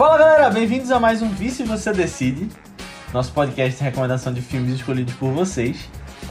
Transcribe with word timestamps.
Fala 0.00 0.16
galera, 0.16 0.48
bem-vindos 0.48 0.90
a 0.90 0.98
mais 0.98 1.20
um 1.20 1.28
Vice 1.28 1.62
Você 1.62 1.92
Decide, 1.92 2.48
nosso 3.12 3.30
podcast 3.32 3.76
de 3.76 3.84
recomendação 3.84 4.32
de 4.32 4.40
filmes 4.40 4.72
escolhidos 4.72 5.12
por 5.16 5.30
vocês. 5.30 5.90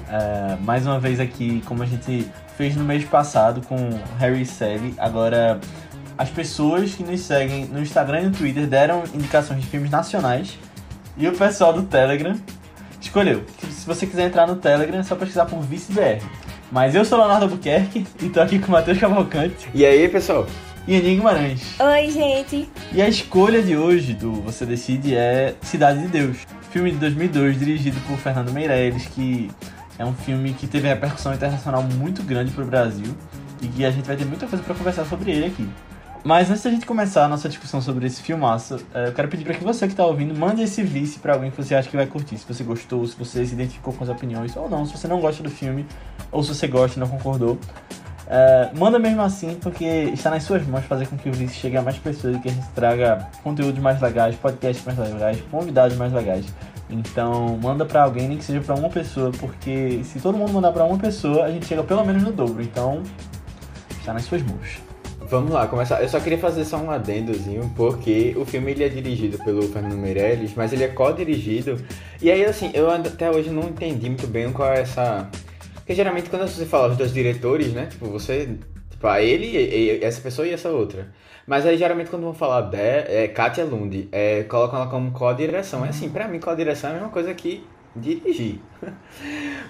É, 0.09 0.57
mais 0.63 0.88
uma 0.88 0.99
vez 0.99 1.20
aqui, 1.20 1.61
como 1.68 1.84
a 1.84 1.86
gente 1.86 2.27
fez 2.57 2.75
no 2.75 2.84
mês 2.84 3.05
passado 3.05 3.61
com 3.68 3.75
Harry 4.18 4.41
e 4.41 4.45
Sally, 4.47 4.95
agora 4.97 5.59
as 6.18 6.32
pessoas 6.32 6.95
que 6.95 7.04
nos 7.04 7.21
seguem 7.21 7.66
no 7.66 7.79
Instagram 7.79 8.21
e 8.21 8.25
no 8.25 8.32
Twitter 8.32 8.66
deram 8.66 9.04
indicações 9.13 9.61
de 9.61 9.68
filmes 9.68 9.91
nacionais 9.91 10.57
e 11.15 11.27
o 11.27 11.38
pessoal 11.38 11.71
do 11.71 11.83
Telegram 11.83 12.36
escolheu. 12.99 13.43
Se 13.70 13.86
você 13.86 14.07
quiser 14.07 14.29
entrar 14.29 14.47
no 14.47 14.55
Telegram, 14.55 14.97
é 14.97 15.04
só 15.04 15.15
pesquisar 15.15 15.45
por 15.45 15.61
ViceBR. 15.61 16.23
Mas 16.71 16.95
eu 16.95 17.05
sou 17.05 17.20
Leonardo 17.20 17.45
Albuquerque 17.45 18.07
e 18.20 18.29
tô 18.29 18.41
aqui 18.41 18.58
com 18.58 18.70
o 18.70 18.72
Matheus 18.72 18.98
Cavalcante 18.98 19.70
E 19.76 19.86
aí, 19.86 20.09
pessoal? 20.09 20.48
E 20.88 20.95
Aninha 20.95 21.15
Guimarães. 21.15 21.79
Oi, 21.79 22.09
gente. 22.09 22.69
E 22.91 23.01
a 23.01 23.07
escolha 23.07 23.61
de 23.61 23.75
hoje 23.75 24.13
do 24.13 24.33
Você 24.41 24.65
Decide 24.65 25.15
é 25.15 25.55
Cidade 25.61 26.02
de 26.02 26.07
Deus, 26.07 26.38
filme 26.71 26.91
de 26.91 26.97
2002 26.97 27.59
dirigido 27.59 27.99
por 28.07 28.17
Fernando 28.17 28.52
Meirelles, 28.52 29.05
que 29.07 29.49
é 29.97 30.05
um 30.05 30.13
filme 30.13 30.53
que 30.53 30.67
teve 30.67 30.88
repercussão 30.88 31.33
internacional 31.33 31.83
muito 31.83 32.23
grande 32.23 32.52
pro 32.52 32.65
Brasil 32.65 33.15
e 33.61 33.67
que 33.67 33.85
a 33.85 33.91
gente 33.91 34.05
vai 34.05 34.15
ter 34.15 34.25
muita 34.25 34.47
coisa 34.47 34.63
para 34.63 34.73
conversar 34.75 35.05
sobre 35.05 35.31
ele 35.31 35.45
aqui. 35.47 35.67
Mas 36.23 36.49
antes 36.49 36.63
da 36.63 36.69
gente 36.69 36.85
começar 36.85 37.25
a 37.25 37.27
nossa 37.30 37.47
discussão 37.47 37.81
sobre 37.81 38.05
esse 38.05 38.21
filmaço, 38.21 38.77
eh, 38.93 39.07
eu 39.07 39.13
quero 39.13 39.30
pedir 39.30 39.45
para 39.45 39.53
que 39.53 39.63
você 39.63 39.88
que 39.88 39.93
está 39.93 40.05
ouvindo 40.05 40.38
mande 40.38 40.61
esse 40.61 40.83
vice 40.83 41.17
para 41.17 41.33
alguém 41.33 41.49
que 41.49 41.55
você 41.55 41.73
acha 41.73 41.89
que 41.89 41.95
vai 41.95 42.07
curtir. 42.07 42.38
Se 42.38 42.45
você 42.45 42.63
gostou, 42.63 43.07
se 43.07 43.16
você 43.16 43.45
se 43.45 43.53
identificou 43.53 43.93
com 43.93 44.03
as 44.03 44.09
opiniões 44.09 44.55
ou 44.57 44.69
não, 44.69 44.85
se 44.85 44.97
você 44.97 45.07
não 45.07 45.21
gosta 45.21 45.41
do 45.41 45.49
filme 45.49 45.85
ou 46.30 46.43
se 46.43 46.53
você 46.53 46.67
gosta 46.67 46.97
e 46.97 46.99
não 46.99 47.07
concordou. 47.07 47.57
Eh, 48.29 48.69
manda 48.77 48.99
mesmo 48.99 49.23
assim, 49.23 49.55
porque 49.55 49.83
está 50.13 50.29
nas 50.29 50.43
suas 50.43 50.66
mãos 50.67 50.85
fazer 50.85 51.08
com 51.08 51.17
que 51.17 51.27
o 51.30 51.33
vice 51.33 51.55
chegue 51.55 51.77
a 51.77 51.81
mais 51.81 51.97
pessoas 51.97 52.36
e 52.36 52.39
que 52.39 52.49
a 52.49 52.52
gente 52.52 52.67
traga 52.75 53.27
conteúdos 53.44 53.81
mais 53.81 53.99
legais, 53.99 54.36
podcasts 54.36 54.86
mais 54.86 54.99
legais, 54.99 55.41
convidados 55.49 55.97
mais 55.97 56.13
legais. 56.13 56.45
Então, 56.91 57.58
manda 57.61 57.86
para 57.86 58.03
alguém, 58.03 58.27
nem 58.27 58.38
que 58.38 58.44
seja 58.44 58.61
para 58.61 58.75
uma 58.75 58.89
pessoa, 58.89 59.31
porque 59.39 60.02
se 60.03 60.19
todo 60.19 60.38
mundo 60.38 60.53
mandar 60.53 60.71
para 60.71 60.83
uma 60.83 60.97
pessoa, 60.97 61.45
a 61.45 61.52
gente 61.52 61.66
chega 61.66 61.83
pelo 61.83 62.05
menos 62.05 62.21
no 62.21 62.31
dobro. 62.31 62.61
Então, 62.61 63.02
está 63.99 64.13
nas 64.13 64.23
suas 64.25 64.43
mãos. 64.43 64.80
Vamos 65.30 65.52
lá, 65.52 65.67
começar. 65.67 66.02
Eu 66.02 66.09
só 66.09 66.19
queria 66.19 66.39
fazer 66.39 66.66
só 66.66 66.77
um 66.77 66.89
adendozinho, 66.89 67.71
porque 67.75 68.36
o 68.36 68.45
filme 68.45 68.71
ele 68.71 68.83
é 68.83 68.89
dirigido 68.89 69.38
pelo 69.43 69.61
Fernando 69.64 69.97
Meirelles, 69.97 70.53
mas 70.55 70.73
ele 70.73 70.83
é 70.83 70.88
co-dirigido. 70.88 71.77
E 72.21 72.31
aí, 72.31 72.43
assim, 72.45 72.71
eu 72.73 72.89
até 72.89 73.30
hoje 73.30 73.49
não 73.52 73.64
entendi 73.64 74.08
muito 74.08 74.25
bem 74.25 74.52
qual 74.52 74.71
é 74.71 74.81
essa. 74.81 75.30
Porque 75.90 75.95
geralmente 75.95 76.30
quando 76.30 76.48
você 76.48 76.68
fala 76.68 76.90
os 76.90 76.98
dois 76.98 77.12
diretores, 77.12 77.73
né? 77.73 77.88
Tipo, 77.88 78.06
você. 78.09 78.59
Tipo, 78.92 79.08
a 79.08 79.23
ele, 79.23 79.48
e- 79.48 79.98
e- 80.00 80.04
essa 80.06 80.22
pessoa 80.22 80.48
e 80.48 80.54
essa 80.54 80.70
outra. 80.70 81.08
Mas 81.48 81.66
aí 81.66 81.76
geralmente 81.80 82.12
quando 82.12 82.22
vão 82.22 82.34
falar 82.36 82.62
de 82.62 82.78
é, 82.78 83.28
Katia 83.28 83.66
Lund, 83.66 84.08
é, 84.12 84.44
colocam 84.44 84.80
ela 84.80 84.88
como 84.88 85.10
co-direção. 85.10 85.84
É 85.84 85.90
assim, 85.90 86.08
pra 86.12 86.28
mim, 86.28 86.40
co-direção 86.40 86.92
é 86.92 86.94
a 86.94 86.95
mesma 86.98 87.10
coisa 87.10 87.34
que 87.34 87.66
dirigir. 87.95 88.60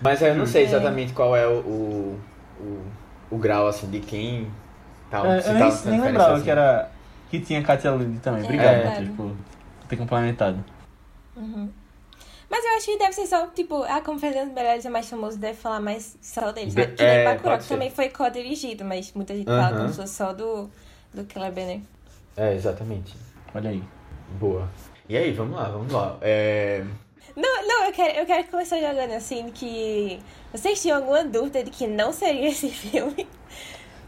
Mas 0.04 0.22
aí 0.22 0.32
eu 0.32 0.36
não 0.36 0.46
sei 0.46 0.64
É. 0.64 0.66
exatamente 0.66 1.14
qual 1.14 1.38
é 1.38 1.48
o, 1.48 1.60
o, 1.62 2.20
o, 2.60 2.82
o 3.32 3.38
grau, 3.38 3.70
assim, 3.70 3.90
de 3.90 4.02
quem. 4.02 4.52
Tá, 5.10 5.26
É, 5.26 5.40
se 5.40 5.48
eu 5.48 5.54
tá 5.54 5.60
nem, 5.60 5.72
fazendo 5.72 5.92
nem 5.92 6.02
lembrava 6.02 6.34
assim. 6.34 6.44
que 6.44 6.52
era. 6.52 6.92
que 7.32 7.40
tinha 7.40 7.64
Katia 7.64 7.92
Lund 7.92 8.20
também. 8.20 8.42
É 8.42 8.44
Obrigado, 8.44 8.76
verdade. 8.76 9.06
Matheus, 9.06 9.16
por 9.16 9.32
ter 9.88 9.96
complementado. 9.96 10.66
Mas 12.50 12.66
eu 12.66 12.72
acho 12.78 12.86
que 12.88 12.98
deve 12.98 13.14
ser 13.14 13.28
só, 13.28 13.46
tipo, 13.48 13.84
ah, 13.84 14.02
como 14.02 14.18
Fernando 14.20 14.52
Meirelles 14.54 14.86
é 14.86 14.90
mais 14.90 15.08
famoso, 15.10 15.38
deve 15.38 15.58
falar 15.58 15.80
mais 15.80 16.18
só 16.22 16.52
dele, 16.52 16.72
De- 16.72 16.82
sabe? 16.82 16.96
Que 16.96 17.04
é, 17.04 17.16
nem 17.18 17.24
Bacurau, 17.26 17.52
pode 17.58 17.64
que 17.64 17.70
também 17.70 17.92
foi 17.92 18.10
co-dirigido, 18.10 18.84
mas 18.84 19.14
muita 19.14 19.36
gente 19.36 19.46
fala 19.46 19.68
Aham. 19.68 19.78
como 19.78 19.90
se 19.90 19.96
fosse 20.02 20.14
só 20.16 20.34
do, 20.34 20.70
do 21.14 21.24
Kleber, 21.26 21.66
né? 21.68 21.82
É, 22.36 22.56
exatamente. 22.56 23.16
Olha 23.54 23.70
aí. 23.70 23.84
Boa. 24.40 24.68
E 25.08 25.16
aí, 25.18 25.32
vamos 25.32 25.56
lá, 25.58 25.70
vamos 25.70 25.92
lá. 25.94 26.18
É... 26.22 26.84
Não, 27.36 27.68
não, 27.68 27.86
eu 27.86 27.92
quero, 27.92 28.18
eu 28.20 28.26
quero 28.26 28.48
começar 28.48 28.80
jogando 28.80 29.12
assim, 29.14 29.50
que 29.52 30.20
vocês 30.52 30.82
tinham 30.82 30.98
alguma 30.98 31.24
dúvida 31.24 31.64
de 31.64 31.70
que 31.70 31.86
não 31.88 32.12
seria 32.12 32.48
esse 32.50 32.70
filme? 32.72 33.28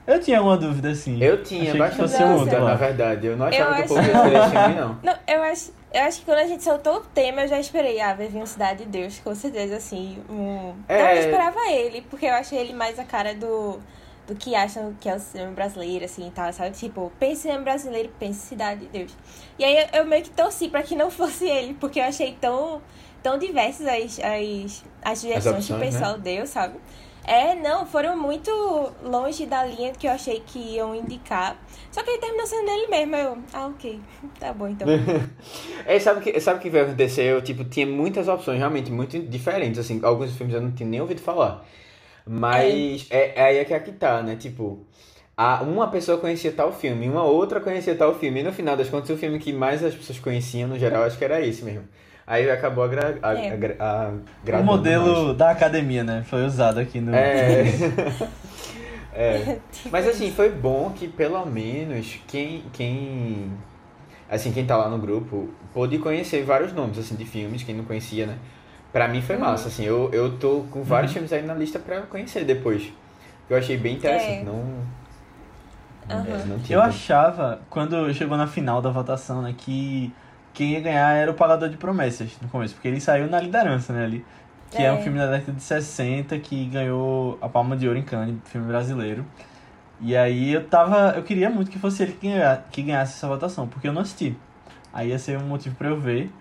Eu 0.07 0.19
tinha 0.19 0.41
uma 0.41 0.57
dúvida, 0.57 0.89
assim. 0.89 1.21
Eu 1.21 1.43
tinha 1.43 1.61
Achei 1.61 1.73
que 1.73 1.77
bastante 1.77 2.23
dúvida, 2.23 2.59
na 2.59 2.73
verdade. 2.75 3.27
Eu 3.27 3.37
não 3.37 3.45
achava 3.45 3.75
que 3.75 3.81
acho- 3.83 3.93
o 3.93 3.97
povo 3.97 4.07
ia 4.07 4.21
ser 4.23 4.35
esse 4.35 4.49
filme, 4.49 4.75
não. 4.75 4.99
Não, 5.03 5.15
eu 5.27 5.43
acho, 5.43 5.71
eu 5.93 6.01
acho 6.03 6.19
que 6.19 6.25
quando 6.25 6.39
a 6.39 6.47
gente 6.47 6.63
soltou 6.63 6.97
o 6.97 7.01
tema, 7.01 7.41
eu 7.41 7.47
já 7.49 7.59
esperei, 7.59 7.99
ah, 7.99 8.13
vai 8.13 8.27
vir 8.27 8.41
um 8.41 8.45
Cidade 8.45 8.85
de 8.85 8.89
Deus, 8.89 9.19
com 9.19 9.35
certeza, 9.35 9.75
assim. 9.75 10.23
Um... 10.29 10.73
É. 10.87 10.95
Então 10.95 11.07
eu 11.11 11.17
esperava 11.17 11.71
ele, 11.71 12.01
porque 12.09 12.25
eu 12.25 12.33
achei 12.33 12.57
ele 12.59 12.73
mais 12.73 12.97
a 12.97 13.03
cara 13.03 13.35
do, 13.35 13.77
do 14.25 14.33
que 14.33 14.55
acham 14.55 14.95
que 14.99 15.09
é 15.09 15.15
o 15.15 15.19
cinema 15.19 15.51
brasileiro, 15.51 16.05
assim, 16.05 16.27
e 16.27 16.31
tal, 16.31 16.51
sabe? 16.53 16.77
Tipo, 16.77 17.11
pense 17.19 17.41
cinema 17.41 17.63
brasileiro, 17.63 18.09
pense 18.17 18.39
Cidade 18.39 18.81
de 18.81 18.87
Deus. 18.87 19.17
E 19.59 19.65
aí 19.65 19.77
eu, 19.77 19.99
eu 19.99 20.05
meio 20.05 20.23
que 20.23 20.29
torci 20.29 20.69
pra 20.69 20.81
que 20.81 20.95
não 20.95 21.11
fosse 21.11 21.45
ele, 21.45 21.73
porque 21.73 21.99
eu 21.99 22.05
achei 22.05 22.37
tão, 22.39 22.81
tão 23.21 23.37
diversas 23.37 23.85
as, 23.85 24.19
as, 24.19 24.83
as 25.03 25.19
sugestões 25.19 25.65
que 25.65 25.73
o 25.73 25.75
opções, 25.75 25.79
né? 25.79 25.99
pessoal 25.99 26.17
deu, 26.17 26.47
sabe? 26.47 26.79
É, 27.25 27.53
não, 27.55 27.85
foram 27.85 28.17
muito 28.17 28.51
longe 29.03 29.45
da 29.45 29.63
linha 29.63 29.91
que 29.93 30.07
eu 30.07 30.11
achei 30.11 30.41
que 30.45 30.57
iam 30.57 30.95
indicar. 30.95 31.55
Só 31.91 32.01
que 32.03 32.09
ele 32.09 32.19
terminou 32.19 32.47
sendo 32.47 32.69
ele 32.69 32.87
mesmo. 32.87 33.15
Eu, 33.15 33.37
ah, 33.53 33.67
ok, 33.67 33.99
tá 34.39 34.53
bom 34.53 34.67
então. 34.67 34.87
É, 35.85 35.99
sabe 35.99 36.19
o 36.19 36.23
que, 36.23 36.39
sabe 36.39 36.59
que 36.59 36.69
vai 36.69 36.81
acontecer? 36.81 37.23
Eu, 37.23 37.41
tipo, 37.41 37.63
tinha 37.63 37.85
muitas 37.85 38.27
opções, 38.27 38.57
realmente, 38.57 38.91
muito 38.91 39.19
diferentes, 39.19 39.79
assim. 39.79 39.99
Alguns 40.03 40.35
filmes 40.35 40.55
eu 40.55 40.61
não 40.61 40.71
tinha 40.71 40.87
nem 40.87 41.01
ouvido 41.01 41.21
falar. 41.21 41.65
Mas 42.25 43.07
é, 43.09 43.33
é 43.35 43.43
aí 43.43 43.57
é 43.57 43.65
que 43.65 43.73
aqui 43.73 43.91
tá, 43.91 44.21
né? 44.21 44.35
Tipo, 44.35 44.85
a, 45.35 45.63
uma 45.63 45.87
pessoa 45.89 46.17
conhecia 46.17 46.51
tal 46.51 46.71
filme, 46.71 47.09
uma 47.09 47.23
outra 47.23 47.59
conhecia 47.59 47.95
tal 47.95 48.13
filme. 48.15 48.41
E 48.41 48.43
no 48.43 48.53
final 48.53 48.77
das 48.77 48.89
contas, 48.89 49.09
o 49.09 49.17
filme 49.17 49.39
que 49.39 49.51
mais 49.51 49.83
as 49.83 49.95
pessoas 49.95 50.19
conheciam, 50.19 50.69
no 50.69 50.77
geral, 50.77 51.03
acho 51.03 51.17
que 51.17 51.25
era 51.25 51.41
esse 51.41 51.63
mesmo. 51.63 51.87
Aí 52.25 52.49
acabou 52.49 52.83
a, 52.83 52.87
gra, 52.87 53.17
a, 53.21 53.33
É. 53.33 53.51
a, 53.51 53.55
gra- 53.55 53.75
a, 53.79 54.59
O 54.59 54.63
modelo 54.63 55.25
mais. 55.25 55.37
da 55.37 55.49
academia, 55.51 56.03
né? 56.03 56.23
Foi 56.27 56.45
usado 56.45 56.79
aqui 56.79 57.01
no. 57.01 57.13
É. 57.13 57.63
é. 59.13 59.57
Mas 59.91 60.07
assim, 60.07 60.31
foi 60.31 60.49
bom 60.51 60.91
que 60.95 61.07
pelo 61.07 61.45
menos 61.45 62.19
quem, 62.27 62.63
quem. 62.73 63.51
Assim, 64.29 64.51
quem 64.53 64.65
tá 64.65 64.77
lá 64.77 64.87
no 64.87 64.97
grupo 64.97 65.49
pôde 65.73 65.97
conhecer 65.97 66.43
vários 66.43 66.71
nomes 66.71 66.97
assim, 66.97 67.15
de 67.15 67.25
filmes, 67.25 67.63
quem 67.63 67.75
não 67.75 67.83
conhecia, 67.83 68.25
né? 68.27 68.35
Pra 68.93 69.07
mim 69.07 69.21
foi 69.21 69.37
massa, 69.37 69.67
assim, 69.69 69.83
eu, 69.85 70.09
eu 70.13 70.37
tô 70.37 70.65
com 70.71 70.83
vários 70.83 71.11
filmes 71.13 71.31
aí 71.33 71.41
na 71.41 71.53
lista 71.53 71.79
pra 71.79 72.01
conhecer 72.01 72.43
depois. 72.45 72.91
Eu 73.49 73.57
achei 73.57 73.75
bem 73.77 73.95
interessante, 73.95 74.41
É. 74.41 74.43
não. 74.43 74.63
Aham. 76.09 76.25
é, 76.27 76.45
não 76.45 76.59
tinha 76.59 76.77
Eu 76.77 76.81
achava, 76.81 77.61
quando 77.69 78.13
chegou 78.13 78.37
na 78.37 78.47
final 78.47 78.81
da 78.81 78.89
votação, 78.89 79.41
né, 79.41 79.53
que 79.57 80.13
quem 80.53 80.71
ia 80.73 80.79
ganhar 80.81 81.13
era 81.15 81.31
o 81.31 81.33
Pagador 81.33 81.69
de 81.69 81.77
Promessas 81.77 82.29
no 82.41 82.47
começo, 82.49 82.73
porque 82.75 82.87
ele 82.87 82.99
saiu 83.01 83.27
na 83.27 83.39
liderança, 83.39 83.93
né, 83.93 84.03
ali. 84.05 84.25
Que 84.69 84.77
é, 84.81 84.85
É. 84.85 84.91
um 84.93 85.01
filme 85.01 85.17
da 85.17 85.27
década 85.29 85.51
de 85.51 85.61
60 85.63 86.37
que 86.39 86.65
ganhou 86.65 87.37
a 87.41 87.49
Palma 87.49 87.75
de 87.75 87.87
Ouro 87.87 87.99
em 87.99 88.03
Cannes, 88.03 88.35
filme 88.45 88.67
brasileiro. 88.67 89.25
E 89.99 90.15
aí 90.15 90.53
eu 90.53 90.65
tava. 90.67 91.13
Eu 91.15 91.23
queria 91.23 91.49
muito 91.49 91.69
que 91.69 91.77
fosse 91.77 92.01
ele 92.03 92.13
que 92.13 92.27
ganha- 92.27 92.63
que 92.71 92.81
ganhasse 92.81 93.13
essa 93.17 93.27
votação, 93.27 93.67
porque 93.67 93.87
eu 93.87 93.93
não 93.93 94.01
assisti. 94.01 94.35
Aí 94.93 95.09
ia 95.09 95.19
ser 95.19 95.37
um 95.37 95.45
motivo 95.45 95.75
pra 95.75 95.89
eu 95.89 95.99
ver. 95.99 96.31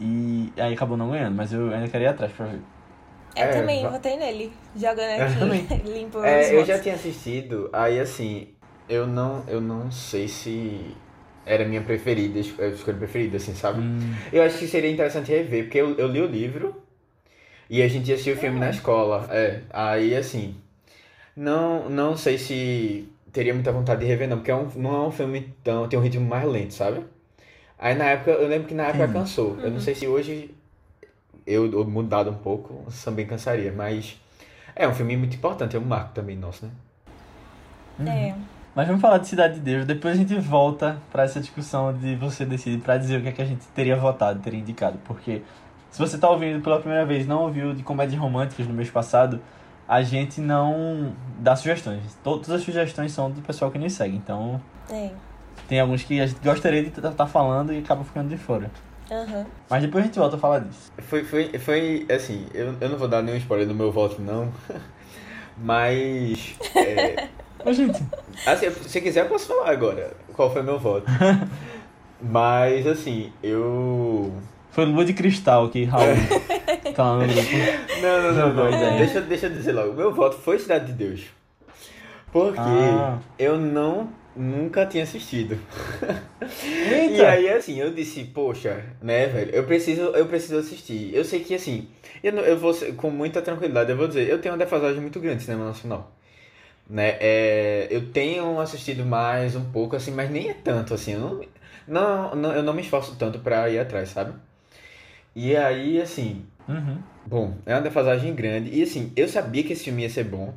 E 0.00 0.52
aí 0.56 0.72
acabou 0.74 0.96
não 0.96 1.10
ganhando, 1.10 1.34
mas 1.34 1.52
eu 1.52 1.72
ainda 1.72 1.88
queria 1.88 2.08
ir 2.08 2.10
atrás 2.10 2.32
pra 2.32 2.46
ver. 2.46 2.60
Eu 3.36 3.42
É, 3.44 3.48
também 3.48 3.82
va- 3.82 3.90
votei 3.90 4.16
nele, 4.16 4.52
jogando 4.74 5.20
aqui, 5.22 5.74
limpo 5.88 6.18
os 6.18 6.24
É, 6.24 6.46
eu 6.50 6.52
votos. 6.54 6.66
já 6.68 6.78
tinha 6.80 6.94
assistido, 6.94 7.68
aí 7.72 8.00
assim, 8.00 8.48
eu 8.88 9.06
não, 9.06 9.44
eu 9.46 9.60
não 9.60 9.90
sei 9.92 10.26
se 10.26 10.96
era 11.48 11.64
a 11.64 11.66
minha 11.66 11.80
preferida, 11.80 12.38
a 12.38 12.66
escolha 12.66 12.96
preferida, 12.96 13.38
assim, 13.38 13.54
sabe? 13.54 13.80
Hum, 13.80 14.14
Eu 14.32 14.42
acho 14.42 14.58
que 14.58 14.68
seria 14.68 14.90
interessante 14.90 15.30
rever, 15.30 15.64
porque 15.64 15.78
eu, 15.78 15.96
eu 15.96 16.06
li 16.06 16.20
o 16.20 16.26
livro 16.26 16.74
e 17.70 17.82
a 17.82 17.88
gente 17.88 18.12
assistiu 18.12 18.34
o 18.34 18.36
filme 18.36 18.60
na 18.60 18.70
escola. 18.70 19.26
É, 19.30 19.60
aí 19.70 20.14
assim, 20.14 20.54
não, 21.36 21.88
não 21.88 22.16
sei 22.16 22.38
se 22.38 23.08
teria 23.32 23.54
muita 23.54 23.72
vontade 23.72 24.00
de 24.00 24.06
rever, 24.06 24.28
não, 24.28 24.38
porque 24.38 24.50
é 24.50 24.54
um, 24.54 24.68
não 24.76 24.94
é 24.94 25.08
um 25.08 25.10
filme 25.10 25.52
tão. 25.64 25.88
tem 25.88 25.98
um 25.98 26.02
ritmo 26.02 26.26
mais 26.26 26.44
lento, 26.46 26.74
sabe? 26.74 27.02
Aí 27.78 27.94
na 27.94 28.04
época, 28.06 28.32
eu 28.32 28.48
lembro 28.48 28.68
que 28.68 28.74
na 28.74 28.84
época 28.84 29.04
Entendi. 29.04 29.18
cansou. 29.18 29.58
Eu 29.62 29.70
não 29.70 29.80
sei 29.80 29.94
se 29.94 30.06
hoje 30.06 30.50
eu, 31.46 31.70
eu 31.72 31.84
mudado 31.84 32.30
um 32.30 32.34
pouco, 32.34 32.84
também 33.04 33.26
cansaria, 33.26 33.72
mas 33.72 34.20
é 34.74 34.86
um 34.86 34.94
filme 34.94 35.16
muito 35.16 35.36
importante, 35.36 35.76
é 35.76 35.78
um 35.78 35.84
marco 35.84 36.12
também 36.12 36.36
nosso, 36.36 36.66
né? 36.66 36.72
É. 38.06 38.57
Mas 38.78 38.86
vamos 38.86 39.02
falar 39.02 39.18
de 39.18 39.26
Cidade 39.26 39.54
de 39.54 39.60
Deus, 39.60 39.84
depois 39.84 40.14
a 40.14 40.16
gente 40.16 40.36
volta 40.38 41.02
pra 41.10 41.24
essa 41.24 41.40
discussão 41.40 41.92
de 41.92 42.14
você 42.14 42.44
decidir 42.44 42.78
pra 42.80 42.96
dizer 42.96 43.18
o 43.18 43.22
que 43.22 43.26
é 43.26 43.32
que 43.32 43.42
a 43.42 43.44
gente 43.44 43.66
teria 43.74 43.96
votado, 43.96 44.38
teria 44.38 44.60
indicado. 44.60 45.00
Porque 45.04 45.42
se 45.90 45.98
você 45.98 46.16
tá 46.16 46.30
ouvindo 46.30 46.62
pela 46.62 46.78
primeira 46.78 47.04
vez, 47.04 47.26
não 47.26 47.42
ouviu 47.42 47.74
de 47.74 47.82
comédias 47.82 48.20
românticas 48.20 48.68
no 48.68 48.72
mês 48.72 48.88
passado, 48.88 49.40
a 49.88 50.00
gente 50.02 50.40
não 50.40 51.12
dá 51.40 51.56
sugestões. 51.56 52.16
Todas 52.22 52.48
as 52.50 52.62
sugestões 52.62 53.10
são 53.10 53.28
do 53.32 53.40
pessoal 53.42 53.68
que 53.72 53.80
nos 53.80 53.94
segue. 53.94 54.14
Então 54.16 54.60
É. 54.88 55.10
tem 55.66 55.80
alguns 55.80 56.04
que 56.04 56.20
a 56.20 56.26
gente 56.28 56.38
gostaria 56.40 56.80
de 56.84 56.90
estar 56.96 57.26
falando 57.26 57.72
e 57.72 57.78
acaba 57.78 58.04
ficando 58.04 58.28
de 58.28 58.36
fora. 58.36 58.70
Aham. 59.10 59.44
Mas 59.68 59.82
depois 59.82 60.04
a 60.04 60.06
gente 60.06 60.20
volta 60.20 60.36
a 60.36 60.38
falar 60.38 60.60
disso. 60.60 60.92
Foi, 60.98 61.24
foi, 61.24 61.58
foi 61.58 62.06
assim, 62.14 62.46
eu, 62.54 62.72
eu 62.80 62.88
não 62.88 62.96
vou 62.96 63.08
dar 63.08 63.22
nenhum 63.22 63.38
spoiler 63.38 63.66
do 63.66 63.74
meu 63.74 63.90
voto, 63.90 64.22
não. 64.22 64.52
Mas. 65.58 66.54
é, 66.76 67.26
Ô, 67.68 67.72
gente, 67.72 68.02
assim, 68.46 68.70
se 68.86 69.00
quiser, 69.00 69.24
eu 69.24 69.28
posso 69.28 69.46
falar 69.46 69.70
agora 69.70 70.12
qual 70.34 70.52
foi 70.52 70.62
meu 70.62 70.78
voto. 70.78 71.06
Mas, 72.22 72.86
assim, 72.86 73.32
eu. 73.42 74.32
Foi 74.70 74.84
Lua 74.84 75.04
de 75.04 75.12
Cristal 75.12 75.68
que 75.68 75.84
Raul 75.84 76.06
no 76.16 77.32
grupo. 77.34 78.00
Não, 78.02 78.22
não, 78.22 78.32
não, 78.32 78.54
não. 78.54 78.68
ideia. 78.68 78.98
Deixa, 78.98 79.20
deixa 79.20 79.46
eu 79.46 79.50
dizer 79.50 79.72
logo. 79.72 79.92
Meu 79.94 80.12
voto 80.12 80.36
foi 80.38 80.58
Cidade 80.58 80.86
de 80.86 80.92
Deus. 80.92 81.26
Porque 82.32 82.58
Ah. 82.60 83.18
eu 83.38 83.58
não. 83.58 84.08
Nunca 84.36 84.86
tinha 84.86 85.02
assistido. 85.02 85.58
Eita! 86.40 87.16
E 87.16 87.24
aí, 87.26 87.48
assim, 87.48 87.80
eu 87.80 87.92
disse, 87.92 88.22
poxa, 88.22 88.84
né, 89.02 89.26
velho, 89.26 89.50
eu 89.52 89.64
preciso, 89.64 90.02
eu 90.02 90.26
preciso 90.26 90.58
assistir. 90.58 91.10
Eu 91.12 91.24
sei 91.24 91.40
que, 91.40 91.56
assim, 91.56 91.88
eu, 92.22 92.32
não- 92.32 92.42
eu 92.44 92.56
vou, 92.56 92.72
com 92.96 93.10
muita 93.10 93.42
tranquilidade, 93.42 93.90
eu 93.90 93.96
vou 93.96 94.06
dizer, 94.06 94.28
eu 94.28 94.40
tenho 94.40 94.54
uma 94.54 94.58
defasagem 94.58 95.00
muito 95.00 95.18
grande 95.18 95.38
de 95.38 95.42
cinema 95.44 95.64
nacional. 95.64 96.12
Né, 96.88 97.16
é, 97.20 97.86
eu 97.90 98.10
tenho 98.12 98.58
assistido 98.60 99.04
mais 99.04 99.54
um 99.56 99.64
pouco, 99.72 99.94
assim, 99.96 100.10
mas 100.10 100.30
nem 100.30 100.48
é 100.50 100.54
tanto, 100.54 100.94
assim, 100.94 101.12
eu 101.14 101.20
não, 101.20 101.42
não, 101.86 102.34
não- 102.36 102.52
eu 102.54 102.62
não 102.62 102.72
me 102.74 102.82
esforço 102.82 103.14
tanto 103.18 103.38
pra 103.40 103.68
ir 103.70 103.78
atrás, 103.78 104.08
sabe? 104.10 104.32
E 105.34 105.56
aí, 105.56 106.00
assim, 106.00 106.44
Uhum. 106.68 106.98
Bom, 107.26 107.54
é 107.66 107.74
uma 107.74 107.80
defasagem 107.82 108.34
grande. 108.34 108.70
E 108.78 108.82
assim, 108.82 109.10
eu 109.16 109.26
sabia 109.28 109.64
que 109.64 109.72
esse 109.72 109.84
filme 109.84 110.02
ia 110.02 110.10
ser 110.10 110.24
bom. 110.24 110.54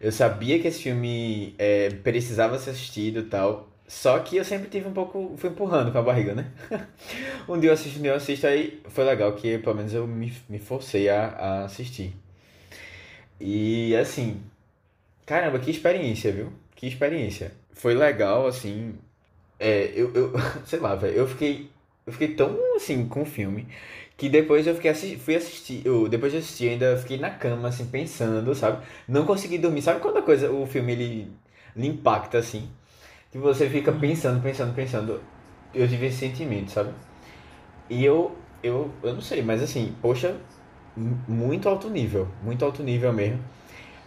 Eu 0.00 0.12
sabia 0.12 0.60
que 0.60 0.68
esse 0.68 0.82
filme 0.82 1.54
é, 1.58 1.90
precisava 1.90 2.58
ser 2.58 2.70
assistido 2.70 3.20
e 3.20 3.24
tal. 3.24 3.68
Só 3.88 4.18
que 4.20 4.36
eu 4.36 4.44
sempre 4.44 4.68
tive 4.70 4.88
um 4.88 4.92
pouco. 4.94 5.34
Fui 5.38 5.50
empurrando 5.50 5.92
com 5.92 5.98
a 5.98 6.02
barriga, 6.02 6.34
né? 6.34 6.46
um 7.48 7.58
dia 7.60 7.70
eu 7.70 7.74
assisto, 7.74 7.98
um 7.98 8.02
dia 8.02 8.12
eu 8.12 8.16
assisto. 8.16 8.46
Aí 8.46 8.80
foi 8.88 9.04
legal 9.04 9.32
que 9.34 9.58
pelo 9.58 9.76
menos 9.76 9.94
eu 9.94 10.06
me, 10.06 10.32
me 10.48 10.58
forcei 10.60 11.08
a, 11.10 11.28
a 11.28 11.64
assistir. 11.66 12.14
E 13.40 13.94
assim. 13.96 14.40
Caramba, 15.30 15.60
que 15.60 15.70
experiência, 15.70 16.32
viu? 16.32 16.52
Que 16.74 16.88
experiência. 16.88 17.52
Foi 17.72 17.94
legal, 17.94 18.48
assim. 18.48 18.94
É, 19.58 19.92
eu, 19.94 20.12
eu 20.14 20.32
sei 20.66 20.80
lá, 20.80 20.94
velho. 20.96 21.14
Eu 21.16 21.28
fiquei. 21.28 21.70
Eu 22.06 22.12
fiquei 22.12 22.34
tão 22.34 22.58
assim 22.76 23.06
com 23.08 23.22
o 23.22 23.26
filme 23.26 23.68
que 24.16 24.28
depois 24.28 24.66
eu 24.66 24.74
fiquei 24.74 24.92
fui 25.18 25.36
assistir, 25.36 25.82
eu, 25.86 26.08
depois 26.08 26.32
de 26.32 26.38
assistir 26.38 26.70
ainda 26.70 26.96
fiquei 26.98 27.18
na 27.18 27.30
cama 27.30 27.68
assim 27.68 27.86
pensando, 27.86 28.54
sabe? 28.54 28.84
Não 29.08 29.26
consegui 29.26 29.58
dormir. 29.58 29.82
Sabe 29.82 30.00
quando 30.00 30.18
a 30.18 30.22
coisa, 30.22 30.50
o 30.52 30.66
filme 30.66 30.92
ele, 30.92 31.32
lhe 31.76 31.86
impacta 31.88 32.38
assim? 32.38 32.68
Que 33.32 33.38
você 33.38 33.70
fica 33.70 33.92
pensando, 33.92 34.42
pensando, 34.42 34.74
pensando. 34.74 35.22
Eu 35.74 35.88
tive 35.88 36.06
esse 36.08 36.18
sentimento, 36.18 36.70
sabe? 36.72 36.92
E 37.88 38.04
eu 38.04 38.36
eu 38.62 38.90
eu 39.02 39.14
não 39.14 39.20
sei, 39.20 39.42
mas 39.42 39.62
assim, 39.62 39.94
poxa, 40.02 40.36
mu- 40.96 41.18
muito 41.28 41.68
alto 41.68 41.88
nível, 41.90 42.28
muito 42.42 42.64
alto 42.64 42.82
nível 42.82 43.12
mesmo. 43.12 43.40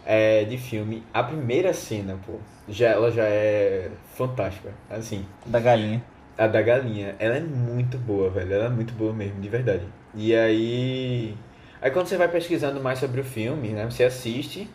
É, 0.04 0.44
de 0.44 0.58
filme. 0.58 1.06
A 1.12 1.22
primeira 1.22 1.72
cena, 1.72 2.18
pô, 2.26 2.38
já 2.68 2.90
ela 2.90 3.10
já 3.10 3.24
é 3.24 3.90
fantástica, 4.14 4.70
assim. 4.90 5.26
Da 5.46 5.60
galinha. 5.60 6.04
A 6.36 6.46
da 6.46 6.60
galinha, 6.62 7.16
ela 7.18 7.36
é 7.36 7.40
muito 7.40 7.96
boa, 7.98 8.30
velho. 8.30 8.52
Ela 8.54 8.66
é 8.66 8.68
muito 8.68 8.92
boa 8.94 9.12
mesmo, 9.12 9.40
de 9.40 9.48
verdade. 9.48 9.86
E 10.14 10.34
aí. 10.34 11.38
Aí 11.80 11.90
quando 11.90 12.06
você 12.08 12.16
vai 12.16 12.28
pesquisando 12.28 12.80
mais 12.80 12.98
sobre 12.98 13.20
o 13.20 13.24
filme, 13.24 13.70
né? 13.70 13.84
Você 13.86 14.04
assiste. 14.04 14.68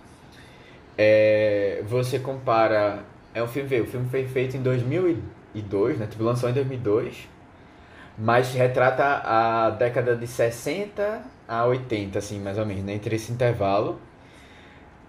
é, 0.98 1.82
você 1.88 2.20
compara. 2.20 3.04
É 3.34 3.44
um 3.44 3.48
filme, 3.48 3.82
o 3.82 3.86
filme 3.88 4.10
foi 4.10 4.28
feito 4.28 4.58
em 4.58 4.62
2002, 4.62 5.98
né? 6.00 6.08
Tipo, 6.08 6.24
lançou 6.24 6.50
em 6.50 6.54
2002. 6.54 7.28
Mas 8.18 8.54
retrata 8.54 9.04
a 9.25 9.70
década 9.72 10.16
de 10.16 10.28
60 10.28 11.24
a 11.48 11.66
80, 11.66 12.20
assim, 12.20 12.40
mais 12.40 12.58
ou 12.58 12.66
menos, 12.66 12.84
né? 12.84 12.94
Entre 12.94 13.16
esse 13.16 13.32
intervalo. 13.32 14.00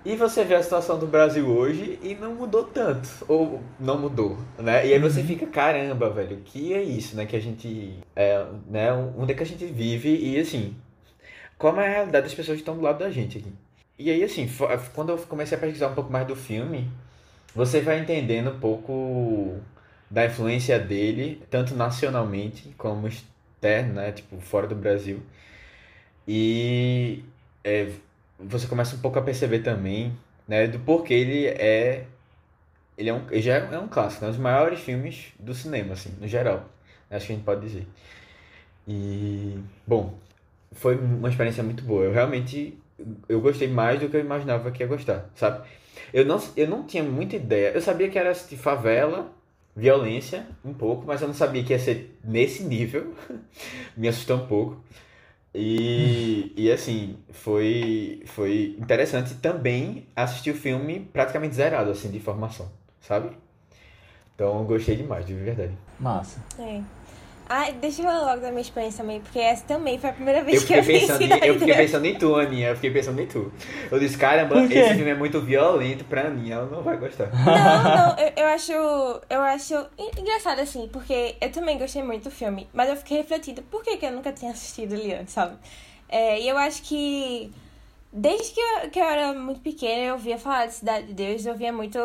E 0.05 0.17
você 0.17 0.45
vê 0.45 0.55
a 0.55 0.63
situação 0.63 0.99
do 0.99 1.07
Brasil 1.07 1.47
hoje 1.47 1.99
e 2.03 2.15
não 2.15 2.35
mudou 2.35 2.65
tanto. 2.65 3.09
Ou 3.29 3.61
não 3.79 3.99
mudou, 3.99 4.39
né? 4.59 4.87
E 4.87 4.95
aí 4.95 4.99
você 4.99 5.23
fica, 5.23 5.47
caramba, 5.47 6.09
velho, 6.11 6.39
que 6.45 6.73
é 6.73 6.83
isso, 6.83 7.17
né? 7.17 7.27
Que 7.27 7.37
a 7.37 7.41
gente. 7.41 7.99
É, 8.17 8.47
né? 8.67 8.91
Onde 9.17 9.33
é 9.33 9.35
que 9.35 9.43
a 9.43 9.47
gente 9.47 9.67
vive 9.67 10.09
e 10.17 10.39
assim. 10.39 10.75
Qual 11.59 11.79
é 11.81 11.87
a 11.87 11.91
realidade 11.91 12.25
das 12.27 12.35
pessoas 12.35 12.57
que 12.57 12.63
estão 12.63 12.77
do 12.77 12.83
lado 12.83 12.99
da 13.01 13.11
gente 13.11 13.39
aqui? 13.39 13.53
E 13.99 14.11
aí, 14.11 14.25
assim, 14.25 14.49
fo- 14.49 14.69
quando 14.95 15.11
eu 15.11 15.19
comecei 15.19 15.57
a 15.59 15.61
pesquisar 15.61 15.89
um 15.89 15.95
pouco 15.95 16.13
mais 16.13 16.27
do 16.27 16.37
filme, 16.37 16.91
você 17.55 17.81
vai 17.81 18.01
entendendo 18.01 18.51
um 18.51 18.61
pouco 18.61 19.57
da 20.11 20.27
influência 20.27 20.79
dele, 20.79 21.43
tanto 21.51 21.75
nacionalmente 21.75 22.75
como 22.79 23.09
externo, 23.09 23.95
né? 23.95 24.13
Tipo, 24.13 24.41
fora 24.41 24.67
do 24.67 24.75
Brasil. 24.77 25.21
E 26.27 27.25
é, 27.65 27.91
você 28.45 28.67
começa 28.67 28.97
um 28.97 29.01
pouco 29.01 29.19
a 29.19 29.23
perceber 29.23 29.61
também, 29.61 30.17
né, 30.49 30.67
do 30.67 30.79
porquê 30.81 31.15
ele 31.15 31.47
é 31.47 32.05
ele 32.97 33.09
é 33.09 33.15
um, 33.15 33.23
ele 33.31 33.41
já 33.41 33.55
é 33.55 33.79
um 33.79 33.89
clássico, 33.89 34.25
né, 34.25 34.29
um 34.29 34.33
dos 34.33 34.41
maiores 34.41 34.81
filmes 34.81 35.33
do 35.39 35.55
cinema, 35.55 35.95
assim, 35.95 36.13
no 36.21 36.29
geral, 36.29 36.69
acho 37.11 37.27
que 37.27 37.33
a 37.33 37.37
gente 37.37 37.45
pode 37.45 37.61
dizer. 37.63 37.87
E, 38.87 39.59
bom, 39.87 40.15
foi 40.73 40.97
uma 40.97 41.29
experiência 41.29 41.63
muito 41.63 41.85
boa. 41.85 42.05
Eu 42.05 42.13
realmente 42.13 42.79
eu 43.29 43.41
gostei 43.41 43.69
mais 43.69 44.01
do 44.01 44.09
que 44.09 44.17
eu 44.17 44.21
imaginava 44.21 44.71
que 44.71 44.83
ia 44.83 44.87
gostar, 44.87 45.31
sabe? 45.35 45.67
Eu 46.13 46.25
não, 46.25 46.43
eu 46.57 46.69
não 46.69 46.85
tinha 46.85 47.03
muita 47.03 47.37
ideia. 47.37 47.71
Eu 47.71 47.81
sabia 47.81 48.09
que 48.09 48.19
era 48.19 48.33
de 48.33 48.57
favela, 48.57 49.31
violência, 49.75 50.47
um 50.65 50.75
pouco, 50.75 51.07
mas 51.07 51.23
eu 51.23 51.29
não 51.29 51.35
sabia 51.35 51.63
que 51.63 51.73
ia 51.73 51.79
ser 51.79 52.19
nesse 52.23 52.63
nível. 52.65 53.15
Me 53.97 54.09
assustou 54.09 54.39
um 54.39 54.47
pouco. 54.47 54.83
E, 55.55 56.53
e 56.57 56.71
assim, 56.71 57.17
foi, 57.31 58.23
foi 58.27 58.77
interessante 58.79 59.35
também 59.35 60.07
assistir 60.15 60.51
o 60.53 60.55
filme 60.55 61.01
praticamente 61.13 61.55
zerado, 61.55 61.91
assim, 61.91 62.11
de 62.11 62.19
informação, 62.19 62.71
sabe? 63.01 63.37
Então, 64.35 64.61
eu 64.61 64.65
gostei 64.65 64.97
demais, 64.97 65.27
de 65.27 65.35
verdade. 65.35 65.73
Massa. 65.99 66.41
É. 66.59 66.81
Ai, 67.51 67.73
deixa 67.75 68.01
eu 68.01 68.07
falar 68.07 68.21
logo 68.31 68.41
da 68.41 68.49
minha 68.51 68.63
experiência 68.63 69.03
também, 69.03 69.21
porque 69.21 69.39
essa 69.39 69.65
também 69.67 69.99
foi 69.99 70.09
a 70.11 70.13
primeira 70.15 70.43
vez 70.43 70.59
Eu 70.59 70.63
que 70.65 70.73
eu 70.73 70.83
vi 70.83 70.93
pensando 70.93 71.23
em, 71.23 71.39
Cidade 71.39 71.47
eu 71.47 71.55
fiquei 71.59 71.75
pensando 71.75 72.05
em 72.07 72.19
tu, 72.19 72.35
Aninha. 72.35 72.69
Eu 72.71 72.75
fiquei 72.75 72.91
pensando 72.91 73.21
em 73.21 73.27
tu. 73.27 73.53
Eu 73.91 73.99
disse, 74.01 74.19
caramba, 74.19 74.67
esse 74.71 74.93
filme 74.95 75.11
é 75.11 75.15
muito 75.15 75.41
violento 75.41 76.05
pra 76.05 76.23
Aninha, 76.27 76.57
ela 76.57 76.67
não 76.67 76.83
vai 76.83 76.97
gostar. 76.97 77.31
Não, 77.45 77.91
não, 77.91 78.17
eu, 78.19 78.33
eu 78.37 78.47
acho. 78.49 78.73
Eu 78.73 79.41
acho 79.43 79.75
en- 79.99 80.21
engraçado 80.21 80.61
assim, 80.61 80.89
porque 80.89 81.37
eu 81.41 81.51
também 81.53 81.79
gostei 81.79 82.03
muito 82.03 82.25
do 82.25 82.31
filme, 82.31 82.69
mas 82.73 82.89
eu 82.91 82.97
fiquei 82.97 83.19
refletindo 83.19 83.63
por 83.63 83.83
que, 83.83 83.97
que 83.97 84.07
eu 84.07 84.13
nunca 84.13 84.33
tinha 84.33 84.51
assistido 84.53 84.95
ele 84.95 85.15
antes, 85.15 85.33
sabe? 85.35 85.57
É, 86.09 86.41
e 86.41 86.49
eu 86.49 86.59
acho 86.59 86.83
que 86.83 87.53
desde 88.13 88.53
que 88.55 88.61
eu, 88.61 88.91
que 88.91 89.01
eu 89.01 89.05
era 89.07 89.35
muito 89.35 89.61
pequena, 89.61 90.03
eu 90.05 90.19
via 90.19 90.39
falar 90.39 90.67
de 90.67 90.75
Cidade 90.75 91.09
de 91.09 91.15
Deus, 91.15 91.47
eu 91.47 91.57
via 91.57 91.73
muito. 91.73 91.99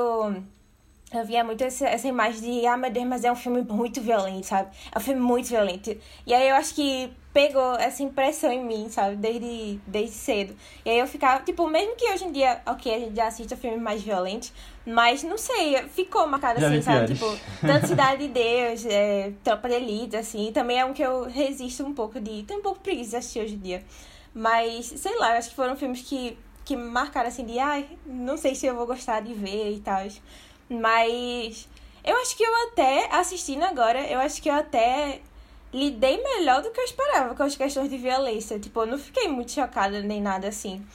Eu 1.18 1.26
via 1.26 1.44
muito 1.44 1.64
essa, 1.64 1.88
essa 1.88 2.08
imagem 2.08 2.42
de, 2.42 2.68
ah, 2.68 2.78
meu 2.78 2.92
Deus, 2.92 3.06
mas 3.06 3.24
é 3.24 3.32
um 3.32 3.36
filme 3.36 3.62
muito 3.62 4.02
violento, 4.02 4.48
sabe? 4.48 4.70
É 4.92 4.98
um 4.98 5.02
filme 5.02 5.22
muito 5.22 5.48
violento. 5.48 5.96
E 6.26 6.34
aí 6.34 6.50
eu 6.50 6.56
acho 6.56 6.76
que 6.76 7.12
pegou 7.36 7.76
essa 7.76 8.02
impressão 8.02 8.50
em 8.50 8.64
mim, 8.64 8.88
sabe? 8.90 9.18
Desde, 9.18 9.78
desde 9.86 10.16
cedo. 10.16 10.56
E 10.86 10.90
aí 10.90 11.00
eu 11.00 11.06
ficava, 11.06 11.44
tipo, 11.44 11.68
mesmo 11.68 11.94
que 11.98 12.10
hoje 12.10 12.24
em 12.24 12.32
dia, 12.32 12.62
ok, 12.66 12.94
a 12.94 13.00
gente 13.00 13.16
já 13.16 13.28
assista 13.28 13.58
filmes 13.58 13.82
mais 13.82 14.02
violentos, 14.02 14.54
mas 14.86 15.22
não 15.22 15.38
sei, 15.38 15.76
ficou 15.90 16.26
marcado 16.28 16.62
Já 16.62 16.70
assim, 16.70 16.82
sabe? 16.82 17.14
piores. 17.14 17.20
Tipo, 17.20 17.40
tanto 17.68 17.88
Cidade 17.88 18.28
de 18.28 18.34
Deus, 18.34 18.86
é, 18.86 19.34
Tropa 19.44 19.68
de 19.68 19.76
Elite, 19.76 20.16
assim, 20.16 20.52
também 20.54 20.80
é 20.80 20.86
um 20.86 20.94
que 20.94 21.02
eu 21.02 21.24
resisto 21.24 21.86
um 21.86 21.94
pouco 21.94 22.22
de. 22.22 22.44
Tenho 22.44 22.62
um 22.62 22.64
pouco 22.64 22.80
preguiça 22.80 23.12
de 23.12 23.18
assistir 23.18 23.42
hoje 23.42 23.56
em 23.56 23.60
dia. 23.60 23.84
Mas, 24.34 24.86
sei 24.86 25.18
lá, 25.18 25.34
eu 25.34 25.38
acho 25.38 25.50
que 25.50 25.56
foram 25.56 25.76
filmes 25.76 26.02
que, 26.02 26.38
que 26.64 26.78
marcaram 26.78 27.28
assim 27.28 27.46
de, 27.46 27.60
ai, 27.60 27.86
não 28.06 28.38
sei 28.38 28.56
se 28.56 28.66
eu 28.66 28.76
vou 28.76 28.86
gostar 28.86 29.22
de 29.22 29.34
ver 29.34 29.74
e 29.74 29.80
tal. 29.82 30.06
Mas 30.70 31.68
eu 32.04 32.16
acho 32.18 32.36
que 32.36 32.44
eu 32.44 32.68
até, 32.68 33.10
assistindo 33.12 33.64
agora, 33.64 34.00
eu 34.08 34.20
acho 34.20 34.42
que 34.42 34.50
eu 34.50 34.54
até 34.54 35.22
lidei 35.74 36.22
melhor 36.22 36.62
do 36.62 36.72
que 36.72 36.80
eu 36.80 36.86
esperava 36.86 37.36
com 37.36 37.44
as 37.44 37.56
questões 37.56 37.90
de 37.90 37.98
violência. 37.98 38.60
Tipo, 38.60 38.82
eu 38.82 38.88
não 38.88 38.98
fiquei 38.98 39.28
muito 39.28 39.52
chocada 39.52 40.02
nem 40.02 40.22
nada 40.22 40.48
assim. 40.48 40.86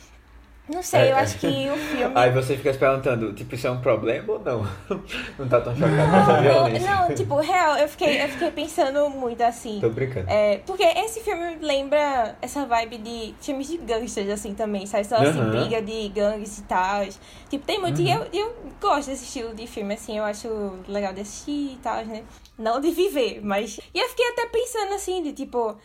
Não 0.68 0.82
sei, 0.82 1.00
É, 1.00 1.12
eu 1.12 1.16
acho 1.16 1.38
que 1.38 1.46
o 1.70 1.76
filme. 1.76 2.12
Aí 2.16 2.30
você 2.30 2.56
fica 2.56 2.72
se 2.72 2.78
perguntando, 2.78 3.32
tipo, 3.32 3.54
isso 3.54 3.66
é 3.66 3.70
um 3.70 3.80
problema 3.80 4.32
ou 4.34 4.38
não? 4.38 4.62
Não 5.38 5.48
tá 5.48 5.60
tão 5.60 5.74
chocado 5.74 6.10
com 6.10 6.16
essa 6.16 6.32
Não, 6.34 6.42
violência. 6.42 6.94
não, 6.94 7.14
tipo, 7.14 7.36
real, 7.40 7.76
eu 7.78 7.88
fiquei, 7.88 8.22
eu 8.22 8.28
fiquei 8.28 8.50
pensando 8.52 9.08
muito 9.10 9.40
assim. 9.42 9.78
Tô 9.80 9.90
brincando. 9.90 10.26
É, 10.30 10.58
porque 10.58 10.84
esse 10.84 11.20
filme 11.20 11.56
lembra 11.60 12.36
essa 12.40 12.66
vibe 12.66 12.98
de 12.98 13.34
filmes 13.40 13.68
de 13.68 13.78
gangsters, 13.78 14.28
assim, 14.28 14.54
também, 14.54 14.86
sabe? 14.86 15.04
Só 15.06 15.16
assim, 15.16 15.40
Aham. 15.40 15.50
briga 15.50 15.82
de 15.82 16.08
gangues 16.10 16.58
e 16.58 16.62
tal. 16.62 17.04
Tipo, 17.48 17.64
tem 17.66 17.80
muito. 17.80 18.00
E 18.00 18.10
eu, 18.10 18.26
eu 18.32 18.54
gosto 18.80 19.08
desse 19.10 19.24
estilo 19.24 19.54
de 19.54 19.66
filme, 19.66 19.94
assim, 19.94 20.18
eu 20.18 20.24
acho 20.24 20.48
legal 20.86 21.12
de 21.12 21.22
assistir 21.22 21.74
e 21.74 21.78
tal, 21.82 22.04
né? 22.04 22.22
Não 22.56 22.80
de 22.80 22.90
viver, 22.90 23.40
mas. 23.42 23.80
E 23.92 23.98
eu 23.98 24.08
fiquei 24.10 24.26
até 24.28 24.46
pensando 24.46 24.94
assim, 24.94 25.22
de 25.22 25.32
tipo. 25.32 25.76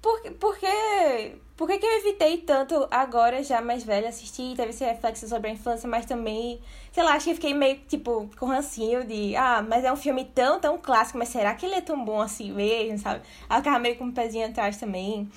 Por, 0.00 0.20
por 0.34 0.58
que. 0.58 1.36
Por 1.56 1.66
que, 1.66 1.78
que 1.78 1.86
eu 1.86 1.98
evitei 1.98 2.38
tanto 2.38 2.86
agora, 2.88 3.42
já 3.42 3.60
mais 3.60 3.82
velha, 3.82 4.08
assistir? 4.08 4.54
Teve 4.54 4.70
esse 4.70 4.84
reflexo 4.84 5.26
sobre 5.28 5.50
a 5.50 5.52
infância, 5.52 5.88
mas 5.88 6.06
também. 6.06 6.60
Sei 6.92 7.02
lá, 7.02 7.14
acho 7.14 7.26
que 7.26 7.34
fiquei 7.34 7.52
meio, 7.52 7.80
tipo, 7.88 8.30
com 8.38 8.46
rancinho 8.46 9.04
de. 9.04 9.34
Ah, 9.34 9.60
mas 9.68 9.84
é 9.84 9.92
um 9.92 9.96
filme 9.96 10.24
tão, 10.24 10.60
tão 10.60 10.78
clássico, 10.78 11.18
mas 11.18 11.28
será 11.28 11.54
que 11.54 11.66
ele 11.66 11.74
é 11.74 11.80
tão 11.80 12.04
bom 12.04 12.20
assim 12.20 12.52
mesmo, 12.52 12.98
sabe? 12.98 13.22
Aí 13.48 13.58
eu 13.58 13.62
ficava 13.62 13.78
meio 13.80 13.96
com 13.96 14.04
um 14.04 14.12
pezinho 14.12 14.46
atrás 14.46 14.76
também. 14.76 15.28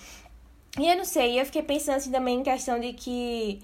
E 0.79 0.87
eu 0.87 0.95
não 0.95 1.05
sei, 1.05 1.39
eu 1.39 1.45
fiquei 1.45 1.63
pensando 1.63 1.97
assim 1.97 2.11
também 2.11 2.39
em 2.39 2.43
questão 2.43 2.79
de 2.79 2.93
que 2.93 3.59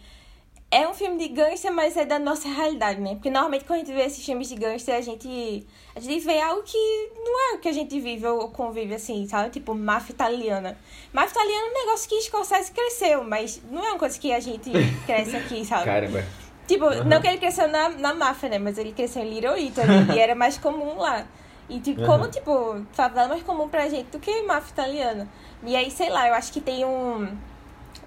é 0.70 0.88
um 0.88 0.94
filme 0.94 1.18
de 1.18 1.34
gangster, 1.34 1.72
mas 1.72 1.96
é 1.96 2.06
da 2.06 2.20
nossa 2.20 2.48
realidade, 2.50 3.00
né? 3.00 3.16
Porque 3.16 3.30
normalmente 3.30 3.64
quando 3.64 3.82
a 3.82 3.86
gente 3.86 3.94
vê 3.94 4.02
esses 4.02 4.24
filmes 4.26 4.50
de 4.50 4.56
gangster, 4.56 4.96
a 4.96 5.02
gente, 5.02 5.66
a 5.96 6.00
gente 6.00 6.26
vê 6.26 6.42
algo 6.42 6.62
que 6.64 6.78
não 7.16 7.52
é 7.52 7.56
o 7.56 7.60
que 7.60 7.70
a 7.70 7.72
gente 7.72 7.98
vive 8.00 8.28
ou 8.28 8.50
convive, 8.50 8.94
assim, 8.94 9.26
sabe? 9.28 9.50
Tipo, 9.50 9.74
máfia 9.74 10.12
italiana. 10.12 10.78
Máfia 11.14 11.32
italiana 11.32 11.68
é 11.68 11.70
um 11.70 11.86
negócio 11.86 12.10
que 12.10 12.22
Scorsese 12.22 12.72
cresceu, 12.72 13.24
mas 13.24 13.62
não 13.72 13.84
é 13.84 13.90
uma 13.92 14.00
coisa 14.00 14.20
que 14.20 14.34
a 14.34 14.42
gente 14.42 14.70
cresce 15.06 15.38
aqui, 15.38 15.64
sabe? 15.64 15.86
Caramba. 15.86 16.26
Tipo, 16.68 16.86
uhum. 16.86 17.06
não 17.06 17.22
que 17.22 17.28
ele 17.28 17.38
cresceu 17.38 17.70
na, 17.70 17.88
na 17.90 18.14
máfia, 18.14 18.50
né? 18.50 18.60
Mas 18.60 18.78
ele 18.78 18.92
cresceu 18.92 19.24
em 19.24 19.30
Little 19.30 19.58
Italy 19.58 20.16
e 20.16 20.20
era 20.20 20.36
mais 20.36 20.58
comum 20.58 20.98
lá. 20.98 21.26
E 21.70 21.80
tipo, 21.80 22.02
uhum. 22.02 22.08
como, 22.08 22.28
tipo, 22.28 22.86
favela 22.92 23.28
é 23.28 23.30
mais 23.30 23.44
comum 23.44 23.70
pra 23.70 23.88
gente 23.88 24.08
do 24.08 24.20
que 24.20 24.42
máfia 24.42 24.72
italiana. 24.72 25.30
E 25.64 25.78
aí, 25.78 25.90
sei 25.90 26.10
lá, 26.10 26.28
eu 26.28 26.34
acho 26.34 26.52
que 26.52 26.60
tem 26.60 26.84
um 26.84 27.38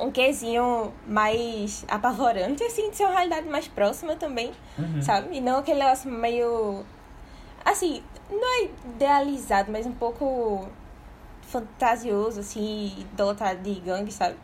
um 0.01 0.11
quesinho 0.11 0.93
mais 1.07 1.85
apavorante, 1.87 2.63
assim, 2.65 2.91
de 2.91 2.97
ser 2.97 3.05
uma 3.05 3.13
realidade 3.13 3.49
mais 3.49 3.69
próxima 3.69 4.17
também, 4.17 4.53
uhum. 4.79 5.03
sabe? 5.03 5.37
E 5.37 5.41
não 5.41 5.59
aquele 5.59 5.81
negócio 5.81 6.11
meio. 6.11 6.85
Assim, 7.65 8.03
não 8.31 8.63
é 8.63 8.65
idealizado, 8.87 9.71
mas 9.71 9.87
um 9.87 9.93
pouco 9.93 10.67
fantasioso, 11.43 12.41
assim, 12.41 12.95
idolatrado 12.99 13.61
de 13.63 13.79
gangue, 13.81 14.11
sabe? 14.11 14.37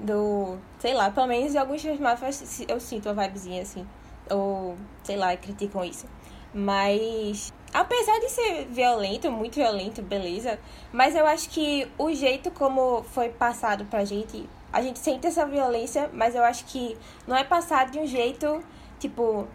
Do. 0.00 0.56
Sei 0.78 0.94
lá, 0.94 1.10
pelo 1.10 1.26
menos 1.26 1.54
em 1.54 1.58
alguns 1.58 1.82
filmes 1.82 2.00
máfias 2.00 2.64
eu 2.66 2.80
sinto 2.80 3.10
uma 3.10 3.22
vibezinha 3.22 3.62
assim. 3.62 3.86
Ou, 4.30 4.76
sei 5.04 5.16
lá, 5.16 5.36
criticam 5.36 5.84
isso. 5.84 6.06
Mas. 6.54 7.52
Apesar 7.74 8.18
de 8.20 8.28
ser 8.28 8.66
violento, 8.66 9.30
muito 9.30 9.54
violento, 9.54 10.02
beleza. 10.02 10.58
Mas 10.92 11.16
eu 11.16 11.26
acho 11.26 11.48
que 11.48 11.90
o 11.96 12.12
jeito 12.12 12.50
como 12.50 13.02
foi 13.02 13.30
passado 13.30 13.86
pra 13.86 14.04
gente 14.04 14.46
a 14.72 14.80
gente 14.80 14.98
sente 14.98 15.26
essa 15.26 15.44
violência, 15.46 16.10
mas 16.12 16.34
eu 16.34 16.42
acho 16.42 16.64
que 16.64 16.96
não 17.26 17.36
é 17.36 17.44
passado 17.44 17.90
de 17.90 17.98
um 17.98 18.06
jeito, 18.06 18.62
tipo, 18.98 19.46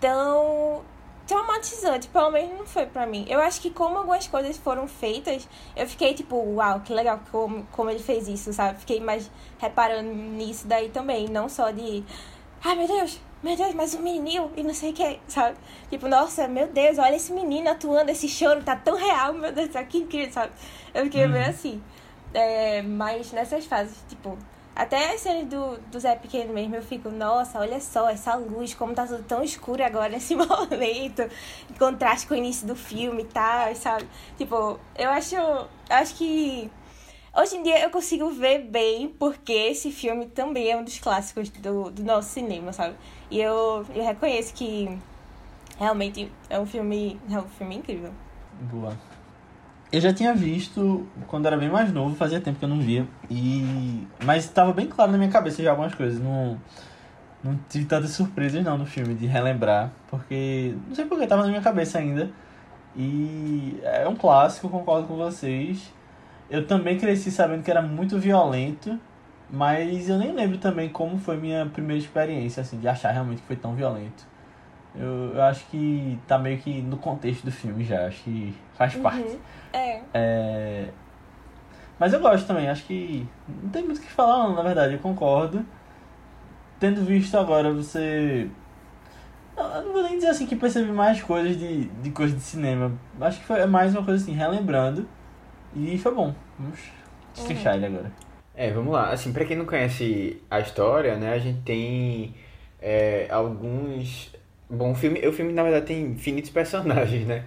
tão 0.00 0.82
traumatizante, 1.26 2.08
pelo 2.08 2.30
menos 2.32 2.58
não 2.58 2.66
foi 2.66 2.86
pra 2.86 3.06
mim. 3.06 3.24
Eu 3.28 3.40
acho 3.40 3.60
que 3.60 3.70
como 3.70 3.98
algumas 3.98 4.26
coisas 4.26 4.56
foram 4.56 4.88
feitas, 4.88 5.48
eu 5.76 5.86
fiquei 5.86 6.12
tipo, 6.12 6.36
uau, 6.36 6.80
que 6.80 6.92
legal 6.92 7.20
como, 7.30 7.64
como 7.70 7.88
ele 7.88 8.00
fez 8.00 8.26
isso, 8.26 8.52
sabe? 8.52 8.80
Fiquei 8.80 8.98
mais 9.00 9.30
reparando 9.58 10.12
nisso 10.12 10.66
daí 10.66 10.88
também, 10.88 11.28
não 11.28 11.48
só 11.48 11.70
de, 11.70 12.02
ai 12.64 12.74
meu 12.74 12.88
Deus, 12.88 13.20
meu 13.44 13.56
Deus, 13.56 13.72
mas 13.74 13.94
um 13.94 14.02
menino 14.02 14.50
e 14.56 14.64
não 14.64 14.74
sei 14.74 14.90
o 14.90 14.92
que, 14.92 15.20
sabe? 15.28 15.56
Tipo, 15.88 16.08
nossa, 16.08 16.48
meu 16.48 16.66
Deus, 16.66 16.98
olha 16.98 17.14
esse 17.14 17.32
menino 17.32 17.70
atuando, 17.70 18.10
esse 18.10 18.26
choro 18.26 18.64
tá 18.64 18.74
tão 18.74 18.96
real, 18.96 19.32
meu 19.32 19.52
Deus, 19.52 19.70
tá 19.70 19.84
que 19.84 19.98
incrível, 19.98 20.32
sabe? 20.32 20.52
Eu 20.92 21.04
fiquei 21.04 21.26
uhum. 21.26 21.30
meio 21.30 21.48
assim. 21.48 21.80
É, 22.32 22.82
mas 22.82 23.32
nessas 23.32 23.66
fases, 23.66 23.96
tipo, 24.08 24.38
até 24.74 25.12
as 25.14 25.20
cenas 25.20 25.46
do, 25.46 25.78
do 25.90 26.00
Zé 26.00 26.14
Pequeno 26.14 26.54
mesmo, 26.54 26.76
eu 26.76 26.82
fico, 26.82 27.10
nossa, 27.10 27.58
olha 27.58 27.80
só, 27.80 28.08
essa 28.08 28.34
luz, 28.36 28.72
como 28.72 28.94
tá 28.94 29.06
tudo 29.06 29.22
tão 29.24 29.42
escuro 29.42 29.84
agora 29.84 30.08
nesse 30.08 30.34
momento, 30.36 31.22
em 31.70 31.74
contraste 31.78 32.26
com 32.26 32.34
o 32.34 32.36
início 32.36 32.66
do 32.66 32.76
filme 32.76 33.22
e 33.22 33.26
tal, 33.26 33.74
sabe? 33.74 34.08
Tipo, 34.38 34.78
eu 34.96 35.10
acho, 35.10 35.36
acho 35.88 36.14
que 36.14 36.70
hoje 37.36 37.56
em 37.56 37.62
dia 37.62 37.82
eu 37.82 37.90
consigo 37.90 38.30
ver 38.30 38.60
bem 38.60 39.08
porque 39.08 39.52
esse 39.52 39.90
filme 39.90 40.26
também 40.26 40.70
é 40.70 40.76
um 40.76 40.84
dos 40.84 40.98
clássicos 40.98 41.50
do, 41.50 41.90
do 41.90 42.04
nosso 42.04 42.30
cinema, 42.30 42.72
sabe? 42.72 42.94
E 43.30 43.40
eu, 43.40 43.84
eu 43.94 44.04
reconheço 44.04 44.54
que 44.54 44.98
realmente 45.78 46.32
é 46.48 46.58
um 46.58 46.66
filme, 46.66 47.20
é 47.28 47.38
um 47.38 47.48
filme 47.48 47.76
incrível. 47.76 48.12
Boa. 48.60 48.96
Eu 49.92 50.00
já 50.00 50.12
tinha 50.12 50.32
visto 50.32 51.04
quando 51.26 51.46
era 51.46 51.56
bem 51.56 51.68
mais 51.68 51.92
novo, 51.92 52.14
fazia 52.14 52.40
tempo 52.40 52.58
que 52.58 52.64
eu 52.64 52.68
não 52.68 52.80
via. 52.80 53.06
E 53.28 54.06
mas 54.24 54.44
estava 54.44 54.72
bem 54.72 54.86
claro 54.86 55.10
na 55.10 55.18
minha 55.18 55.30
cabeça 55.30 55.62
já 55.62 55.70
algumas 55.70 55.94
coisas, 55.94 56.20
não 56.20 56.58
não 57.42 57.58
tive 57.68 57.86
tantas 57.86 58.10
surpresas 58.10 58.62
não 58.62 58.78
no 58.78 58.86
filme 58.86 59.14
de 59.14 59.26
relembrar, 59.26 59.90
porque 60.08 60.74
não 60.86 60.94
sei 60.94 61.06
porque 61.06 61.24
estava 61.24 61.42
na 61.42 61.48
minha 61.48 61.62
cabeça 61.62 61.98
ainda. 61.98 62.30
E 62.96 63.80
é 63.82 64.06
um 64.08 64.14
clássico, 64.14 64.68
concordo 64.68 65.08
com 65.08 65.16
vocês. 65.16 65.92
Eu 66.50 66.66
também 66.66 66.98
cresci 66.98 67.30
sabendo 67.30 67.62
que 67.62 67.70
era 67.70 67.82
muito 67.82 68.18
violento, 68.18 68.98
mas 69.50 70.08
eu 70.08 70.18
nem 70.18 70.32
lembro 70.32 70.58
também 70.58 70.88
como 70.88 71.18
foi 71.18 71.36
minha 71.36 71.66
primeira 71.66 72.00
experiência 72.00 72.60
assim 72.60 72.78
de 72.78 72.88
achar 72.88 73.10
realmente 73.12 73.40
que 73.40 73.46
foi 73.46 73.56
tão 73.56 73.74
violento. 73.74 74.29
Eu, 74.94 75.34
eu 75.34 75.42
acho 75.42 75.64
que 75.66 76.18
tá 76.26 76.38
meio 76.38 76.58
que 76.58 76.82
no 76.82 76.96
contexto 76.96 77.44
do 77.44 77.52
filme 77.52 77.84
já, 77.84 78.06
acho 78.06 78.22
que 78.24 78.54
faz 78.74 78.94
uhum. 78.94 79.02
parte. 79.02 79.38
É. 79.72 80.00
é. 80.12 80.88
Mas 81.98 82.12
eu 82.12 82.20
gosto 82.20 82.46
também, 82.46 82.68
acho 82.68 82.84
que 82.84 83.26
não 83.62 83.70
tem 83.70 83.84
muito 83.84 83.98
o 83.98 84.00
que 84.00 84.10
falar 84.10 84.48
não, 84.48 84.54
na 84.54 84.62
verdade, 84.62 84.94
eu 84.94 84.98
concordo. 84.98 85.64
Tendo 86.78 87.04
visto 87.04 87.36
agora, 87.36 87.72
você. 87.72 88.48
Eu 89.56 89.82
não 89.84 89.92
vou 89.92 90.02
nem 90.02 90.14
dizer 90.14 90.28
assim 90.28 90.46
que 90.46 90.56
percebi 90.56 90.90
mais 90.90 91.22
coisas 91.22 91.58
de, 91.58 91.84
de 91.84 92.10
coisas 92.10 92.34
de 92.34 92.42
cinema. 92.42 92.92
Acho 93.20 93.38
que 93.38 93.44
foi 93.44 93.64
mais 93.66 93.94
uma 93.94 94.02
coisa 94.02 94.22
assim, 94.22 94.32
relembrando. 94.32 95.06
E 95.76 95.98
foi 95.98 96.14
bom. 96.14 96.34
Vamos 96.58 96.80
destrinchar 97.34 97.74
uhum. 97.74 97.78
ele 97.78 97.86
agora. 97.86 98.12
É, 98.54 98.70
vamos 98.72 98.92
lá. 98.92 99.10
Assim, 99.10 99.32
pra 99.32 99.44
quem 99.44 99.56
não 99.56 99.66
conhece 99.66 100.42
a 100.50 100.58
história, 100.60 101.16
né, 101.16 101.34
a 101.34 101.38
gente 101.38 101.60
tem 101.60 102.34
é, 102.80 103.28
alguns 103.30 104.32
Bom, 104.70 104.92
o 104.92 104.94
filme, 104.94 105.26
o 105.26 105.32
filme 105.32 105.52
na 105.52 105.64
verdade 105.64 105.86
tem 105.86 106.02
infinitos 106.02 106.50
personagens, 106.50 107.26
né? 107.26 107.44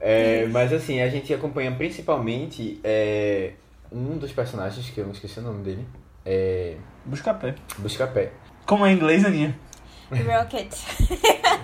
É, 0.00 0.46
mas 0.46 0.72
assim, 0.72 1.00
a 1.00 1.08
gente 1.08 1.32
acompanha 1.32 1.72
principalmente 1.72 2.78
é, 2.84 3.52
um 3.90 4.18
dos 4.18 4.32
personagens, 4.32 4.90
que 4.90 5.00
eu 5.00 5.04
não 5.04 5.12
esqueci 5.12 5.38
o 5.38 5.42
nome 5.42 5.62
dele. 5.62 5.86
É... 6.26 6.76
Buscapé. 7.04 7.54
Buscapé. 7.78 8.32
Como 8.66 8.84
é 8.84 8.92
em 8.92 8.96
inglês, 8.96 9.24
Aninha? 9.24 9.56
Rocket. 10.10 10.74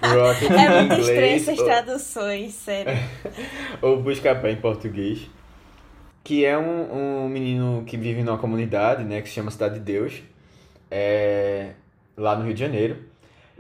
Rocket 0.02 0.50
é 0.50 0.82
muito 0.82 1.00
estranho 1.00 1.36
essas 1.36 1.58
ou... 1.58 1.64
traduções, 1.64 2.54
sério. 2.54 2.92
Ou 3.82 4.02
Buscapé 4.02 4.50
em 4.50 4.56
português. 4.56 5.28
Que 6.22 6.44
é 6.44 6.56
um, 6.56 7.24
um 7.24 7.28
menino 7.28 7.84
que 7.86 7.96
vive 7.96 8.22
numa 8.22 8.38
comunidade, 8.38 9.04
né? 9.04 9.20
Que 9.20 9.28
se 9.28 9.34
chama 9.34 9.50
Cidade 9.50 9.74
de 9.74 9.80
Deus. 9.80 10.22
É, 10.90 11.72
lá 12.16 12.36
no 12.36 12.44
Rio 12.44 12.54
de 12.54 12.60
Janeiro. 12.60 13.09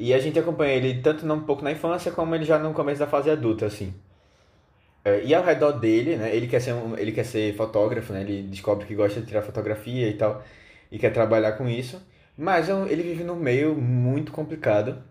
E 0.00 0.14
a 0.14 0.18
gente 0.18 0.38
acompanha 0.38 0.72
ele 0.74 1.02
tanto 1.02 1.30
um 1.30 1.40
pouco 1.42 1.62
na 1.62 1.72
infância 1.72 2.10
como 2.10 2.34
ele 2.34 2.44
já 2.46 2.58
no 2.58 2.72
começo 2.72 3.00
da 3.00 3.06
fase 3.06 3.30
adulta, 3.30 3.66
assim. 3.66 3.92
É, 5.04 5.22
e 5.24 5.34
ao 5.34 5.44
redor 5.44 5.72
dele, 5.72 6.16
né, 6.16 6.34
ele 6.34 6.46
quer 6.46 6.60
ser 6.60 6.72
um, 6.72 6.96
ele 6.96 7.12
quer 7.12 7.24
ser 7.24 7.54
fotógrafo, 7.54 8.12
né, 8.12 8.22
ele 8.22 8.42
descobre 8.44 8.86
que 8.86 8.94
gosta 8.94 9.20
de 9.20 9.26
tirar 9.26 9.42
fotografia 9.42 10.08
e 10.08 10.14
tal, 10.14 10.42
e 10.90 10.98
quer 10.98 11.10
trabalhar 11.12 11.52
com 11.52 11.68
isso, 11.68 12.00
mas 12.36 12.68
é 12.70 12.72
ele 12.90 13.02
vive 13.02 13.24
num 13.24 13.36
meio 13.36 13.74
muito 13.74 14.32
complicado, 14.32 15.02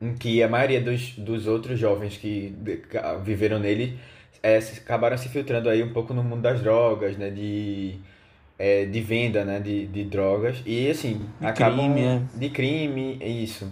em 0.00 0.14
que 0.14 0.42
a 0.42 0.48
maioria 0.48 0.80
dos, 0.82 1.12
dos 1.16 1.46
outros 1.46 1.78
jovens 1.78 2.16
que 2.18 2.54
viveram 3.22 3.58
nele 3.58 3.98
é, 4.42 4.58
acabaram 4.58 5.16
se 5.16 5.28
filtrando 5.30 5.68
aí 5.70 5.82
um 5.82 5.92
pouco 5.92 6.12
no 6.14 6.22
mundo 6.22 6.42
das 6.42 6.60
drogas, 6.60 7.16
né, 7.16 7.30
de 7.30 7.98
é, 8.58 8.84
de 8.84 9.00
venda 9.00 9.44
né, 9.44 9.60
de, 9.60 9.86
de 9.86 10.04
drogas. 10.04 10.62
E 10.64 10.90
assim, 10.90 11.20
de 11.40 11.46
acabam. 11.46 11.92
Crime, 11.92 12.06
é. 12.06 12.22
De 12.34 12.50
crime, 12.50 13.18
é 13.20 13.28
isso. 13.28 13.70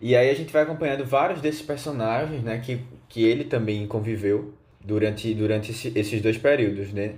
E 0.00 0.14
aí 0.14 0.30
a 0.30 0.34
gente 0.34 0.52
vai 0.52 0.62
acompanhando 0.62 1.04
vários 1.04 1.40
desses 1.40 1.62
personagens, 1.62 2.42
né, 2.42 2.58
que, 2.58 2.80
que 3.08 3.24
ele 3.24 3.44
também 3.44 3.86
conviveu 3.86 4.54
durante, 4.80 5.32
durante 5.34 5.70
esse, 5.70 5.92
esses 5.96 6.20
dois 6.20 6.36
períodos, 6.36 6.92
né? 6.92 7.14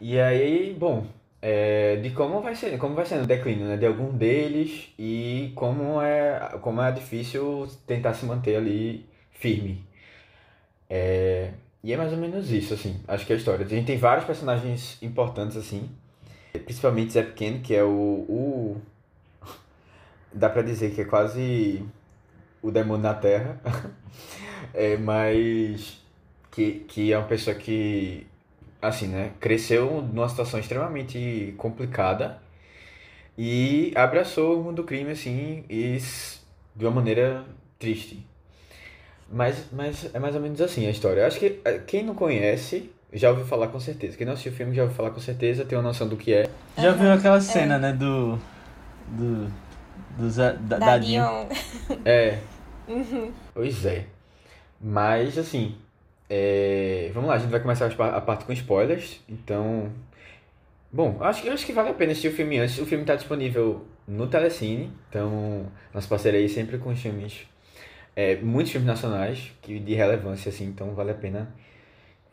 E 0.00 0.18
aí, 0.18 0.74
bom, 0.78 1.06
é, 1.42 1.96
de 1.96 2.10
como 2.10 2.40
vai 2.40 2.54
ser, 2.54 2.78
como 2.78 2.94
vai 2.94 3.04
sendo 3.06 3.24
o 3.24 3.26
declínio, 3.26 3.66
né, 3.66 3.76
de 3.76 3.86
algum 3.86 4.16
deles 4.16 4.92
e 4.98 5.52
como 5.54 6.00
é, 6.00 6.58
como 6.60 6.80
é 6.80 6.92
difícil 6.92 7.68
tentar 7.86 8.14
se 8.14 8.24
manter 8.24 8.56
ali 8.56 9.06
firme. 9.32 9.84
É, 10.88 11.50
e 11.82 11.92
é 11.92 11.96
mais 11.96 12.12
ou 12.12 12.18
menos 12.18 12.50
isso, 12.50 12.74
assim, 12.74 13.00
acho 13.08 13.24
que 13.24 13.32
é 13.32 13.36
a 13.36 13.38
história. 13.38 13.64
A 13.64 13.68
gente 13.68 13.86
tem 13.86 13.96
vários 13.96 14.26
personagens 14.26 14.98
importantes, 15.02 15.56
assim, 15.56 15.88
principalmente 16.52 17.12
Zé 17.12 17.22
Pequeno, 17.22 17.60
que 17.60 17.74
é 17.74 17.82
o, 17.82 17.88
o 17.88 18.80
dá 20.32 20.48
pra 20.50 20.62
dizer 20.62 20.94
que 20.94 21.00
é 21.00 21.04
quase 21.04 21.84
o 22.62 22.70
demônio 22.70 23.02
na 23.02 23.14
Terra, 23.14 23.60
é, 24.74 24.96
mas 24.98 26.02
que, 26.50 26.84
que 26.88 27.12
é 27.12 27.18
uma 27.18 27.26
pessoa 27.26 27.56
que, 27.56 28.26
assim, 28.82 29.08
né, 29.08 29.32
cresceu 29.40 30.02
numa 30.02 30.28
situação 30.28 30.60
extremamente 30.60 31.54
complicada 31.56 32.42
e 33.38 33.92
abraçou 33.96 34.60
o 34.60 34.64
mundo 34.64 34.76
do 34.76 34.84
crime, 34.84 35.12
assim, 35.12 35.64
e 35.70 35.96
de 36.76 36.84
uma 36.84 36.90
maneira 36.90 37.44
triste. 37.78 38.26
Mas, 39.30 39.66
mas 39.72 40.12
é 40.12 40.18
mais 40.18 40.34
ou 40.34 40.40
menos 40.40 40.60
assim 40.60 40.86
a 40.86 40.90
história. 40.90 41.20
Eu 41.20 41.26
acho 41.26 41.38
que 41.38 41.60
é, 41.64 41.78
quem 41.78 42.04
não 42.04 42.14
conhece 42.14 42.90
já 43.12 43.30
ouviu 43.30 43.44
falar 43.44 43.68
com 43.68 43.78
certeza. 43.78 44.16
Quem 44.16 44.26
não 44.26 44.32
assistiu 44.32 44.52
o 44.52 44.54
filme 44.54 44.74
já 44.74 44.82
ouviu 44.82 44.96
falar 44.96 45.10
com 45.10 45.20
certeza, 45.20 45.64
tem 45.64 45.78
uma 45.78 45.84
noção 45.84 46.08
do 46.08 46.16
que 46.16 46.32
é. 46.32 46.48
Já 46.76 46.92
viu 46.92 47.12
aquela 47.12 47.40
cena, 47.40 47.76
é. 47.76 47.78
né, 47.78 47.92
do... 47.92 48.38
do 49.08 49.50
do 50.18 50.30
Zé, 50.30 50.52
da, 50.60 50.78
Dadinho. 50.78 51.24
É. 52.04 52.38
Uhum. 52.88 53.30
Pois 53.54 53.86
é. 53.86 54.04
Mas, 54.80 55.38
assim. 55.38 55.76
É... 56.28 57.12
Vamos 57.14 57.28
lá, 57.28 57.36
a 57.36 57.38
gente 57.38 57.50
vai 57.50 57.60
começar 57.60 57.86
a 57.86 58.20
parte 58.20 58.44
com 58.44 58.52
spoilers. 58.52 59.20
Então. 59.28 59.92
Bom, 60.92 61.16
acho, 61.20 61.48
acho 61.48 61.64
que 61.64 61.72
vale 61.72 61.90
a 61.90 61.94
pena 61.94 62.10
assistir 62.10 62.26
o 62.26 62.32
filme 62.32 62.58
antes. 62.58 62.76
O 62.78 62.86
filme 62.86 63.04
está 63.04 63.14
disponível 63.14 63.86
no 64.08 64.26
Telecine. 64.26 64.90
Então, 65.08 65.66
nossa 65.94 66.08
parceria 66.08 66.40
aí 66.40 66.48
sempre 66.48 66.78
com 66.78 66.90
os 66.90 67.00
filmes, 67.00 67.46
é, 68.14 68.36
muitos 68.36 68.72
filmes 68.72 68.86
nacionais 68.86 69.52
que 69.62 69.78
de 69.78 69.94
relevância, 69.94 70.50
assim, 70.50 70.64
então 70.66 70.94
vale 70.94 71.10
a 71.10 71.14
pena 71.14 71.54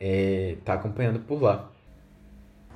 é, 0.00 0.56
tá 0.64 0.74
acompanhando 0.74 1.20
por 1.20 1.42
lá. 1.42 1.70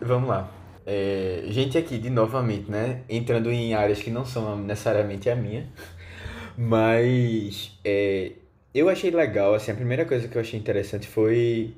Vamos 0.00 0.28
lá. 0.28 0.50
É, 0.85 1.44
gente 1.47 1.78
aqui, 1.78 1.99
de 1.99 2.11
novamente, 2.11 2.71
né? 2.71 3.02
Entrando 3.09 3.50
em 3.50 3.75
áreas 3.75 4.00
que 4.02 4.11
não 4.11 4.25
são 4.25 4.59
necessariamente 4.59 5.30
a 5.30 5.37
minha. 5.37 5.68
Mas 6.56 7.78
é, 7.85 8.32
eu 8.75 8.88
achei 8.88 9.11
legal, 9.11 9.54
assim, 9.54 9.71
a 9.73 9.75
primeira 9.75 10.04
coisa 10.04 10.28
que 10.28 10.37
eu 10.37 10.40
achei 10.40 10.59
interessante 10.59 11.06
foi 11.06 11.75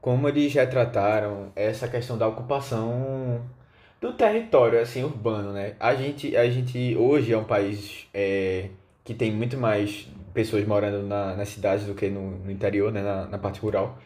como 0.00 0.28
eles 0.28 0.52
retrataram 0.54 1.52
essa 1.56 1.88
questão 1.88 2.16
da 2.16 2.26
ocupação 2.28 3.42
do 4.00 4.12
território, 4.12 4.80
assim, 4.80 5.02
urbano, 5.02 5.52
né? 5.52 5.74
A 5.80 5.94
gente, 5.94 6.36
a 6.36 6.48
gente 6.48 6.96
hoje 6.96 7.32
é 7.32 7.38
um 7.38 7.44
país 7.44 8.06
é, 8.14 8.68
que 9.04 9.14
tem 9.14 9.32
muito 9.32 9.56
mais 9.56 10.08
pessoas 10.38 10.64
morando 10.64 11.02
na, 11.02 11.34
nas 11.34 11.48
cidades 11.48 11.84
do 11.84 11.94
que 11.94 12.08
no, 12.08 12.38
no 12.44 12.50
interior, 12.50 12.92
né? 12.92 13.02
Na, 13.02 13.26
na 13.26 13.38
parte 13.38 13.58
rural. 13.58 13.98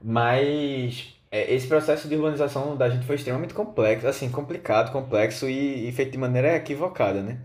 Mas 0.00 1.16
é, 1.30 1.52
esse 1.52 1.66
processo 1.66 2.08
de 2.08 2.14
urbanização 2.14 2.76
da 2.76 2.88
gente 2.88 3.04
foi 3.04 3.16
extremamente 3.16 3.52
complexo, 3.52 4.06
assim, 4.06 4.30
complicado, 4.30 4.92
complexo 4.92 5.48
e, 5.48 5.88
e 5.88 5.92
feito 5.92 6.12
de 6.12 6.18
maneira 6.18 6.54
equivocada, 6.56 7.20
né? 7.20 7.38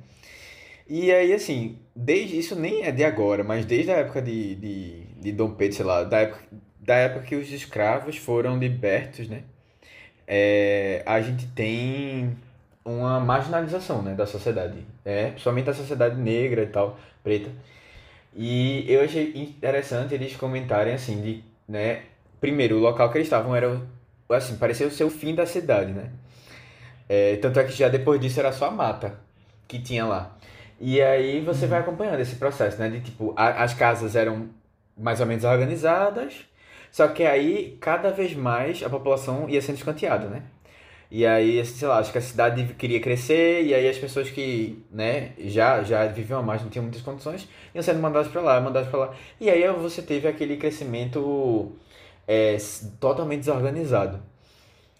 E 0.88 1.12
aí, 1.12 1.34
assim, 1.34 1.80
desde 1.96 2.38
isso 2.38 2.56
nem 2.56 2.84
é 2.84 2.92
de 2.92 3.04
agora, 3.04 3.44
mas 3.44 3.66
desde 3.66 3.92
a 3.92 3.96
época 3.96 4.22
de, 4.22 4.56
de, 4.56 5.04
de 5.20 5.32
Dom 5.32 5.52
Pedro, 5.56 5.76
sei 5.76 5.86
lá, 5.86 6.04
da 6.04 6.20
época, 6.20 6.42
da 6.80 6.96
época 6.96 7.26
que 7.26 7.36
os 7.36 7.52
escravos 7.52 8.18
foram 8.18 8.58
libertos, 8.60 9.28
né? 9.28 9.44
É, 10.28 11.04
a 11.06 11.22
gente 11.22 11.48
tem 11.48 12.38
uma 12.86 13.20
marginalização, 13.20 14.04
né, 14.04 14.14
da 14.14 14.28
sociedade, 14.28 14.86
é, 15.04 15.30
principalmente 15.32 15.66
da 15.66 15.74
sociedade 15.74 16.16
negra 16.22 16.64
e 16.64 16.68
tal, 16.68 17.00
preta. 17.24 17.50
E 18.36 18.86
eu 18.92 19.02
achei 19.02 19.32
interessante 19.36 20.14
eles 20.14 20.36
comentarem 20.36 20.94
assim 20.94 21.22
de, 21.22 21.44
né, 21.68 22.02
primeiro, 22.42 22.76
o 22.76 22.80
local 22.80 23.10
que 23.10 23.18
eles 23.18 23.28
estavam 23.28 23.56
era, 23.56 23.82
assim, 24.30 24.58
parecia 24.58 24.90
ser 24.90 25.06
o 25.06 25.10
fim 25.10 25.34
da 25.34 25.46
cidade, 25.46 25.94
né? 25.94 26.12
É, 27.08 27.38
tanto 27.38 27.60
é 27.60 27.64
que 27.64 27.72
já 27.72 27.88
depois 27.88 28.20
disso 28.20 28.40
era 28.40 28.52
só 28.52 28.68
a 28.68 28.72
mata 28.72 29.18
que 29.68 29.80
tinha 29.80 30.06
lá. 30.06 30.38
E 30.80 31.02
aí 31.02 31.40
você 31.42 31.66
vai 31.68 31.80
acompanhando 31.80 32.20
esse 32.20 32.36
processo, 32.36 32.78
né? 32.80 32.90
De 32.90 33.00
tipo, 33.02 33.34
a, 33.38 33.64
as 33.64 33.74
casas 33.74 34.16
eram 34.16 34.50
mais 34.98 35.20
ou 35.22 35.26
menos 35.26 35.44
organizadas, 35.44 36.46
só 36.92 37.08
que 37.08 37.24
aí 37.24 37.78
cada 37.80 38.12
vez 38.12 38.34
mais 38.36 38.84
a 38.84 38.90
população 38.90 39.50
ia 39.50 39.62
sendo 39.62 39.78
escanteada, 39.78 40.28
né? 40.28 40.44
E 41.12 41.26
aí, 41.26 41.64
sei 41.66 41.88
lá, 41.88 42.00
acho 42.00 42.12
que 42.12 42.18
a 42.18 42.22
cidade 42.22 42.66
queria 42.76 43.00
crescer, 43.00 43.64
e 43.64 43.74
aí 43.74 43.88
as 43.88 43.98
pessoas 43.98 44.30
que, 44.30 44.84
né, 44.92 45.34
já, 45.40 45.84
já 45.84 46.06
viviam 46.08 46.40
a 46.40 46.44
mais, 46.44 46.62
não 46.62 46.70
tinham 46.70 46.84
muitas 46.84 47.02
condições, 47.02 47.48
iam 47.74 47.84
sendo 47.84 48.00
mandadas 48.02 48.28
para 48.32 48.42
lá, 48.42 48.60
mandadas 48.60 48.90
para 48.90 49.00
lá. 49.00 49.16
E 49.40 49.50
aí 49.50 49.68
você 49.74 50.02
teve 50.02 50.28
aquele 50.28 50.58
crescimento 50.58 51.72
é, 52.28 52.58
totalmente 53.00 53.40
desorganizado. 53.42 54.20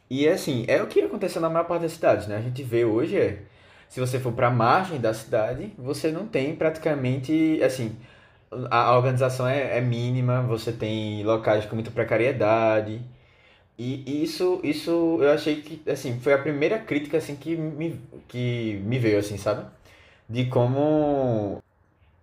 E 0.10 0.28
assim, 0.28 0.66
é 0.68 0.82
o 0.82 0.88
que 0.88 1.02
aconteceu 1.02 1.42
na 1.42 1.50
maior 1.50 1.66
parte 1.66 1.84
das 1.84 1.94
cidades, 1.94 2.28
né? 2.28 2.38
A 2.38 2.42
gente 2.42 2.62
vê 2.64 2.86
hoje, 2.86 3.18
é, 3.18 3.40
se 3.90 4.00
você 4.00 4.20
for 4.20 4.34
para 4.34 4.48
a 4.48 4.52
margem 4.52 5.00
da 5.00 5.14
cidade, 5.14 5.74
você 5.78 6.12
não 6.12 6.28
tem 6.28 6.56
praticamente, 6.56 7.60
assim, 7.64 7.96
a 8.70 8.96
organização 8.96 9.48
é, 9.48 9.78
é 9.78 9.82
mínima, 9.82 10.42
você 10.42 10.72
tem 10.72 11.24
locais 11.24 11.66
com 11.66 11.76
muita 11.76 11.92
precariedade. 11.92 13.02
E 13.78 14.24
isso, 14.24 14.60
isso 14.64 15.20
eu 15.22 15.32
achei 15.32 15.62
que, 15.62 15.90
assim, 15.90 16.20
foi 16.20 16.34
a 16.34 16.38
primeira 16.38 16.80
crítica, 16.80 17.18
assim, 17.18 17.36
que 17.36 17.56
me, 17.58 18.00
que 18.28 18.82
me 18.86 18.98
veio, 18.98 19.20
assim, 19.20 19.38
sabe? 19.38 19.66
De 20.30 20.46
como 20.46 21.62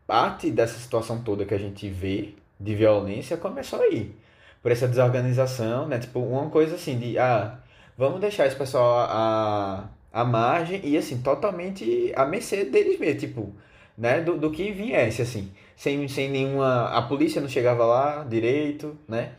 parte 0.07 0.51
dessa 0.51 0.79
situação 0.79 1.23
toda 1.23 1.45
que 1.45 1.55
a 1.55 1.59
gente 1.59 1.89
vê 1.89 2.35
de 2.59 2.75
violência 2.75 3.37
começou 3.37 3.81
aí 3.81 4.15
por 4.63 4.71
essa 4.73 4.89
desorganização, 4.89 5.87
né? 5.89 5.99
Tipo, 5.99 6.21
uma 6.21 6.49
coisa 6.51 6.77
assim 6.77 6.99
de, 6.99 7.19
ah, 7.19 7.59
vamos 7.99 8.21
deixar 8.21 8.47
esse 8.47 8.57
pessoal 8.57 9.07
à, 9.11 9.91
à 10.13 10.25
margem 10.25 10.81
e, 10.85 10.97
assim, 10.97 11.21
totalmente 11.23 12.13
à 12.17 12.25
mercê 12.25 12.65
deles 12.65 12.99
mesmo, 12.99 13.21
tipo, 13.21 13.53
né? 13.99 14.21
Do, 14.21 14.39
do 14.39 14.51
que 14.51 14.73
viesse, 14.73 15.23
assim. 15.23 15.53
Sem, 15.77 16.07
sem 16.09 16.31
nenhuma... 16.31 16.89
A 16.91 17.03
polícia 17.03 17.41
não 17.41 17.49
chegava 17.49 17.85
lá 17.85 18.25
direito, 18.25 18.97
né? 19.09 19.33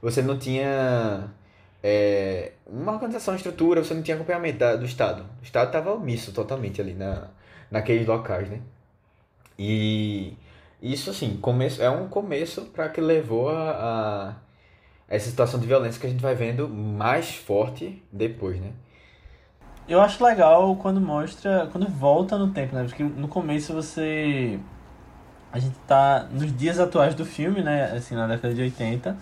Você 0.00 0.22
não 0.22 0.38
tinha... 0.38 1.30
É, 1.82 2.52
uma 2.66 2.92
organização, 2.92 3.32
uma 3.32 3.36
estrutura, 3.36 3.84
você 3.84 3.94
não 3.94 4.02
tinha 4.02 4.16
acompanhamento 4.16 4.58
da, 4.58 4.76
do 4.76 4.84
Estado. 4.84 5.24
O 5.40 5.44
Estado 5.44 5.68
estava 5.68 5.92
omisso 5.92 6.32
totalmente 6.32 6.80
ali 6.80 6.94
na, 6.94 7.28
naqueles 7.70 8.06
locais, 8.06 8.48
né? 8.48 8.60
E 9.58 10.36
isso, 10.82 11.10
assim, 11.10 11.36
começo, 11.36 11.82
é 11.82 11.90
um 11.90 12.08
começo 12.08 12.66
para 12.66 12.88
que 12.88 13.00
levou 13.00 13.50
a, 13.50 13.70
a 13.70 14.34
essa 15.08 15.30
situação 15.30 15.58
de 15.58 15.66
violência 15.66 16.00
que 16.00 16.06
a 16.06 16.10
gente 16.10 16.20
vai 16.20 16.34
vendo 16.34 16.68
mais 16.68 17.34
forte 17.34 18.02
depois, 18.12 18.60
né? 18.60 18.72
Eu 19.88 20.02
acho 20.02 20.22
legal 20.22 20.76
quando 20.76 21.00
mostra, 21.00 21.66
quando 21.72 21.88
volta 21.88 22.36
no 22.36 22.50
tempo, 22.50 22.74
né? 22.74 22.84
Porque 22.84 23.02
no 23.02 23.26
começo 23.26 23.72
você. 23.72 24.60
A 25.50 25.58
gente 25.58 25.78
tá 25.86 26.28
nos 26.30 26.54
dias 26.54 26.78
atuais 26.78 27.14
do 27.14 27.24
filme, 27.24 27.62
né? 27.62 27.92
Assim, 27.92 28.14
na 28.14 28.26
década 28.26 28.52
de 28.52 28.60
80. 28.60 29.16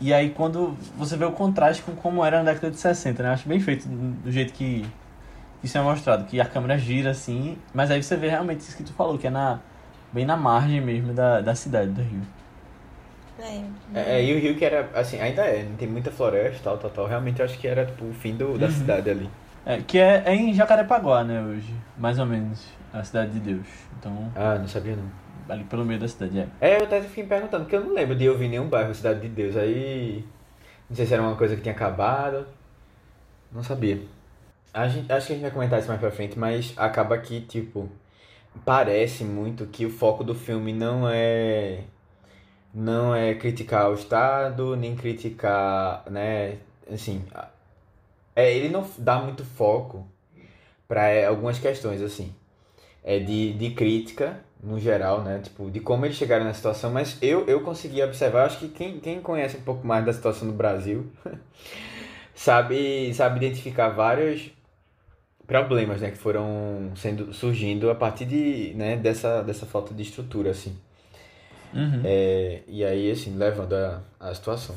E 0.00 0.12
aí 0.12 0.30
quando 0.30 0.76
você 0.96 1.16
vê 1.16 1.24
o 1.24 1.32
contraste 1.32 1.82
com 1.82 1.92
como 1.96 2.24
era 2.24 2.38
na 2.42 2.52
década 2.52 2.70
de 2.70 2.78
60, 2.78 3.22
né? 3.22 3.30
Eu 3.30 3.32
acho 3.34 3.48
bem 3.48 3.60
feito 3.60 3.88
do 3.88 4.30
jeito 4.30 4.52
que 4.52 4.84
isso 5.62 5.76
é 5.78 5.82
mostrado, 5.82 6.24
que 6.26 6.40
a 6.40 6.46
câmera 6.46 6.78
gira 6.78 7.10
assim, 7.10 7.58
mas 7.74 7.90
aí 7.90 8.02
você 8.02 8.16
vê 8.16 8.28
realmente 8.28 8.60
isso 8.60 8.76
que 8.76 8.84
tu 8.84 8.92
falou, 8.92 9.18
que 9.18 9.26
é 9.26 9.30
na, 9.30 9.60
bem 10.12 10.24
na 10.26 10.36
margem 10.36 10.80
mesmo 10.80 11.12
da, 11.14 11.40
da 11.40 11.54
cidade 11.54 11.90
do 11.92 12.02
Rio. 12.02 12.22
É, 13.94 14.18
É, 14.18 14.24
e 14.24 14.34
o 14.34 14.38
Rio 14.40 14.56
que 14.56 14.64
era, 14.64 14.88
assim, 14.94 15.20
ainda 15.20 15.42
é, 15.42 15.66
tem 15.78 15.88
muita 15.88 16.10
floresta, 16.10 16.60
tal, 16.64 16.78
tal, 16.78 16.90
tal. 16.90 17.06
Realmente 17.06 17.40
eu 17.40 17.44
acho 17.46 17.58
que 17.58 17.66
era, 17.66 17.84
tipo, 17.86 18.04
o 18.06 18.12
fim 18.14 18.36
do, 18.36 18.58
da 18.58 18.66
Uhum. 18.66 18.72
cidade 18.72 19.10
ali. 19.10 19.30
É, 19.64 19.78
que 19.78 19.98
é, 19.98 20.22
é 20.26 20.34
em 20.34 20.54
Jacarepaguá, 20.54 21.24
né, 21.24 21.42
hoje. 21.42 21.74
Mais 21.98 22.18
ou 22.18 22.26
menos. 22.26 22.64
A 22.92 23.02
cidade 23.04 23.32
de 23.32 23.40
Deus. 23.40 23.66
Então, 23.98 24.30
Ah, 24.34 24.56
não 24.58 24.68
sabia 24.68 24.96
não. 24.96 25.25
Ali 25.48 25.64
pelo 25.64 25.84
meio 25.84 26.00
da 26.00 26.08
cidade, 26.08 26.38
é. 26.38 26.48
É, 26.60 26.80
eu 26.80 26.84
até 26.84 27.00
fiquei 27.02 27.22
me 27.22 27.28
perguntando, 27.28 27.64
porque 27.64 27.76
eu 27.76 27.84
não 27.84 27.94
lembro 27.94 28.16
de 28.16 28.28
ouvir 28.28 28.48
nenhum 28.48 28.68
bairro 28.68 28.94
Cidade 28.94 29.20
de 29.20 29.28
Deus. 29.28 29.56
Aí. 29.56 30.24
Não 30.88 30.96
sei 30.96 31.06
se 31.06 31.14
era 31.14 31.22
uma 31.22 31.36
coisa 31.36 31.56
que 31.56 31.62
tinha 31.62 31.74
acabado. 31.74 32.46
Não 33.52 33.62
sabia. 33.62 34.00
A 34.72 34.88
gente, 34.88 35.10
acho 35.12 35.26
que 35.26 35.32
a 35.32 35.36
gente 35.36 35.42
vai 35.42 35.50
comentar 35.50 35.78
isso 35.78 35.88
mais 35.88 36.00
pra 36.00 36.10
frente, 36.10 36.38
mas 36.38 36.72
acaba 36.76 37.18
que, 37.18 37.40
tipo. 37.42 37.88
Parece 38.64 39.22
muito 39.22 39.66
que 39.66 39.84
o 39.84 39.90
foco 39.90 40.24
do 40.24 40.34
filme 40.34 40.72
não 40.72 41.08
é. 41.08 41.84
Não 42.72 43.14
é 43.14 43.34
criticar 43.34 43.90
o 43.90 43.94
Estado, 43.94 44.76
nem 44.76 44.96
criticar, 44.96 46.02
né? 46.10 46.58
Assim. 46.92 47.24
É, 48.34 48.54
ele 48.54 48.68
não 48.68 48.88
dá 48.98 49.18
muito 49.18 49.44
foco 49.44 50.06
para 50.86 51.28
algumas 51.28 51.58
questões, 51.58 52.02
assim. 52.02 52.34
É 53.02 53.18
de, 53.18 53.52
de 53.54 53.70
crítica 53.70 54.40
no 54.66 54.80
geral, 54.80 55.22
né? 55.22 55.40
Tipo, 55.42 55.70
de 55.70 55.78
como 55.78 56.04
eles 56.04 56.16
chegaram 56.16 56.44
na 56.44 56.52
situação, 56.52 56.90
mas 56.90 57.16
eu, 57.22 57.46
eu 57.46 57.60
consegui 57.60 58.02
observar, 58.02 58.46
acho 58.46 58.58
que 58.58 58.68
quem, 58.68 58.98
quem 58.98 59.20
conhece 59.20 59.56
um 59.56 59.62
pouco 59.62 59.86
mais 59.86 60.04
da 60.04 60.12
situação 60.12 60.48
no 60.48 60.54
Brasil 60.54 61.06
sabe, 62.34 63.14
sabe 63.14 63.36
identificar 63.36 63.90
vários 63.90 64.50
problemas, 65.46 66.00
né, 66.00 66.10
que 66.10 66.18
foram 66.18 66.90
sendo 66.96 67.32
surgindo 67.32 67.88
a 67.88 67.94
partir 67.94 68.24
de, 68.24 68.74
né, 68.74 68.96
dessa, 68.96 69.42
dessa 69.42 69.64
falta 69.64 69.94
de 69.94 70.02
estrutura, 70.02 70.50
assim. 70.50 70.76
Uhum. 71.72 72.02
É, 72.04 72.62
e 72.66 72.84
aí, 72.84 73.10
assim, 73.10 73.36
levando 73.36 73.74
a, 73.74 74.02
a 74.18 74.34
situação. 74.34 74.74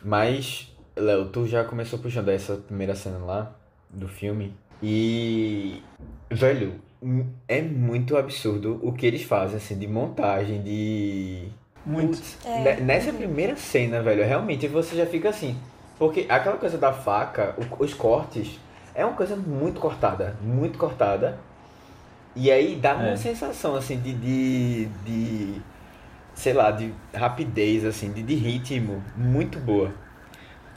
Mas, 0.00 0.72
Léo, 0.96 1.26
tu 1.26 1.46
já 1.46 1.64
começou 1.64 1.98
puxando 1.98 2.28
essa 2.28 2.56
primeira 2.56 2.94
cena 2.94 3.18
lá 3.18 3.52
do 3.90 4.06
filme. 4.06 4.54
E, 4.80 5.82
velho, 6.30 6.80
é 7.48 7.60
muito 7.62 8.16
absurdo 8.16 8.78
o 8.82 8.92
que 8.92 9.06
eles 9.06 9.22
fazem, 9.22 9.56
assim, 9.56 9.76
de 9.78 9.86
montagem, 9.86 10.62
de. 10.62 11.48
Muito. 11.84 12.16
Putz, 12.18 12.38
É. 12.44 12.76
ne- 12.76 12.80
Nessa 12.82 13.12
primeira 13.12 13.56
cena, 13.56 14.00
velho, 14.02 14.24
realmente 14.24 14.68
você 14.68 14.96
já 14.96 15.06
fica 15.06 15.28
assim. 15.30 15.56
Porque 15.98 16.26
aquela 16.28 16.56
coisa 16.56 16.78
da 16.78 16.92
faca, 16.92 17.54
os 17.78 17.92
cortes, 17.94 18.58
é 18.94 19.04
uma 19.04 19.14
coisa 19.14 19.36
muito 19.36 19.80
cortada, 19.80 20.36
muito 20.42 20.78
cortada. 20.78 21.38
E 22.34 22.50
aí 22.50 22.76
dá 22.76 22.94
uma 22.94 23.10
É. 23.10 23.16
sensação, 23.16 23.74
assim, 23.76 23.98
de, 24.00 24.12
de, 24.14 24.84
de. 25.04 25.62
Sei 26.34 26.52
lá, 26.54 26.70
de 26.70 26.92
rapidez, 27.14 27.84
assim, 27.84 28.10
de, 28.10 28.22
de 28.22 28.34
ritmo 28.34 29.02
muito 29.16 29.58
boa. 29.58 29.92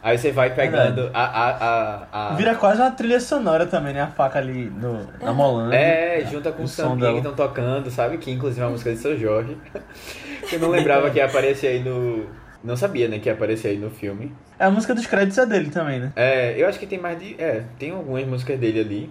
Aí 0.05 0.19
você 0.19 0.31
vai 0.31 0.53
pegando 0.53 1.09
a, 1.15 1.23
a, 1.23 1.49
a, 1.49 2.29
a- 2.29 2.35
Vira 2.35 2.53
quase 2.53 2.79
uma 2.79 2.91
trilha 2.91 3.19
sonora 3.19 3.65
também, 3.65 3.91
né? 3.91 4.01
A 4.01 4.07
faca 4.07 4.37
ali 4.37 4.69
no, 4.69 4.99
na 5.19 5.33
molando. 5.33 5.73
É, 5.73 6.23
junta 6.31 6.51
com 6.51 6.61
o 6.61 6.67
sambinha 6.67 7.09
que 7.11 7.17
estão 7.17 7.33
tocando, 7.33 7.89
sabe? 7.89 8.19
Que 8.19 8.29
inclusive 8.29 8.61
é 8.61 8.65
uma 8.65 8.71
música 8.73 8.91
de 8.91 8.97
Seu 8.99 9.17
Jorge. 9.17 9.57
que 10.47 10.57
eu 10.57 10.59
não 10.59 10.69
lembrava 10.69 11.09
que 11.09 11.17
ia 11.17 11.25
aparecer 11.25 11.67
aí 11.69 11.79
no. 11.83 12.23
Não 12.63 12.77
sabia, 12.77 13.07
né, 13.07 13.17
que 13.17 13.27
ia 13.29 13.33
aparecer 13.33 13.69
aí 13.69 13.77
no 13.79 13.89
filme. 13.89 14.31
É, 14.59 14.65
a 14.65 14.69
música 14.69 14.93
dos 14.93 15.07
créditos 15.07 15.39
é 15.39 15.45
dele 15.47 15.71
também, 15.71 15.99
né? 15.99 16.11
É, 16.15 16.53
eu 16.55 16.67
acho 16.67 16.77
que 16.77 16.85
tem 16.85 16.99
mais 16.99 17.17
de. 17.19 17.33
É, 17.41 17.63
tem 17.79 17.89
algumas 17.89 18.27
músicas 18.27 18.59
dele 18.59 18.79
ali. 18.81 19.09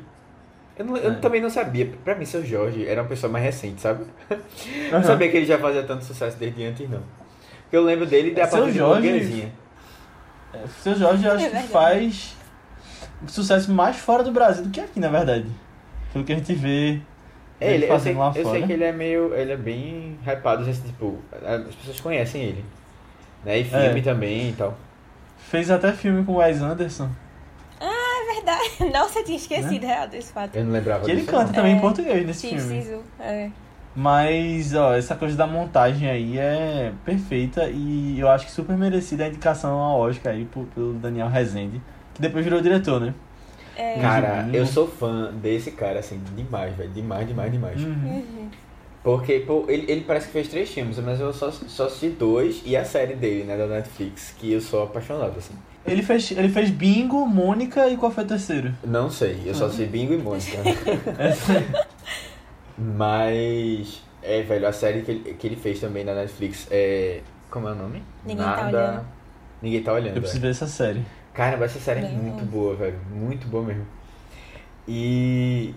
Eu, 0.78 0.85
não- 0.85 0.96
eu 0.96 1.11
É. 1.11 1.14
também 1.16 1.40
não 1.40 1.50
sabia. 1.50 1.90
Pra 2.04 2.14
mim, 2.14 2.24
seu 2.24 2.44
Jorge 2.46 2.87
era 2.87 3.02
uma 3.02 3.09
pessoa 3.09 3.33
mais 3.33 3.44
recente, 3.44 3.80
sabe? 3.80 4.04
Eu 4.30 4.38
não 4.92 5.02
sabia 5.02 5.28
que 5.28 5.38
ele 5.38 5.46
já 5.46 5.59
fazia 5.59 5.83
tanto 5.83 6.04
sucesso 6.04 6.37
desde 6.38 6.64
antes, 6.64 6.88
não. 6.88 7.02
Porque 7.64 7.76
eu 7.76 7.83
lembro 7.83 8.07
dele 8.07 8.30
da 8.30 8.42
É, 8.42 8.46
parte 8.46 8.70
de 8.70 8.78
Jorge- 8.78 9.48
É, 10.54 10.66
Seu 10.82 10.94
Jorge 10.96 11.24
eu 11.24 11.32
acho 11.32 11.44
É 11.46 11.50
que 11.62 11.68
faz 11.68 12.36
sucesso 13.26 13.72
mais 13.72 13.96
fora 13.96 14.22
do 14.22 14.30
Brasil 14.32 14.64
do 14.64 14.70
que 14.70 14.80
aqui, 14.80 15.00
na 15.00 15.08
verdade. 15.08 15.46
Pelo 16.12 16.24
que 16.24 16.32
a 16.32 16.36
gente 16.36 16.54
vê 16.54 17.00
É, 17.60 17.74
ele 17.74 17.84
ele, 17.84 17.84
eu, 17.84 17.88
sei, 17.88 17.88
fazendo 17.88 18.18
lá 18.18 18.28
eu 18.28 18.32
sei 18.34 18.42
fora. 18.44 18.62
que 18.66 18.72
ele 18.72 18.84
é 18.84 18.92
meio. 18.92 19.34
Ele 19.34 19.52
é 19.52 19.56
bem 19.56 20.18
hypado, 20.26 20.62
assim, 20.68 20.82
tipo, 20.82 21.18
as 21.32 21.74
pessoas 21.74 22.00
conhecem 22.00 22.42
ele. 22.42 22.64
Né? 23.44 23.58
E 23.60 23.64
filme 23.64 24.00
É. 24.00 24.02
também 24.02 24.50
e 24.50 24.52
tal. 24.52 24.76
Fez 25.38 25.70
até 25.70 25.92
filme 25.92 26.24
com 26.24 26.32
o 26.32 26.36
Wes 26.36 26.60
Anderson. 26.60 27.08
É 27.80 28.34
verdade. 28.34 28.90
Nossa, 28.92 29.18
eu 29.20 29.24
tinha 29.24 29.36
esquecido 29.36 29.86
real 29.86 30.08
desse 30.08 30.32
fato. 30.32 30.54
Eu 30.56 30.64
não 30.64 30.72
lembrava 30.72 31.04
Que 31.04 31.10
ele 31.10 31.20
disso, 31.20 31.30
canta 31.30 31.46
não. 31.46 31.52
também 31.52 31.72
É, 31.72 31.76
em 31.76 31.80
português 31.80 32.26
nesse 32.26 32.48
filme. 32.48 32.82
Zissou. 32.82 33.02
É. 33.20 33.50
Mas, 33.96 34.74
ó, 34.74 34.94
essa 34.94 35.14
coisa 35.14 35.37
da 35.37 35.46
montagem 35.46 36.09
aí 36.11 36.37
é 36.38 36.92
perfeita 37.04 37.70
e 37.70 38.18
eu 38.18 38.28
acho 38.28 38.46
que 38.46 38.52
super 38.52 38.76
merecida 38.76 39.24
a 39.24 39.28
indicação 39.28 39.78
ao 39.78 40.00
Oscar 40.00 40.33
aí 40.35 40.44
por- 40.46 40.66
pelo 40.74 40.94
Daniel 40.94 41.28
Rezende, 41.28 41.80
que 42.12 42.20
depois 42.20 42.44
virou 42.44 42.61
diretor, 42.61 43.00
né? 43.00 43.14
É. 43.76 43.98
Cara, 44.00 44.48
eu 44.52 44.66
sou 44.66 44.88
fã 44.88 45.33
desse 45.33 45.70
cara, 45.72 46.00
assim, 46.00 46.20
demais, 46.37 46.74
velho. 46.76 46.90
Demais, 46.90 47.26
demais, 47.26 47.52
demais. 47.52 47.80
Uhum. 47.80 47.88
Uhum. 47.92 48.48
Porque, 49.02 49.40
pô, 49.40 49.66
ele, 49.68 49.85
ele 49.90 50.00
parece 50.02 50.26
que 50.26 50.33
fez 50.33 50.48
três 50.48 50.70
filmes, 50.70 50.98
mas 50.98 51.20
eu 51.20 51.33
só, 51.33 51.50
só 51.50 51.87
assisti 51.87 52.09
dois 52.09 52.62
e 52.64 52.76
a 52.76 52.85
série 52.85 53.14
dele, 53.14 53.44
né, 53.44 53.57
da 53.57 53.66
Netflix, 53.66 54.35
que 54.38 54.52
eu 54.52 54.61
sou 54.61 54.83
apaixonado, 54.85 55.35
assim. 55.38 55.54
Ele 55.87 56.02
fez, 56.02 56.30
ele 56.30 56.48
fez 56.48 56.70
Bingo, 56.70 57.26
Mônica 57.26 57.87
e 57.88 57.96
qual 57.96 58.11
foi 58.11 58.24
o 58.24 58.26
terceiro? 58.26 58.72
Não 58.83 59.11
sei, 59.11 59.42
eu 59.44 59.54
só 59.54 59.66
assisti 59.66 59.85
Bingo 59.85 60.14
e 60.14 60.18
Mônica. 60.18 60.57
mas, 62.76 64.02
é, 64.22 64.42
velho, 64.42 64.66
a 64.66 64.72
série 64.72 65.02
que 65.02 65.10
ele, 65.10 65.34
que 65.34 65.46
ele 65.46 65.56
fez 65.56 65.80
também 65.80 66.04
na 66.04 66.14
Netflix 66.14 66.66
é. 66.70 67.20
Como 67.50 67.68
é 67.68 67.72
o 67.72 67.74
nome? 67.74 68.02
Ninguém 68.24 68.44
tá 68.44 68.66
olhando. 68.66 69.06
Ninguém 69.62 69.82
tá 69.82 69.92
olhando. 69.92 70.16
Eu 70.16 70.22
preciso 70.22 70.40
é. 70.40 70.42
ver 70.42 70.50
essa 70.50 70.66
série. 70.66 71.02
Caramba, 71.32 71.64
essa 71.64 71.78
série 71.78 72.00
é 72.04 72.08
muito 72.08 72.44
bom. 72.44 72.58
boa, 72.58 72.74
velho. 72.74 72.98
Muito 73.10 73.46
boa 73.46 73.64
mesmo. 73.64 73.87
E. 74.88 75.74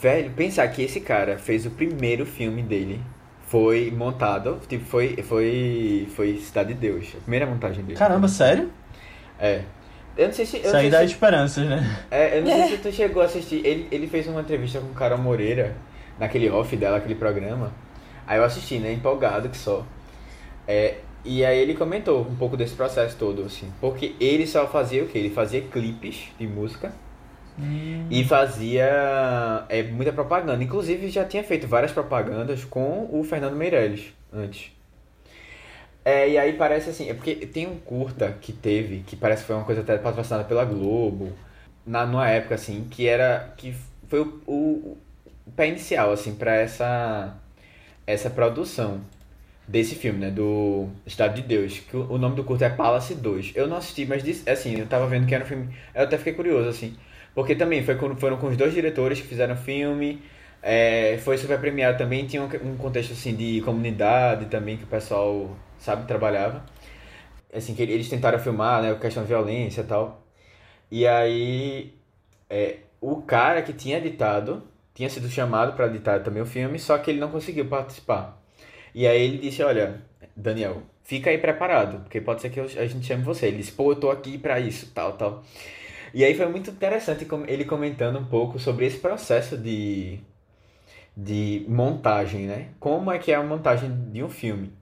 Velho, 0.00 0.30
pensar 0.30 0.66
que 0.68 0.82
esse 0.82 1.00
cara 1.00 1.38
fez 1.38 1.66
o 1.66 1.70
primeiro 1.70 2.24
filme 2.24 2.62
dele. 2.62 3.00
Foi 3.48 3.90
montado, 3.90 4.58
tipo, 4.66 4.82
foi, 4.86 5.14
foi, 5.22 6.08
foi 6.16 6.38
Cidade 6.38 6.72
de 6.72 6.80
Deus. 6.80 7.08
A 7.14 7.20
primeira 7.20 7.44
montagem 7.44 7.84
dele. 7.84 7.98
Caramba, 7.98 8.26
sério? 8.26 8.70
É. 9.38 9.62
Eu 10.16 10.28
não 10.28 10.34
sei 10.34 10.46
se. 10.46 10.56
Eu 10.58 10.70
se, 10.70 11.04
esperanças, 11.04 11.66
né? 11.66 11.98
é, 12.10 12.38
eu 12.38 12.42
não 12.42 12.50
sei 12.50 12.68
se 12.76 12.82
tu 12.82 12.92
chegou 12.92 13.22
a 13.22 13.26
assistir. 13.26 13.64
Ele, 13.64 13.88
ele 13.90 14.06
fez 14.06 14.26
uma 14.26 14.40
entrevista 14.40 14.80
com 14.80 14.86
o 14.86 14.94
Carol 14.94 15.18
Moreira, 15.18 15.74
naquele 16.18 16.48
off 16.50 16.76
dela, 16.76 16.98
aquele 16.98 17.14
programa. 17.14 17.72
Aí 18.26 18.38
eu 18.38 18.44
assisti, 18.44 18.78
né? 18.78 18.92
Empolgado 18.92 19.48
que 19.48 19.56
só. 19.56 19.84
É, 20.66 20.96
e 21.24 21.44
aí 21.44 21.58
ele 21.58 21.74
comentou 21.74 22.22
um 22.22 22.36
pouco 22.36 22.56
desse 22.56 22.74
processo 22.74 23.16
todo, 23.16 23.42
assim. 23.42 23.70
Porque 23.80 24.14
ele 24.20 24.46
só 24.46 24.66
fazia 24.66 25.04
o 25.04 25.08
quê? 25.08 25.18
Ele 25.18 25.30
fazia 25.30 25.60
clipes 25.62 26.28
de 26.38 26.46
música 26.46 26.92
e 28.10 28.24
fazia 28.24 29.64
é, 29.68 29.82
muita 29.82 30.12
propaganda. 30.12 30.62
Inclusive 30.62 31.08
já 31.08 31.24
tinha 31.24 31.44
feito 31.44 31.66
várias 31.66 31.92
propagandas 31.92 32.64
com 32.64 33.08
o 33.12 33.22
Fernando 33.24 33.56
Meirelles 33.56 34.12
antes. 34.32 34.72
É, 36.04 36.28
e 36.28 36.38
aí 36.38 36.54
parece 36.54 36.90
assim, 36.90 37.08
é 37.08 37.14
porque 37.14 37.34
tem 37.34 37.66
um 37.66 37.78
curta 37.78 38.36
que 38.40 38.52
teve, 38.52 39.04
que 39.06 39.14
parece 39.14 39.42
que 39.42 39.46
foi 39.46 39.56
uma 39.56 39.64
coisa 39.64 39.82
até 39.82 39.96
patrocinada 39.98 40.44
pela 40.44 40.64
Globo, 40.64 41.32
na, 41.86 42.04
numa 42.04 42.28
época 42.28 42.56
assim, 42.56 42.86
que 42.90 43.06
era. 43.06 43.52
que 43.56 43.74
foi 44.08 44.20
o, 44.20 44.42
o, 44.46 44.98
pé 45.50 45.68
inicial, 45.68 46.12
assim, 46.12 46.34
pra 46.34 46.54
essa, 46.54 47.36
essa 48.06 48.30
produção 48.30 49.00
desse 49.66 49.94
filme, 49.94 50.18
né? 50.18 50.30
Do 50.30 50.88
Estado 51.06 51.34
de 51.34 51.42
Deus. 51.42 51.78
Que 51.80 51.96
o, 51.96 52.18
nome 52.18 52.36
do 52.36 52.44
curta 52.44 52.66
é 52.66 52.70
Palace 52.70 53.14
2. 53.14 53.52
Eu 53.54 53.66
não 53.66 53.76
assisti, 53.76 54.06
mas 54.06 54.22
assim, 54.46 54.78
eu 54.78 54.86
tava 54.86 55.06
vendo 55.06 55.26
que 55.26 55.34
era 55.34 55.44
um 55.44 55.46
filme. 55.46 55.74
Eu 55.94 56.04
até 56.04 56.18
fiquei 56.18 56.34
curioso, 56.34 56.68
assim. 56.68 56.96
Porque 57.34 57.54
também 57.54 57.82
foi 57.84 57.96
com, 57.96 58.14
foram 58.16 58.36
com 58.36 58.48
os 58.48 58.56
dois 58.56 58.74
diretores 58.74 59.20
que 59.20 59.26
fizeram 59.26 59.54
o 59.54 59.58
filme. 59.58 60.22
é, 60.62 61.18
foi 61.18 61.38
super 61.38 61.58
premiado 61.58 61.98
também. 61.98 62.26
Tinha 62.26 62.42
um, 62.42 62.76
contexto 62.76 63.12
assim 63.12 63.34
de 63.34 63.60
comunidade 63.62 64.46
também 64.46 64.76
que 64.76 64.84
o 64.84 64.86
pessoal, 64.86 65.56
sabe, 65.78 66.06
trabalhava. 66.06 66.64
Assim, 67.54 67.74
que 67.74 67.82
eles 67.82 68.08
tentaram 68.08 68.38
filmar, 68.38 68.82
né? 68.82 68.94
Questão 68.96 69.22
da 69.22 69.28
violência 69.28 69.82
e 69.82 69.84
tal. 69.84 70.22
E 70.90 71.06
aí. 71.06 71.94
é, 72.50 72.78
o 73.00 73.22
cara 73.22 73.62
que 73.62 73.72
tinha 73.72 73.98
editado 73.98 74.62
tinha 75.02 75.10
sido 75.10 75.28
chamado 75.28 75.72
para 75.74 75.86
editar 75.86 76.20
também 76.20 76.42
o 76.42 76.46
filme, 76.46 76.78
só 76.78 76.96
que 76.98 77.10
ele 77.10 77.18
não 77.20 77.30
conseguiu 77.30 77.66
participar. 77.66 78.40
E 78.94 79.06
aí 79.06 79.22
ele 79.22 79.38
disse, 79.38 79.62
olha, 79.62 80.02
Daniel, 80.36 80.82
fica 81.02 81.30
aí 81.30 81.38
preparado, 81.38 82.00
porque 82.02 82.20
pode 82.20 82.40
ser 82.42 82.50
que 82.50 82.60
eu- 82.60 82.64
a 82.66 82.86
gente 82.86 83.06
chame 83.06 83.22
você. 83.24 83.46
Ele 83.48 83.58
disse, 83.58 83.72
pô, 83.72 83.92
eu 83.92 83.96
tô 83.96 84.10
aqui 84.10 84.38
pra 84.38 84.60
isso, 84.60 84.90
tal, 84.94 85.14
tal. 85.14 85.44
E 86.14 86.24
aí 86.24 86.34
foi 86.34 86.46
muito 86.48 86.70
interessante 86.70 87.26
ele 87.48 87.64
comentando 87.64 88.18
um 88.18 88.24
pouco 88.26 88.58
sobre 88.58 88.86
esse 88.86 88.98
processo 88.98 89.56
de, 89.58 90.20
de 91.16 91.64
montagem, 91.68 92.46
né? 92.46 92.68
Como 92.80 93.10
é 93.12 93.18
que 93.18 93.32
é 93.32 93.36
a 93.36 93.42
montagem 93.42 93.90
de 94.12 94.22
um 94.22 94.28
filme. 94.28 94.72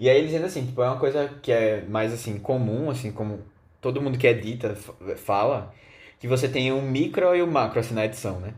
E 0.00 0.08
aí 0.10 0.18
ele 0.18 0.26
dizendo 0.26 0.46
assim, 0.46 0.66
tipo, 0.66 0.82
é 0.82 0.88
uma 0.88 0.98
coisa 1.00 1.28
que 1.42 1.52
é 1.52 1.82
mais 1.88 2.12
assim 2.12 2.38
comum, 2.38 2.90
assim, 2.90 3.12
como 3.12 3.40
todo 3.80 4.00
mundo 4.02 4.18
que 4.18 4.26
edita 4.26 4.74
fala, 5.16 5.74
que 6.20 6.28
você 6.28 6.48
tem 6.48 6.72
um 6.72 6.82
micro 6.82 7.34
e 7.36 7.42
um 7.42 7.48
macro 7.50 7.80
assim 7.80 7.94
na 7.94 8.04
edição, 8.06 8.40
né? 8.40 8.54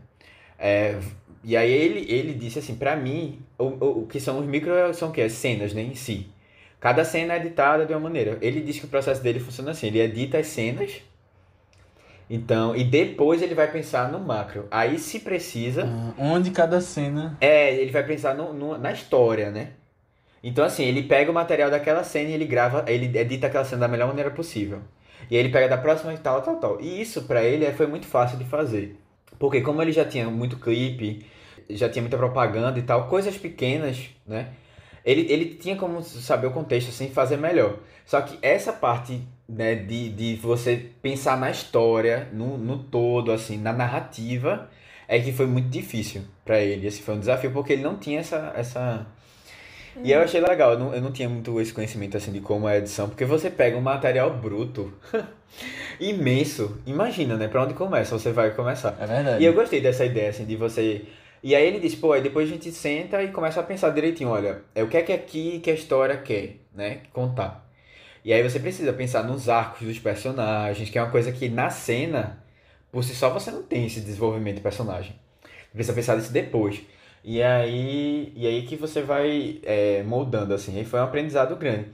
É, 0.59 0.97
e 1.43 1.55
aí 1.55 1.71
ele, 1.71 2.11
ele 2.11 2.33
disse 2.33 2.59
assim, 2.59 2.75
pra 2.75 2.95
mim, 2.95 3.41
o, 3.57 3.63
o, 3.65 4.03
o 4.03 4.07
que 4.07 4.19
são 4.19 4.39
os 4.39 4.45
micro 4.45 4.71
são 4.93 5.09
o 5.09 5.11
quê? 5.11 5.21
As 5.21 5.33
cenas, 5.33 5.73
né, 5.73 5.81
em 5.81 5.95
si. 5.95 6.27
Cada 6.79 7.03
cena 7.05 7.33
é 7.33 7.37
editada 7.37 7.85
de 7.85 7.93
uma 7.93 7.99
maneira. 8.01 8.37
Ele 8.41 8.61
diz 8.61 8.79
que 8.79 8.85
o 8.85 8.89
processo 8.89 9.21
dele 9.23 9.39
funciona 9.39 9.71
assim, 9.71 9.87
ele 9.87 9.99
edita 9.99 10.37
as 10.37 10.47
cenas, 10.47 11.01
então, 12.29 12.75
e 12.75 12.83
depois 12.83 13.41
ele 13.41 13.55
vai 13.55 13.71
pensar 13.71 14.11
no 14.11 14.19
macro. 14.19 14.67
Aí 14.69 14.99
se 14.99 15.19
precisa, 15.19 15.83
Ah, 15.85 16.13
Onde 16.17 16.51
cada 16.51 16.81
cena. 16.81 17.37
é, 17.39 17.73
ele 17.75 17.91
vai 17.91 18.03
pensar 18.05 18.35
no, 18.35 18.53
no- 18.53 18.77
na 18.77 18.91
história, 18.91 19.49
né? 19.49 19.71
Então, 20.43 20.63
assim, 20.65 20.83
ele 20.83 21.03
pega 21.03 21.31
o 21.31 21.33
material 21.33 21.69
daquela 21.71 22.03
cena 22.03 22.29
e 22.29 22.33
ele 22.33 22.45
grava, 22.45 22.85
ele 22.87 23.17
edita 23.17 23.47
aquela 23.47 23.65
cena 23.65 23.81
da 23.81 23.87
melhor 23.87 24.07
maneira 24.07 24.29
possível. 24.31 24.81
E 25.31 25.35
aí 25.35 25.41
ele 25.41 25.49
pega 25.49 25.67
da 25.69 25.77
próxima 25.77 26.13
e 26.13 26.17
tal, 26.17 26.41
tal, 26.41 26.57
tal. 26.57 26.81
E 26.81 27.01
isso 27.01 27.23
pra 27.23 27.43
ele 27.43 27.65
é- 27.65 27.73
foi 27.73 27.87
muito 27.87 28.07
fácil 28.07 28.37
de 28.37 28.45
fazer. 28.45 28.97
Porque 29.37 29.61
como 29.61 29.81
ele 29.81 29.91
já 29.91 30.05
tinha 30.05 30.29
muito 30.29 30.57
clipe, 30.57 31.25
já 31.69 31.89
tinha 31.89 32.01
muita 32.01 32.17
propaganda 32.17 32.79
e 32.79 32.81
tal, 32.81 33.07
coisas 33.07 33.37
pequenas, 33.37 34.09
né? 34.25 34.49
Ele, 35.05 35.31
ele 35.31 35.45
tinha 35.55 35.75
como 35.77 36.03
saber 36.03 36.47
o 36.47 36.51
contexto, 36.51 36.89
assim, 36.89 37.09
fazer 37.09 37.37
melhor. 37.37 37.77
Só 38.05 38.19
que 38.21 38.37
essa 38.41 38.73
parte, 38.73 39.21
né, 39.47 39.73
de, 39.75 40.09
de 40.09 40.35
você 40.35 40.89
pensar 41.01 41.37
na 41.37 41.49
história, 41.49 42.27
no, 42.33 42.57
no 42.57 42.77
todo, 42.79 43.31
assim, 43.31 43.57
na 43.57 43.71
narrativa, 43.71 44.69
é 45.07 45.17
que 45.19 45.31
foi 45.31 45.45
muito 45.45 45.69
difícil 45.69 46.23
pra 46.43 46.59
ele. 46.59 46.85
Esse 46.85 47.01
foi 47.01 47.15
um 47.15 47.19
desafio, 47.19 47.51
porque 47.51 47.73
ele 47.73 47.83
não 47.83 47.97
tinha 47.97 48.19
essa... 48.19 48.53
essa... 48.55 49.07
E 50.03 50.11
eu 50.11 50.21
achei 50.21 50.41
legal, 50.41 50.73
eu 50.73 50.79
não, 50.79 50.93
eu 50.93 51.01
não 51.01 51.11
tinha 51.11 51.27
muito 51.27 51.59
esse 51.59 51.73
conhecimento, 51.73 52.17
assim, 52.17 52.31
de 52.31 52.41
como 52.41 52.67
é 52.67 52.73
a 52.73 52.77
edição, 52.77 53.07
porque 53.07 53.25
você 53.25 53.49
pega 53.49 53.77
um 53.77 53.81
material 53.81 54.31
bruto, 54.31 54.93
imenso, 55.99 56.79
imagina, 56.85 57.35
né, 57.37 57.47
pra 57.47 57.63
onde 57.63 57.73
começa, 57.73 58.17
você 58.17 58.31
vai 58.31 58.51
começar. 58.51 58.97
É 58.99 59.05
verdade. 59.05 59.43
E 59.43 59.45
eu 59.45 59.53
gostei 59.53 59.81
dessa 59.81 60.05
ideia, 60.05 60.29
assim, 60.29 60.45
de 60.45 60.55
você. 60.55 61.05
E 61.43 61.55
aí 61.55 61.65
ele 61.65 61.79
disse, 61.79 61.97
pô, 61.97 62.13
aí 62.13 62.21
depois 62.21 62.49
a 62.49 62.51
gente 62.51 62.71
senta 62.71 63.21
e 63.23 63.29
começa 63.29 63.59
a 63.59 63.63
pensar 63.63 63.89
direitinho, 63.91 64.29
olha, 64.29 64.61
é 64.73 64.83
o 64.83 64.87
que 64.87 64.97
é 64.97 65.01
que 65.01 65.13
aqui 65.13 65.59
que 65.59 65.69
a 65.69 65.73
história 65.73 66.17
quer, 66.17 66.57
né? 66.73 67.01
Contar. 67.13 67.67
E 68.23 68.33
aí 68.33 68.43
você 68.43 68.59
precisa 68.59 68.91
pensar 68.91 69.23
nos 69.23 69.47
arcos 69.47 69.87
dos 69.87 69.99
personagens, 69.99 70.89
que 70.89 70.97
é 70.97 71.01
uma 71.01 71.11
coisa 71.11 71.31
que 71.31 71.47
na 71.47 71.69
cena, 71.69 72.43
por 72.91 73.03
si 73.03 73.15
só, 73.15 73.29
você 73.29 73.51
não 73.51 73.63
tem 73.63 73.85
esse 73.85 74.01
desenvolvimento 74.01 74.55
de 74.55 74.61
personagem. 74.61 75.15
Você 75.41 75.73
precisa 75.73 75.93
pensar 75.93 76.15
nisso 76.17 76.33
depois. 76.33 76.81
E 77.23 77.41
aí, 77.41 78.33
e 78.35 78.47
aí 78.47 78.63
que 78.63 78.75
você 78.75 79.01
vai 79.01 79.59
é, 79.63 80.03
moldando, 80.03 80.53
assim. 80.53 80.77
Aí 80.77 80.85
foi 80.85 80.99
um 80.99 81.03
aprendizado 81.03 81.55
grande. 81.55 81.85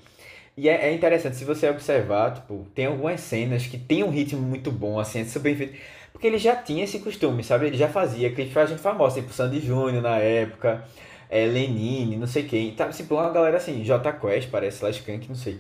E 0.56 0.70
é, 0.70 0.90
é 0.90 0.94
interessante, 0.94 1.36
se 1.36 1.46
você 1.46 1.68
observar, 1.70 2.36
tipo, 2.36 2.68
tem 2.76 2.86
algumas 2.86 3.20
cenas 3.22 3.66
que 3.66 3.78
tem 3.78 4.04
um 4.04 4.10
ritmo 4.10 4.42
muito 4.42 4.72
bom, 4.72 5.00
assim, 5.00 5.22
é 5.22 5.26
super 5.26 5.56
feito. 5.56 5.76
Porque 6.12 6.28
ele 6.28 6.38
já 6.38 6.56
tinha 6.56 6.84
esse 6.84 7.00
costume, 7.00 7.44
sabe? 7.44 7.68
Ele 7.68 7.78
já 7.78 7.90
fazia 7.90 8.30
gente 8.36 8.78
famosa, 8.78 9.20
tipo 9.20 9.34
Sandy 9.34 9.60
Júnior 9.60 10.02
na 10.02 10.18
época, 10.18 10.86
é, 11.30 11.46
Lenine, 11.48 12.18
não 12.18 12.28
sei 12.28 12.44
quem. 12.44 12.72
Tá, 12.76 12.88
tipo, 12.90 13.16
uma 13.16 13.32
galera 13.32 13.58
assim, 13.58 13.84
J 13.84 14.14
Quest, 14.14 14.50
parece, 14.52 14.84
lá 14.84 14.92
Skank, 14.92 15.28
não 15.28 15.36
sei. 15.36 15.60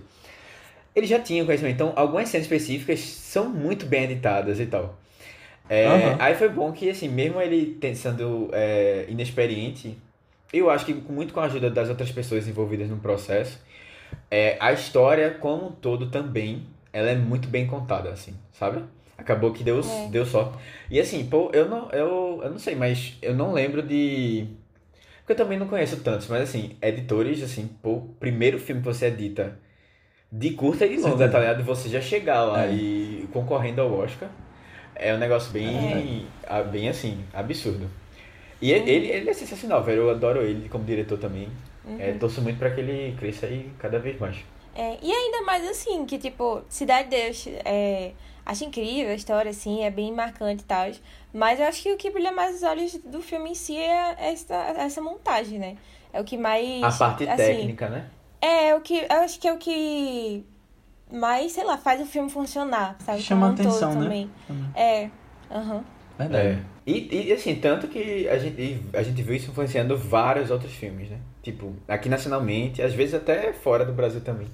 Ele 0.95 1.08
já 1.08 1.19
tinha 1.19 1.43
conhecimento, 1.43 1.73
então 1.73 1.93
algumas 1.95 2.29
cenas 2.29 2.45
específicas 2.45 2.99
são 2.99 3.49
muito 3.49 3.86
bem 3.88 4.03
editadas 4.03 4.60
e 4.60 4.67
tal. 4.67 4.95
É, 5.67 5.88
Aham. 5.88 6.17
Aí 6.19 6.36
foi 6.36 6.49
bom 6.49 6.71
que, 6.71 6.89
assim, 6.89 7.10
mesmo 7.10 7.41
ele 7.41 7.77
sendo 7.95 8.49
é, 8.53 9.06
inexperiente, 9.10 9.97
eu 10.51 10.69
acho 10.69 10.86
que 10.86 10.93
muito 10.93 11.34
com 11.34 11.39
a 11.39 11.45
ajuda 11.45 11.69
das 11.71 11.89
outras 11.89 12.12
pessoas 12.12 12.47
envolvidas 12.47 12.89
no 12.89 12.97
processo, 12.97 13.60
é, 14.32 14.58
a 14.60 14.71
história 14.73 15.32
como 15.32 15.67
um 15.67 15.71
todo 15.71 16.08
também, 16.10 16.63
ela 16.91 17.10
é 17.10 17.15
muito 17.15 17.47
bem 17.47 17.65
contada, 17.67 18.10
assim, 18.10 18.34
sabe? 18.52 18.84
Acabou 19.17 19.52
que 19.54 19.63
deu, 19.63 19.80
É. 19.80 20.08
deu 20.10 20.26
sorte. 20.26 20.58
E 20.89 20.99
assim, 20.99 21.26
pô, 21.26 21.49
eu 21.54 21.67
não, 21.69 21.89
eu, 21.91 22.41
eu 22.43 22.49
não 22.49 22.60
sei, 22.60 22.76
mas 22.76 23.17
eu 23.21 23.34
não 23.36 23.54
lembro 23.54 23.82
de. 23.82 24.47
Porque 25.19 25.34
eu 25.34 25.38
também 25.38 25.58
não 25.58 25.67
conheço 25.67 25.97
tantos, 26.02 26.28
mas 26.28 26.41
assim, 26.41 26.76
editores, 26.82 27.41
assim, 27.41 27.69
pô, 27.82 28.02
primeiro 28.19 28.60
filme 28.60 28.82
que 28.82 28.88
você 28.88 29.06
edita 29.08 29.58
de 30.32 30.52
curta 30.52 30.86
e 30.86 30.89
de 30.89 30.95
longa, 30.95 31.10
Certeza. 31.10 31.32
tá 31.32 31.39
ligado? 31.39 31.63
Você 31.63 31.88
já 31.89 32.02
chegar 32.02 32.43
lá 32.43 32.65
É. 32.65 32.73
e 32.73 33.30
concorrendo 33.32 33.82
ao 33.82 33.93
Oscar 33.93 34.30
é 34.95 35.13
um 35.13 35.17
negócio 35.17 35.52
bem, 35.52 36.26
ah, 36.45 36.62
bem 36.63 36.89
assim, 36.89 37.23
absurdo. 37.34 37.89
E 38.62 38.71
ele, 38.71 38.89
ele, 38.89 39.08
ele 39.08 39.30
é 39.30 39.34
sensacional, 39.34 39.84
velho. 39.84 40.04
Eu 40.04 40.10
adoro 40.10 40.41
ele 40.41 40.67
como 40.69 40.84
diretor 40.84 41.17
também. 41.17 41.49
É, 42.00 42.13
torço 42.13 42.41
muito 42.41 42.58
pra 42.58 42.72
que 42.72 42.80
ele 42.80 43.15
cresça 43.17 43.46
aí 43.46 43.69
cada 43.78 44.00
vez 44.00 44.19
mais. 44.19 44.38
É, 44.76 44.98
e 45.02 45.12
ainda 45.12 45.41
mais 45.43 45.67
assim, 45.67 46.06
que 46.06 46.17
tipo, 46.17 46.63
Cidade 46.67 47.10
de 47.10 47.15
Deus, 47.15 47.48
é, 47.63 48.13
acho 48.46 48.63
incrível 48.63 49.12
a 49.12 49.15
história, 49.15 49.52
assim, 49.52 49.84
é 49.84 49.91
bem 49.91 50.12
marcante 50.12 50.63
e 50.63 50.65
tal. 50.65 50.89
Mas 51.34 51.60
eu 51.60 51.65
acho 51.65 51.84
que 51.84 51.91
o 51.91 51.98
que 51.98 52.10
brilha 52.10 52.32
mais 52.32 52.56
os 52.56 52.63
olhos 52.63 52.93
do 53.06 53.22
filme 53.22 53.52
em 53.52 53.56
si 53.56 53.78
é 53.78 54.15
essa, 54.17 54.56
essa 54.56 55.02
montagem, 55.02 55.60
né? 55.60 55.78
É 56.12 56.22
o 56.22 56.24
que 56.24 56.38
mais. 56.38 56.84
A 56.84 56.91
parte 56.91 57.28
assim, 57.28 57.38
técnica, 57.38 57.89
né? 57.89 58.10
É, 58.41 58.76
o 58.76 58.82
que. 58.82 59.06
Eu 59.10 59.22
acho 59.24 59.39
que 59.39 59.48
é 59.48 59.54
o 59.54 59.58
que 59.58 60.46
mais, 61.12 61.52
sei 61.52 61.63
lá, 61.63 61.78
faz 61.78 62.02
o 62.02 62.06
filme 62.06 62.30
funcionar, 62.30 62.98
sabe? 63.00 63.22
Chama 63.22 63.41
Como 63.48 63.54
um 63.54 63.56
todo 63.56 63.67
atenção, 63.67 63.93
né? 63.96 64.04
também. 64.04 64.32
Também. 64.48 64.69
É. 64.76 65.10
Aham. 65.52 65.84
Verdade. 66.17 66.48
É. 66.48 66.60
E, 66.86 67.28
e 67.28 67.34
assim, 67.34 67.56
tanto 67.56 67.88
que 67.88 68.28
a 68.28 68.38
gente, 68.38 68.82
a 68.93 69.04
gente 69.04 69.22
viu 69.22 69.36
isso 69.36 69.50
influenciando 69.52 69.98
vários 69.98 70.52
outros 70.52 70.74
filmes, 70.74 71.10
né? 71.10 71.19
Tipo, 71.43 71.75
aqui 71.88 72.10
nacionalmente, 72.10 72.82
às 72.82 72.93
vezes 72.93 73.13
até 73.13 73.53
fora 73.53 73.86
do 73.86 73.93
Brasil 73.93 74.21
também. 74.21 74.47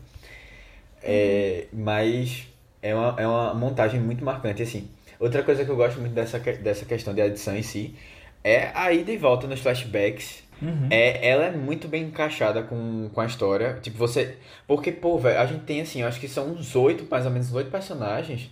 É, 1.01 1.67
mas 1.71 2.47
é 2.81 2.93
uma, 2.93 3.15
é 3.17 3.27
uma 3.27 3.53
montagem 3.53 3.99
muito 3.99 4.25
marcante, 4.25 4.61
assim. 4.61 4.89
Outra 5.19 5.43
coisa 5.43 5.63
que 5.63 5.71
eu 5.71 5.75
gosto 5.75 5.99
muito 5.99 6.13
dessa, 6.13 6.39
dessa 6.39 6.85
questão 6.85 7.13
de 7.13 7.21
edição 7.21 7.55
em 7.55 7.63
si 7.63 7.95
é 8.43 8.71
a 8.73 8.91
ida 8.91 9.11
e 9.11 9.17
volta 9.17 9.47
nos 9.47 9.61
flashbacks. 9.61 10.43
Uhum. 10.61 10.87
É, 10.89 11.25
ela 11.25 11.45
é 11.45 11.51
muito 11.51 11.87
bem 11.87 12.03
encaixada 12.03 12.63
com, 12.63 13.09
com 13.13 13.21
a 13.21 13.25
história. 13.25 13.79
Tipo, 13.81 13.97
você. 13.97 14.37
Porque, 14.67 14.91
pô, 14.91 15.17
velho, 15.17 15.39
a 15.39 15.45
gente 15.45 15.63
tem 15.63 15.81
assim, 15.81 16.01
eu 16.01 16.07
acho 16.07 16.19
que 16.19 16.27
são 16.27 16.47
uns 16.47 16.75
oito, 16.75 17.07
mais 17.09 17.25
ou 17.25 17.31
menos 17.31 17.53
oito 17.53 17.71
personagens 17.71 18.49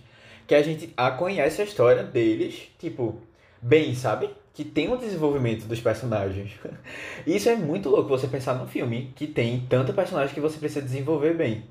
que 0.48 0.54
a 0.54 0.62
gente 0.62 0.92
a 0.96 1.10
conhece 1.10 1.60
a 1.60 1.64
história 1.64 2.02
deles, 2.02 2.70
tipo, 2.78 3.20
bem, 3.60 3.94
sabe? 3.94 4.30
Que 4.58 4.64
tem 4.64 4.88
um 4.90 4.96
desenvolvimento 4.98 5.66
dos 5.66 5.80
personagens. 5.80 6.52
Isso 7.26 7.48
é 7.48 7.56
muito 7.56 7.88
louco 7.88 8.08
você 8.10 8.26
pensar 8.26 8.54
num 8.54 8.66
filme 8.66 9.12
que 9.16 9.26
tem 9.28 9.66
tanto 9.70 9.94
personagem 9.94 10.34
que 10.34 10.40
você 10.40 10.58
precisa 10.58 10.82
desenvolver 10.84 11.34
bem. 11.34 11.64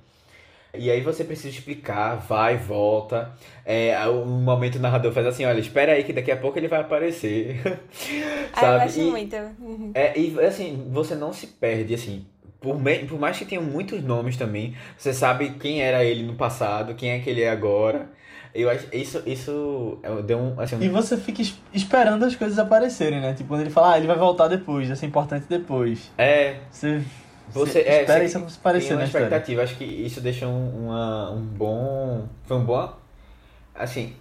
E 0.77 0.91
aí 0.91 1.01
você 1.01 1.23
precisa 1.23 1.49
explicar, 1.49 2.17
vai, 2.17 2.57
volta. 2.57 3.33
É, 3.65 3.97
um 4.09 4.25
momento 4.41 4.77
o 4.77 4.79
narrador 4.81 5.11
faz 5.13 5.27
assim, 5.27 5.45
olha, 5.45 5.59
espera 5.59 5.93
aí 5.93 6.03
que 6.03 6.13
daqui 6.13 6.31
a 6.31 6.37
pouco 6.37 6.59
ele 6.59 6.69
vai 6.69 6.81
aparecer. 6.81 7.61
Ah, 8.51 8.69
eu 8.69 8.77
sabe? 8.77 8.79
acho 8.79 9.01
E- 9.01 9.09
muito. 9.11 9.35
Uhum. 9.59 9.93
é, 9.93 10.19
e 10.19 10.39
assim, 10.41 10.87
você 10.91 11.15
não 11.15 11.33
se 11.33 11.47
perde, 11.47 11.93
assim. 11.95 12.25
Por, 12.61 12.79
me- 12.79 13.05
por 13.05 13.19
mais 13.19 13.37
que 13.37 13.45
tenham 13.45 13.63
muitos 13.63 14.03
nomes 14.03 14.37
também, 14.37 14.75
você 14.97 15.13
sabe 15.13 15.51
quem 15.59 15.81
era 15.81 16.03
ele 16.03 16.23
no 16.23 16.35
passado, 16.35 16.95
quem 16.95 17.11
é 17.11 17.19
que 17.19 17.29
ele 17.29 17.41
é 17.41 17.49
agora. 17.49 18.09
Eu 18.55 18.69
acho 18.69 18.87
isso 18.95 19.21
isso 19.25 19.97
é, 20.01 20.21
deu 20.21 20.37
um 20.39 20.59
assim, 20.59 20.75
um- 20.77 20.81
E 20.83 20.89
você 20.89 21.15
fica 21.17 21.41
es- 21.41 21.59
esperando 21.73 22.23
as 22.25 22.35
coisas 22.35 22.57
aparecerem, 22.57 23.19
né? 23.21 23.33
Tipo, 23.33 23.49
quando 23.49 23.61
ele 23.61 23.69
fala, 23.69 23.93
ah, 23.93 23.97
ele 23.97 24.07
vai 24.07 24.17
voltar 24.17 24.47
depois, 24.47 24.87
vai 24.87 24.95
ser 24.97 25.05
importante 25.05 25.45
depois. 25.49 26.11
é 26.17 26.57
Você, 26.71 26.99
você 26.99 27.03
você 27.71 27.79
é, 27.81 28.01
espera 28.01 28.23
isso 28.23 28.39
tem 28.39 28.47
aparecer 28.59 28.93
uma 28.93 28.99
na 28.99 29.05
história. 29.05 29.25
expectativa. 29.25 29.61
Acho 29.63 29.75
que 29.75 29.83
isso 29.83 30.21
deixou 30.21 30.49
um, 30.49 30.85
uma, 30.87 31.31
um 31.31 31.41
bom 31.41 32.27
foi 32.45 32.57
um 32.57 32.63
bom 32.65 32.93
assim 33.75 34.13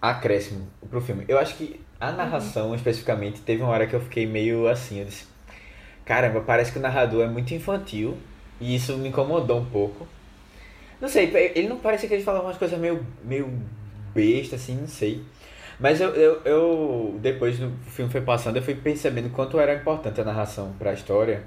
acréscimo 0.00 0.66
pro 0.88 1.00
filme. 1.00 1.24
Eu 1.28 1.38
acho 1.38 1.54
que 1.56 1.80
a 2.00 2.12
narração 2.12 2.74
especificamente 2.74 3.40
teve 3.40 3.62
uma 3.62 3.70
hora 3.72 3.86
que 3.86 3.94
eu 3.94 4.00
fiquei 4.00 4.26
meio 4.26 4.68
assim, 4.68 5.00
eu 5.00 5.04
disse, 5.04 5.26
caramba, 6.04 6.40
parece 6.40 6.70
que 6.72 6.78
o 6.78 6.82
narrador 6.82 7.24
é 7.24 7.28
muito 7.28 7.52
infantil 7.52 8.16
e 8.60 8.74
isso 8.74 8.96
me 8.96 9.08
incomodou 9.08 9.58
um 9.60 9.64
pouco. 9.64 10.06
Não 11.00 11.08
sei, 11.08 11.30
ele 11.54 11.68
não 11.68 11.78
parece 11.78 12.08
que 12.08 12.14
ele 12.14 12.22
falava 12.22 12.44
umas 12.46 12.56
coisas 12.56 12.78
meio 12.78 13.06
meio 13.24 13.52
besta 14.14 14.56
assim, 14.56 14.74
não 14.76 14.88
sei. 14.88 15.22
Mas 15.78 16.00
eu, 16.00 16.10
eu, 16.10 16.40
eu 16.44 17.18
depois 17.20 17.58
do 17.58 17.70
filme 17.86 18.10
foi 18.10 18.20
passando, 18.20 18.56
eu 18.56 18.62
fui 18.62 18.74
percebendo 18.74 19.30
quanto 19.30 19.60
era 19.60 19.74
importante 19.74 20.20
a 20.20 20.24
narração 20.24 20.72
para 20.78 20.90
a 20.90 20.94
história. 20.94 21.44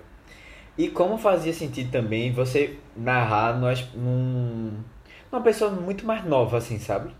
E 0.78 0.88
como 0.88 1.18
fazia 1.18 1.52
sentido 1.52 1.92
também 1.92 2.32
você 2.32 2.78
narrar 2.96 3.58
numa, 3.60 3.74
num, 3.94 4.72
numa 5.30 5.44
pessoa 5.44 5.70
muito 5.70 6.06
mais 6.06 6.24
nova, 6.24 6.58
assim, 6.58 6.80
sabe? 6.80 7.14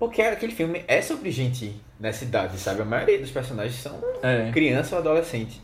Porque 0.00 0.20
aquele 0.20 0.52
filme 0.52 0.82
é 0.88 1.00
sobre 1.00 1.30
gente 1.30 1.80
nessa 2.00 2.24
idade, 2.24 2.58
sabe? 2.58 2.82
A 2.82 2.84
maioria 2.84 3.20
dos 3.20 3.30
personagens 3.30 3.76
são 3.76 4.00
É. 4.20 4.50
criança 4.50 4.96
ou 4.96 5.00
adolescente. 5.00 5.62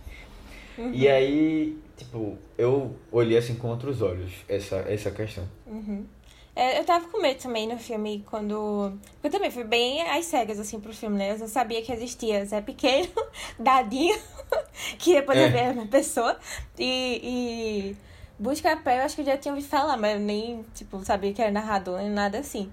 E 0.92 1.08
aí, 1.08 1.78
tipo, 1.96 2.36
eu 2.56 2.94
olhei 3.10 3.36
assim 3.38 3.54
com 3.56 3.68
outros 3.68 4.00
olhos 4.02 4.32
essa, 4.48 4.76
essa 4.88 5.10
questão. 5.10 5.44
Uhum. 5.66 6.06
É, 6.54 6.80
eu 6.80 6.84
tava 6.84 7.06
com 7.08 7.22
medo 7.22 7.40
também 7.40 7.68
no 7.68 7.78
filme 7.78 8.24
quando. 8.26 8.92
Eu 9.22 9.30
também 9.30 9.50
fui 9.50 9.62
bem 9.62 10.02
às 10.02 10.24
cegas, 10.24 10.58
assim, 10.58 10.80
pro 10.80 10.92
filme, 10.92 11.16
né? 11.16 11.32
Eu 11.32 11.38
não 11.38 11.46
sabia 11.46 11.80
que 11.82 11.92
existia 11.92 12.44
Zé 12.44 12.60
Pequeno, 12.60 13.08
Dadinho, 13.58 14.18
que 14.98 15.14
depois 15.14 15.38
É. 15.38 15.44
é. 15.44 15.48
ver 15.48 15.60
a 15.60 15.66
mesma 15.68 15.86
pessoa. 15.86 16.36
E. 16.78 17.94
e... 17.94 17.96
Busca 18.40 18.76
Pé, 18.76 19.00
eu 19.00 19.02
acho 19.02 19.16
que 19.16 19.22
eu 19.22 19.26
já 19.26 19.36
tinha 19.36 19.52
ouvido 19.52 19.68
falar, 19.68 19.96
mas 19.96 20.14
eu 20.14 20.20
nem, 20.20 20.64
tipo, 20.72 21.04
sabia 21.04 21.32
que 21.32 21.42
era 21.42 21.50
narrador, 21.50 21.98
nem 21.98 22.08
nada 22.10 22.38
assim. 22.38 22.70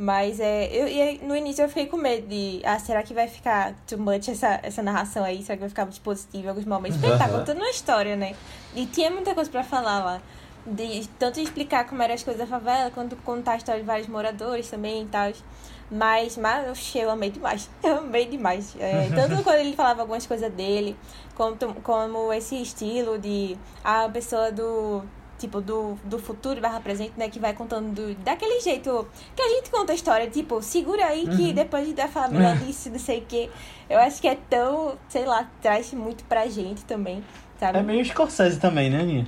Mas 0.00 0.38
é. 0.38 0.66
Eu, 0.72 0.86
e 0.86 1.02
aí, 1.02 1.20
no 1.24 1.34
início 1.34 1.64
eu 1.64 1.68
fiquei 1.68 1.86
com 1.86 1.96
medo 1.96 2.28
de. 2.28 2.60
Ah, 2.64 2.78
será 2.78 3.02
que 3.02 3.12
vai 3.12 3.26
ficar 3.26 3.74
too 3.84 3.98
much 3.98 4.28
essa, 4.28 4.60
essa 4.62 4.80
narração 4.80 5.24
aí? 5.24 5.42
Será 5.42 5.56
que 5.56 5.60
vai 5.60 5.68
ficar 5.68 5.86
muito 5.86 6.00
positiva 6.00 6.46
em 6.46 6.48
alguns 6.50 6.64
momentos? 6.64 6.98
Porque 6.98 7.10
ele 7.10 7.18
tá 7.18 7.28
contando 7.28 7.56
uma 7.56 7.70
história, 7.70 8.14
né? 8.14 8.36
E 8.76 8.86
tinha 8.86 9.10
muita 9.10 9.34
coisa 9.34 9.50
pra 9.50 9.64
falar 9.64 10.04
lá. 10.04 10.22
De, 10.64 11.08
tanto 11.18 11.40
explicar 11.40 11.84
como 11.88 12.00
eram 12.00 12.14
as 12.14 12.22
coisas 12.22 12.40
da 12.40 12.46
favela, 12.46 12.92
quanto 12.92 13.16
contar 13.16 13.52
a 13.52 13.56
história 13.56 13.80
de 13.80 13.86
vários 13.86 14.06
moradores 14.06 14.70
também 14.70 15.02
e 15.02 15.06
tal. 15.06 15.32
Mas, 15.90 16.36
mas 16.36 16.94
eu, 16.94 17.02
eu 17.02 17.10
amei 17.10 17.30
demais. 17.30 17.68
Eu 17.82 17.98
amei 17.98 18.26
demais. 18.26 18.76
É, 18.78 19.08
tanto 19.12 19.42
quando 19.42 19.56
ele 19.56 19.74
falava 19.74 20.02
algumas 20.02 20.26
coisas 20.26 20.52
dele, 20.52 20.96
como, 21.34 21.56
como 21.82 22.32
esse 22.32 22.60
estilo 22.62 23.18
de 23.18 23.58
a 23.82 24.08
pessoa 24.08 24.52
do. 24.52 25.02
Tipo, 25.38 25.60
do, 25.60 25.94
do 26.04 26.18
futuro 26.18 26.60
barra 26.60 26.80
presente, 26.80 27.12
né? 27.16 27.28
Que 27.28 27.38
vai 27.38 27.52
contando 27.52 27.92
do, 27.94 28.14
daquele 28.24 28.60
jeito 28.60 29.06
que 29.36 29.40
a 29.42 29.48
gente 29.48 29.70
conta 29.70 29.92
a 29.92 29.94
história. 29.94 30.28
Tipo, 30.28 30.60
segura 30.60 31.06
aí 31.06 31.26
que 31.28 31.42
Uhum. 31.48 31.52
depois 31.52 31.82
a 31.84 31.86
gente 31.86 31.96
vai 31.96 32.08
falar 32.08 32.28
melhor 32.28 32.56
disso, 32.56 32.90
não 32.90 32.98
sei 32.98 33.20
o 33.20 33.22
quê. 33.26 33.48
Eu 33.88 33.98
acho 34.00 34.20
que 34.20 34.26
é 34.28 34.36
tão, 34.50 34.96
sei 35.08 35.24
lá, 35.24 35.48
traz 35.62 35.92
muito 35.94 36.24
pra 36.24 36.46
gente 36.48 36.84
também, 36.84 37.22
sabe? 37.58 37.78
É 37.78 37.82
meio 37.82 38.04
Scorsese 38.04 38.58
também, 38.58 38.90
né, 38.90 39.00
Aninha? 39.00 39.26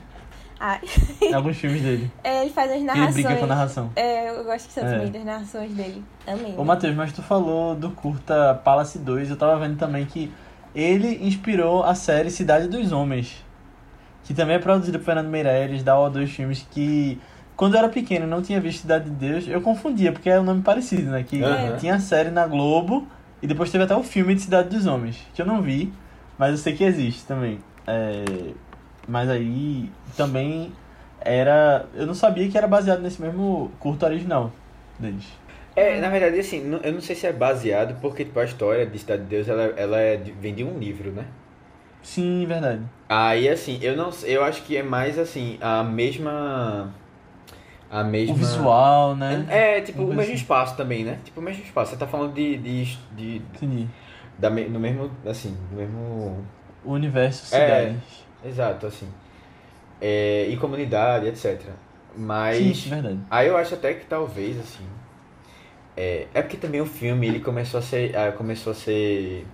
Ah, 0.63 0.79
Em 1.23 1.33
alguns 1.33 1.57
filmes 1.57 1.81
dele. 1.81 2.11
é, 2.23 2.43
ele 2.43 2.51
faz 2.51 2.67
as 2.71 2.75
Que 2.77 2.81
ele 2.83 2.87
narrações. 2.87 3.15
brinca 3.15 3.37
com 3.37 3.45
a 3.45 3.49
narração. 3.49 3.91
É, 3.97 4.29
eu 4.31 4.45
gosto 4.45 4.69
tanto 4.75 4.89
É. 4.89 4.93
também 4.93 5.11
das 5.13 5.25
narrações 5.25 5.73
dele. 5.73 6.05
Amém. 6.27 6.55
Ô, 6.59 6.65
Matheus, 6.65 6.95
mas 6.95 7.13
tu 7.13 7.23
falou 7.23 7.75
do 7.75 7.91
curta 7.93 8.61
Palace 8.63 8.99
2. 8.99 9.31
Eu 9.31 9.37
tava 9.37 9.57
vendo 9.59 9.79
também 9.79 10.05
que 10.05 10.31
ele 10.75 11.25
inspirou 11.27 11.83
a 11.83 11.95
série 11.95 12.31
Cidade 12.31 12.69
dos 12.69 12.93
Homens. 12.93 13.43
Que 14.31 14.35
também 14.35 14.55
é 14.55 14.59
produzida 14.61 14.97
por 14.97 15.07
Fernando 15.07 15.27
Meirelles, 15.27 15.83
da 15.83 15.97
O2 15.97 16.29
Filmes, 16.29 16.65
que... 16.71 17.19
Quando 17.57 17.75
eu 17.75 17.81
era 17.81 17.89
pequeno 17.89 18.27
e 18.27 18.29
não 18.29 18.41
tinha 18.41 18.61
visto 18.61 18.83
Cidade 18.83 19.07
de 19.07 19.11
Deus, 19.11 19.49
eu 19.49 19.61
confundia, 19.61 20.13
porque 20.13 20.31
é 20.31 20.39
um 20.39 20.45
nome 20.45 20.63
parecido, 20.63 21.11
né? 21.11 21.25
Que 21.25 21.43
Aham. 21.43 21.77
tinha 21.79 21.97
a 21.97 21.99
série 21.99 22.31
na 22.31 22.47
Globo 22.47 23.09
e 23.43 23.49
depois 23.49 23.73
teve 23.73 23.83
até 23.83 23.97
o 23.97 24.05
filme 24.05 24.37
de 24.37 24.43
Cidade 24.43 24.69
dos 24.69 24.87
Homens, 24.87 25.21
que 25.35 25.43
eu 25.43 25.47
não 25.47 25.61
vi, 25.61 25.93
mas 26.39 26.53
eu 26.53 26.59
sei 26.59 26.77
que 26.77 26.85
existe 26.85 27.27
também. 27.27 27.59
É, 27.85 28.53
Mas 29.09 29.29
aí 29.29 29.91
também 30.17 30.73
era. 31.21 31.87
Eu 31.93 32.07
não 32.07 32.15
sabia 32.15 32.49
que 32.49 32.57
era 32.57 32.69
baseado 32.69 33.01
nesse 33.01 33.21
mesmo 33.21 33.73
curto 33.81 34.07
original 34.07 34.53
deles. 34.97 35.27
É, 35.75 36.01
na 36.01 36.09
verdade, 36.09 36.39
assim, 36.39 36.79
eu 36.85 36.93
não 36.93 37.01
sei 37.01 37.17
se 37.17 37.27
é 37.27 37.33
baseado, 37.33 38.01
porque 38.01 38.25
tipo, 38.25 38.39
a 38.39 38.45
história 38.45 38.87
de 38.87 38.97
Cidade 38.97 39.23
de 39.25 39.29
Deus, 39.29 39.49
ela, 39.49 39.63
ela 39.77 39.99
é 39.99 40.17
vem 40.17 40.55
de 40.55 40.63
um 40.63 40.79
livro, 40.79 41.11
né? 41.11 41.25
Sim, 42.01 42.47
verdade. 42.47 42.83
Aí, 43.11 43.49
assim, 43.49 43.79
eu 43.83 43.97
não 43.97 44.11
eu 44.23 44.45
acho 44.45 44.63
que 44.63 44.77
é 44.77 44.83
mais, 44.85 45.19
assim, 45.19 45.59
a 45.61 45.83
mesma... 45.83 46.95
A 47.91 48.05
mesma... 48.05 48.35
O 48.35 48.39
visual, 48.39 49.17
né? 49.17 49.45
É, 49.51 49.81
tipo, 49.81 50.03
Uma 50.03 50.13
o 50.13 50.15
mesmo 50.15 50.33
assim. 50.33 50.35
espaço 50.35 50.77
também, 50.77 51.03
né? 51.05 51.19
Tipo, 51.25 51.41
o 51.41 51.43
mesmo 51.43 51.65
espaço. 51.65 51.91
Você 51.91 51.97
tá 51.99 52.07
falando 52.07 52.33
de... 52.35 52.57
de, 52.59 52.85
de 53.17 53.37
Entendi. 53.57 53.89
da, 54.39 54.49
no 54.49 54.79
mesmo, 54.79 55.11
assim, 55.27 55.57
no 55.73 55.77
mesmo... 55.79 56.47
O 56.85 56.93
universo 56.93 57.53
É. 57.55 57.59
cidades. 57.59 58.27
Exato, 58.45 58.87
assim. 58.87 59.09
É, 60.01 60.47
e 60.49 60.57
comunidade, 60.57 61.27
etc. 61.27 61.61
Mas... 62.17 62.59
Sim, 62.59 62.71
isso 62.71 62.89
é 62.89 62.91
verdade. 62.95 63.21
Aí 63.31 63.49
eu 63.49 63.57
acho 63.57 63.75
até 63.75 63.95
que 63.95 64.07
talvez, 64.07 64.59
assim. 64.59 64.87
É, 65.97 66.29
é 66.33 66.43
porque 66.43 66.57
também 66.57 66.81
o 66.81 66.87
filme 66.87 67.27
ele 67.27 67.41
começou 67.41 67.79
a 67.79 67.83
ser. 67.83 68.17
ah, 68.17 68.33
começou 68.33 68.71
a 68.73 68.75
ser 68.75 69.47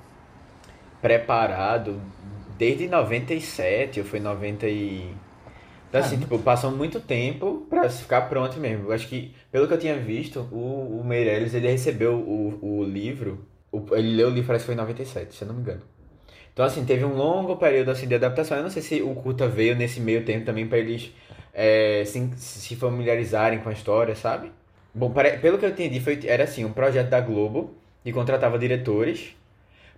preparado 1.01 2.01
desde 2.59 2.89
97, 2.89 4.01
ou 4.01 4.07
foi 4.07 4.21
90 4.21 4.69
e. 4.69 5.17
Então, 5.89 6.01
assim, 6.01 6.19
tipo, 6.19 6.39
passou 6.41 6.71
muito 6.73 7.01
tempo 7.01 7.67
pra 7.71 7.89
ficar 7.89 8.23
pronto 8.23 8.59
mesmo. 8.61 8.87
Eu 8.89 8.93
acho 8.93 9.09
que, 9.09 9.35
pelo 9.51 9.69
que 9.69 9.75
eu 9.75 9.79
tinha 9.79 9.97
visto, 9.99 10.41
o, 10.53 11.01
o 11.01 11.05
Meirelles, 11.05 11.55
ele 11.55 11.69
recebeu 11.71 12.15
o, 12.17 12.81
o 12.81 12.85
livro, 12.85 13.47
o, 13.73 13.85
ele 13.97 14.17
leu 14.17 14.29
o 14.29 14.31
livro, 14.31 14.49
parece 14.49 14.65
que 14.65 14.67
foi 14.67 14.75
em 14.75 14.79
97, 14.79 15.35
se 15.35 15.43
eu 15.43 15.49
não 15.49 15.55
me 15.55 15.61
engano. 15.63 15.83
Então, 16.53 16.65
assim, 16.65 16.85
teve 16.85 17.05
um 17.05 17.15
longo 17.15 17.57
período, 17.57 17.91
assim, 17.91 18.09
de 18.09 18.15
adaptação. 18.15 18.57
Eu 18.57 18.63
não 18.65 18.71
sei 18.71 18.83
se 18.83 19.03
o 19.03 19.15
Curta 19.15 19.47
veio 19.49 19.77
nesse 19.77 20.01
meio 20.01 20.25
tempo 20.25 20.45
também 20.47 20.67
pra 20.67 20.79
eles 20.79 21.13
é, 21.53 22.05
se, 22.07 22.31
se 22.37 22.77
familiarizarem 22.77 23.61
com 23.61 23.69
a 23.69 23.73
história, 23.73 24.15
sabe? 24.17 24.53
Bom, 24.95 25.11
pare- 25.13 25.39
pelo 25.39 25.59
que 25.59 25.65
eu 25.67 25.71
entendi, 25.71 26.01
foi, 26.01 26.19
era 26.27 26.45
assim, 26.45 26.65
um 26.65 26.73
projeto 26.73 27.11
da 27.11 27.21
Globo, 27.21 27.75
que 28.03 28.13
contratava 28.13 28.59
diretores 28.59 29.37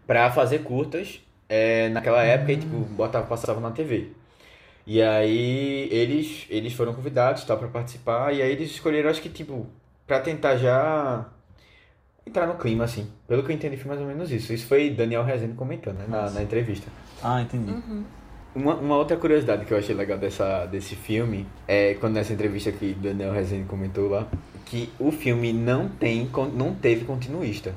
pra 0.06 0.30
fazer 0.30 0.60
curtas 0.60 1.20
é, 1.48 1.88
naquela 1.88 2.22
época 2.22 2.52
e, 2.52 2.56
tipo, 2.58 2.76
botava, 2.76 3.26
passava 3.26 3.60
na 3.60 3.70
TV. 3.70 4.12
E 4.88 5.02
aí 5.02 5.86
eles, 5.92 6.46
eles 6.48 6.72
foram 6.72 6.94
convidados 6.94 7.44
tal 7.44 7.58
para 7.58 7.68
participar 7.68 8.32
e 8.32 8.40
aí 8.40 8.50
eles 8.50 8.70
escolheram 8.70 9.10
acho 9.10 9.20
que 9.20 9.28
tipo 9.28 9.66
para 10.06 10.18
tentar 10.18 10.56
já 10.56 11.26
entrar 12.26 12.46
no 12.46 12.54
clima 12.54 12.84
assim. 12.84 13.06
Pelo 13.26 13.42
que 13.42 13.52
eu 13.52 13.54
entendi 13.54 13.76
foi 13.76 13.88
mais 13.88 14.00
ou 14.00 14.06
menos 14.06 14.32
isso. 14.32 14.50
Isso 14.50 14.66
foi 14.66 14.88
Daniel 14.88 15.22
Rezende 15.22 15.52
comentando 15.52 15.98
né, 15.98 16.06
na, 16.08 16.30
na 16.30 16.42
entrevista. 16.42 16.90
Ah, 17.22 17.42
entendi. 17.42 17.70
Uma, 18.54 18.76
uma 18.76 18.96
outra 18.96 19.18
curiosidade 19.18 19.66
que 19.66 19.74
eu 19.74 19.76
achei 19.76 19.94
legal 19.94 20.16
dessa, 20.16 20.64
desse 20.64 20.96
filme 20.96 21.46
é 21.66 21.92
quando 22.00 22.14
nessa 22.14 22.32
entrevista 22.32 22.72
que 22.72 22.94
Daniel 22.94 23.32
Rezende 23.32 23.66
comentou 23.68 24.08
lá 24.08 24.26
que 24.64 24.90
o 24.98 25.10
filme 25.10 25.52
não 25.52 25.86
tem 25.86 26.30
não 26.54 26.74
teve 26.74 27.04
continuista. 27.04 27.74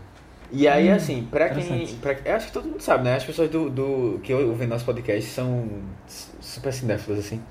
E 0.52 0.68
aí, 0.68 0.90
Hum, 0.92 0.96
assim, 0.96 1.28
pra 1.32 1.50
quem. 1.50 1.88
Pra, 2.02 2.16
eu 2.26 2.36
acho 2.36 2.48
que 2.48 2.52
todo 2.54 2.68
mundo 2.68 2.82
sabe, 2.82 3.06
né? 3.06 3.16
As 3.16 3.24
pessoas 3.24 3.50
do, 3.50 3.70
do 3.70 4.20
que 4.22 4.34
ouvem 4.34 4.68
nosso 4.68 4.84
podcast 4.86 5.30
são 5.30 5.68
su- 6.08 6.32
super 6.42 6.74
cinéfilos, 6.74 7.20
assim. 7.20 7.42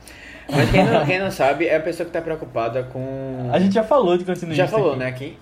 Mas 0.51 0.71
quem 0.71 0.85
não, 0.85 1.07
quem 1.07 1.19
não 1.19 1.31
sabe 1.31 1.67
é 1.67 1.77
a 1.77 1.81
pessoa 1.81 2.05
que 2.07 2.13
tá 2.13 2.21
preocupada 2.21 2.83
com. 2.93 3.49
A 3.53 3.59
gente 3.59 3.73
já 3.75 3.83
falou 3.85 4.19
de 4.19 4.25
continuista 4.25 4.65
Já 4.65 4.69
falou, 4.69 4.91
aqui. 4.91 4.99
né, 4.99 5.07
aqui? 5.07 5.39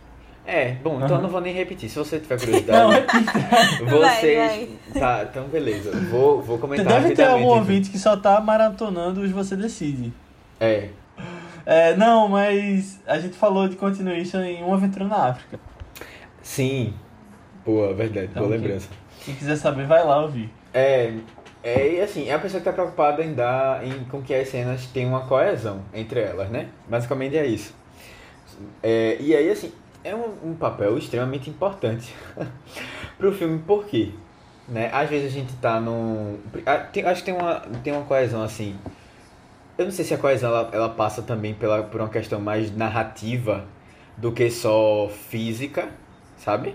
É, 0.47 0.73
bom, 0.83 0.97
então 0.97 1.09
Aham. 1.09 1.17
eu 1.17 1.23
não 1.23 1.29
vou 1.29 1.41
nem 1.41 1.53
repetir. 1.53 1.91
Se 1.91 1.99
você 1.99 2.19
tiver 2.19 2.37
Não, 2.39 2.45
curiosidade, 2.45 2.95
repita. 2.95 3.87
vocês. 3.91 4.69
Tá, 4.95 5.27
então 5.31 5.45
beleza. 5.49 5.91
Vou, 6.11 6.41
vou 6.41 6.59
comentar 6.59 6.87
Deve 6.87 7.15
ter 7.15 7.25
algum 7.27 7.47
ouvinte 7.47 7.91
que 7.91 7.99
só 7.99 8.17
tá 8.17 8.41
maratonando 8.41 9.21
os 9.21 9.31
Você 9.31 9.57
Decide. 9.57 10.13
É, 10.61 10.89
É, 11.67 11.95
não, 11.97 12.29
mas 12.29 13.01
a 13.07 13.19
gente 13.19 13.37
falou 13.37 13.69
de 13.69 13.77
continuista 13.77 14.39
em 14.47 14.63
Uma 14.63 14.77
Aventura 14.77 15.05
na 15.07 15.29
África. 15.31 15.59
sim. 16.43 16.95
Boa, 17.69 17.93
verdade, 17.93 18.29
Então, 18.31 18.45
boa 18.45 18.57
lembrança. 18.57 18.89
Quem 19.23 19.35
quiser 19.35 19.57
saber, 19.57 19.87
vai 19.87 20.03
lá 20.03 20.23
ouvir. 20.23 20.51
É, 20.73 21.13
é, 21.63 21.97
e 21.97 22.01
assim, 22.01 22.27
é 22.27 22.33
a 22.33 22.39
pessoa 22.39 22.61
que 22.61 22.65
tá 22.65 22.73
preocupada 22.73 23.23
em 23.23 23.35
dar, 23.35 23.87
em, 23.87 24.05
com 24.05 24.23
que 24.23 24.35
as 24.35 24.49
cenas 24.49 24.87
tenham 24.87 25.11
uma 25.11 25.27
coesão 25.27 25.83
entre 25.93 26.19
elas, 26.19 26.49
né? 26.49 26.69
Basicamente 26.89 27.37
é 27.37 27.45
isso. 27.47 27.75
É, 28.83 29.19
e 29.21 29.37
aí, 29.37 29.51
assim, 29.51 29.71
é 30.03 30.15
um, 30.15 30.33
um 30.43 30.55
papel 30.55 30.97
extremamente 30.97 31.51
importante 31.51 32.15
pro 33.19 33.35
filme, 33.35 33.59
por 33.59 33.85
quê? 33.85 34.13
Né? 34.67 34.89
Às 34.91 35.11
vezes 35.11 35.31
a 35.31 35.39
gente 35.39 35.53
tá 35.57 35.79
num... 35.79 36.39
tem- 36.91 37.05
acho 37.05 37.23
que 37.23 37.31
tem 37.31 37.35
uma, 37.39 37.61
tem 37.85 37.93
uma 37.93 38.05
coesão, 38.07 38.43
assim... 38.43 38.79
Eu 39.77 39.85
não 39.85 39.93
sei 39.93 40.07
se 40.07 40.15
a 40.15 40.19
coesão, 40.19 40.49
ela, 40.49 40.71
ela 40.73 40.89
passa 40.89 41.21
também 41.21 41.53
pela, 41.53 41.83
por 41.83 42.01
uma 42.01 42.09
questão 42.09 42.41
mais 42.41 42.75
narrativa 42.75 43.67
do 44.17 44.33
que 44.33 44.51
só 44.51 45.07
física, 45.11 45.91
sabe? 46.39 46.75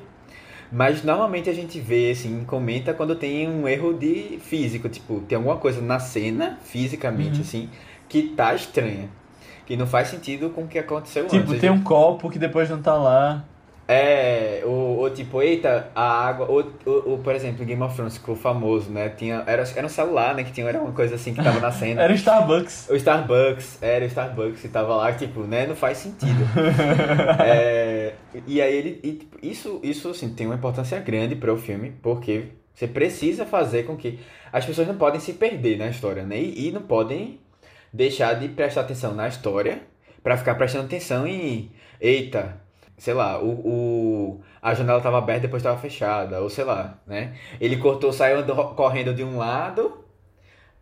Mas 0.75 1.03
normalmente 1.03 1.51
a 1.51 1.53
gente 1.53 1.79
vê, 1.79 2.09
assim, 2.09 2.43
comenta 2.45 2.95
quando 2.95 3.15
tem 3.15 3.47
um 3.47 3.67
erro 3.67 3.93
de 3.93 4.39
físico, 4.41 4.89
tipo, 4.89 5.19
tem 5.21 5.35
alguma 5.35 5.57
coisa 5.57 5.79
na 5.79 5.99
cena, 5.99 6.57
fisicamente, 6.63 7.35
Uhum. 7.35 7.41
assim, 7.41 7.69
que 8.09 8.23
tá 8.29 8.55
estranha. 8.55 9.07
Que 9.67 9.77
não 9.77 9.85
faz 9.85 10.07
sentido 10.07 10.49
com 10.49 10.63
o 10.63 10.67
que 10.67 10.79
aconteceu 10.79 11.27
Tipo, 11.27 11.51
antes. 11.51 11.61
tem 11.61 11.69
um 11.69 11.83
copo 11.83 12.27
que 12.27 12.39
depois 12.39 12.67
não 12.71 12.81
tá 12.81 12.95
lá. 12.95 13.45
É, 13.93 14.63
ou, 14.65 14.97
ou 14.97 15.09
tipo, 15.11 15.39
eita, 15.39 15.91
a 15.93 16.27
água. 16.27 16.47
Ou, 16.49 16.73
ou, 16.83 17.09
ou, 17.11 17.17
por 17.19 17.35
exemplo, 17.35 17.61
em 17.61 17.67
Game 17.67 17.81
of 17.83 17.95
Thrones 17.95 18.17
ficou 18.17 18.35
famoso, 18.35 18.89
né? 18.89 19.09
Tinha, 19.09 19.43
era, 19.45 19.63
era 19.75 19.85
um 19.85 19.89
celular, 19.89 20.33
né? 20.33 20.43
Que 20.43 20.51
tinha 20.51 20.67
era 20.67 20.81
uma 20.81 20.91
coisa 20.93 21.13
assim 21.13 21.31
que 21.31 21.43
tava 21.43 21.59
na 21.59 21.71
cena. 21.71 22.01
Era 22.01 22.11
o 22.11 22.15
Starbucks. 22.15 22.89
O 22.89 22.95
Starbucks, 22.95 23.83
era 23.83 24.03
o 24.03 24.07
Starbucks 24.07 24.61
que 24.61 24.67
tava 24.67 24.95
lá, 24.95 25.13
tipo, 25.13 25.41
né? 25.41 25.67
Não 25.67 25.75
faz 25.75 25.99
sentido. 25.99 26.43
É, 27.45 28.13
e 28.47 28.61
aí 28.61 28.75
ele. 28.75 28.99
e, 29.03 29.11
tipo, 29.13 29.37
isso, 29.41 29.79
isso 29.83 30.09
assim, 30.09 30.33
tem 30.33 30.47
uma 30.47 30.55
importância 30.55 30.99
grande 30.99 31.35
para 31.35 31.53
o 31.53 31.57
filme, 31.57 31.93
porque 32.01 32.45
você 32.73 32.87
precisa 32.87 33.45
fazer 33.45 33.83
com 33.83 33.95
que. 33.95 34.19
As 34.51 34.65
pessoas 34.65 34.87
não 34.87 34.95
podem 34.95 35.19
se 35.19 35.33
perder 35.33 35.77
na 35.77 35.87
história, 35.87 36.23
né? 36.23 36.39
E, 36.39 36.67
e 36.67 36.71
não 36.71 36.81
podem 36.81 37.39
deixar 37.91 38.33
de 38.33 38.47
prestar 38.49 38.81
atenção 38.81 39.13
na 39.13 39.27
história 39.27 39.81
para 40.23 40.37
ficar 40.37 40.55
prestando 40.55 40.85
atenção 40.85 41.27
em. 41.27 41.71
Eita, 42.01 42.62
sei 42.97 43.13
lá, 43.13 43.39
o, 43.41 43.49
o, 43.49 44.41
a 44.61 44.73
janela 44.73 44.99
estava 44.99 45.17
aberta 45.17 45.41
depois 45.41 45.61
estava 45.61 45.79
fechada, 45.79 46.41
ou 46.41 46.49
sei 46.49 46.63
lá, 46.63 46.99
né? 47.07 47.35
Ele 47.59 47.77
cortou, 47.77 48.13
saiu 48.13 48.39
andando- 48.39 48.75
correndo 48.75 49.13
de 49.13 49.23
um 49.23 49.37
lado, 49.37 50.03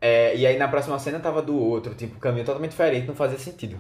é, 0.02 0.36
e 0.36 0.48
aí 0.48 0.58
na 0.58 0.68
próxima 0.68 0.98
cena 1.00 1.20
tava 1.20 1.42
do 1.42 1.58
outro, 1.58 1.96
tipo, 1.96 2.20
caminho 2.20 2.46
totalmente 2.46 2.72
diferente, 2.72 3.08
não 3.08 3.16
fazia 3.16 3.38
sentido. 3.40 3.80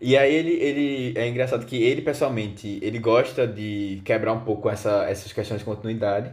E 0.00 0.16
aí 0.16 0.34
ele, 0.34 0.52
ele 0.52 1.18
é 1.18 1.28
engraçado 1.28 1.66
que 1.66 1.82
ele 1.82 2.02
pessoalmente, 2.02 2.78
ele 2.82 2.98
gosta 2.98 3.46
de 3.46 4.02
quebrar 4.04 4.32
um 4.32 4.40
pouco 4.40 4.70
essa, 4.70 5.04
essas 5.08 5.32
questões 5.32 5.60
de 5.60 5.64
continuidade, 5.66 6.32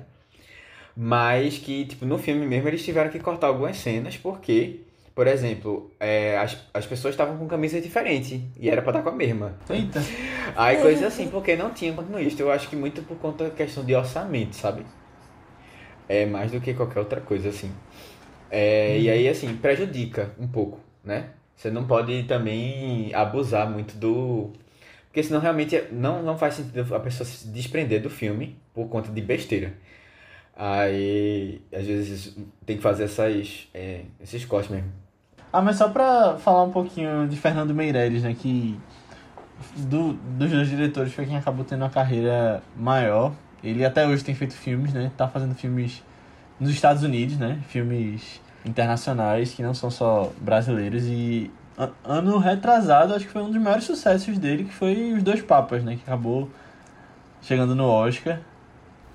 mas 0.95 1.57
que, 1.57 1.85
tipo, 1.85 2.05
no 2.05 2.17
filme 2.17 2.45
mesmo 2.45 2.67
eles 2.67 2.83
tiveram 2.83 3.11
que 3.11 3.19
cortar 3.19 3.47
algumas 3.47 3.77
cenas 3.77 4.17
porque, 4.17 4.81
por 5.17 5.25
exemplo, 5.25 5.89
é, 5.99 6.37
as, 6.37 6.55
as 6.71 6.85
pessoas 6.85 7.15
estavam 7.15 7.39
com 7.39 7.47
camisas 7.47 7.81
diferentes 7.81 8.39
e 8.55 8.69
era 8.69 8.83
pra 8.83 8.91
estar 8.91 9.01
com 9.01 9.09
a 9.09 9.11
mesma. 9.11 9.57
Eita. 9.67 9.99
Aí 10.55 10.77
coisa 10.77 11.07
assim, 11.07 11.27
porque 11.27 11.55
não 11.55 11.73
tinha 11.73 11.91
continuista. 11.91 12.39
Eu 12.43 12.51
acho 12.51 12.69
que 12.69 12.75
muito 12.75 13.01
por 13.01 13.17
conta 13.17 13.45
da 13.45 13.49
questão 13.49 13.83
de 13.83 13.95
orçamento, 13.95 14.55
sabe? 14.55 14.85
É 16.07 16.27
mais 16.27 16.51
do 16.51 16.61
que 16.61 16.71
qualquer 16.75 16.99
outra 16.99 17.19
coisa, 17.19 17.49
assim. 17.49 17.71
É, 18.51 18.99
E 18.99 19.09
aí, 19.09 19.27
assim, 19.27 19.57
prejudica 19.57 20.35
um 20.37 20.47
pouco, 20.47 20.79
né? 21.03 21.31
Você 21.55 21.71
não 21.71 21.87
pode 21.87 22.21
também 22.25 23.11
abusar 23.11 23.67
muito 23.67 23.97
do. 23.97 24.51
Porque 25.07 25.23
senão 25.23 25.39
realmente 25.39 25.81
não, 25.91 26.21
não 26.21 26.37
faz 26.37 26.53
sentido 26.53 26.93
a 26.93 26.99
pessoa 26.99 27.25
se 27.25 27.47
desprender 27.47 28.03
do 28.03 28.09
filme 28.11 28.55
por 28.71 28.87
conta 28.87 29.11
de 29.11 29.21
besteira. 29.23 29.73
Aí, 30.55 31.59
às 31.73 31.87
vezes, 31.87 32.37
tem 32.67 32.77
que 32.77 32.83
fazer 32.83 33.05
essas, 33.05 33.67
é, 33.73 34.01
esses 34.21 34.45
cortes 34.45 34.69
mesmo. 34.69 35.06
Ah, 35.51 35.61
mas 35.61 35.77
só 35.77 35.89
pra 35.89 36.37
falar 36.37 36.63
um 36.63 36.71
pouquinho 36.71 37.27
de 37.27 37.37
Fernando 37.37 37.73
Meirelles, 37.73 38.23
né? 38.23 38.35
Que 38.37 38.77
do, 39.75 40.13
dos 40.13 40.51
dois 40.51 40.67
diretores 40.69 41.13
foi 41.13 41.25
quem 41.25 41.37
acabou 41.37 41.65
tendo 41.65 41.81
uma 41.83 41.89
carreira 41.89 42.61
maior. 42.75 43.33
Ele 43.63 43.83
até 43.85 44.05
hoje 44.07 44.23
tem 44.23 44.35
feito 44.35 44.53
filmes, 44.53 44.93
né? 44.93 45.11
Tá 45.17 45.27
fazendo 45.27 45.55
filmes 45.55 46.03
nos 46.59 46.69
Estados 46.69 47.03
Unidos, 47.03 47.37
né? 47.37 47.59
Filmes 47.67 48.41
internacionais 48.65 49.53
que 49.53 49.63
não 49.63 49.73
são 49.73 49.89
só 49.89 50.31
brasileiros. 50.39 51.03
E 51.05 51.49
ano 52.03 52.37
retrasado, 52.37 53.13
acho 53.13 53.25
que 53.25 53.31
foi 53.31 53.41
um 53.41 53.51
dos 53.51 53.61
maiores 53.61 53.85
sucessos 53.85 54.37
dele, 54.37 54.65
que 54.65 54.73
foi 54.73 55.13
Os 55.13 55.23
Dois 55.23 55.41
Papas, 55.41 55.83
né? 55.83 55.95
Que 55.95 56.01
acabou 56.03 56.49
chegando 57.41 57.75
no 57.75 57.85
Oscar. 57.85 58.39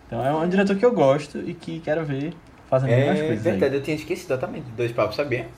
Então 0.06 0.24
é 0.24 0.32
um 0.32 0.48
diretor 0.48 0.76
que 0.76 0.84
eu 0.84 0.92
gosto 0.92 1.38
e 1.38 1.54
que 1.54 1.80
quero 1.80 2.04
ver 2.04 2.34
fazendo 2.68 2.90
mais 3.06 3.20
É 3.20 3.26
coisas 3.26 3.46
aí. 3.46 3.52
verdade, 3.52 3.74
eu 3.76 3.82
tinha 3.82 3.96
esquecido 3.96 4.36
de 4.36 4.60
Dois 4.72 4.92
Papos, 4.92 5.16
sabia? 5.16 5.48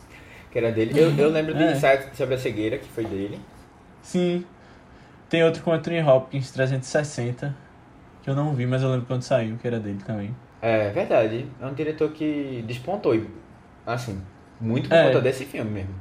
Que 0.55 0.59
era 0.61 0.71
dele. 0.73 0.93
Eu, 0.99 1.11
eu 1.19 1.29
lembro 1.31 1.55
É. 1.57 1.73
Insight 1.73 2.17
sobre 2.17 2.37
a 2.37 2.39
cegueira, 2.39 2.79
que 2.79 2.89
foi 2.89 3.05
dele. 3.05 3.39
Sim. 4.01 4.47
Tem 5.29 5.43
outro 5.45 5.63
com 5.63 5.73
Anthony 5.73 6.01
Hopkins, 6.01 6.51
360, 6.53 7.55
que 8.23 8.31
eu 8.31 8.35
não 8.37 8.55
vi, 8.55 8.65
mas 8.65 8.83
eu 8.83 8.89
lembro 8.89 9.05
quando 9.05 9.23
saiu, 9.23 9.57
que 9.61 9.67
era 9.67 9.81
dele 9.81 9.99
também. 10.07 10.35
É 10.63 10.91
verdade, 10.91 11.47
é 11.61 11.67
um 11.67 11.75
diretor 11.75 12.11
que 12.13 12.65
despontou, 12.67 13.21
assim, 13.85 14.23
muito 14.61 14.89
por 14.89 14.95
É. 14.95 15.07
conta 15.09 15.21
desse 15.21 15.45
filme 15.45 15.71
mesmo. 15.71 15.95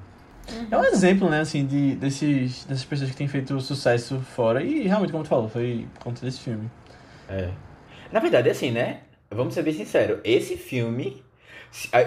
É 0.69 0.77
um 0.77 0.83
exemplo, 0.83 1.29
né, 1.29 1.39
assim, 1.39 1.65
de, 1.65 1.95
desses, 1.95 2.63
dessas 2.65 2.85
pessoas 2.85 3.09
que 3.09 3.15
têm 3.17 3.27
feito 3.27 3.59
sucesso 3.59 4.19
fora. 4.19 4.61
E 4.61 4.83
realmente, 4.87 5.11
como 5.11 5.23
tu 5.23 5.29
falou, 5.29 5.49
foi 5.49 5.87
por 5.95 6.03
conta 6.03 6.23
desse 6.23 6.39
filme. 6.41 6.69
É. 7.27 7.49
Na 8.11 8.19
verdade, 8.19 8.49
assim, 8.49 8.69
né? 8.69 8.99
Vamos 9.31 9.53
ser 9.55 9.63
bem 9.63 9.73
sinceros, 9.73 10.19
esse 10.23 10.55
filme, 10.57 11.23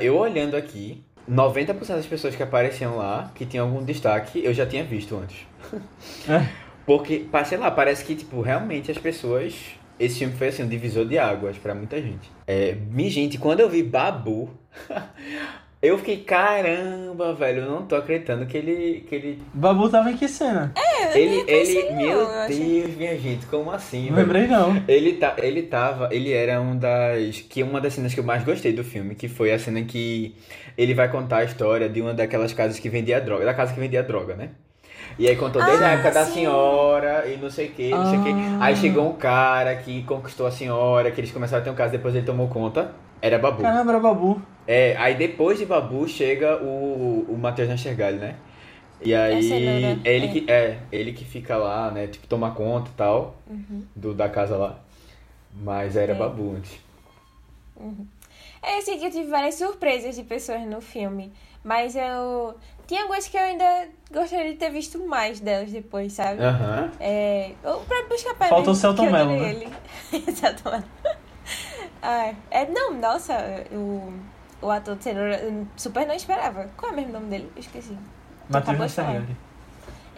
eu 0.00 0.16
olhando 0.16 0.54
aqui, 0.56 1.02
90% 1.28 1.86
das 1.88 2.06
pessoas 2.06 2.34
que 2.36 2.42
apareciam 2.42 2.96
lá, 2.96 3.30
que 3.34 3.44
tinham 3.44 3.66
algum 3.66 3.84
destaque, 3.84 4.44
eu 4.44 4.54
já 4.54 4.66
tinha 4.66 4.84
visto 4.84 5.16
antes. 5.16 5.46
É. 6.28 6.46
Porque, 6.84 7.26
sei 7.44 7.58
lá, 7.58 7.68
parece 7.68 8.04
que, 8.04 8.14
tipo, 8.14 8.40
realmente 8.40 8.90
as 8.90 8.98
pessoas. 8.98 9.54
Esse 9.98 10.20
filme 10.20 10.34
foi 10.34 10.48
assim, 10.48 10.62
um 10.62 10.68
divisor 10.68 11.04
de 11.06 11.18
águas 11.18 11.56
pra 11.58 11.74
muita 11.74 12.00
gente. 12.00 12.30
É, 12.46 12.76
minha 12.90 13.10
gente, 13.10 13.38
quando 13.38 13.60
eu 13.60 13.68
vi 13.68 13.82
Babu, 13.82 14.50
Eu 15.86 15.98
fiquei, 15.98 16.16
caramba, 16.18 17.32
velho, 17.34 17.62
eu 17.62 17.70
não 17.70 17.82
tô 17.86 17.94
acreditando 17.94 18.44
que 18.46 18.56
ele. 18.56 19.04
Que 19.08 19.14
ele. 19.14 19.42
Babu 19.54 19.88
tava 19.88 20.10
em 20.10 20.16
que 20.16 20.26
cena? 20.28 20.72
ele, 21.14 21.44
conheci 21.44 21.76
ele, 21.78 21.86
ele 21.86 21.94
meu 21.94 22.24
não, 22.24 22.48
Deus, 22.48 22.96
minha 22.96 23.16
gente, 23.18 23.46
como 23.46 23.70
assim? 23.70 24.08
Não 24.10 24.16
velho? 24.16 24.26
lembrei 24.26 24.46
não. 24.48 24.82
Ele, 24.88 25.12
tá, 25.14 25.34
ele 25.38 25.62
tava, 25.62 26.08
ele 26.12 26.32
era 26.32 26.60
um 26.60 26.76
das, 26.76 27.40
que 27.48 27.62
uma 27.62 27.80
das 27.80 27.94
cenas 27.94 28.12
que 28.12 28.20
eu 28.20 28.24
mais 28.24 28.42
gostei 28.44 28.72
do 28.72 28.82
filme, 28.82 29.14
que 29.14 29.28
foi 29.28 29.52
a 29.52 29.58
cena 29.58 29.80
que 29.82 30.34
ele 30.76 30.92
vai 30.92 31.08
contar 31.10 31.38
a 31.38 31.44
história 31.44 31.88
de 31.88 32.00
uma 32.00 32.12
daquelas 32.12 32.52
casas 32.52 32.78
que 32.78 32.88
vendia 32.88 33.20
droga, 33.20 33.44
da 33.44 33.54
casa 33.54 33.72
que 33.72 33.78
vendia 33.80 34.02
droga, 34.02 34.34
né? 34.34 34.50
E 35.18 35.28
aí 35.28 35.36
contou 35.36 35.64
desde 35.64 35.84
a 35.84 35.88
Ah, 35.88 35.92
época 35.92 36.10
da 36.10 36.24
sim. 36.26 36.32
senhora 36.34 37.26
e 37.28 37.36
não 37.36 37.48
sei 37.48 37.68
o 37.68 37.70
que, 37.70 37.90
não 37.90 38.10
sei 38.10 38.18
o 38.18 38.22
que. 38.24 38.30
Ah. 38.30 38.58
Aí 38.60 38.76
chegou 38.76 39.08
um 39.08 39.12
cara 39.14 39.74
que 39.76 40.02
conquistou 40.02 40.46
a 40.46 40.50
senhora, 40.50 41.10
que 41.12 41.20
eles 41.20 41.30
começaram 41.30 41.62
a 41.62 41.64
ter 41.64 41.70
um 41.70 41.74
caso, 41.74 41.92
depois 41.92 42.14
ele 42.14 42.26
tomou 42.26 42.48
conta, 42.48 42.90
era 43.22 43.38
Babu. 43.38 43.62
Caramba, 43.62 43.92
era 43.92 44.00
Babu. 44.00 44.42
É, 44.66 44.96
aí 44.96 45.14
depois 45.14 45.58
de 45.58 45.66
Babu 45.66 46.08
chega 46.08 46.62
o, 46.62 47.26
o 47.28 47.38
Matheus 47.38 47.68
Nastergalli, 47.68 48.18
né? 48.18 48.36
E 49.00 49.14
aí, 49.14 49.38
Essa 49.38 49.54
loura, 49.54 50.00
é 50.04 50.14
ele 50.14 50.26
é. 50.26 50.28
que 50.30 50.50
é, 50.50 50.78
ele 50.90 51.12
que 51.12 51.24
fica 51.24 51.56
lá, 51.56 51.90
né, 51.90 52.06
tipo, 52.06 52.26
toma 52.26 52.52
conta 52.52 52.90
e 52.90 52.94
tal, 52.94 53.36
do, 53.94 54.14
da 54.14 54.28
casa 54.28 54.56
lá. 54.56 54.78
Mas 55.52 55.96
era 55.96 56.12
É. 56.12 56.14
Babu 56.14 56.56
antes. 56.56 56.78
É 58.62 58.78
assim 58.78 58.98
que 58.98 59.06
eu 59.06 59.10
tive 59.10 59.30
várias 59.30 59.54
surpresas 59.56 60.16
de 60.16 60.22
pessoas 60.24 60.62
no 60.62 60.80
filme. 60.80 61.32
Mas 61.62 61.94
eu. 61.94 62.54
Tinha 62.86 63.02
algumas 63.02 63.26
que 63.26 63.36
eu 63.36 63.40
ainda 63.40 63.88
gostaria 64.12 64.52
de 64.52 64.58
ter 64.58 64.70
visto 64.70 65.04
mais 65.06 65.40
delas 65.40 65.72
depois, 65.72 66.12
sabe? 66.12 66.40
Aham. 66.40 66.90
É. 67.00 67.52
O 67.62 67.80
próprio 67.84 68.08
Buscapé. 68.08 68.48
Falta 68.48 68.70
o 68.70 68.74
Celton 68.74 69.02
que 69.02 69.08
eu 69.08 69.12
Mello, 69.12 69.32
né? 69.32 69.50
ele. 69.50 69.68
Celton 70.32 70.70
Mello. 70.70 70.84
Ah, 72.02 72.32
é, 72.50 72.66
não, 72.66 72.94
nossa, 72.94 73.34
o, 73.72 74.12
o 74.66 74.70
ator 74.70 74.96
de 74.96 75.04
cenoura 75.04 75.36
eu 75.38 75.66
super 75.76 76.06
não 76.06 76.14
esperava. 76.14 76.68
Qual 76.76 76.92
é 76.92 76.94
mesmo 76.96 77.10
o 77.10 77.12
nome 77.14 77.26
dele? 77.30 77.50
Eu 77.56 77.60
esqueci. 77.60 77.96
Matheus. 78.48 78.78
Nastergalli. 78.78 79.36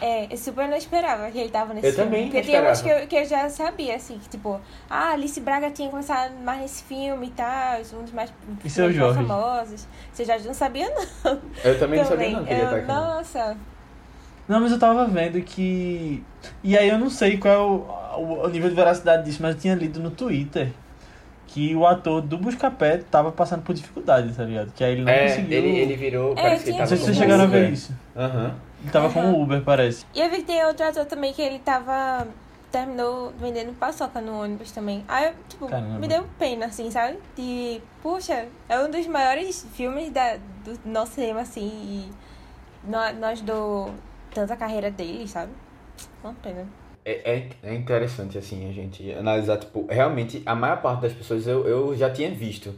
É, 0.01 0.33
eu 0.33 0.37
super 0.39 0.69
não 0.69 0.77
esperava 0.77 1.29
que 1.31 1.39
ele 1.39 1.49
tava 1.49 1.75
nesse 1.75 1.89
Eu 1.89 1.93
filme. 1.93 2.11
também 2.11 2.31
Porque 2.31 2.57
umas 2.61 2.81
que 2.83 2.89
eu, 2.89 3.07
que 3.09 3.17
eu 3.17 3.25
já 3.25 3.49
sabia, 3.51 3.97
assim, 3.97 4.17
que 4.19 4.29
tipo, 4.29 4.61
ah, 4.89 5.11
Alice 5.11 5.41
Braga 5.41 5.71
tinha 5.73 5.89
começado 5.91 6.35
mais 6.45 6.61
nesse 6.61 6.85
filme 6.85 7.27
e 7.27 7.31
tal, 7.31 7.79
um 7.99 8.03
dos 8.05 8.13
mais, 8.13 8.33
E 8.65 8.71
seu 8.71 8.85
mais 8.85 8.95
Jorge? 8.97 9.19
famosos. 9.27 9.89
Você 10.13 10.25
já 10.25 10.39
não 10.39 10.55
sabia, 10.55 10.89
não. 11.25 11.41
Eu 11.65 11.79
também 11.81 11.99
não 11.99 12.07
sabia 12.07 12.27
Também. 12.27 12.33
não 12.37 12.45
que 12.45 12.53
ele 12.53 12.61
ia 12.61 12.65
Eu- 12.65 12.67
estar 12.67 12.77
aqui. 12.77 12.87
não. 12.87 13.15
Nossa. 13.17 13.57
Não, 14.47 14.61
mas 14.61 14.71
eu 14.73 14.79
tava 14.79 15.05
vendo 15.07 15.43
que. 15.43 16.23
E 16.63 16.79
aí 16.79 16.89
eu 16.89 16.99
não 16.99 17.11
sei 17.11 17.37
qual 17.37 17.53
é 17.55 17.59
o, 17.59 18.21
o, 18.23 18.45
o 18.45 18.49
nível 18.49 18.69
de 18.71 18.77
veracidade 18.77 19.25
disso, 19.25 19.43
mas 19.43 19.57
eu 19.57 19.61
tinha 19.61 19.75
lido 19.75 19.99
no 20.01 20.11
Twitter 20.13 20.71
que 21.49 21.75
o 21.75 21.87
ator 21.87 22.21
do 22.21 22.39
Buscapé 22.39 22.99
tava 23.11 23.33
passando 23.33 23.63
por 23.63 23.75
dificuldade, 23.75 24.33
tá 24.35 24.45
ligado? 24.45 24.71
Que 24.73 24.85
aí 24.85 24.93
ele 24.93 25.03
não 25.03 25.11
É, 25.13 25.23
conseguiu. 25.29 25.59
ele, 25.59 25.69
ele 25.79 25.97
virou, 25.97 26.33
É, 26.33 26.43
parece 26.43 26.65
que 26.65 26.71
ele 26.71 26.73
tinha 26.73 26.73
Não 26.73 26.79
tava 26.79 26.89
sei 26.89 26.97
se 26.97 27.01
com 27.01 27.07
vocês 27.07 27.17
chegaram 27.19 27.45
a 27.45 27.47
ver 27.47 27.73
isso. 27.73 27.93
Aham. 28.17 28.55
Ele 28.83 28.91
tava 28.93 29.07
Aham. 29.07 29.15
como 29.15 29.43
Uber, 29.43 29.63
parece. 29.63 30.07
E 30.15 30.21
eu 30.21 30.31
vi 30.31 30.37
que 30.37 30.43
tem 30.45 30.65
outro 30.65 30.87
ator 30.87 31.05
também 31.07 31.33
que 31.33 31.43
ele 31.43 31.59
tava. 31.59 32.27
Terminou 32.71 33.33
vendendo 33.41 33.73
paçoca 33.79 34.21
no 34.21 34.43
ônibus 34.43 34.71
também. 34.73 35.03
Aí, 35.09 35.33
tipo, 35.49 35.67
Caramba. 35.69 35.99
me 36.01 36.07
deu 36.07 36.27
pena, 36.39 36.67
assim, 36.67 36.91
sabe? 36.91 37.17
De, 37.35 37.81
puxa, 38.03 38.45
é 38.69 38.79
um 38.81 38.91
dos 38.91 39.07
maiores 39.07 39.67
filmes 39.73 40.11
da, 40.13 40.37
do 40.67 40.79
nosso 40.85 41.13
cinema, 41.13 41.41
assim, 41.41 41.63
e 41.67 42.11
nó- 42.85 43.11
nós 43.19 43.41
do 43.41 43.89
tanta 44.35 44.55
carreira 44.55 44.91
dele, 44.91 45.27
sabe? 45.27 45.51
Uma 46.23 46.35
pena. 46.43 46.67
É, 47.09 47.23
é, 47.25 47.71
é 47.71 47.75
interessante, 47.75 48.37
assim, 48.37 48.69
a 48.69 48.73
gente 48.73 49.11
analisar, 49.15 49.57
tipo, 49.57 49.87
realmente, 49.89 50.43
a 50.45 50.55
maior 50.55 50.83
parte 50.83 51.01
das 51.01 51.13
pessoas 51.15 51.47
eu, 51.47 51.67
eu 51.67 51.97
já 51.97 52.11
tinha 52.11 52.31
visto, 52.31 52.75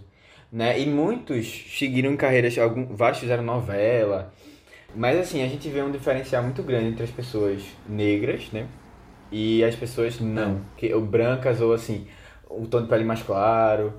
né? 0.53 0.79
E 0.79 0.87
muitos 0.87 1.65
seguiram 1.77 2.17
carreiras, 2.17 2.57
algum, 2.57 2.95
vários 2.95 3.19
fizeram 3.19 3.43
novela, 3.43 4.33
mas, 4.95 5.19
assim, 5.19 5.43
a 5.43 5.49
gente 5.49 5.69
vê 5.69 5.83
um 5.83 5.91
diferencial 5.91 6.45
muito 6.45 6.63
grande 6.63 6.91
entre 6.91 7.03
as 7.03 7.11
pessoas 7.11 7.61
negras, 7.89 8.53
né? 8.53 8.69
E 9.33 9.65
as 9.65 9.75
pessoas 9.75 10.21
não, 10.21 10.61
que, 10.77 10.95
ou 10.95 11.01
brancas, 11.01 11.61
ou, 11.61 11.73
assim, 11.73 12.07
o 12.49 12.69
tom 12.69 12.83
de 12.83 12.89
pele 12.89 13.03
mais 13.03 13.25
claro, 13.25 13.93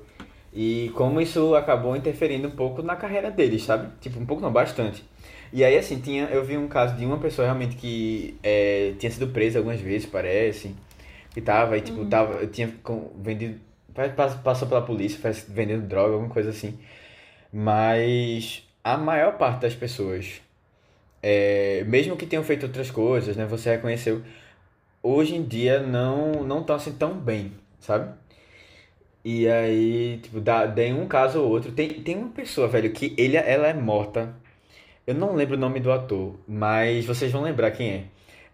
e 0.54 0.94
como 0.96 1.20
isso 1.20 1.56
acabou 1.56 1.94
interferindo 1.94 2.48
um 2.48 2.52
pouco 2.52 2.82
na 2.82 2.96
carreira 2.96 3.30
deles, 3.30 3.66
sabe? 3.66 3.90
Tipo, 4.00 4.18
um 4.18 4.26
pouco 4.26 4.42
não, 4.42 4.52
bastante. 4.52 5.04
E 5.54 5.64
aí, 5.66 5.78
assim, 5.78 6.00
tinha, 6.00 6.26
eu 6.26 6.44
vi 6.46 6.58
um 6.58 6.68
caso 6.68 6.96
de 6.96 7.06
uma 7.06 7.18
pessoa 7.20 7.46
realmente 7.46 7.76
que 7.76 8.38
é, 8.42 8.94
tinha 9.00 9.12
sido 9.12 9.28
presa 9.28 9.60
algumas 9.60 9.82
vezes, 9.82 10.08
parece. 10.08 10.76
Que 11.34 11.42
tava, 11.42 11.78
e 11.78 11.82
tipo, 11.82 12.06
tava, 12.06 12.46
tinha 12.48 12.70
com- 12.84 13.12
vendido. 13.22 13.60
Passou 14.44 14.68
pela 14.68 14.82
polícia, 14.82 15.20
que 15.34 15.52
vendendo 15.52 15.88
droga, 15.88 16.14
alguma 16.14 16.30
coisa 16.34 16.50
assim. 16.52 16.80
Mas 17.54 18.68
a 18.84 18.98
maior 18.98 19.38
parte 19.38 19.62
das 19.62 19.76
pessoas, 19.76 20.42
é, 21.24 21.84
mesmo 21.88 22.18
que 22.18 22.26
tenham 22.26 22.44
feito 22.44 22.66
outras 22.66 22.92
coisas, 22.92 23.36
né? 23.38 23.46
Você 23.48 23.72
reconheceu, 23.72 24.22
hoje 25.04 25.36
em 25.36 25.44
dia 25.44 25.82
não 25.82 26.44
não 26.46 26.62
estão 26.62 26.76
assim 26.78 26.94
tão 26.94 27.14
bem, 27.20 27.54
sabe? 27.80 28.14
E 29.24 29.48
aí, 29.48 30.18
tipo, 30.22 30.40
dá, 30.42 30.68
tem 30.68 30.94
um 30.94 31.08
caso 31.08 31.42
ou 31.42 31.50
outro. 31.50 31.72
Tem, 31.72 31.90
tem 32.02 32.18
uma 32.18 32.30
pessoa, 32.30 32.68
velho, 32.68 32.92
que 32.92 33.14
ele, 33.18 33.38
ela 33.38 33.68
é 33.68 33.74
morta. 33.74 34.34
Eu 35.06 35.16
não 35.16 35.36
lembro 35.36 35.56
o 35.56 35.60
nome 35.60 35.80
do 35.80 35.92
ator, 35.92 36.36
mas 36.48 37.06
vocês 37.06 37.32
vão 37.32 37.42
lembrar 37.42 37.72
quem 37.72 37.90
é. 37.90 38.04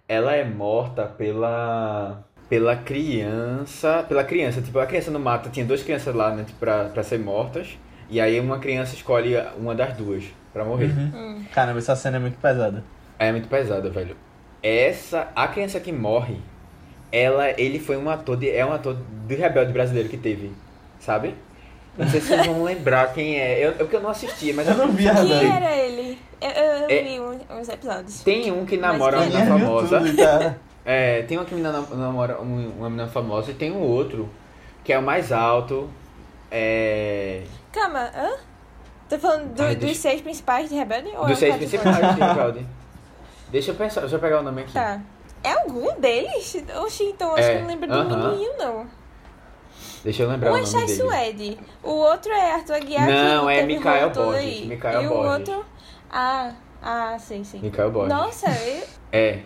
Ela 0.07 0.33
é 0.33 0.45
morta 0.45 1.03
pela 1.05 2.23
pela 2.49 2.77
criança, 2.77 4.05
pela 4.07 4.23
criança, 4.23 4.61
tipo, 4.61 4.79
a 4.79 4.85
criança 4.85 5.11
no 5.11 5.19
mato, 5.19 5.49
tinha 5.49 5.65
duas 5.65 5.83
crianças 5.83 6.15
lá, 6.15 6.33
né, 6.33 6.45
tipo, 6.45 6.57
pra, 6.59 6.85
pra 6.85 7.03
ser 7.03 7.19
mortas. 7.19 7.77
E 8.09 8.21
aí 8.21 8.39
uma 8.39 8.57
criança 8.59 8.95
escolhe 8.95 9.35
uma 9.57 9.75
das 9.75 9.93
duas 9.97 10.23
pra 10.53 10.63
morrer. 10.63 10.85
Uhum. 10.85 11.11
Hum. 11.13 11.45
Caramba, 11.53 11.79
essa 11.79 11.95
cena 11.95 12.15
é 12.15 12.19
muito 12.21 12.37
pesada. 12.37 12.83
É 13.19 13.31
muito 13.31 13.49
pesada, 13.49 13.89
velho. 13.89 14.15
Essa, 14.63 15.27
a 15.35 15.47
criança 15.49 15.79
que 15.79 15.91
morre, 15.91 16.37
ela, 17.11 17.49
ele 17.59 17.79
foi 17.79 17.97
um 17.97 18.09
ator, 18.09 18.37
de, 18.37 18.49
é 18.49 18.65
um 18.65 18.71
ator 18.71 18.95
do 18.95 19.35
Rebelde 19.35 19.73
brasileiro 19.73 20.07
que 20.07 20.17
teve, 20.17 20.51
sabe? 20.99 21.35
Não 21.97 22.07
sei 22.07 22.21
se 22.21 22.27
vocês 22.27 22.45
vão 22.45 22.63
lembrar 22.63 23.11
quem 23.13 23.39
é. 23.39 23.57
Eu, 23.59 23.71
eu, 23.71 23.77
porque 23.79 23.95
eu 23.95 24.01
não 24.01 24.09
assistia, 24.11 24.53
mas 24.53 24.67
Eu 24.67 24.75
não 24.77 24.89
vi 24.89 25.09
a 25.09 25.15
Quem 25.15 25.51
era 25.55 25.75
ele? 25.75 26.19
Eu, 26.39 26.49
eu, 26.49 26.89
É- 26.89 27.01
vi 27.03 27.19
um- 27.19 27.59
uns 27.59 27.67
episódios. 27.69 28.21
Tem 28.21 28.51
um 28.51 28.65
que 28.65 28.77
namora 28.77 29.17
Mas 29.17 29.27
uma 29.33 29.39
menina 29.39 29.57
viu 29.57 29.65
famosa. 29.67 29.99
tudo. 29.99 30.55
É, 30.89 31.23
tem 31.23 31.37
uma 31.37 31.43
que 31.45 31.53
namora 31.53 32.39
um- 32.39 32.71
uma 32.77 32.89
menina 32.89 33.09
famosa 33.09 33.51
e 33.51 33.53
tem 33.53 33.73
um 33.73 33.81
outro 33.81 34.29
que 34.85 34.93
é 34.93 34.97
o 34.97 35.01
mais 35.01 35.33
alto. 35.33 35.89
É. 36.49 37.41
Calma, 37.73 38.09
hã? 38.15 38.37
Tô 39.09 39.17
falando 39.19 39.53
do- 39.53 39.63
Ai, 39.63 39.75
dos 39.75 39.83
deixa- 39.85 40.01
seis 40.01 40.21
principais 40.21 40.69
de 40.69 40.75
Rebelde? 40.75 41.09
Ou 41.09 41.25
é 41.25 41.27
Dos 41.27 41.31
um 41.31 41.39
seis 41.39 41.55
principais 41.57 41.97
de 42.15 42.21
Rebelde. 42.21 42.65
Deixa 43.49 43.71
eu 43.71 43.75
pensar, 43.75 43.99
deixa 44.01 44.15
eu 44.15 44.19
pegar 44.19 44.39
o 44.39 44.43
nome 44.43 44.61
aqui. 44.61 44.73
Tá. 44.73 45.01
É 45.43 45.51
algum 45.51 45.93
deles? 45.99 46.55
Oxi, 46.81 47.03
então 47.03 47.33
acho 47.33 47.43
É, 47.43 47.49
que 47.51 47.55
eu 47.57 47.61
não 47.61 47.67
lembro 47.67 47.87
do 47.87 47.93
aham. 47.93 48.27
menininho, 48.29 48.51
não. 48.57 48.87
Deixa 50.03 50.23
eu 50.23 50.29
lembrar 50.29 50.51
Um 50.51 50.53
o 50.53 50.57
é 50.57 50.61
nome 50.61 50.71
Chai 50.71 50.85
dele. 50.85 50.97
Suede. 51.01 51.57
O 51.83 51.89
outro 51.91 52.31
é 52.31 52.53
Arthur 52.53 52.73
Aguiar. 52.75 53.07
Não, 53.07 53.49
é 53.49 53.63
Mikael 53.63 54.09
Borges. 54.11 54.65
Mikael 54.65 55.03
e 55.03 55.07
o 55.07 55.09
Borges. 55.09 55.49
outro... 55.49 55.65
Ah, 56.09 56.53
ah, 56.81 57.17
sei, 57.19 57.43
sei. 57.43 57.59
Mikael 57.59 57.91
Borges. 57.91 58.13
Nossa, 58.15 58.49
eu- 58.49 58.83
É. 59.11 59.39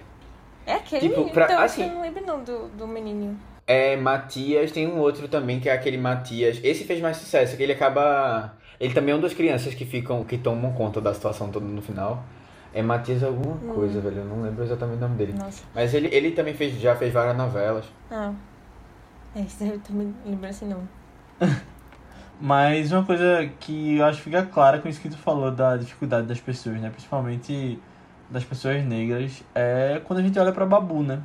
é 0.66 0.74
aquele 0.76 1.02
Tipo, 1.02 1.16
menino. 1.18 1.34
pra- 1.34 1.46
então 1.46 1.60
assim- 1.62 1.84
eu 1.84 1.90
não 1.94 2.02
lembro 2.02 2.26
não 2.26 2.44
do, 2.44 2.68
do 2.70 2.88
menininho. 2.88 3.38
É 3.66 3.96
Matias, 3.96 4.72
tem 4.72 4.88
um 4.88 5.00
outro 5.00 5.28
também 5.28 5.60
que 5.60 5.70
é 5.70 5.74
aquele 5.74 5.98
Matias. 5.98 6.60
Esse 6.64 6.84
fez 6.84 7.00
mais 7.02 7.18
sucesso, 7.18 7.56
que 7.56 7.64
ele 7.64 7.72
acaba. 7.74 8.54
Ele 8.80 8.94
também 8.94 9.12
é 9.14 9.16
uma 9.16 9.22
das 9.22 9.34
crianças 9.34 9.74
que 9.74 9.86
ficam, 9.86 10.24
que 10.24 10.38
tomam 10.38 10.74
conta 10.74 11.00
da 11.00 11.14
situação 11.14 11.50
toda 11.50 11.66
no 11.66 11.82
final. 11.82 12.24
É 12.74 12.82
Matias 12.82 13.24
alguma 13.24 13.56
Hum. 13.56 13.74
coisa, 13.76 14.00
velho. 14.02 14.18
Eu 14.20 14.26
não 14.26 14.42
lembro 14.42 14.64
exatamente 14.64 14.98
o 14.98 15.02
nome 15.02 15.16
dele. 15.16 15.34
Nossa. 15.38 15.64
Mas 15.76 15.94
ele, 15.94 16.08
ele 16.12 16.32
também 16.32 16.54
fez, 16.54 16.74
já 16.80 16.96
fez 16.96 17.14
várias 17.14 17.36
novelas. 17.38 17.86
Ah. 18.10 18.34
É, 19.36 19.42
isso 19.42 19.64
eu 19.64 19.80
também 19.80 20.14
lembro 20.26 20.48
assim 20.48 20.68
não. 20.68 20.88
Mas 22.40 22.92
uma 22.92 23.06
coisa 23.06 23.50
que 23.60 23.98
eu 23.98 24.06
acho 24.06 24.18
que 24.18 24.24
fica 24.26 24.44
clara 24.44 24.80
com 24.80 24.90
isso 24.90 25.00
que 25.00 25.10
tu 25.10 25.18
falou 25.18 25.52
da 25.52 25.78
dificuldade 25.78 26.28
das 26.28 26.40
pessoas, 26.40 26.82
né? 26.82 26.90
Principalmente 26.90 27.80
das 28.30 28.44
pessoas 28.44 28.84
negras, 28.84 29.44
é 29.54 30.02
quando 30.06 30.20
a 30.20 30.22
gente 30.24 30.40
olha 30.40 30.52
pra 30.52 30.66
Babu, 30.66 31.04
né? 31.04 31.22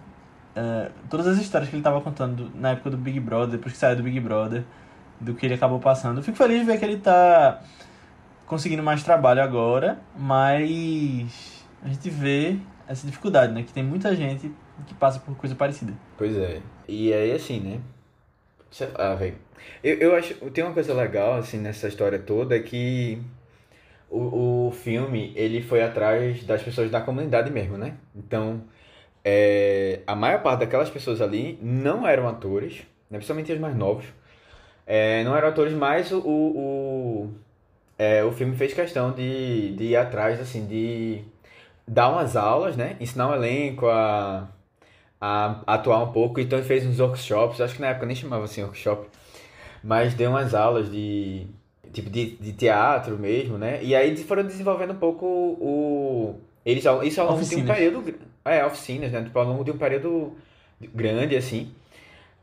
É, 0.55 0.91
todas 1.09 1.27
as 1.27 1.39
histórias 1.39 1.71
que 1.71 1.77
ele 1.77 1.83
tava 1.83 2.01
contando 2.01 2.51
na 2.55 2.71
época 2.71 2.91
do 2.91 2.97
Big 2.97 3.19
Brother, 3.19 3.57
depois 3.57 3.73
que 3.73 3.79
saiu 3.79 3.97
do 3.97 4.03
Big 4.03 4.21
Brother, 4.21 4.65
do 5.21 5.35
que 5.35 5.47
ele 5.47 5.55
acabou 5.55 5.81
passando. 5.81 6.19
Eu 6.19 6.23
fico 6.23 6.37
feliz 6.37 6.61
de 6.61 6.67
ver 6.67 6.79
que 6.79 6.85
ele 6.85 6.99
tá 6.99 7.63
conseguindo 8.47 8.83
mais 8.83 9.03
trabalho 9.03 9.43
agora, 9.43 9.99
mas 10.19 11.65
a 11.83 11.89
gente 11.89 12.11
vê 12.11 12.59
essa 12.87 13.07
dificuldade, 13.07 13.53
né? 13.53 13.63
Que 13.63 13.73
tem 13.73 13.83
muita 13.83 14.15
gente 14.15 14.53
que 14.87 14.95
passa 14.95 15.19
por 15.19 15.35
coisa 15.37 15.55
parecida. 15.55 15.93
Pois 16.19 16.37
é. 16.37 16.61
E 16.89 17.13
aí, 17.13 17.33
assim, 17.33 17.61
né? 17.61 17.81
Lá, 18.99 19.15
velho. 19.15 19.37
Eu, 19.83 19.97
eu 19.99 20.15
acho. 20.17 20.35
Tem 20.51 20.65
uma 20.65 20.73
coisa 20.73 20.93
legal, 20.95 21.35
assim, 21.35 21.59
nessa 21.59 21.89
história 21.89 22.19
toda, 22.19 22.57
é 22.57 22.61
que 22.61 23.21
o, 24.11 24.69
o 24.69 24.73
filme, 24.73 25.33
ele 25.37 25.63
foi 25.63 25.83
atrás 25.83 26.43
das 26.45 26.63
pessoas 26.63 26.91
da 26.91 27.01
comunidade 27.01 27.51
mesmo, 27.51 27.77
né? 27.77 27.97
Então, 28.15 28.63
é, 29.25 30.01
a 30.07 30.15
maior 30.15 30.43
parte 30.43 30.61
daquelas 30.61 30.91
pessoas 30.91 31.21
ali 31.21 31.59
não 31.63 32.07
eram 32.07 32.29
atores, 32.29 32.79
né? 33.11 33.19
principalmente 33.19 33.53
os 33.53 33.59
mais 33.59 33.77
novos. 33.77 34.07
É, 34.87 35.25
não 35.25 35.37
eram 35.37 35.49
atores, 35.49 35.73
mas 35.73 36.13
o, 36.13 36.21
o, 36.21 37.31
é, 37.99 38.25
o 38.25 38.33
filme 38.33 38.57
fez 38.57 38.73
questão 38.75 39.13
de, 39.13 39.75
de 39.77 39.85
ir 39.85 39.97
atrás, 39.97 40.41
assim, 40.41 40.67
de 40.67 41.25
dar 41.87 42.11
umas 42.11 42.37
aulas, 42.37 42.77
né? 42.77 42.97
Ensinar 43.01 43.31
o 43.31 43.35
elenco 43.35 43.89
a, 43.89 44.49
a 45.21 45.63
atuar 45.67 46.03
um 46.03 46.13
pouco. 46.13 46.41
Então 46.41 46.59
ele 46.59 46.67
fez 46.67 46.87
uns 46.87 47.01
workshops, 47.01 47.61
acho 47.61 47.75
que 47.75 47.81
na 47.81 47.89
época 47.89 48.07
nem 48.07 48.17
chamava 48.17 48.45
assim 48.45 48.63
workshop, 48.63 49.09
mas 49.83 50.15
deu 50.15 50.31
umas 50.31 50.55
aulas 50.55 50.91
de 50.91 51.47
tipo 51.93 52.11
de, 52.11 52.37
de 52.37 52.53
teatro 52.53 53.19
mesmo, 53.19 53.57
né? 53.59 53.83
E 53.83 53.95
aí 53.95 54.09
eles 54.09 54.23
foram 54.25 54.45
desenvolvendo 54.45 54.93
um 54.93 54.99
pouco 54.99 55.27
o 55.27 56.41
eles 56.65 56.85
isso 57.05 57.21
ao 57.21 57.29
longo 57.29 57.39
Oficinas. 57.41 57.65
de 57.65 57.71
um 57.71 57.75
período 57.75 58.15
é 58.45 58.65
oficinas, 58.65 59.13
né? 59.13 59.23
Tipo, 59.23 59.39
ao 59.39 59.47
longo 59.47 59.65
de 59.65 59.71
um 59.71 59.79
período 59.79 60.33
grande 60.95 61.37
assim, 61.37 61.73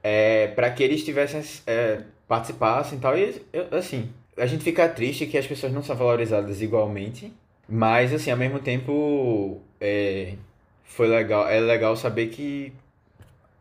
é, 0.02 0.48
para 0.48 0.70
que 0.72 0.82
eles 0.84 1.04
tivessem 1.04 1.42
é, 1.68 2.02
participassem 2.28 2.98
e 2.98 3.02
tal 3.02 3.18
e 3.18 3.42
eu, 3.52 3.68
assim 3.72 4.10
a 4.38 4.46
gente 4.46 4.64
fica 4.64 4.90
triste 4.90 5.26
que 5.26 5.38
as 5.38 5.46
pessoas 5.46 5.72
não 5.72 5.84
são 5.84 5.96
valorizadas 5.96 6.62
igualmente, 6.62 7.32
mas 7.70 8.14
assim 8.14 8.32
ao 8.32 8.38
mesmo 8.38 8.60
tempo 8.60 9.62
é, 9.80 10.34
foi 10.84 11.08
legal 11.08 11.48
é 11.50 11.60
legal 11.60 11.96
saber 11.96 12.28
que 12.28 12.74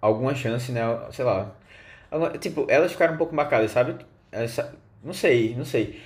alguma 0.00 0.34
chance, 0.34 0.72
né? 0.72 0.82
Sei 1.12 1.24
lá. 1.24 1.54
Tipo, 2.40 2.66
elas 2.68 2.92
ficaram 2.92 3.14
um 3.14 3.18
pouco 3.18 3.34
marcadas, 3.34 3.70
sabe? 3.70 3.96
Essa, 4.32 4.74
não 5.04 5.12
sei, 5.14 5.54
não 5.56 5.64
sei. 5.64 6.00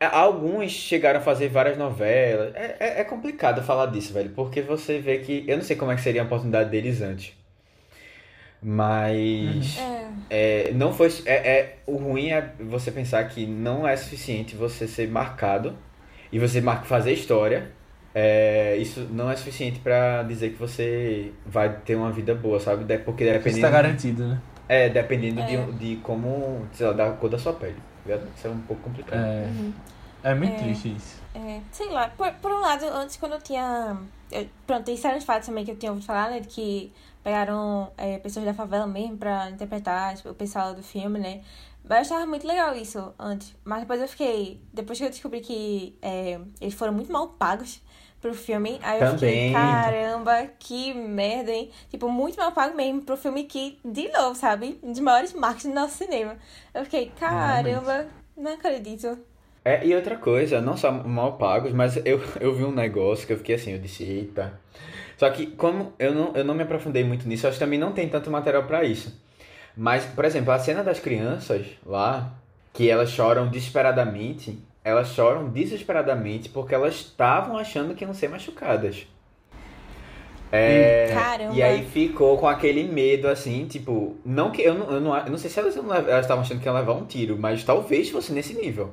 É, 0.00 0.06
Alguns 0.06 0.70
chegaram 0.72 1.20
a 1.20 1.22
fazer 1.22 1.48
várias 1.48 1.78
novelas. 1.78 2.54
É, 2.54 2.76
é, 2.78 3.00
é 3.00 3.04
complicado 3.04 3.62
falar 3.62 3.86
disso, 3.86 4.12
velho, 4.12 4.30
porque 4.30 4.60
você 4.60 4.98
vê 4.98 5.18
que. 5.18 5.44
Eu 5.48 5.56
não 5.56 5.64
sei 5.64 5.76
como 5.76 5.90
é 5.92 5.94
que 5.96 6.02
seria 6.02 6.22
a 6.22 6.24
oportunidade 6.24 6.70
deles 6.70 7.00
antes. 7.00 7.34
Mas. 8.62 9.78
É. 9.78 10.12
É, 10.30 10.72
não 10.72 10.92
foi. 10.94 11.08
É, 11.26 11.34
é, 11.58 11.76
o 11.86 11.96
ruim 11.96 12.30
é 12.30 12.54
você 12.60 12.90
pensar 12.90 13.22
que 13.28 13.46
não 13.46 13.86
é 13.86 13.96
suficiente 13.96 14.56
você 14.56 14.88
ser 14.88 15.08
marcado 15.08 15.76
e 16.32 16.38
você 16.38 16.60
mar- 16.60 16.84
fazer 16.86 17.12
história. 17.12 17.70
É, 18.14 18.76
isso 18.76 19.00
não 19.10 19.30
é 19.30 19.36
suficiente 19.36 19.80
pra 19.80 20.22
dizer 20.22 20.50
que 20.50 20.56
você 20.56 21.32
vai 21.46 21.74
ter 21.80 21.94
uma 21.96 22.10
vida 22.12 22.34
boa, 22.34 22.60
sabe? 22.60 22.84
Porque 22.98 23.24
Isso 23.24 23.32
dependendo. 23.32 23.60
tá 23.62 23.70
garantido, 23.70 24.26
né? 24.28 24.40
É, 24.68 24.88
dependendo 24.88 25.40
É. 25.40 25.46
De, 25.46 25.72
de 25.72 25.96
como. 26.02 26.66
Sei 26.72 26.86
lá, 26.86 26.92
da 26.92 27.10
cor 27.12 27.30
da 27.30 27.38
sua 27.38 27.52
pele. 27.54 27.76
ligado? 28.04 28.28
Isso 28.36 28.46
é 28.46 28.50
um 28.50 28.58
pouco 28.60 28.82
complicado. 28.82 29.18
É, 29.20 29.46
Uhum. 29.46 29.72
é 30.24 30.34
muito 30.34 30.52
É. 30.54 30.58
triste 30.58 30.94
isso. 30.94 31.22
É, 31.34 31.60
sei 31.70 31.88
lá, 31.88 32.08
por, 32.08 32.30
por 32.34 32.50
um 32.50 32.60
lado, 32.60 32.84
antes 32.84 33.16
quando 33.16 33.32
eu 33.32 33.40
tinha. 33.40 33.96
eu- 34.30 34.46
pronto, 34.66 34.84
tem 34.84 34.94
de 34.94 35.24
fatos 35.24 35.46
também 35.46 35.64
que 35.64 35.70
eu 35.70 35.76
tinha 35.76 35.90
ouvido 35.90 36.06
falar, 36.06 36.30
né? 36.30 36.40
De 36.40 36.48
que 36.48 36.92
pegaram 37.24 37.90
é, 37.96 38.18
pessoas 38.18 38.44
da 38.44 38.52
favela 38.52 38.86
mesmo 38.86 39.16
pra 39.16 39.48
interpretar 39.50 40.14
tipo, 40.16 40.28
o 40.30 40.34
pessoal 40.34 40.74
do 40.74 40.82
filme, 40.82 41.18
né? 41.18 41.40
Mas 41.84 42.10
eu 42.10 42.16
achava 42.16 42.26
muito 42.26 42.46
legal 42.46 42.74
isso 42.76 43.12
antes. 43.18 43.54
Mas 43.64 43.80
depois 43.80 44.00
eu 44.00 44.08
fiquei. 44.08 44.60
Depois 44.72 44.98
que 44.98 45.04
eu 45.04 45.10
descobri 45.10 45.40
que 45.40 45.96
é, 46.02 46.38
eles 46.60 46.74
foram 46.74 46.92
muito 46.92 47.10
mal 47.10 47.28
pagos 47.28 47.80
pro 48.22 48.32
filme, 48.32 48.78
aí 48.82 49.00
eu 49.00 49.10
fiquei, 49.10 49.52
Também. 49.52 49.52
caramba, 49.52 50.46
que 50.56 50.94
merda, 50.94 51.50
hein? 51.50 51.70
Tipo, 51.90 52.08
muito 52.08 52.38
mal 52.38 52.52
pago 52.52 52.76
mesmo 52.76 53.02
pro 53.02 53.16
filme 53.16 53.42
que, 53.44 53.78
de 53.84 54.08
novo, 54.10 54.36
sabe? 54.36 54.78
Dos 54.80 55.00
maiores 55.00 55.32
marcos 55.32 55.64
do 55.64 55.74
nosso 55.74 55.98
cinema. 55.98 56.36
Eu 56.72 56.84
fiquei, 56.84 57.10
caramba, 57.18 58.06
não 58.36 58.54
acredito. 58.54 59.18
É, 59.64 59.84
e 59.84 59.94
outra 59.94 60.16
coisa, 60.16 60.60
não 60.60 60.76
só 60.76 60.90
mal 60.92 61.36
pagos, 61.36 61.72
mas 61.72 61.96
eu, 62.04 62.20
eu 62.40 62.54
vi 62.54 62.64
um 62.64 62.72
negócio 62.72 63.26
que 63.26 63.32
eu 63.32 63.38
fiquei 63.38 63.56
assim, 63.56 63.72
eu 63.72 63.78
disse, 63.78 64.04
eita. 64.04 64.58
Só 65.16 65.28
que 65.28 65.46
como 65.48 65.92
eu 65.98 66.14
não, 66.14 66.32
eu 66.34 66.44
não 66.44 66.54
me 66.54 66.62
aprofundei 66.62 67.02
muito 67.02 67.28
nisso, 67.28 67.48
acho 67.48 67.58
que 67.58 67.64
também 67.64 67.78
não 67.78 67.92
tem 67.92 68.08
tanto 68.08 68.30
material 68.30 68.64
pra 68.64 68.84
isso. 68.84 69.20
Mas, 69.76 70.04
por 70.04 70.24
exemplo, 70.24 70.52
a 70.52 70.58
cena 70.58 70.84
das 70.84 71.00
crianças 71.00 71.66
lá, 71.84 72.32
que 72.72 72.88
elas 72.88 73.10
choram 73.10 73.48
desesperadamente, 73.48 74.58
elas 74.84 75.08
choram 75.08 75.48
desesperadamente 75.48 76.48
porque 76.48 76.74
elas 76.74 76.94
estavam 76.94 77.56
achando 77.56 77.94
que 77.94 78.04
iam 78.04 78.14
ser 78.14 78.28
machucadas. 78.28 79.06
É, 80.54 81.08
Caramba. 81.14 81.54
e 81.54 81.62
aí 81.62 81.82
ficou 81.86 82.36
com 82.36 82.46
aquele 82.46 82.84
medo 82.84 83.26
assim, 83.26 83.66
tipo, 83.66 84.16
não 84.22 84.50
que 84.50 84.60
eu 84.60 84.74
não, 84.74 84.90
eu 84.90 85.00
não, 85.00 85.16
eu 85.16 85.30
não 85.30 85.38
sei 85.38 85.48
se 85.48 85.58
elas, 85.58 85.74
estavam 85.74 86.42
achando 86.42 86.60
que 86.60 86.66
iam 86.66 86.74
levar 86.74 86.92
um 86.92 87.06
tiro, 87.06 87.38
mas 87.38 87.64
talvez 87.64 88.10
fosse 88.10 88.32
nesse 88.32 88.52
nível. 88.52 88.90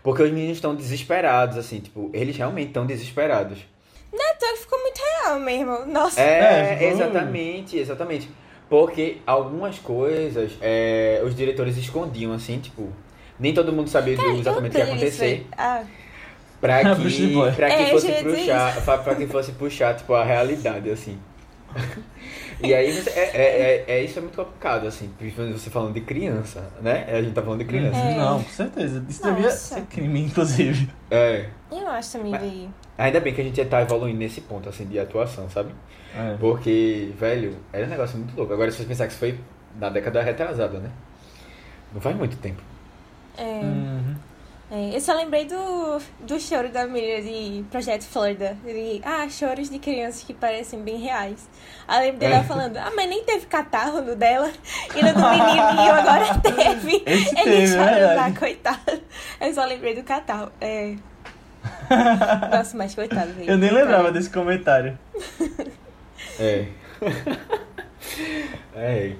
Porque 0.00 0.22
os 0.22 0.30
meninos 0.30 0.58
estão 0.58 0.76
desesperados, 0.76 1.56
assim, 1.58 1.80
tipo, 1.80 2.08
eles 2.12 2.36
realmente 2.36 2.68
estão 2.68 2.86
desesperados. 2.86 3.58
Então 4.12 4.56
ficou 4.56 4.80
muito 4.80 5.00
real 5.00 5.40
mesmo. 5.40 5.86
Nossa. 5.86 6.20
É, 6.20 6.78
É, 6.80 6.88
exatamente, 6.90 7.76
exatamente. 7.76 8.30
Porque 8.68 9.18
algumas 9.26 9.78
coisas 9.78 10.52
é, 10.60 11.20
os 11.24 11.34
diretores 11.34 11.76
escondiam, 11.76 12.32
assim, 12.32 12.60
tipo, 12.60 12.92
nem 13.38 13.52
todo 13.54 13.72
mundo 13.72 13.88
sabia 13.88 14.16
Cara, 14.16 14.28
exatamente 14.30 14.70
o 14.70 14.72
que 14.72 14.78
ia 14.78 14.84
acontecer. 14.84 15.46
Ah, 15.56 15.82
Pra 16.60 16.82
de 16.82 17.10
que, 17.12 17.34
pra 17.54 17.66
que 17.68 17.74
É, 17.74 17.86
fosse 17.90 18.12
puxar, 18.22 18.82
pra, 18.84 18.98
pra 18.98 19.14
que 19.14 19.26
fosse 19.26 19.52
puxar, 19.52 19.94
tipo, 19.94 20.14
a 20.14 20.24
realidade, 20.24 20.90
assim. 20.90 21.18
E 22.62 22.74
aí, 22.74 22.86
é, 23.14 23.20
é, 23.20 23.36
é, 23.36 23.84
é- 23.86 24.04
isso 24.04 24.18
é 24.18 24.22
muito 24.22 24.34
complicado, 24.34 24.86
assim, 24.86 25.10
você 25.52 25.68
falando 25.68 25.92
de 25.92 26.00
criança, 26.00 26.64
né? 26.80 27.04
A 27.06 27.20
gente 27.20 27.34
tá 27.34 27.42
falando 27.42 27.58
de 27.58 27.66
criança. 27.66 27.98
É. 27.98 28.16
Não, 28.16 28.42
com 28.42 28.48
certeza. 28.48 29.04
Isso 29.06 29.22
devia 29.22 29.50
ser 29.50 29.82
crime, 29.82 30.22
inclusive. 30.24 30.88
É. 31.10 31.46
eu 31.70 31.86
acho 31.88 32.12
também, 32.12 32.30
Mas- 32.32 32.40
velho. 32.40 32.74
Ainda 32.96 33.20
bem 33.20 33.34
que 33.34 33.42
a 33.42 33.44
gente 33.44 33.62
tá 33.66 33.82
evoluindo 33.82 34.18
nesse 34.18 34.40
ponto, 34.40 34.70
assim, 34.70 34.86
de 34.86 34.98
atuação, 34.98 35.50
sabe? 35.50 35.68
É. 36.16 36.34
Porque, 36.40 37.10
velho, 37.20 37.58
era 37.70 37.84
um 37.84 37.90
negócio 37.90 38.16
muito 38.16 38.34
louco. 38.34 38.54
Agora, 38.54 38.70
se 38.70 38.78
você 38.78 38.84
pensar 38.84 39.04
que 39.06 39.10
isso 39.12 39.20
foi 39.20 39.38
na 39.78 39.90
década 39.90 40.22
retrasada, 40.22 40.78
né? 40.78 40.88
Não 41.92 42.00
faz 42.00 42.16
muito 42.16 42.38
tempo. 42.38 42.62
É, 43.36 43.42
Uhum. 43.42 44.14
é, 44.70 44.96
eu 44.96 45.00
só 45.00 45.12
lembrei 45.14 45.44
do, 45.44 45.98
do 46.20 46.40
choro 46.40 46.68
da 46.70 46.86
menina 46.86 47.22
de 47.22 47.64
Projeto 47.70 48.04
Florida. 48.04 48.56
De, 48.64 49.00
ah, 49.04 49.28
choros 49.28 49.68
de 49.70 49.78
crianças 49.78 50.22
que 50.22 50.34
parecem 50.34 50.80
bem 50.82 50.96
reais. 50.98 51.48
Aí 51.86 51.98
eu 51.98 52.02
lembro 52.06 52.20
dela 52.20 52.36
É. 52.36 52.42
falando, 52.44 52.76
ah, 52.78 52.90
mas 52.96 53.08
nem 53.08 53.22
teve 53.24 53.46
catarro 53.46 54.00
no 54.02 54.16
dela. 54.16 54.50
E 54.94 55.02
no 55.02 55.12
do 55.12 55.20
menininho 55.20 55.92
agora 55.92 56.26
teve. 56.42 57.02
Esse 57.06 57.28
Ele 57.30 57.42
teve, 57.44 57.62
é 57.62 57.66
chorando 57.68 58.16
lá, 58.16 58.32
coitado. 58.32 59.02
Eu 59.40 59.54
só 59.54 59.64
lembrei 59.64 59.94
do 59.94 60.02
catarro. 60.02 60.50
É. 60.60 60.94
Nossa, 62.50 62.76
mas 62.76 62.94
coitado, 62.94 63.32
velho. 63.34 63.50
Eu 63.50 63.58
nem 63.58 63.70
lembrava 63.70 64.10
desse 64.12 64.30
comentário. 64.30 64.98
É. 66.38 66.66
é. 68.74 69.12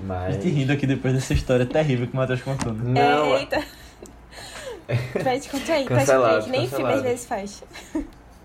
A 0.00 0.04
Mas. 0.04 0.34
gente 0.34 0.48
rindo 0.48 0.72
aqui 0.72 0.86
depois 0.86 1.14
dessa 1.14 1.32
história 1.34 1.64
terrível 1.66 2.06
que 2.06 2.12
o 2.12 2.16
Matheus 2.16 2.42
contou, 2.42 2.72
né? 2.72 3.00
Não, 3.00 3.34
É, 3.36 3.40
eita. 3.40 3.64
Pede 5.12 5.48
conta 5.48 5.72
aí, 5.72 5.84
pede 5.86 6.10
aí, 6.12 6.42
que 6.44 6.50
nem 6.50 6.68
filme 6.68 6.92
às 6.92 7.02
vezes 7.02 7.26
faz. 7.26 7.64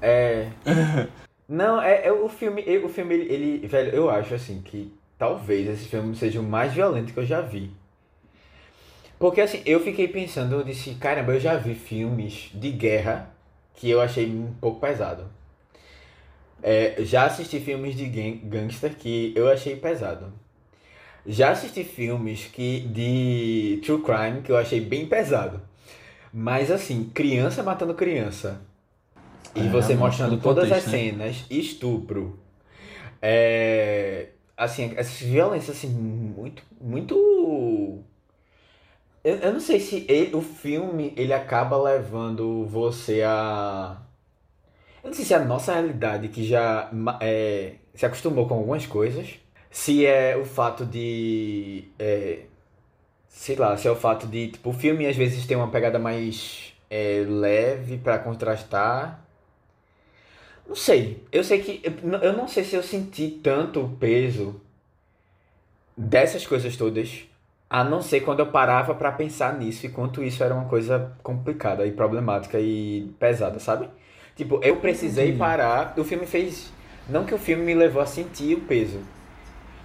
é. 0.01 0.47
Não, 1.47 1.81
é, 1.81 2.07
é 2.07 2.11
o 2.11 2.27
filme. 2.29 2.63
é- 2.65 2.77
O 2.79 2.87
filme, 2.89 3.13
ele, 3.13 3.33
ele- 3.33 3.67
Velho, 3.67 3.89
eu 3.93 4.09
acho 4.09 4.33
assim 4.33 4.61
que 4.61 4.91
talvez 5.19 5.67
esse 5.67 5.85
filme 5.89 6.15
seja 6.15 6.39
o 6.39 6.43
mais 6.43 6.73
violento 6.73 7.13
que 7.13 7.19
eu 7.19 7.25
já 7.25 7.41
vi. 7.41 7.69
Porque 9.19 9.41
assim, 9.41 9.61
eu 9.65 9.79
fiquei 9.81 10.07
pensando, 10.07 10.55
eu 10.55 10.63
disse, 10.63 10.95
caramba, 10.95 11.33
eu 11.33 11.39
já 11.39 11.55
vi 11.57 11.75
filmes 11.75 12.49
de 12.55 12.71
guerra 12.71 13.29
que 13.75 13.89
eu 13.89 14.01
achei 14.01 14.25
um 14.31 14.51
pouco 14.59 14.79
pesado. 14.79 15.25
É, 16.63 16.95
já 17.03 17.25
assisti 17.25 17.59
filmes 17.59 17.95
de 17.95 18.05
gang- 18.07 18.41
gangster 18.45 18.95
que 18.95 19.33
eu 19.35 19.47
achei 19.49 19.75
pesado. 19.75 20.33
Já 21.25 21.51
assisti 21.51 21.83
filmes 21.83 22.45
que 22.45 22.81
de 22.81 23.79
true 23.85 24.01
crime 24.01 24.41
que 24.41 24.51
eu 24.51 24.57
achei 24.57 24.81
bem 24.81 25.05
pesado. 25.07 25.61
Mas 26.33 26.71
assim, 26.71 27.09
criança 27.13 27.63
matando 27.63 27.93
criança. 27.93 28.61
E 29.55 29.61
É, 29.61 29.63
você 29.69 29.95
mostrando 29.95 30.37
todas 30.41 30.71
as 30.71 30.83
contexto, 30.83 30.87
né? 30.89 30.97
cenas, 30.97 31.45
estupro. 31.49 32.39
É, 33.21 34.29
assim, 34.57 34.93
essas 34.95 35.19
violências 35.21 35.77
assim, 35.77 35.89
muito, 35.89 36.63
muito. 36.79 38.03
Eu, 39.23 39.35
eu 39.37 39.53
não 39.53 39.59
sei 39.59 39.79
se 39.79 40.05
ele- 40.09 40.35
o 40.35 40.41
filme 40.41 41.13
ele 41.15 41.33
acaba 41.33 41.77
levando 41.81 42.65
você 42.65 43.21
a. 43.23 43.97
Eu 45.03 45.07
não 45.09 45.13
sei 45.13 45.25
se 45.25 45.33
é 45.33 45.37
a 45.37 45.45
nossa 45.45 45.73
realidade 45.73 46.27
que 46.29 46.43
já 46.43 46.89
é, 47.19 47.75
se 47.93 48.05
acostumou 48.05 48.47
com 48.47 48.55
algumas 48.55 48.85
coisas. 48.85 49.35
Se 49.71 50.05
é 50.05 50.35
o 50.35 50.43
fato 50.43 50.85
de. 50.85 51.85
é, 51.97 52.39
sei 53.29 53.55
lá, 53.55 53.77
se 53.77 53.87
é 53.87 53.91
o 53.91 53.95
fato 53.95 54.27
de. 54.27 54.49
Tipo, 54.49 54.71
o 54.71 54.73
filme 54.73 55.07
às 55.07 55.15
vezes 55.15 55.45
tem 55.47 55.55
uma 55.55 55.69
pegada 55.69 55.97
mais 55.97 56.73
é, 56.89 57.25
leve 57.27 57.97
pra 57.97 58.19
contrastar. 58.19 59.25
Não 60.67 60.75
sei. 60.75 61.23
Eu 61.31 61.43
sei 61.43 61.61
que. 61.61 61.81
Eu 62.21 62.33
não 62.33 62.47
sei 62.49 62.65
se 62.65 62.75
eu 62.75 62.83
senti 62.83 63.29
tanto 63.41 63.81
o 63.81 63.89
peso 63.89 64.59
dessas 65.95 66.45
coisas 66.45 66.75
todas. 66.75 67.23
A 67.69 67.85
não 67.85 68.01
ser 68.01 68.19
quando 68.19 68.41
eu 68.41 68.47
parava 68.47 68.93
pra 68.93 69.13
pensar 69.13 69.57
nisso 69.57 69.85
e 69.85 69.89
quanto 69.89 70.21
isso 70.21 70.43
era 70.43 70.53
uma 70.53 70.65
coisa 70.65 71.13
complicada 71.23 71.85
e 71.85 71.93
problemática 71.93 72.59
e 72.59 73.09
pesada, 73.17 73.59
sabe? 73.59 73.89
Tipo, 74.35 74.59
eu 74.61 74.75
precisei 74.77 75.37
parar. 75.37 75.93
O 75.97 76.03
filme 76.03 76.25
fez. 76.25 76.73
Não 77.07 77.25
que 77.25 77.33
o 77.33 77.37
filme 77.37 77.63
me 77.63 77.73
levou 77.73 78.01
a 78.01 78.05
sentir 78.05 78.55
o 78.55 78.61
peso. 78.61 78.99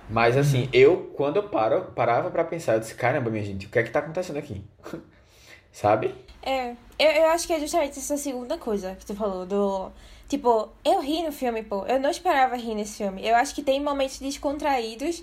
Mas 0.08 0.36
assim, 0.36 0.68
eu, 0.72 1.12
quando 1.16 1.36
eu 1.36 1.48
paro, 1.48 1.92
parava 1.94 2.30
pra 2.30 2.44
pensar, 2.44 2.74
eu 2.74 2.80
disse, 2.80 2.94
caramba, 2.94 3.30
minha 3.30 3.44
gente, 3.44 3.66
o 3.66 3.68
que 3.68 3.78
é 3.78 3.82
que 3.82 3.90
tá 3.90 3.98
acontecendo 3.98 4.38
aqui? 4.38 4.62
sabe? 5.72 6.14
É, 6.42 6.70
eu, 6.98 7.10
eu 7.10 7.26
acho 7.26 7.46
que 7.46 7.52
é 7.52 7.60
justamente 7.60 7.98
essa 7.98 8.16
segunda 8.16 8.56
coisa 8.56 8.94
que 8.94 9.04
tu 9.04 9.14
falou, 9.14 9.44
do. 9.44 9.90
Tipo, 10.28 10.70
eu 10.84 11.00
ri 11.00 11.22
no 11.22 11.32
filme, 11.32 11.62
pô. 11.62 11.84
Eu 11.86 12.00
não 12.00 12.10
esperava 12.10 12.56
rir 12.56 12.74
nesse 12.74 12.98
filme. 12.98 13.26
Eu 13.26 13.36
acho 13.36 13.54
que 13.54 13.62
tem 13.62 13.80
momentos 13.80 14.18
descontraídos 14.18 15.22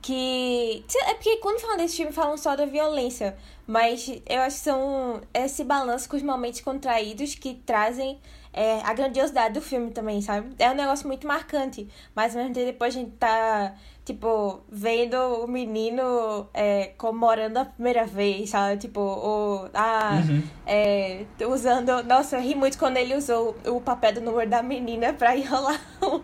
que. 0.00 0.84
É 1.06 1.14
porque 1.14 1.36
quando 1.38 1.60
falam 1.60 1.76
desse 1.76 1.96
filme 1.96 2.12
falam 2.12 2.36
só 2.36 2.56
da 2.56 2.66
violência. 2.66 3.36
Mas 3.66 4.08
eu 4.26 4.40
acho 4.40 4.56
que 4.56 4.62
são 4.62 5.20
esse 5.34 5.64
balanço 5.64 6.08
com 6.08 6.16
os 6.16 6.22
momentos 6.22 6.60
contraídos 6.60 7.34
que 7.34 7.54
trazem 7.54 8.18
é, 8.52 8.80
a 8.82 8.92
grandiosidade 8.92 9.54
do 9.54 9.60
filme 9.60 9.90
também, 9.90 10.20
sabe? 10.20 10.54
É 10.58 10.70
um 10.70 10.74
negócio 10.74 11.06
muito 11.06 11.26
marcante. 11.26 11.88
Mas 12.14 12.34
mesmo 12.34 12.52
tempo 12.52 12.66
depois 12.66 12.94
a 12.94 12.98
gente 12.98 13.12
tá, 13.12 13.74
tipo, 14.04 14.60
vendo 14.68 15.14
o 15.16 15.46
menino 15.46 16.48
é, 16.52 16.86
comemorando 16.98 17.58
a 17.60 17.64
primeira 17.64 18.04
vez, 18.04 18.50
sabe? 18.50 18.76
Tipo, 18.78 19.00
o. 19.00 19.68
Ah, 19.72 20.20
Uhum. 20.28 20.42
é, 20.66 21.24
usando. 21.48 22.02
Nossa, 22.04 22.36
eu 22.36 22.42
ri 22.42 22.54
muito 22.54 22.78
quando 22.78 22.96
ele 22.96 23.14
usou 23.14 23.56
o 23.66 23.80
papel 23.80 24.14
do 24.14 24.20
número 24.20 24.48
da 24.50 24.62
menina 24.62 25.12
pra 25.12 25.34
enrolar 25.36 25.80
o. 26.02 26.20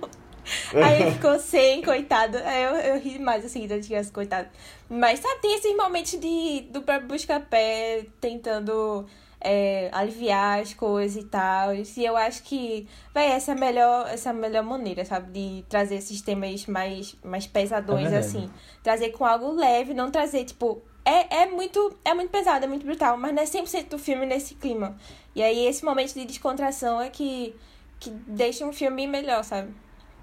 Aí 0.74 1.02
ele 1.02 1.10
ficou 1.10 1.36
sem, 1.40 1.82
coitado. 1.82 2.38
Aí 2.38 2.62
eu, 2.62 2.70
eu 2.94 3.00
ri 3.00 3.18
mais 3.18 3.44
assim 3.44 3.66
das 3.66 3.84
crianças, 3.84 4.12
coitado. 4.12 4.48
Mas 4.88 5.18
sabe, 5.18 5.40
tem 5.40 5.56
esses 5.56 5.76
momentos 5.76 6.12
de, 6.12 6.60
do 6.70 6.82
próprio 6.82 7.08
Buscapé 7.08 8.06
tentando 8.20 9.04
é, 9.48 9.88
aliviar 9.92 10.58
as 10.58 10.74
coisas 10.74 11.22
e 11.22 11.24
tal. 11.24 11.72
E 11.72 12.04
eu 12.04 12.16
acho 12.16 12.42
que, 12.42 12.88
véi, 13.14 13.28
essa 13.28 13.52
é 13.52 13.54
a 13.54 13.58
melhor, 13.58 14.08
essa 14.08 14.30
é 14.30 14.32
a 14.32 14.34
melhor 14.34 14.64
maneira, 14.64 15.04
sabe? 15.04 15.30
De 15.30 15.64
trazer 15.68 15.94
esses 15.94 16.20
temas 16.20 16.66
mais, 16.66 17.14
mais 17.24 17.46
pesadões, 17.46 18.12
É 18.12 18.18
assim. 18.18 18.50
Trazer 18.82 19.10
com 19.10 19.24
algo 19.24 19.52
leve, 19.52 19.94
não 19.94 20.10
trazer, 20.10 20.44
tipo. 20.44 20.82
É, 21.04 21.42
é, 21.42 21.46
muito, 21.46 21.96
é 22.04 22.12
muito 22.12 22.30
pesado, 22.30 22.64
é 22.64 22.68
muito 22.68 22.84
brutal, 22.84 23.16
mas 23.16 23.32
não 23.32 23.40
é 23.40 23.46
100% 23.46 23.90
do 23.90 23.96
filme 23.96 24.26
nesse 24.26 24.56
clima. 24.56 24.96
E 25.36 25.40
aí, 25.40 25.64
esse 25.64 25.84
momento 25.84 26.14
de 26.14 26.24
descontração 26.24 27.00
é 27.00 27.08
que, 27.08 27.54
que 28.00 28.10
deixa 28.10 28.66
um 28.66 28.72
filme 28.72 29.06
melhor, 29.06 29.44
sabe? 29.44 29.72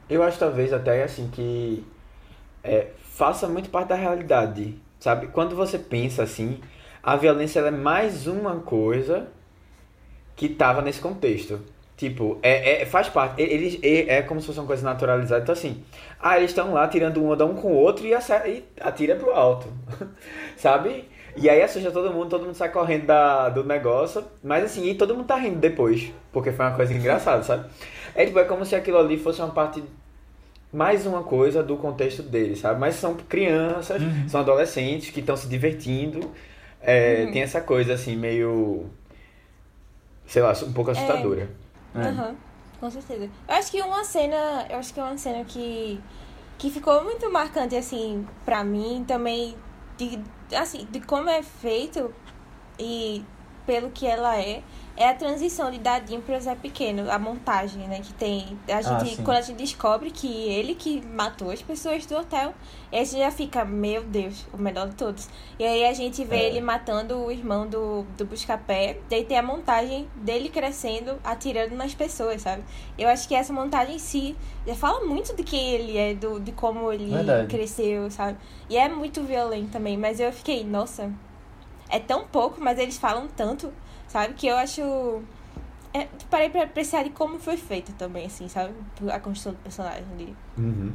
Eu 0.09 0.21
acho 0.21 0.37
talvez 0.37 0.73
até 0.73 1.01
assim 1.01 1.29
que 1.29 1.85
é, 2.61 2.87
faça 2.99 3.47
muito 3.47 3.69
parte 3.69 3.87
da 3.87 3.95
realidade, 3.95 4.77
sabe? 4.99 5.27
Quando 5.27 5.55
você 5.55 5.79
pensa 5.79 6.23
assim, 6.23 6.59
a 7.03 7.15
violência 7.17 7.59
é 7.59 7.71
mais 7.71 8.27
uma 8.27 8.55
coisa 8.61 9.27
que 10.35 10.47
tava 10.49 10.81
nesse 10.81 10.99
contexto. 11.01 11.59
Tipo, 11.95 12.39
é, 12.41 12.81
é, 12.81 12.85
faz 12.85 13.07
parte. 13.07 13.41
Eles, 13.41 13.77
é, 13.83 14.17
é 14.17 14.21
como 14.23 14.41
se 14.41 14.47
fosse 14.47 14.59
uma 14.59 14.65
coisa 14.65 14.83
naturalizada. 14.83 15.43
Então, 15.43 15.53
assim, 15.53 15.83
ah, 16.19 16.37
eles 16.37 16.49
estão 16.49 16.73
lá 16.73 16.87
tirando 16.87 17.21
um 17.21 17.29
onda 17.29 17.45
um 17.45 17.53
com 17.55 17.67
o 17.71 17.75
outro 17.75 18.05
e, 18.05 18.13
acerta, 18.13 18.47
e 18.47 18.63
atira 18.81 19.15
pro 19.15 19.31
alto. 19.31 19.67
sabe? 20.57 21.07
E 21.35 21.49
aí 21.49 21.61
assusta 21.61 21.91
todo 21.91 22.11
mundo, 22.13 22.29
todo 22.29 22.45
mundo 22.45 22.55
sai 22.55 22.69
correndo 22.69 23.05
da, 23.05 23.49
do 23.49 23.63
negócio. 23.63 24.23
Mas 24.43 24.63
assim, 24.63 24.89
e 24.89 24.95
todo 24.95 25.13
mundo 25.15 25.27
tá 25.27 25.35
rindo 25.35 25.59
depois. 25.59 26.11
Porque 26.31 26.51
foi 26.51 26.65
uma 26.65 26.75
coisa 26.75 26.93
engraçada, 26.93 27.43
sabe? 27.43 27.69
É 28.15 28.25
tipo, 28.25 28.39
é 28.39 28.43
como 28.45 28.65
se 28.65 28.75
aquilo 28.75 28.97
ali 28.97 29.17
fosse 29.17 29.41
uma 29.41 29.51
parte. 29.51 29.83
Mais 30.71 31.05
uma 31.05 31.21
coisa 31.21 31.61
do 31.61 31.77
contexto 31.77 32.23
deles, 32.23 32.59
sabe? 32.59 32.79
Mas 32.79 32.95
são 32.95 33.13
crianças, 33.15 34.01
Uhum. 34.01 34.27
são 34.27 34.41
adolescentes 34.41 35.11
que 35.11 35.19
estão 35.19 35.37
se 35.37 35.47
divertindo. 35.47 36.31
É, 36.83 37.23
Uhum. 37.23 37.31
Tem 37.31 37.41
essa 37.41 37.61
coisa 37.61 37.93
assim, 37.93 38.15
meio. 38.15 38.85
Sei 40.25 40.41
lá, 40.41 40.53
um 40.63 40.73
pouco 40.73 40.91
assustadora. 40.91 41.49
É. 41.95 41.99
Aham, 41.99 42.35
com 42.79 42.89
certeza. 42.91 43.29
Eu 43.47 43.55
acho 43.55 43.71
que 43.71 43.81
uma 43.81 44.03
cena, 44.03 44.67
eu 44.69 44.77
acho 44.77 44.93
que 44.93 44.99
é 44.99 45.03
uma 45.03 45.17
cena 45.17 45.43
que 45.45 45.99
que 46.57 46.69
ficou 46.69 47.03
muito 47.03 47.29
marcante 47.31 47.75
assim 47.75 48.25
pra 48.45 48.63
mim 48.63 49.03
também 49.07 49.55
de 49.97 50.19
assim, 50.55 50.87
de 50.91 51.01
como 51.01 51.29
é 51.29 51.43
feito 51.43 52.13
e 52.79 53.23
pelo 53.65 53.89
que 53.91 54.05
ela 54.05 54.39
é, 54.39 54.61
é 54.95 55.09
a 55.09 55.13
transição 55.15 55.71
de 55.71 55.79
Dadinho 55.79 56.21
para 56.21 56.39
Zé 56.39 56.53
Pequeno, 56.53 57.09
a 57.09 57.17
montagem, 57.17 57.87
né, 57.87 57.99
que 57.99 58.13
tem 58.13 58.57
a 58.71 58.81
gente 58.81 59.15
sim. 59.15 59.23
quando 59.23 59.37
a 59.37 59.41
gente 59.41 59.57
descobre 59.57 60.11
que 60.11 60.27
ele 60.27 60.75
que 60.75 61.01
matou 61.01 61.49
as 61.49 61.61
pessoas 61.63 62.05
do 62.05 62.15
hotel, 62.15 62.53
a 62.91 62.95
gente 62.97 63.17
já 63.17 63.31
fica, 63.31 63.65
meu 63.65 64.03
Deus, 64.03 64.45
o 64.53 64.57
melhor 64.57 64.87
de 64.89 64.95
todos. 64.95 65.27
E 65.57 65.63
aí 65.65 65.83
a 65.85 65.93
gente 65.93 66.23
vê 66.23 66.35
É. 66.35 66.47
ele 66.49 66.61
matando 66.61 67.17
o 67.17 67.31
irmão 67.31 67.65
do, 67.67 68.03
do 68.15 68.23
Buscapé. 68.25 68.99
Daí 69.09 69.25
tem 69.25 69.37
a 69.37 69.41
montagem 69.41 70.07
dele 70.15 70.49
crescendo, 70.49 71.17
atirando 71.23 71.75
nas 71.75 71.95
pessoas, 71.95 72.43
sabe? 72.43 72.63
Eu 72.95 73.09
acho 73.09 73.27
que 73.27 73.33
essa 73.33 73.51
montagem 73.51 73.95
em 73.95 73.99
si 73.99 74.35
já 74.67 74.75
fala 74.75 75.03
muito 75.05 75.35
de 75.35 75.43
quem 75.43 75.71
ele 75.71 75.97
é, 75.97 76.13
do, 76.13 76.39
de 76.39 76.51
como 76.51 76.91
ele 76.91 77.09
Verdade. 77.09 77.47
cresceu, 77.47 78.11
sabe? 78.11 78.37
E 78.69 78.77
é 78.77 78.87
muito 78.87 79.23
violento 79.23 79.71
também, 79.71 79.97
mas 79.97 80.19
eu 80.19 80.31
fiquei, 80.31 80.63
nossa, 80.63 81.11
é 81.89 81.99
tão 81.99 82.27
pouco, 82.27 82.61
mas 82.61 82.77
eles 82.77 82.97
falam 82.97 83.27
tanto, 83.35 83.73
sabe? 84.13 84.35
Que 84.35 84.47
eu 84.47 84.55
acho. 84.55 85.21
É, 85.93 86.07
parei 86.29 86.49
pra 86.49 86.63
apreciar 86.63 87.03
de 87.03 87.09
como 87.09 87.37
foi 87.39 87.57
feito 87.57 87.91
também, 87.93 88.25
assim, 88.25 88.47
sabe? 88.47 88.73
A 89.11 89.19
construção 89.19 89.53
do 89.53 89.59
personagem 89.59 90.05
dele. 90.15 90.35
Uhum. 90.57 90.93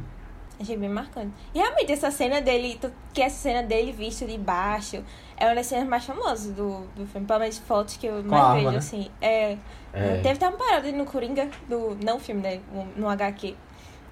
Achei 0.59 0.75
bem 0.75 0.89
marcante. 0.89 1.31
E 1.53 1.59
realmente, 1.59 1.91
essa 1.91 2.11
cena 2.11 2.41
dele, 2.41 2.77
que 3.13 3.21
essa 3.21 3.37
cena 3.37 3.63
dele 3.63 3.93
visto 3.93 4.25
de 4.25 4.37
baixo, 4.37 5.01
é 5.37 5.45
uma 5.45 5.55
das 5.55 5.67
cenas 5.67 5.87
mais 5.87 6.03
famosas 6.03 6.51
do, 6.53 6.85
do 6.95 7.05
filme. 7.07 7.25
Pelo 7.25 7.39
menos 7.39 7.57
fotos 7.59 7.95
que 7.95 8.07
eu 8.07 8.19
a 8.19 8.23
mais 8.23 8.43
arma, 8.43 8.55
vejo, 8.55 8.71
né? 8.71 8.77
assim. 8.77 9.11
É, 9.21 9.57
É. 9.93 10.15
Teve 10.17 10.31
até 10.31 10.49
uma 10.49 10.57
parada 10.57 10.91
no 10.91 11.05
Coringa, 11.05 11.49
do, 11.67 11.97
não 12.03 12.19
filme, 12.19 12.41
né? 12.41 12.59
No 12.97 13.07
HQ. 13.07 13.55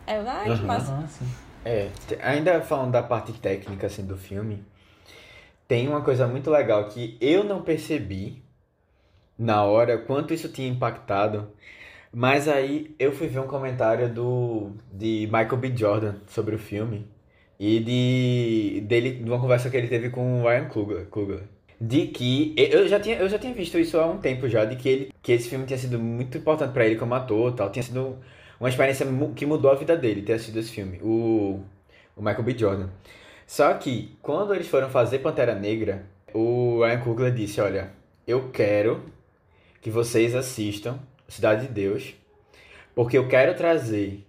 Aí 0.06 0.18
eu, 0.18 0.30
ai, 0.30 0.46
que 0.46 0.52
Aham. 0.52 0.68
massa. 0.68 0.92
Ah. 0.94 1.26
É, 1.66 1.90
ainda 2.22 2.62
falando 2.62 2.92
da 2.92 3.04
parte 3.04 3.34
técnica 3.34 3.88
assim 3.88 4.06
do 4.06 4.18
filme, 4.18 4.64
tem 5.68 5.86
uma 5.90 6.02
coisa 6.02 6.26
muito 6.28 6.50
legal 6.50 6.88
que 6.88 7.18
eu 7.20 7.44
não 7.44 7.62
percebi 7.62 8.42
na 9.38 9.64
hora 9.64 9.98
quanto 9.98 10.34
isso 10.34 10.50
tinha 10.50 10.68
impactado, 10.68 11.50
mas 12.14 12.48
aí 12.48 12.96
eu 13.00 13.12
fui 13.12 13.28
ver 13.28 13.40
um 13.40 13.48
comentário 13.48 14.10
do 14.14 14.72
de 14.92 15.28
Michael 15.32 15.58
B. 15.58 15.74
Jordan 15.76 16.16
sobre 16.28 16.56
o 16.56 16.60
filme 16.60 17.08
e 17.60 17.80
de 17.80 18.82
dele 18.88 19.12
de 19.12 19.30
uma 19.30 19.40
conversa 19.40 19.70
que 19.70 19.78
ele 19.78 19.88
teve 19.88 20.10
com 20.10 20.42
o 20.42 20.48
Ryan 20.48 20.66
Coogler, 20.70 21.06
Coogler 21.08 21.44
de 21.80 22.08
que 22.08 22.56
eu 22.58 22.88
já 22.88 23.00
tinha 23.00 23.18
eu 23.18 23.30
já 23.30 23.38
tinha 23.40 23.54
visto 23.54 23.78
isso 23.80 24.00
há 24.00 24.06
um 24.08 24.18
tempo 24.20 24.50
já 24.50 24.66
de 24.66 24.76
que 24.76 24.90
ele 24.90 25.14
que 25.22 25.32
esse 25.32 25.50
filme 25.50 25.66
tinha 25.66 25.78
sido 25.78 26.00
muito 26.00 26.38
importante 26.38 26.74
pra 26.74 26.86
ele 26.86 26.96
como 26.96 27.14
ator, 27.16 27.54
tal, 27.54 27.72
tinha 27.72 27.84
sido 27.84 28.18
uma 28.60 28.70
experiência 28.70 29.06
que 29.36 29.46
mudou 29.46 29.72
a 29.72 29.76
vida 29.76 29.96
dele 29.96 30.22
ter 30.24 30.34
assistido 30.34 30.60
esse 30.60 30.72
filme, 30.72 31.00
o 31.04 31.62
o 32.16 32.22
Michael 32.22 32.44
B. 32.44 32.58
Jordan. 32.58 32.90
Só 33.46 33.74
que, 33.76 34.18
quando 34.22 34.54
eles 34.54 34.68
foram 34.68 34.90
fazer 34.90 35.20
Pantera 35.20 35.56
Negra, 35.56 36.06
o 36.34 36.82
Ryan 36.84 37.00
Coogler 37.00 37.34
disse, 37.34 37.62
olha, 37.62 37.92
eu 38.28 38.50
quero 38.52 39.04
que 39.88 39.92
vocês 39.92 40.36
assistam 40.36 41.00
Cidade 41.30 41.68
de 41.68 41.72
Deus, 41.74 42.14
porque 42.94 43.18
eu 43.18 43.30
quero 43.30 43.56
trazer 43.56 44.26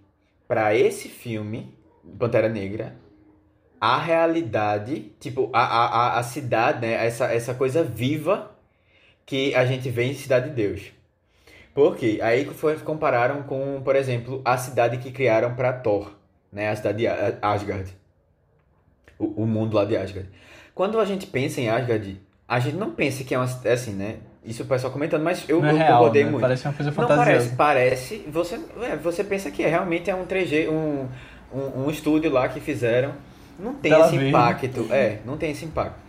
para 0.47 0.73
esse 0.73 1.09
filme, 1.09 1.77
Pantera 2.17 2.47
Negra, 2.47 2.95
a 3.79 3.97
realidade, 3.97 5.11
tipo, 5.19 5.49
a, 5.51 5.59
a, 5.61 6.19
a- 6.19 6.23
cidade, 6.23 6.81
né, 6.87 7.05
essa, 7.05 7.25
essa 7.25 7.53
coisa 7.53 7.83
viva 7.83 8.55
que 9.25 9.53
a 9.53 9.65
gente 9.65 9.89
vê 9.89 10.05
em 10.05 10.13
Cidade 10.13 10.49
de 10.49 10.55
Deus. 10.55 10.93
Por 11.73 11.97
quê? 11.97 12.19
Aí 12.21 12.45
foi, 12.45 12.77
compararam 12.79 13.43
com, 13.43 13.81
por 13.83 13.97
exemplo, 13.97 14.41
a 14.45 14.57
cidade 14.57 14.97
que 14.99 15.11
criaram 15.11 15.55
para 15.55 15.73
Thor, 15.73 16.13
né, 16.53 16.69
a 16.69 16.75
cidade 16.77 16.99
de 16.99 17.07
Asgard 17.41 17.93
o, 19.17 19.43
o 19.43 19.47
mundo 19.47 19.75
lá 19.75 19.85
de 19.85 19.95
Asgard. 19.97 20.29
Quando 20.73 20.99
a 20.99 21.05
gente 21.05 21.27
pensa 21.27 21.61
em 21.61 21.69
Asgard, 21.69 22.19
a 22.47 22.59
gente 22.59 22.75
não 22.77 22.91
pensa 22.91 23.23
que 23.23 23.33
é 23.35 23.37
uma 23.37 23.47
é 23.65 23.73
assim, 23.73 23.93
né? 23.93 24.19
Isso 24.49 24.63
o 24.63 24.65
pessoal 24.65 24.91
comentando, 24.91 25.23
mas 25.23 25.47
eu, 25.47 25.61
Não 25.61 25.69
é 25.69 25.71
eu 25.71 25.77
real, 25.77 25.97
concordei 25.99 26.23
né? 26.23 26.31
muito. 26.31 26.41
Parece 26.41 26.65
uma 26.67 26.73
coisa 26.73 26.91
não 26.91 27.07
parece, 27.07 27.19
fantasiosa. 27.23 27.55
parece. 27.55 28.25
Você, 28.31 28.59
é, 28.81 28.95
você 28.95 29.23
pensa 29.23 29.51
que 29.51 29.63
é, 29.63 29.67
realmente 29.67 30.09
é 30.09 30.15
um 30.15 30.25
3G, 30.25 30.67
um, 30.69 31.07
um, 31.53 31.85
um 31.85 31.89
estúdio 31.89 32.31
lá 32.31 32.47
que 32.49 32.59
fizeram. 32.59 33.13
Não 33.59 33.73
tem 33.75 33.91
esse 33.99 34.15
impacto. 34.15 34.87
É, 34.91 35.19
não 35.25 35.37
tem 35.37 35.51
esse 35.51 35.65
impacto. 35.65 35.99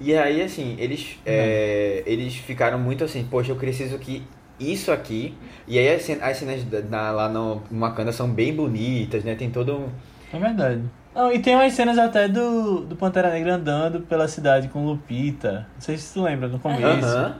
E 0.00 0.14
aí, 0.14 0.42
assim, 0.42 0.76
eles, 0.78 1.18
é, 1.24 2.02
eles 2.06 2.34
ficaram 2.36 2.78
muito 2.78 3.04
assim, 3.04 3.24
poxa, 3.30 3.52
eu 3.52 3.56
preciso 3.56 3.98
que 3.98 4.22
isso 4.58 4.90
aqui. 4.90 5.34
E 5.68 5.78
aí 5.78 5.88
as 5.94 6.02
cen- 6.02 6.18
as 6.20 6.36
cenas 6.38 6.64
na- 6.90 7.10
lá 7.12 7.28
no 7.28 7.62
Wakanda 7.72 8.12
são 8.12 8.28
bem 8.28 8.54
bonitas, 8.54 9.22
né? 9.24 9.34
Tem 9.34 9.50
todo 9.50 9.76
um. 9.76 9.88
É 10.32 10.38
verdade. 10.38 10.82
Não, 11.14 11.32
e 11.32 11.38
tem 11.38 11.54
umas 11.54 11.72
cenas 11.72 11.96
até 11.98 12.28
do, 12.28 12.80
do 12.80 12.94
Pantera 12.96 13.30
Negra 13.30 13.54
andando 13.54 14.00
pela 14.00 14.28
cidade 14.28 14.68
com 14.68 14.84
Lupita. 14.84 15.66
Não 15.74 15.80
sei 15.80 15.96
se 15.96 16.12
tu 16.12 16.22
lembra, 16.22 16.48
no 16.48 16.58
começo. 16.58 17.06
Aham. 17.06 17.36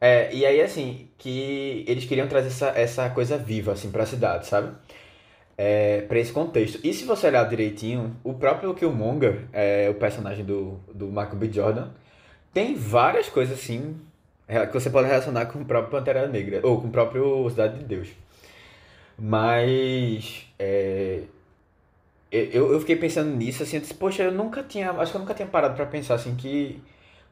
É, 0.00 0.34
e 0.34 0.44
aí, 0.44 0.60
assim, 0.60 1.08
que 1.16 1.84
eles 1.88 2.04
queriam 2.04 2.28
trazer 2.28 2.48
essa, 2.48 2.68
essa 2.68 3.10
coisa 3.10 3.38
viva, 3.38 3.72
assim, 3.72 3.90
pra 3.90 4.04
cidade, 4.06 4.46
sabe? 4.46 4.76
É, 5.56 6.02
pra 6.02 6.18
esse 6.18 6.32
contexto. 6.32 6.78
E 6.84 6.92
se 6.92 7.04
você 7.04 7.28
olhar 7.28 7.48
direitinho, 7.48 8.14
o 8.22 8.34
próprio 8.34 8.74
Killmonger, 8.74 9.46
é, 9.52 9.88
o 9.88 9.94
personagem 9.94 10.44
do, 10.44 10.78
do 10.94 11.06
Michael 11.06 11.36
B. 11.36 11.50
Jordan, 11.50 11.88
tem 12.52 12.74
várias 12.74 13.28
coisas, 13.28 13.58
assim, 13.58 13.96
que 14.46 14.72
você 14.72 14.90
pode 14.90 15.08
relacionar 15.08 15.46
com 15.46 15.60
o 15.60 15.64
próprio 15.64 15.90
Pantera 15.90 16.28
Negra, 16.28 16.60
ou 16.62 16.80
com 16.80 16.88
o 16.88 16.90
próprio 16.90 17.48
Cidade 17.50 17.78
de 17.78 17.84
Deus. 17.84 18.08
Mas, 19.18 20.46
é, 20.58 21.22
eu, 22.30 22.72
eu 22.72 22.80
fiquei 22.80 22.96
pensando 22.96 23.34
nisso, 23.34 23.62
assim, 23.62 23.76
eu 23.76 23.80
disse, 23.80 23.94
poxa, 23.94 24.24
eu 24.24 24.32
nunca 24.32 24.62
tinha, 24.62 24.90
acho 24.90 25.10
que 25.10 25.16
eu 25.16 25.20
nunca 25.20 25.34
tinha 25.34 25.48
parado 25.48 25.74
pra 25.74 25.86
pensar, 25.86 26.14
assim, 26.14 26.34
que 26.34 26.82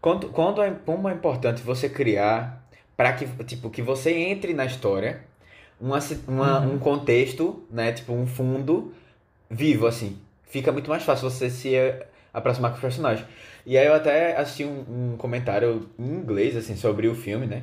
Quando, 0.05 0.29
quando 0.29 0.61
é, 0.63 0.71
como 0.85 1.09
é 1.09 1.15
importante 1.15 1.63
você 1.63 1.89
criar 1.89 2.63
para 2.95 3.15
que, 3.15 3.27
tipo, 3.45 3.71
que 3.71 3.81
você 3.81 4.13
entre 4.13 4.53
na 4.53 4.67
história 4.67 5.23
uma, 5.81 5.99
uma, 6.29 6.61
Uhum. 6.61 6.75
um 6.75 6.79
contexto, 6.79 7.65
né? 7.71 7.91
Tipo, 7.91 8.13
um 8.13 8.27
fundo 8.27 8.93
vivo, 9.49 9.87
assim. 9.87 10.19
Fica 10.45 10.71
muito 10.71 10.91
mais 10.91 11.03
fácil 11.05 11.31
você 11.31 11.49
se 11.49 11.75
eh, 11.75 12.07
aproximar 12.35 12.71
com 12.73 12.77
os 12.77 12.83
personagens. 12.83 13.27
E 13.65 13.79
aí 13.79 13.87
eu 13.87 13.95
até 13.95 14.37
assisti 14.37 14.67
um, 14.67 15.13
um 15.15 15.17
comentário 15.17 15.89
em 15.99 16.05
inglês, 16.05 16.55
assim, 16.55 16.77
sobre 16.77 17.09
o 17.09 17.15
filme, 17.15 17.47
né? 17.47 17.63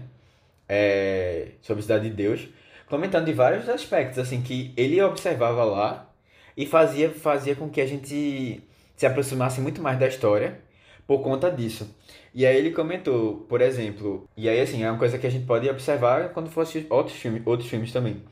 É, 0.68 1.50
sobre 1.62 1.84
Cidade 1.84 2.10
de 2.10 2.16
Deus, 2.16 2.48
comentando 2.90 3.26
de 3.26 3.34
vários 3.34 3.70
aspectos, 3.70 4.18
assim, 4.18 4.42
que 4.42 4.74
ele 4.76 5.00
observava 5.04 5.64
lá 5.64 6.10
e 6.58 6.66
fazia, 6.66 7.12
fazia 7.12 7.56
com 7.56 7.70
que 7.70 7.80
a 7.82 7.86
gente 7.86 8.64
se 8.96 9.06
aproximasse 9.06 9.62
muito 9.62 9.80
mais 9.82 10.00
da 10.00 10.08
história 10.08 10.60
por 11.06 11.22
conta 11.22 11.52
disso. 11.52 11.94
E 12.34 12.46
aí 12.46 12.56
ele 12.56 12.72
comentou, 12.72 13.46
por 13.50 13.62
exemplo, 13.62 14.28
e 14.38 14.48
aí 14.48 14.62
assim, 14.62 14.84
é 14.84 14.90
uma 14.90 14.98
coisa 14.98 15.18
que 15.18 15.28
a 15.28 15.30
gente 15.30 15.46
pode 15.46 15.70
observar 15.70 16.30
quando 16.30 16.50
for 16.50 16.66
outros 16.90 17.18
filmes, 17.18 17.42
outros 17.46 17.70
filmes 17.70 17.92
também. 17.92 18.24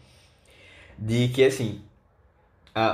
De 0.98 1.28
que 1.30 1.44
assim, 1.44 1.82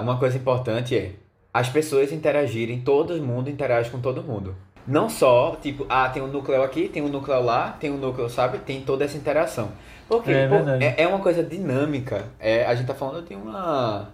uma 0.02 0.18
coisa 0.18 0.38
importante 0.38 0.98
é 0.98 1.14
as 1.54 1.70
pessoas 1.70 2.12
interagirem, 2.12 2.82
todo 2.82 3.16
mundo 3.22 3.50
interage 3.50 3.90
com 3.90 4.00
todo 4.00 4.24
mundo. 4.24 4.56
Não 4.88 5.10
só, 5.10 5.56
tipo, 5.56 5.86
ah, 5.90 6.10
tem 6.10 6.22
um 6.22 6.28
núcleo 6.28 6.62
aqui, 6.62 6.90
tem 6.90 7.02
um 7.02 7.08
núcleo 7.08 7.42
lá, 7.42 7.72
tem 7.80 7.90
um 7.92 7.98
núcleo, 7.98 8.30
sabe? 8.30 8.60
Tem 8.60 8.82
toda 8.82 9.06
essa 9.06 9.18
interação. 9.18 9.72
Porque 10.08 10.32
É 10.32 10.48
verdade. 10.48 10.84
é, 10.84 10.96
é 11.04 11.08
uma 11.08 11.20
coisa 11.20 11.44
dinâmica. 11.44 12.26
É, 12.40 12.66
a 12.66 12.76
gente 12.76 12.86
tá 12.86 12.94
falando 12.94 13.26
de 13.26 13.34
uma 13.36 14.14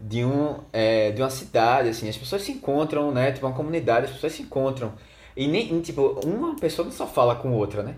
de 0.00 0.24
um 0.24 0.58
é, 0.72 1.10
de 1.12 1.22
uma 1.22 1.30
cidade 1.30 1.88
assim, 1.88 2.08
as 2.08 2.16
pessoas 2.16 2.42
se 2.42 2.52
encontram, 2.52 3.10
né? 3.10 3.32
Tipo 3.32 3.46
uma 3.46 3.56
comunidade, 3.56 4.06
as 4.06 4.12
pessoas 4.12 4.32
se 4.34 4.42
encontram. 4.42 4.92
E 5.36 5.48
nem, 5.48 5.80
tipo, 5.80 6.20
uma 6.24 6.56
pessoa 6.56 6.86
não 6.86 6.92
só 6.92 7.06
fala 7.06 7.34
com 7.36 7.52
outra, 7.52 7.82
né? 7.82 7.96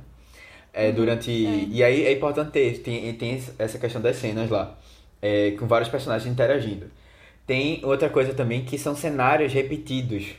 É, 0.73 0.93
durante. 0.93 1.31
E 1.31 1.83
aí 1.83 2.05
é 2.07 2.13
importante 2.13 2.51
ter, 2.51 2.79
tem, 2.81 3.13
tem 3.15 3.43
essa 3.59 3.79
questão 3.79 4.01
das 4.01 4.17
cenas 4.17 4.51
lá, 4.51 4.79
é, 5.23 5.53
com 5.53 5.67
vários 5.67 5.89
personagens 5.89 6.31
interagindo. 6.31 6.91
Tem 7.47 7.81
outra 7.85 8.11
coisa 8.11 8.35
também 8.35 8.65
que 8.65 8.79
são 8.79 8.95
cenários 8.97 9.53
repetidos. 9.53 10.35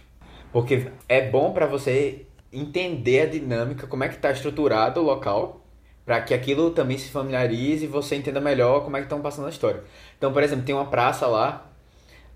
Porque 0.52 0.88
é 1.08 1.30
bom 1.30 1.54
pra 1.54 1.66
você 1.66 2.26
entender 2.52 3.22
a 3.22 3.26
dinâmica, 3.26 3.88
como 3.88 4.04
é 4.04 4.10
que 4.10 4.18
tá 4.18 4.32
estruturado 4.32 5.00
o 5.00 5.04
local, 5.04 5.62
pra 6.06 6.22
que 6.22 6.34
aquilo 6.34 6.72
também 6.72 6.98
se 6.98 7.10
familiarize 7.10 7.86
e 7.86 7.88
você 7.88 8.16
entenda 8.16 8.40
melhor 8.40 8.84
como 8.84 8.96
é 8.96 9.00
que 9.00 9.06
estão 9.06 9.22
passando 9.22 9.48
a 9.48 9.50
história. 9.50 9.84
Então, 10.18 10.32
por 10.32 10.42
exemplo, 10.42 10.66
tem 10.66 10.74
uma 10.74 10.86
praça 10.86 11.28
lá, 11.28 11.70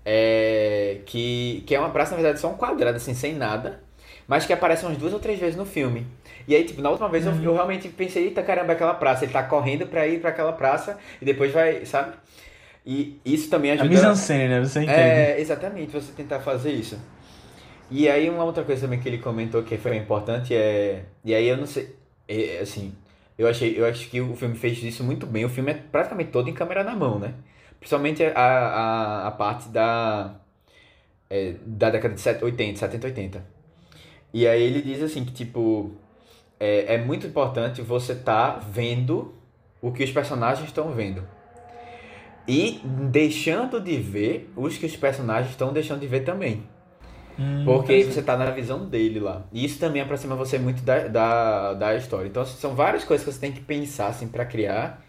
é, 0.04 1.00
que, 1.06 1.64
que 1.66 1.74
é 1.74 1.78
uma 1.78 1.90
praça, 1.90 2.10
na 2.12 2.18
verdade, 2.18 2.40
só 2.40 2.50
um 2.50 2.56
quadrado, 2.56 2.96
assim, 2.96 3.14
sem 3.14 3.34
nada, 3.34 3.82
mas 4.28 4.46
que 4.46 4.52
aparece 4.52 4.84
umas 4.84 4.96
duas 4.98 5.12
ou 5.12 5.20
três 5.20 5.38
vezes 5.38 5.56
no 5.56 5.64
filme. 5.66 6.06
E 6.48 6.54
aí, 6.56 6.64
tipo, 6.64 6.80
na 6.82 6.90
última 6.90 7.08
vez 7.08 7.26
eu, 7.26 7.32
eu 7.42 7.54
realmente 7.54 7.88
pensei, 7.88 8.24
eita 8.24 8.42
caramba, 8.42 8.72
é 8.72 8.74
aquela 8.74 8.94
praça. 8.94 9.24
Ele 9.24 9.32
tá 9.32 9.42
correndo 9.44 9.86
pra 9.86 10.06
ir 10.06 10.20
pra 10.20 10.30
aquela 10.30 10.52
praça 10.52 10.98
e 11.20 11.24
depois 11.24 11.52
vai, 11.52 11.84
sabe? 11.86 12.16
E 12.86 13.20
isso 13.24 13.48
também 13.50 13.70
A 13.70 13.74
ajuda. 13.74 13.88
mise-en-scène, 13.88 14.48
né? 14.48 14.60
Você 14.60 14.82
entende. 14.82 15.30
É, 15.32 15.40
exatamente, 15.40 15.92
você 15.92 16.12
tentar 16.12 16.40
fazer 16.40 16.72
isso. 16.72 16.98
E 17.90 18.08
aí 18.08 18.28
uma 18.30 18.44
outra 18.44 18.64
coisa 18.64 18.82
também 18.82 19.00
que 19.00 19.08
ele 19.08 19.18
comentou 19.18 19.62
que 19.62 19.76
foi 19.78 19.96
importante 19.96 20.54
é. 20.54 21.04
E 21.24 21.34
aí 21.34 21.46
eu 21.48 21.56
não 21.56 21.66
sei. 21.66 21.94
é, 22.28 22.58
assim, 22.60 22.94
eu 23.38 23.46
achei. 23.48 23.78
Eu 23.78 23.86
acho 23.86 24.08
que 24.10 24.20
o 24.20 24.34
filme 24.36 24.56
fez 24.56 24.82
isso 24.82 25.04
muito 25.04 25.26
bem. 25.26 25.44
O 25.44 25.48
filme 25.50 25.70
é 25.72 25.74
praticamente 25.74 26.30
todo 26.30 26.48
em 26.48 26.54
câmera 26.54 26.82
na 26.84 26.94
mão, 26.96 27.18
né? 27.18 27.34
Principalmente 27.78 28.24
a, 28.24 28.32
a, 28.34 29.28
a 29.28 29.30
parte 29.32 29.68
da. 29.68 30.36
é, 31.30 31.54
da 31.66 31.90
década 31.90 32.14
de 32.14 32.20
70, 32.20 32.44
80, 32.46 32.78
70, 32.78 33.06
80. 33.08 33.44
E 34.32 34.46
aí 34.46 34.62
ele 34.62 34.80
diz 34.80 35.02
assim 35.02 35.24
que, 35.24 35.32
tipo, 35.32 35.92
é, 36.58 36.94
é 36.94 36.98
muito 36.98 37.26
importante 37.26 37.82
você 37.82 38.12
estar 38.12 38.58
vendo 38.60 39.34
o 39.80 39.90
que 39.92 40.04
os 40.04 40.10
personagens 40.10 40.66
estão 40.66 40.92
vendo. 40.92 41.22
E 42.46 42.80
deixando 42.84 43.80
de 43.80 43.96
ver 43.98 44.52
os 44.56 44.76
que 44.76 44.86
os 44.86 44.96
personagens 44.96 45.50
estão 45.50 45.72
deixando 45.72 46.00
de 46.00 46.06
ver 46.06 46.20
também. 46.20 46.62
Hum, 47.38 47.62
Porque 47.64 48.04
você 48.04 48.22
tá 48.22 48.36
na 48.36 48.50
visão 48.50 48.84
dele 48.86 49.20
lá. 49.20 49.42
E 49.52 49.64
isso 49.64 49.78
também 49.78 50.02
aproxima 50.02 50.34
você 50.34 50.58
muito 50.58 50.82
da, 50.82 51.08
da, 51.08 51.74
da 51.74 51.96
história. 51.96 52.28
Então, 52.28 52.42
assim, 52.42 52.56
são 52.58 52.74
várias 52.74 53.04
coisas 53.04 53.24
que 53.24 53.32
você 53.32 53.40
tem 53.40 53.52
que 53.52 53.60
pensar, 53.60 54.08
assim, 54.08 54.28
pra 54.28 54.44
criar, 54.44 55.02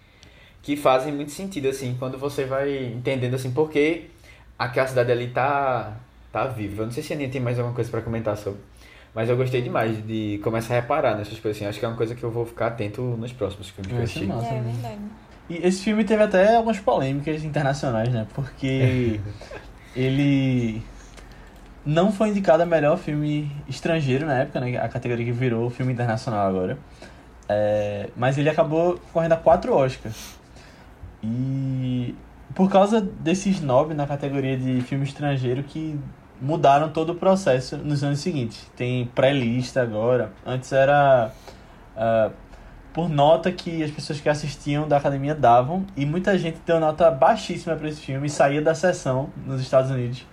que 0.62 0.76
fazem 0.76 1.14
muito 1.14 1.32
sentido, 1.32 1.68
assim, 1.68 1.96
quando 2.00 2.18
você 2.18 2.46
vai 2.46 2.86
entendendo, 2.86 3.34
assim, 3.36 3.52
porque 3.52 4.06
aquela 4.58 4.88
cidade 4.88 5.12
ali 5.12 5.28
tá, 5.28 5.98
tá 6.32 6.48
viva. 6.48 6.84
Eu 6.84 6.86
não 6.86 6.94
sei 6.94 7.04
se 7.04 7.14
a 7.14 7.16
Aninha 7.16 7.30
tem 7.30 7.42
mais 7.42 7.60
alguma 7.60 7.76
coisa 7.76 7.90
pra 7.92 8.02
comentar 8.02 8.38
sobre. 8.38 8.60
Mas 9.14 9.30
eu 9.30 9.38
gostei 9.38 9.62
demais 9.62 10.06
de 10.06 10.40
começar 10.44 10.74
a 10.74 10.82
reparar 10.82 11.16
nessas 11.16 11.40
coisas, 11.40 11.58
assim. 11.58 11.70
Acho 11.70 11.80
que 11.80 11.86
é 11.86 11.88
uma 11.88 11.98
coisa 11.98 12.16
que 12.16 12.24
eu 12.24 12.32
vou 12.32 12.46
ficar 12.46 12.68
atento 12.68 13.02
nos 13.02 13.32
próximos 13.32 13.70
filmes 13.70 13.92
que 13.92 13.98
eu 13.98 14.04
assistir. 14.04 14.26
massa. 14.26 14.48
É 14.48 14.62
né? 14.62 14.72
verdade. 14.72 15.02
E 15.50 15.68
esse 15.68 15.84
filme 15.84 16.04
teve 16.04 16.24
até 16.24 16.56
algumas 16.56 16.80
polêmicas 16.80 17.44
internacionais, 17.44 18.10
né? 18.10 18.26
Porque 18.34 19.20
ele 19.96 20.82
não 21.86 22.12
foi 22.12 22.30
indicado 22.30 22.64
a 22.64 22.66
melhor 22.66 22.98
filme 22.98 23.52
estrangeiro 23.68 24.26
na 24.26 24.40
época, 24.40 24.60
né? 24.60 24.78
A 24.78 24.90
categoria 24.90 25.26
que 25.26 25.32
virou 25.32 25.70
filme 25.70 25.94
internacional 25.94 26.48
agora. 26.48 26.78
É, 27.48 28.10
mas 28.16 28.38
ele 28.38 28.50
acabou 28.50 29.00
correndo 29.12 29.34
a 29.34 29.38
quatro 29.38 29.76
Oscars. 29.76 30.40
E 31.22 32.16
por 32.56 32.70
causa 32.70 33.02
desses 33.02 33.62
nove 33.62 33.94
na 33.94 34.08
categoria 34.08 34.58
de 34.58 34.82
filme 34.82 35.04
estrangeiro 35.04 35.64
que 35.64 36.00
mudaram 36.44 36.90
todo 36.90 37.14
o 37.14 37.16
processo 37.16 37.78
nos 37.78 38.04
anos 38.04 38.20
seguintes. 38.20 38.70
Tem 38.76 39.06
pré-lista 39.16 39.82
agora. 39.82 40.32
Antes 40.46 40.72
era 40.72 41.32
ah, 41.96 42.30
por 42.94 43.10
nota 43.10 43.52
que 43.52 43.82
as 43.84 43.90
pessoas 43.90 44.20
que 44.20 44.30
assistiam 44.30 44.88
da 44.88 44.98
academia 44.98 45.34
davam. 45.34 45.86
E 45.96 46.06
muita 46.06 46.38
gente 46.38 46.60
deu 46.66 46.80
nota 46.80 47.10
baixíssima 47.10 47.76
para 47.76 47.88
esse 47.88 48.02
filme 48.02 48.28
e 48.28 48.30
saía 48.30 48.62
da 48.62 48.76
sessão 48.76 49.30
nos 49.46 49.62
Estados 49.62 49.90
Unidos 49.90 50.26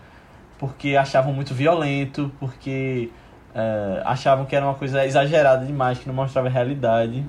porque 0.60 0.94
achavam 0.94 1.32
muito 1.32 1.54
violento, 1.54 2.30
porque 2.38 3.08
eh, 3.54 4.02
achavam 4.04 4.44
que 4.44 4.54
era 4.54 4.66
uma 4.66 4.74
coisa 4.74 5.06
exagerada 5.06 5.64
demais, 5.64 5.98
que 5.98 6.06
não 6.06 6.14
mostrava 6.14 6.48
a 6.48 6.50
realidade. 6.50 7.24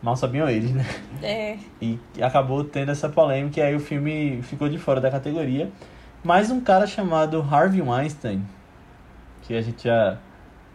Mal 0.00 0.14
sabiam 0.14 0.48
eles, 0.48 0.70
né? 0.70 0.86
É. 1.20 1.56
E 1.80 1.98
acabou 2.20 2.62
tendo 2.62 2.92
essa 2.92 3.08
polêmica 3.08 3.58
e 3.58 3.62
aí 3.64 3.74
o 3.74 3.80
filme 3.80 4.40
ficou 4.42 4.68
de 4.68 4.78
fora 4.78 5.00
da 5.00 5.10
categoria. 5.10 5.70
Mas 6.24 6.50
um 6.50 6.60
cara 6.60 6.86
chamado 6.86 7.44
Harvey 7.50 7.82
Weinstein, 7.82 8.44
que 9.42 9.54
a 9.54 9.60
gente 9.60 9.84
já 9.84 10.18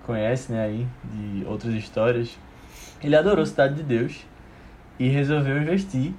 conhece, 0.06 0.52
né, 0.52 0.64
aí, 0.64 0.88
de 1.04 1.46
outras 1.46 1.74
histórias, 1.74 2.38
ele 3.02 3.16
adorou 3.16 3.46
Cidade 3.46 3.76
de 3.76 3.84
Deus 3.84 4.26
e 5.00 5.08
resolveu 5.08 5.58
investir 5.62 6.14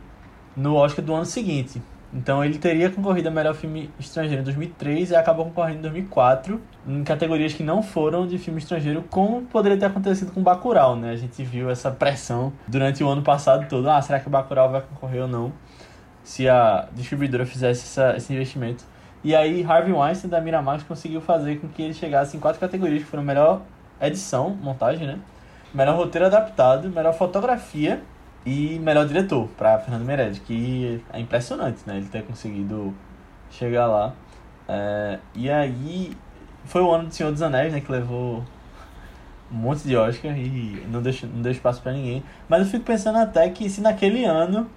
no 0.57 0.75
Oscar 0.75 1.05
do 1.05 1.15
ano 1.15 1.25
seguinte. 1.25 1.83
Então 2.13 2.43
ele 2.43 2.57
teria 2.57 2.89
concorrido 2.89 3.29
a 3.29 3.31
melhor 3.31 3.55
filme 3.55 3.91
estrangeiro 3.99 4.41
em 4.41 4.45
2003 4.45 5.11
e 5.11 5.17
acabou 5.17 5.45
concorrendo 5.45 5.81
em 5.81 5.83
2004 5.83 6.61
em 6.87 7.05
categorias 7.05 7.53
que 7.53 7.63
não 7.63 7.83
foram 7.83 8.27
de 8.27 8.39
filme 8.39 8.59
estrangeiro, 8.59 9.05
como 9.11 9.43
poderia 9.43 9.77
ter 9.77 9.87
acontecido 9.87 10.33
com 10.33 10.43
Bacurau, 10.43 10.97
né? 10.97 11.11
A 11.11 11.17
gente 11.17 11.45
viu 11.45 11.69
essa 11.69 11.91
pressão 11.91 12.53
durante 12.67 13.05
o 13.05 13.09
ano 13.09 13.21
passado 13.21 13.69
todo. 13.69 13.91
Ah, 13.91 14.01
será 14.01 14.21
que 14.21 14.27
o 14.27 14.31
Bacurau 14.31 14.71
vai 14.71 14.81
concorrer 14.81 15.23
ou 15.23 15.29
não? 15.29 15.53
Se 16.25 16.49
a 16.49 16.89
distribuidora 16.95 17.45
fizesse 17.45 17.85
essa, 17.85 18.17
esse 18.17 18.33
investimento. 18.33 18.85
E 19.23 19.35
aí 19.35 19.65
Harvey 19.65 19.93
Weinstein 19.93 20.31
da 20.31 20.41
Miramax 20.41 20.83
conseguiu 20.85 21.21
fazer 21.21 21.61
com 21.61 21.69
que 21.69 21.83
ele 21.83 21.95
chegasse 21.95 22.37
em 22.37 22.41
quatro 22.41 22.61
categorias 22.61 23.03
que 23.03 23.09
foram 23.09 23.23
melhor 23.23 23.63
edição, 24.01 24.51
montagem, 24.51 25.07
né? 25.07 25.19
Melhor 25.75 25.97
roteiro 25.97 26.27
adaptado, 26.27 26.89
melhor 26.89 27.13
fotografia 27.13 28.01
e 28.47 28.79
melhor 28.79 29.07
diretor 29.07 29.49
para 29.59 29.79
Fernando 29.81 30.05
Meirelles, 30.05 30.39
que 30.39 31.03
é 31.13 31.21
impressionante, 31.21 31.81
né? 31.87 31.97
Ele 31.97 32.07
ter 32.07 32.23
conseguido 32.23 32.95
chegar 33.51 33.87
lá. 33.87 34.15
É, 34.69 35.19
e 35.35 35.51
aí 35.51 36.17
foi 36.65 36.81
o 36.83 36.91
ano 36.91 37.09
do 37.09 37.15
Senhor 37.15 37.33
dos 37.33 37.43
Anéis, 37.43 37.73
né? 37.73 37.81
Que 37.81 37.91
levou 37.91 38.45
um 39.51 39.57
monte 39.57 39.83
de 39.83 39.97
Oscar 39.97 40.37
e 40.39 40.87
não 40.91 41.03
deu, 41.03 41.13
não 41.35 41.43
deu 41.43 41.53
espaço 41.53 41.83
para 41.83 41.93
ninguém. 41.93 42.23
Mas 42.49 42.61
eu 42.61 42.67
fico 42.67 42.85
pensando 42.85 43.19
até 43.19 43.49
que 43.51 43.69
se 43.69 43.81
naquele 43.81 44.25
ano 44.25 44.71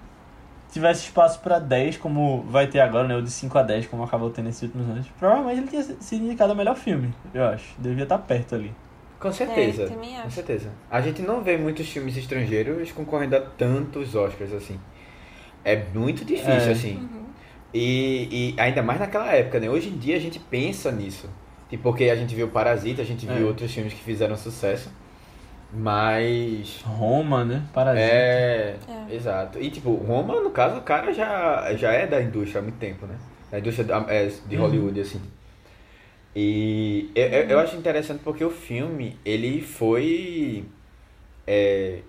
tivesse 0.72 1.04
espaço 1.04 1.38
para 1.40 1.58
10, 1.58 1.98
como 1.98 2.42
vai 2.48 2.66
ter 2.66 2.80
agora, 2.80 3.06
né? 3.06 3.14
O 3.16 3.22
de 3.22 3.30
5 3.30 3.56
a 3.58 3.62
10, 3.62 3.86
como 3.86 4.02
acabou 4.02 4.30
tendo 4.30 4.46
nesses 4.46 4.62
últimos 4.62 4.88
anos, 4.88 5.06
provavelmente 5.18 5.58
ele 5.60 5.68
tinha 5.68 5.82
sido 6.00 6.24
indicado 6.24 6.52
o 6.52 6.56
melhor 6.56 6.74
filme, 6.76 7.12
eu 7.32 7.44
acho. 7.44 7.74
Devia 7.78 8.02
estar 8.04 8.18
perto 8.18 8.54
ali. 8.54 8.72
Com 9.20 9.30
certeza. 9.30 9.84
É. 9.84 10.22
Com 10.22 10.30
certeza. 10.30 10.70
A 10.90 11.00
gente 11.00 11.22
não 11.22 11.42
vê 11.42 11.56
muitos 11.56 11.88
filmes 11.88 12.16
estrangeiros 12.16 12.90
concorrendo 12.90 13.36
a 13.36 13.40
tantos 13.40 14.14
Oscars 14.16 14.52
assim. 14.52 14.80
É 15.64 15.80
muito 15.94 16.24
difícil, 16.24 16.50
É. 16.52 16.64
Uhum. 16.66 16.72
assim. 16.72 17.08
E, 17.74 18.54
e 18.56 18.60
ainda 18.60 18.82
mais 18.82 18.98
naquela 18.98 19.32
época, 19.32 19.60
né? 19.60 19.68
Hoje 19.70 19.88
em 19.90 19.96
dia 19.96 20.16
a 20.16 20.20
gente 20.20 20.38
pensa 20.38 20.90
nisso. 20.90 21.28
Tipo, 21.70 21.84
porque 21.84 22.04
a 22.10 22.16
gente 22.16 22.34
viu 22.34 22.48
Parasita, 22.48 23.00
a 23.00 23.04
gente 23.04 23.24
viu 23.24 23.46
É. 23.46 23.48
outros 23.48 23.72
filmes 23.72 23.94
que 23.94 24.00
fizeram 24.02 24.36
sucesso. 24.36 24.90
Mas. 25.72 26.82
Roma, 26.84 27.44
né? 27.44 27.62
Parasita. 27.72 28.04
É, 28.04 28.76
É. 28.88 29.14
exato. 29.14 29.58
E 29.58 29.70
tipo, 29.70 29.94
Roma, 29.94 30.40
no 30.40 30.50
caso, 30.50 30.78
o 30.78 30.82
cara 30.82 31.12
já, 31.12 31.74
já 31.76 31.92
é 31.92 32.06
da 32.06 32.20
indústria 32.22 32.60
há 32.60 32.62
muito 32.62 32.78
tempo, 32.78 33.06
né? 33.06 33.16
Da 33.50 33.58
indústria 33.58 33.86
é, 34.08 34.26
de 34.46 34.56
Uhum. 34.56 34.62
Hollywood, 34.62 35.00
assim. 35.00 35.20
E 36.34 37.10
eu, 37.14 37.26
eu, 37.28 37.48
eu 37.50 37.58
acho 37.58 37.76
interessante 37.76 38.20
porque 38.24 38.44
o 38.44 38.50
filme, 38.50 39.18
ele 39.24 39.60
foi. 39.60 40.64
é, 41.46 42.00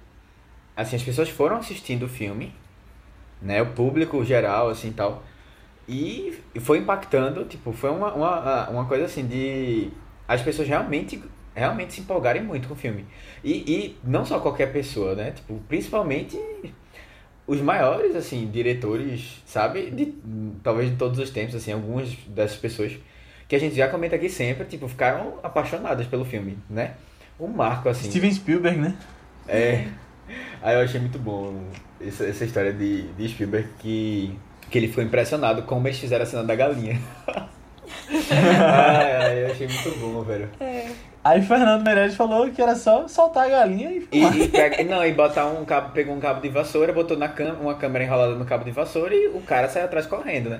assim, 0.75 0.95
as 0.95 1.03
pessoas 1.03 1.29
foram 1.29 1.57
assistindo 1.57 2.03
o 2.03 2.09
filme, 2.09 2.53
né? 3.41 3.61
O 3.61 3.67
público 3.67 4.23
geral, 4.23 4.69
assim 4.69 4.91
tal. 4.91 5.23
E 5.87 6.39
foi 6.61 6.77
impactando, 6.79 7.43
tipo, 7.45 7.73
foi 7.73 7.89
uma, 7.91 8.13
uma, 8.13 8.69
uma 8.69 8.85
coisa 8.85 9.05
assim 9.05 9.25
de. 9.25 9.89
As 10.27 10.41
pessoas 10.41 10.67
realmente, 10.67 11.21
realmente 11.55 11.93
se 11.93 12.01
empolgarem 12.01 12.43
muito 12.43 12.67
com 12.67 12.73
o 12.73 12.77
filme. 12.77 13.05
E, 13.43 13.51
e 13.51 13.97
não 14.03 14.25
só 14.25 14.39
qualquer 14.39 14.71
pessoa, 14.71 15.15
né? 15.15 15.31
Tipo, 15.31 15.59
principalmente 15.67 16.39
os 17.45 17.61
maiores, 17.61 18.15
assim, 18.15 18.49
diretores, 18.51 19.41
sabe? 19.45 19.89
De, 19.91 20.13
talvez 20.63 20.89
de 20.89 20.95
todos 20.95 21.19
os 21.19 21.29
tempos, 21.29 21.55
assim, 21.55 21.71
algumas 21.71 22.13
dessas 22.27 22.57
pessoas 22.57 22.97
que 23.47 23.55
a 23.55 23.59
gente 23.59 23.75
já 23.75 23.87
comenta 23.87 24.15
aqui 24.15 24.29
sempre, 24.29 24.65
tipo, 24.65 24.87
ficaram 24.87 25.35
apaixonadas 25.43 26.07
pelo 26.07 26.25
filme, 26.25 26.57
né? 26.69 26.93
Um 27.39 27.47
marco, 27.47 27.89
assim. 27.89 28.09
Steven 28.09 28.31
Spielberg, 28.31 28.79
né? 28.79 28.95
É. 29.47 29.87
Aí 30.61 30.75
eu 30.75 30.81
achei 30.81 30.99
muito 30.99 31.19
bom 31.19 31.61
essa, 31.99 32.25
essa 32.25 32.45
história 32.45 32.71
de, 32.71 33.03
de 33.13 33.27
Spielberg 33.27 33.67
que, 33.79 34.37
que 34.69 34.77
ele 34.77 34.87
ficou 34.87 35.03
impressionado 35.03 35.63
como 35.63 35.87
eles 35.87 35.99
fizeram 35.99 36.23
a 36.23 36.25
cena 36.25 36.43
da 36.43 36.55
galinha. 36.55 36.99
ai, 38.31 39.15
ai, 39.17 39.43
eu 39.43 39.51
achei 39.51 39.67
muito 39.67 39.99
bom, 39.99 40.21
velho. 40.23 40.49
É. 40.61 40.89
Aí 41.23 41.41
Fernando 41.41 41.83
Meirelles 41.83 42.15
falou 42.15 42.49
que 42.51 42.61
era 42.61 42.75
só 42.75 43.07
soltar 43.07 43.45
a 43.45 43.49
galinha 43.49 43.91
e 43.91 44.07
E, 44.11 44.43
e 44.43 44.47
pega- 44.49 44.83
não, 44.83 45.05
e 45.05 45.13
botar 45.13 45.45
um 45.47 45.63
cabo, 45.63 45.91
pegou 45.93 46.13
um 46.13 46.19
cabo 46.19 46.41
de 46.41 46.49
vassoura, 46.49 46.91
botou 46.91 47.15
na 47.17 47.29
cam 47.29 47.53
uma 47.61 47.75
câmera 47.75 48.03
enrolada 48.03 48.35
no 48.35 48.43
cabo 48.43 48.65
de 48.65 48.71
vassoura 48.71 49.15
e 49.15 49.27
o 49.27 49.39
cara 49.41 49.69
saiu 49.69 49.85
atrás 49.85 50.05
correndo, 50.05 50.49
né? 50.49 50.59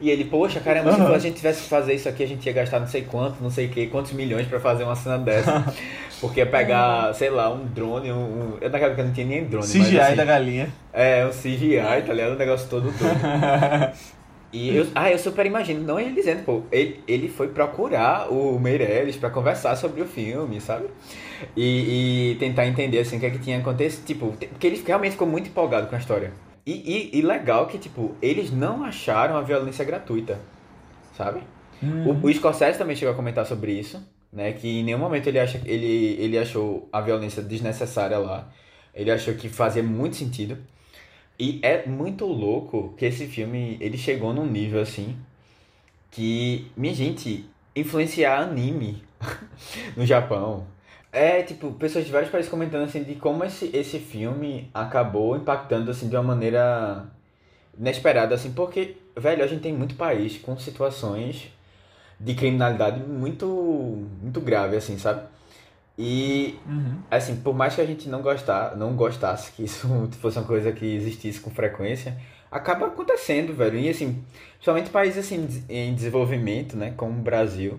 E 0.00 0.10
ele, 0.10 0.24
poxa, 0.24 0.60
caramba, 0.60 0.92
se 0.92 1.00
Aham. 1.00 1.14
a 1.14 1.18
gente 1.18 1.36
tivesse 1.36 1.62
que 1.62 1.68
fazer 1.68 1.94
isso 1.94 2.08
aqui, 2.08 2.22
a 2.24 2.26
gente 2.26 2.44
ia 2.44 2.52
gastar 2.52 2.80
não 2.80 2.86
sei 2.86 3.02
quanto, 3.02 3.40
não 3.40 3.48
sei 3.48 3.66
o 3.66 3.68
que, 3.70 3.86
quantos 3.86 4.12
milhões 4.12 4.46
pra 4.46 4.58
fazer 4.60 4.82
uma 4.84 4.96
cena 4.96 5.16
dessa. 5.16 5.64
Porque 6.20 6.40
ia 6.40 6.46
pegar, 6.46 7.14
sei 7.14 7.30
lá, 7.30 7.48
um 7.50 7.64
drone, 7.64 8.12
um. 8.12 8.16
um 8.16 8.58
eu 8.60 8.68
naquela 8.68 8.90
época 8.90 9.04
não 9.04 9.12
tinha 9.12 9.26
nem 9.26 9.44
drone, 9.44 9.66
CGI 9.66 9.78
mas 9.78 9.96
assim, 9.98 10.16
da 10.16 10.24
galinha. 10.24 10.68
É, 10.92 11.24
um 11.24 11.30
CGI, 11.30 12.02
tá 12.06 12.12
ligado? 12.12 12.32
Um 12.32 12.36
negócio 12.38 12.68
todo 12.68 12.90
doido. 12.90 13.20
E 14.54 14.76
eu, 14.76 14.86
ah, 14.94 15.10
eu 15.10 15.18
super 15.18 15.44
imagino, 15.44 15.84
não 15.84 15.98
ele 15.98 16.12
dizendo, 16.12 16.44
pô, 16.44 16.62
ele, 16.70 17.02
ele 17.08 17.28
foi 17.28 17.48
procurar 17.48 18.32
o 18.32 18.56
Meirelles 18.60 19.16
pra 19.16 19.28
conversar 19.28 19.74
sobre 19.74 20.00
o 20.00 20.06
filme, 20.06 20.60
sabe? 20.60 20.86
E, 21.56 22.30
e 22.30 22.36
tentar 22.36 22.64
entender, 22.64 23.00
assim, 23.00 23.16
o 23.16 23.20
que 23.20 23.26
é 23.26 23.30
que 23.30 23.40
tinha 23.40 23.58
acontecido, 23.58 24.06
tipo, 24.06 24.28
porque 24.28 24.66
ele 24.68 24.80
realmente 24.86 25.12
ficou 25.12 25.26
muito 25.26 25.48
empolgado 25.48 25.88
com 25.88 25.96
a 25.96 25.98
história. 25.98 26.32
E, 26.64 26.72
e, 26.72 27.18
e 27.18 27.22
legal 27.22 27.66
que, 27.66 27.78
tipo, 27.78 28.14
eles 28.22 28.52
não 28.52 28.84
acharam 28.84 29.36
a 29.36 29.40
violência 29.40 29.84
gratuita, 29.84 30.38
sabe? 31.16 31.42
O, 32.06 32.26
o 32.28 32.32
Scorsese 32.32 32.78
também 32.78 32.94
chegou 32.94 33.12
a 33.12 33.16
comentar 33.16 33.44
sobre 33.44 33.72
isso, 33.72 34.00
né? 34.32 34.52
Que 34.52 34.80
em 34.80 34.84
nenhum 34.84 34.98
momento 34.98 35.26
ele, 35.26 35.40
acha, 35.40 35.60
ele, 35.64 36.16
ele 36.18 36.38
achou 36.38 36.88
a 36.92 37.00
violência 37.00 37.42
desnecessária 37.42 38.18
lá. 38.18 38.48
Ele 38.94 39.10
achou 39.10 39.34
que 39.34 39.48
fazia 39.48 39.82
muito 39.82 40.14
sentido. 40.14 40.56
E 41.38 41.58
é 41.62 41.86
muito 41.86 42.26
louco 42.26 42.94
que 42.96 43.04
esse 43.04 43.26
filme, 43.26 43.76
ele 43.80 43.98
chegou 43.98 44.32
num 44.32 44.46
nível 44.46 44.80
assim, 44.80 45.16
que, 46.10 46.70
minha 46.76 46.94
gente, 46.94 47.44
influenciar 47.74 48.40
anime 48.40 49.02
no 49.96 50.06
Japão. 50.06 50.66
É, 51.10 51.42
tipo, 51.42 51.72
pessoas 51.72 52.04
de 52.04 52.12
vários 52.12 52.30
países 52.30 52.50
comentando 52.50 52.84
assim 52.84 53.02
de 53.04 53.14
como 53.16 53.44
esse, 53.44 53.70
esse 53.76 53.98
filme 53.98 54.68
acabou 54.74 55.36
impactando 55.36 55.90
assim 55.90 56.08
de 56.08 56.16
uma 56.16 56.22
maneira 56.22 57.06
inesperada, 57.78 58.34
assim, 58.34 58.52
porque, 58.52 58.96
velho, 59.16 59.42
a 59.44 59.46
gente 59.46 59.62
tem 59.62 59.72
muito 59.72 59.94
país 59.96 60.38
com 60.38 60.56
situações 60.58 61.52
de 62.18 62.34
criminalidade 62.34 63.00
muito, 63.00 63.46
muito 64.22 64.40
grave, 64.40 64.76
assim, 64.76 64.98
sabe? 64.98 65.26
E, 65.98 66.58
Uhum. 66.66 66.98
assim, 67.10 67.36
por 67.36 67.54
mais 67.54 67.74
que 67.74 67.80
a 67.80 67.86
gente 67.86 68.08
não 68.08 68.20
gostar, 68.22 68.76
não 68.76 68.94
gostasse 68.96 69.52
que 69.52 69.64
isso 69.64 69.86
fosse 70.20 70.38
uma 70.38 70.46
coisa 70.46 70.72
que 70.72 70.84
existisse 70.86 71.40
com 71.40 71.50
frequência, 71.50 72.16
acaba 72.50 72.86
acontecendo, 72.86 73.54
velho. 73.54 73.78
E, 73.78 73.88
assim, 73.88 74.22
principalmente 74.54 74.90
países, 74.90 75.18
assim, 75.24 75.46
em 75.68 75.94
desenvolvimento, 75.94 76.76
né, 76.76 76.92
como 76.96 77.12
o 77.18 77.22
Brasil, 77.22 77.78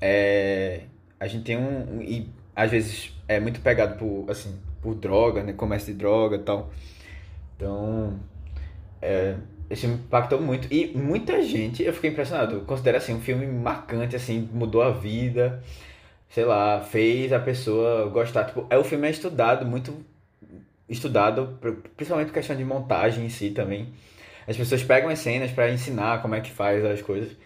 é, 0.00 0.82
a 1.18 1.26
gente 1.26 1.44
tem 1.44 1.56
um, 1.56 1.98
um- 1.98 2.02
e 2.02 2.28
às 2.54 2.70
vezes 2.70 3.12
é 3.28 3.40
muito 3.40 3.60
pegado 3.60 3.96
por, 3.98 4.30
assim, 4.30 4.54
por 4.82 4.94
droga, 4.94 5.42
né, 5.42 5.52
comércio 5.52 5.92
de 5.92 5.98
droga 5.98 6.36
e 6.36 6.40
tal. 6.40 6.70
Então, 7.56 8.18
é, 9.02 9.36
me 9.70 9.94
impactou 9.94 10.40
muito. 10.40 10.68
E 10.72 10.88
muita 10.96 11.42
gente, 11.42 11.82
eu 11.82 11.92
fiquei 11.92 12.10
impressionado. 12.10 12.56
Eu 12.56 12.60
considero 12.62 12.96
assim 12.98 13.14
um 13.14 13.20
filme 13.20 13.46
marcante, 13.46 14.16
assim, 14.16 14.48
mudou 14.52 14.82
a 14.82 14.90
vida. 14.90 15.62
Sei 16.28 16.44
lá, 16.44 16.80
fez 16.80 17.32
a 17.32 17.38
pessoa 17.38 18.08
gostar. 18.10 18.44
Tipo, 18.44 18.66
é 18.68 18.76
o 18.76 18.84
filme 18.84 19.06
é 19.06 19.10
estudado, 19.10 19.64
muito 19.64 19.94
estudado, 20.88 21.58
pr- 21.60 21.88
principalmente 21.96 22.28
por 22.28 22.34
questão 22.34 22.56
de 22.56 22.64
montagem 22.64 23.24
em 23.24 23.28
si 23.28 23.50
também. 23.50 23.88
As 24.46 24.56
pessoas 24.56 24.82
pegam 24.84 25.08
as 25.08 25.18
cenas 25.18 25.50
pra 25.50 25.70
ensinar 25.70 26.22
como 26.22 26.34
é 26.34 26.40
que 26.40 26.50
faz 26.50 26.84
as 26.84 27.02
coisas. 27.02 27.36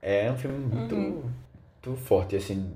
É 0.00 0.30
um 0.30 0.36
filme 0.36 0.58
muito, 0.58 0.94
muito 0.96 2.00
forte, 2.02 2.36
assim. 2.36 2.72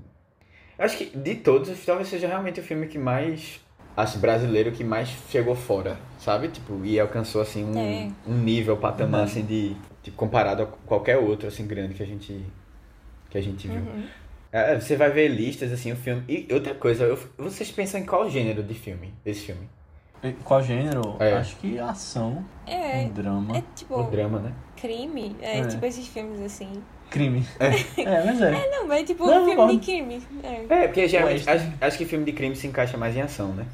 Acho 0.77 0.97
que 0.97 1.05
de 1.17 1.35
todos, 1.35 1.69
talvez 1.85 2.07
seja 2.07 2.27
realmente 2.27 2.59
o 2.59 2.63
filme 2.63 2.87
que 2.87 2.97
mais 2.97 3.59
assim, 3.95 4.19
brasileiro 4.19 4.71
que 4.71 4.83
mais 4.83 5.09
chegou 5.29 5.55
fora, 5.55 5.97
sabe? 6.19 6.47
Tipo, 6.47 6.83
e 6.85 6.99
alcançou 6.99 7.41
assim 7.41 7.65
um, 7.65 7.77
É. 7.77 8.09
um 8.25 8.33
nível, 8.37 8.77
patamar 8.77 9.19
Uhum. 9.21 9.25
assim 9.25 9.45
de 9.45 9.75
tipo, 10.01 10.15
comparado 10.15 10.63
a 10.63 10.65
qualquer 10.65 11.17
outro 11.17 11.47
assim 11.47 11.67
grande 11.67 11.93
que 11.93 12.03
a 12.03 12.05
gente 12.05 12.45
que 13.29 13.37
a 13.37 13.41
gente 13.41 13.67
viu. 13.67 13.77
Uhum. 13.81 14.03
É, 14.51 14.79
você 14.79 14.95
vai 14.95 15.11
ver 15.11 15.27
listas 15.27 15.71
assim, 15.71 15.91
o 15.91 15.95
filme. 15.95 16.23
E 16.27 16.47
outra 16.53 16.73
coisa, 16.73 17.03
eu- 17.03 17.19
vocês 17.37 17.69
pensam 17.71 17.99
em 17.99 18.05
qual 18.05 18.29
gênero 18.29 18.63
de 18.63 18.73
filme? 18.73 19.13
Desse 19.23 19.41
filme? 19.45 19.69
Qual 20.43 20.61
gênero? 20.61 21.15
É. 21.19 21.33
Acho 21.33 21.55
que 21.57 21.79
ação, 21.79 22.43
É, 22.67 23.03
um 23.05 23.09
drama, 23.09 23.57
é 23.57 23.63
tipo 23.75 23.95
O 23.97 24.03
drama, 24.03 24.39
né? 24.39 24.51
crime. 24.75 25.35
É, 25.41 25.59
É. 25.59 25.67
tipo 25.67 25.85
esses 25.85 26.07
filmes 26.07 26.41
assim. 26.41 26.69
crime. 27.09 27.45
É, 27.59 27.69
mas 28.25 28.41
é. 28.41 28.69
Não, 28.71 28.87
mas 28.87 29.01
é 29.01 29.03
tipo 29.05 29.25
Não, 29.25 29.33
um 29.43 29.45
filme 29.45 29.55
concordo. 29.55 29.79
de 29.79 29.85
crime. 29.85 30.21
É. 30.43 30.83
É, 30.83 30.87
porque 30.87 31.07
geralmente 31.07 31.49
acho, 31.49 31.71
acho 31.79 31.97
que 31.97 32.05
filme 32.05 32.25
de 32.25 32.33
crime 32.33 32.55
se 32.55 32.67
encaixa 32.67 32.97
mais 32.97 33.15
em 33.15 33.21
ação, 33.21 33.53
né? 33.53 33.65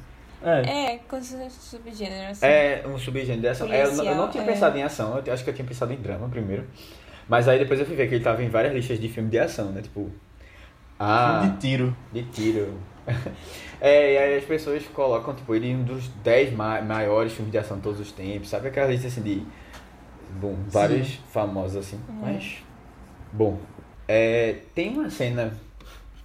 É. 0.43 0.93
É, 0.93 0.97
com 0.99 1.17
esse 1.17 1.35
subgênero 1.49 2.29
assim. 2.31 2.45
É 2.45 2.83
um 2.87 2.97
subgênero 2.99 3.41
de 3.41 3.47
ação. 3.47 3.71
É, 3.73 3.83
eu, 3.83 3.93
não- 3.95 4.05
eu 4.05 4.15
não 4.15 4.29
tinha 4.29 4.43
é. 4.43 4.45
pensado 4.45 4.77
em 4.77 4.83
ação, 4.83 5.19
eu 5.25 5.33
acho 5.33 5.43
que 5.43 5.49
eu 5.49 5.53
tinha 5.55 5.67
pensado 5.67 5.91
em 5.91 5.95
drama 5.97 6.29
primeiro. 6.29 6.67
Mas 7.27 7.47
aí 7.47 7.57
depois 7.57 7.79
eu 7.79 7.87
fui 7.87 7.95
ver 7.95 8.07
que 8.07 8.13
ele 8.15 8.23
tava 8.23 8.43
em 8.43 8.49
várias 8.49 8.71
listas 8.73 8.99
de 8.99 9.09
filme 9.09 9.29
de 9.31 9.39
ação, 9.39 9.71
né? 9.71 9.81
Tipo. 9.81 10.11
Ah, 10.99 11.39
Filme 11.41 11.55
de 11.55 11.61
tiro. 11.61 11.97
de 12.11 12.23
tiro. 12.23 12.73
é, 13.81 14.13
e 14.13 14.17
aí 14.17 14.37
as 14.37 14.45
pessoas 14.45 14.83
colocam, 14.87 15.33
tipo, 15.35 15.53
ele 15.53 15.67
em 15.67 15.75
um 15.75 15.83
dos 15.83 16.07
10 16.23 16.53
ma 16.53 16.81
maiores 16.81 17.33
filmes 17.33 17.51
de 17.51 17.57
ação 17.57 17.77
de 17.77 17.83
todos 17.83 17.99
os 17.99 18.11
tempos, 18.11 18.49
sabe? 18.49 18.67
Aquela 18.67 18.87
lista 18.91 19.07
assim 19.07 19.21
de. 19.21 19.43
Bom, 20.39 20.55
vários 20.67 21.15
famosos 21.31 21.77
assim. 21.77 21.99
Mas. 22.21 22.63
Bom. 23.31 23.59
É, 24.07 24.59
tem 24.73 24.89
uma 24.97 25.09
cena. 25.09 25.53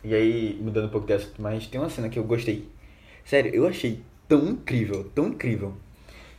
E 0.03 0.15
aí, 0.15 0.59
mudando 0.63 0.87
um 0.87 0.91
pouco 0.91 1.07
de 1.07 1.13
assunto, 1.13 1.41
mas 1.43 1.67
tem 1.67 1.81
uma 1.81 1.91
cena 1.91 2.09
que 2.09 2.19
eu 2.19 2.25
gostei. 2.25 2.69
Sério, 3.25 3.55
eu 3.55 3.67
achei 3.67 4.03
tão 4.27 4.47
incrível, 4.49 5.11
tão 5.15 5.29
incrível. 5.29 5.75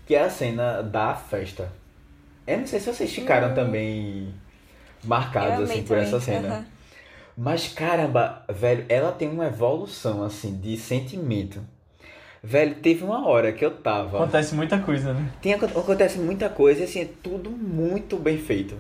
Que 0.08 0.16
é 0.16 0.24
a 0.24 0.30
cena 0.30 0.82
da 0.82 1.14
festa. 1.14 1.72
Eu 2.48 2.58
não 2.60 2.68
sei 2.68 2.80
se 2.80 2.92
vocês 2.92 3.14
ficaram 3.14 3.54
também 3.54 4.34
marcados 5.04 5.70
assim 5.70 5.84
por 5.84 5.98
essa 5.98 6.20
também, 6.20 6.42
cena. 6.42 6.48
aham. 6.56 6.66
Mas 7.38 7.68
caramba, 7.68 8.44
velho, 8.50 8.86
ela 8.90 9.12
tem 9.12 9.30
uma 9.30 9.48
evolução 9.48 10.24
assim 10.24 10.56
de 10.58 10.78
sentimento. 10.78 11.62
Velho, 12.44 12.76
teve 12.76 13.04
uma 13.04 13.28
hora 13.28 13.52
que 13.52 13.64
eu 13.64 13.72
tava. 13.72 14.18
Acontece 14.18 14.56
muita 14.56 14.80
coisa, 14.80 15.14
né? 15.14 15.32
Tem, 15.42 15.54
acontece 15.54 16.18
muita 16.18 16.50
coisa 16.50 16.82
e 16.82 16.84
assim, 16.84 17.02
é 17.02 17.10
tudo 17.22 17.52
muito 17.52 18.18
bem 18.18 18.38
feito. 18.38 18.76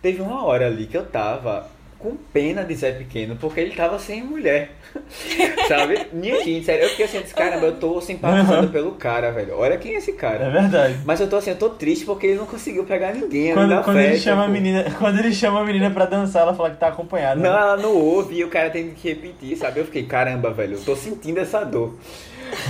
Teve 0.00 0.22
uma 0.22 0.44
hora 0.44 0.66
ali 0.66 0.86
que 0.86 0.96
eu 0.96 1.04
tava 1.04 1.68
com 2.04 2.16
pena 2.32 2.62
de 2.62 2.74
Zé 2.74 2.92
Pequeno, 2.92 3.34
porque 3.36 3.58
ele 3.60 3.74
tava 3.74 3.98
sem 3.98 4.22
mulher. 4.22 4.72
Sabe? 5.66 6.06
Minha 6.12 6.44
gente, 6.44 6.66
sério, 6.66 6.84
eu 6.84 6.90
fiquei 6.90 7.06
assim, 7.06 7.20
disse, 7.22 7.34
caramba, 7.34 7.66
eu 7.66 7.76
tô 7.76 7.98
simpatizando 8.00 8.68
pelo 8.68 8.92
cara, 8.92 9.32
velho. 9.32 9.56
Olha 9.56 9.78
quem 9.78 9.94
é 9.94 9.96
esse 9.96 10.10
É 10.10 10.14
cara. 10.14 10.50
verdade. 10.50 10.98
Mas 11.04 11.18
eu 11.20 11.28
tô 11.28 11.36
assim, 11.36 11.50
eu 11.50 11.56
tô 11.56 11.70
triste 11.70 12.04
porque 12.04 12.26
ele 12.26 12.38
não 12.38 12.44
conseguiu 12.46 12.84
pegar 12.84 13.14
ninguém 13.14 13.54
Quando, 13.54 13.82
quando 13.82 13.98
ele 14.00 14.08
festa, 14.12 14.30
chama 14.30 14.44
a 14.44 14.48
menina, 14.48 14.84
quando 14.98 15.18
ele 15.18 15.32
chama 15.32 15.60
a 15.60 15.64
menina 15.64 15.90
pra 15.90 16.04
dançar, 16.04 16.42
ela 16.42 16.54
fala 16.54 16.70
que 16.70 16.76
tá 16.76 16.88
acompanhada. 16.88 17.36
Não, 17.40 17.50
né? 17.50 17.58
ela 17.58 17.76
não 17.78 17.96
ouve 17.96 18.36
e 18.36 18.44
o 18.44 18.48
cara 18.50 18.68
tem 18.68 18.90
que 18.90 19.08
repetir, 19.08 19.56
sabe? 19.56 19.80
Eu 19.80 19.86
fiquei, 19.86 20.04
caramba, 20.04 20.50
velho, 20.52 20.76
eu 20.76 20.82
tô 20.84 20.94
sentindo 20.94 21.40
essa 21.40 21.64
dor. 21.64 21.96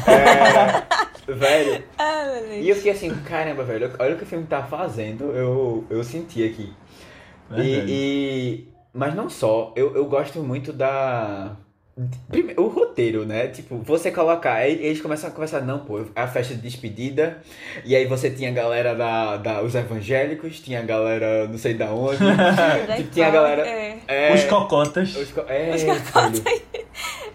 É, 0.06 1.32
velho, 1.32 1.82
Ah, 1.98 2.24
meu 2.32 2.48
Deus. 2.48 2.64
e 2.64 2.68
eu 2.68 2.76
fiquei 2.76 2.92
assim, 2.92 3.14
caramba, 3.26 3.64
velho, 3.64 3.90
olha 3.98 4.14
o 4.14 4.18
que 4.18 4.24
o 4.24 4.26
filme 4.26 4.46
tá 4.46 4.62
fazendo, 4.62 5.24
eu, 5.36 5.84
eu 5.90 6.02
senti 6.04 6.44
aqui. 6.44 6.72
E, 7.50 7.54
Verdade. 7.54 7.92
e- 7.92 8.68
mas 8.94 9.14
não 9.14 9.28
só, 9.28 9.72
eu, 9.76 9.94
eu 9.96 10.06
gosto 10.06 10.38
muito 10.40 10.72
da, 10.72 11.56
Primeiro, 12.28 12.60
o 12.60 12.66
roteiro, 12.68 13.24
né? 13.24 13.46
Tipo, 13.48 13.76
você 13.78 14.10
colocar, 14.10 14.54
aí 14.54 14.72
eles 14.84 15.00
começam 15.00 15.30
a 15.30 15.32
conversar, 15.32 15.60
não, 15.60 15.78
pô, 15.78 16.00
é 16.00 16.04
a 16.16 16.26
festa 16.26 16.52
de 16.54 16.60
despedida, 16.60 17.38
e 17.84 17.94
aí 17.94 18.04
você 18.04 18.28
tinha 18.30 18.50
a 18.50 18.52
galera 18.52 18.94
da, 18.96 19.36
da 19.36 19.62
os 19.62 19.76
evangélicos, 19.76 20.58
tinha 20.60 20.80
a 20.80 20.82
galera 20.82 21.46
não 21.46 21.56
sei 21.56 21.74
da 21.74 21.92
onde, 21.92 22.18
tipo, 22.96 23.10
tinha 23.12 23.28
a 23.28 23.30
galera. 23.30 23.62
É. 23.68 23.98
é, 24.08 24.34
Os 24.34 24.42
cocotas. 24.44 25.14
os 25.14 25.30
co- 25.30 25.44
é, 25.48 25.70
Os 25.72 25.82
filho. 25.82 25.94
cocotas. 26.02 26.42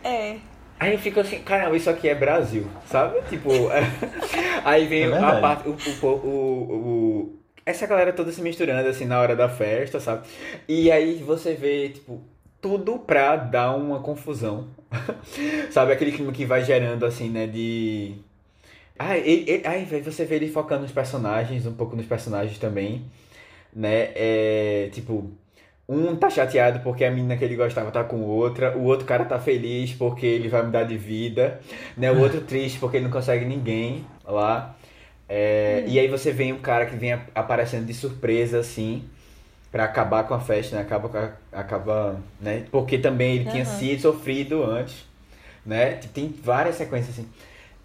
É. 0.03 0.35
Aí 0.77 0.93
eu 0.93 0.99
fico 0.99 1.19
assim, 1.21 1.39
caramba, 1.39 1.75
isso 1.77 1.89
aqui 1.89 2.07
é 2.09 2.15
Brasil, 2.15 2.65
sabe? 2.85 3.21
Tipo, 3.29 3.49
é- 3.71 3.83
aí 4.65 4.87
vem 4.87 5.03
É 5.03 5.17
a 5.17 5.39
parte, 5.39 5.69
o, 5.69 5.71
o, 5.71 6.05
o, 6.07 6.73
o- 6.73 7.38
essa 7.69 7.87
galera 7.87 8.13
toda 8.13 8.31
se 8.31 8.41
misturando 8.41 8.87
assim 8.89 9.05
na 9.05 9.19
hora 9.19 9.35
da 9.35 9.49
festa, 9.49 9.99
sabe? 9.99 10.27
E 10.67 10.91
aí 10.91 11.15
você 11.23 11.53
vê, 11.53 11.89
tipo, 11.89 12.21
tudo 12.61 12.99
pra 12.99 13.35
dar 13.35 13.75
uma 13.75 13.99
confusão. 13.99 14.67
sabe, 15.71 15.91
aquele 15.93 16.11
clima 16.11 16.31
que 16.31 16.45
vai 16.45 16.63
gerando 16.63 17.05
assim, 17.05 17.29
né, 17.29 17.47
de... 17.47 18.15
Ele, 19.23 19.49
ele- 19.49 19.85
véi, 19.85 20.01
você 20.01 20.25
vê 20.25 20.35
ele 20.35 20.49
focando 20.51 20.81
nos 20.81 20.91
personagens, 20.91 21.65
um 21.65 21.73
pouco 21.73 21.95
nos 21.95 22.05
personagens 22.05 22.57
também, 22.59 23.05
né? 23.73 24.11
É, 24.15 24.89
tipo, 24.91 25.31
um 25.87 26.15
tá 26.15 26.29
chateado 26.29 26.81
porque 26.81 27.05
a 27.05 27.11
menina 27.11 27.37
que 27.37 27.43
ele 27.45 27.55
gostava 27.55 27.91
tá 27.91 28.03
com 28.03 28.21
outra, 28.21 28.77
o 28.77 28.83
outro 28.83 29.05
cara 29.05 29.25
tá 29.25 29.39
feliz 29.39 29.93
porque 29.93 30.25
ele 30.25 30.49
vai 30.49 30.63
mudar 30.63 30.83
de 30.83 30.97
vida, 30.97 31.61
né? 31.97 32.11
O 32.11 32.19
outro 32.19 32.41
triste 32.45 32.79
porque 32.79 32.97
ele 32.97 33.05
não 33.05 33.11
consegue 33.11 33.45
ninguém 33.45 34.05
lá. 34.25 34.75
É, 35.29 35.83
E 35.87 35.99
aí 35.99 36.07
você 36.07 36.31
vem 36.31 36.51
um 36.51 36.57
cara 36.59 36.85
que 36.87 36.95
vem 36.95 37.13
ap- 37.13 37.29
aparecendo 37.35 37.85
de 37.85 37.93
surpresa, 37.93 38.59
assim, 38.59 39.03
pra 39.71 39.83
acabar 39.83 40.23
com 40.23 40.33
a 40.33 40.39
festa, 40.39 40.75
né? 40.75 40.81
Acaba, 40.81 41.37
acaba, 41.53 42.19
né? 42.41 42.65
Porque 42.71 42.97
também 42.97 43.35
ele 43.35 43.45
tinha 43.49 43.63
Aham. 43.63 43.77
sido 43.77 44.01
sofrido 44.01 44.63
antes, 44.63 45.05
né? 45.65 45.99
Tem 46.13 46.33
várias 46.43 46.75
sequências 46.75 47.11
assim. 47.17 47.27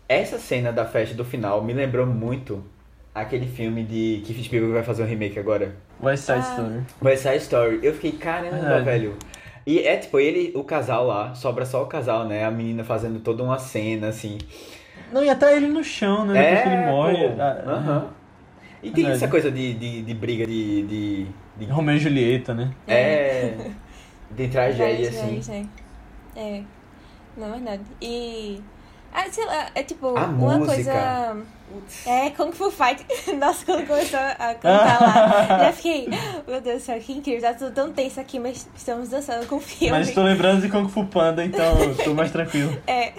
Essa 0.08 0.38
cena 0.38 0.72
da 0.72 0.84
festa 0.86 1.14
do 1.14 1.24
final 1.24 1.62
me 1.62 1.72
lembrou 1.74 2.06
muito 2.06 2.64
aquele 3.14 3.46
filme 3.46 3.84
de 3.84 4.22
que 4.24 4.42
Spielberg 4.42 4.72
vai 4.74 4.82
fazer 4.82 5.02
um 5.02 5.06
remake 5.06 5.38
agora. 5.38 5.76
West 6.02 6.24
Side 6.24 6.38
Ah. 6.38 6.42
Story. 6.42 6.80
West 7.02 7.22
Side 7.22 7.36
Story. 7.42 7.80
Eu 7.82 7.92
fiquei, 7.94 8.12
caramba, 8.12 8.56
Verdade. 8.56 8.84
velho. 8.84 9.14
E 9.66 9.80
é 9.80 9.96
tipo, 9.96 10.18
ele, 10.20 10.52
o 10.54 10.62
casal 10.64 11.06
lá, 11.06 11.34
sobra 11.34 11.64
só 11.64 11.82
o 11.82 11.86
casal, 11.86 12.26
né? 12.26 12.44
A 12.44 12.50
menina 12.50 12.84
fazendo 12.84 13.18
toda 13.20 13.42
uma 13.42 13.58
cena, 13.58 14.08
assim. 14.08 14.36
Não, 15.14 15.22
e 15.24 15.30
até 15.30 15.56
ele 15.56 15.68
no 15.68 15.84
chão, 15.84 16.26
né? 16.26 16.34
Depois 16.42 16.62
que 16.62 16.68
ele 16.68 16.86
morre. 16.90 17.28
pô. 17.28 17.40
Ah, 17.40 17.62
Aham. 17.72 18.06
E 18.82 18.90
tem 18.90 19.06
essa 19.06 19.28
coisa 19.28 19.48
de, 19.50 19.72
de, 19.74 20.02
de 20.02 20.12
briga, 20.14 20.44
de, 20.44 20.82
de, 20.82 21.26
de- 21.56 21.66
Romeu 21.72 21.94
e 21.94 21.98
Julieta, 22.00 22.52
né? 22.52 22.70
É. 22.88 23.54
De 24.32 24.48
tragédia, 24.48 25.08
assim. 25.08 25.40
né? 25.52 25.66
É. 26.34 26.62
Não, 27.36 27.46
é 27.46 27.52
verdade. 27.52 27.82
E. 28.02 28.60
Ah, 29.16 29.26
sei 29.30 29.46
lá, 29.46 29.68
é 29.76 29.84
tipo, 29.84 30.08
A 30.08 30.24
uma 30.24 30.58
música. 30.58 30.74
coisa. 30.74 31.36
É, 32.04 32.30
Kung 32.30 32.50
Fu 32.52 32.68
Fight. 32.72 33.06
Nossa, 33.38 33.64
quando 33.64 33.86
começou 33.86 34.18
a 34.18 34.54
cantar 34.60 35.00
lá, 35.00 35.58
já 35.60 35.72
fiquei. 35.72 36.08
Meu 36.48 36.60
Deus 36.60 36.82
do 36.82 36.84
céu, 36.84 36.98
que 36.98 37.12
incrível. 37.12 37.40
Tá 37.40 37.54
tudo 37.54 37.70
tão 37.72 37.92
tenso 37.92 38.18
aqui, 38.20 38.40
mas 38.40 38.68
estamos 38.74 39.08
dançando 39.10 39.46
com 39.46 39.56
o 39.56 39.60
filme. 39.60 39.92
Mas 39.96 40.12
tô 40.12 40.22
lembrando 40.24 40.62
de 40.62 40.68
Kung 40.68 40.88
Fu 40.88 41.04
Panda, 41.06 41.44
então 41.44 41.94
tô 42.02 42.12
mais 42.12 42.32
tranquilo. 42.32 42.76
É. 42.88 43.12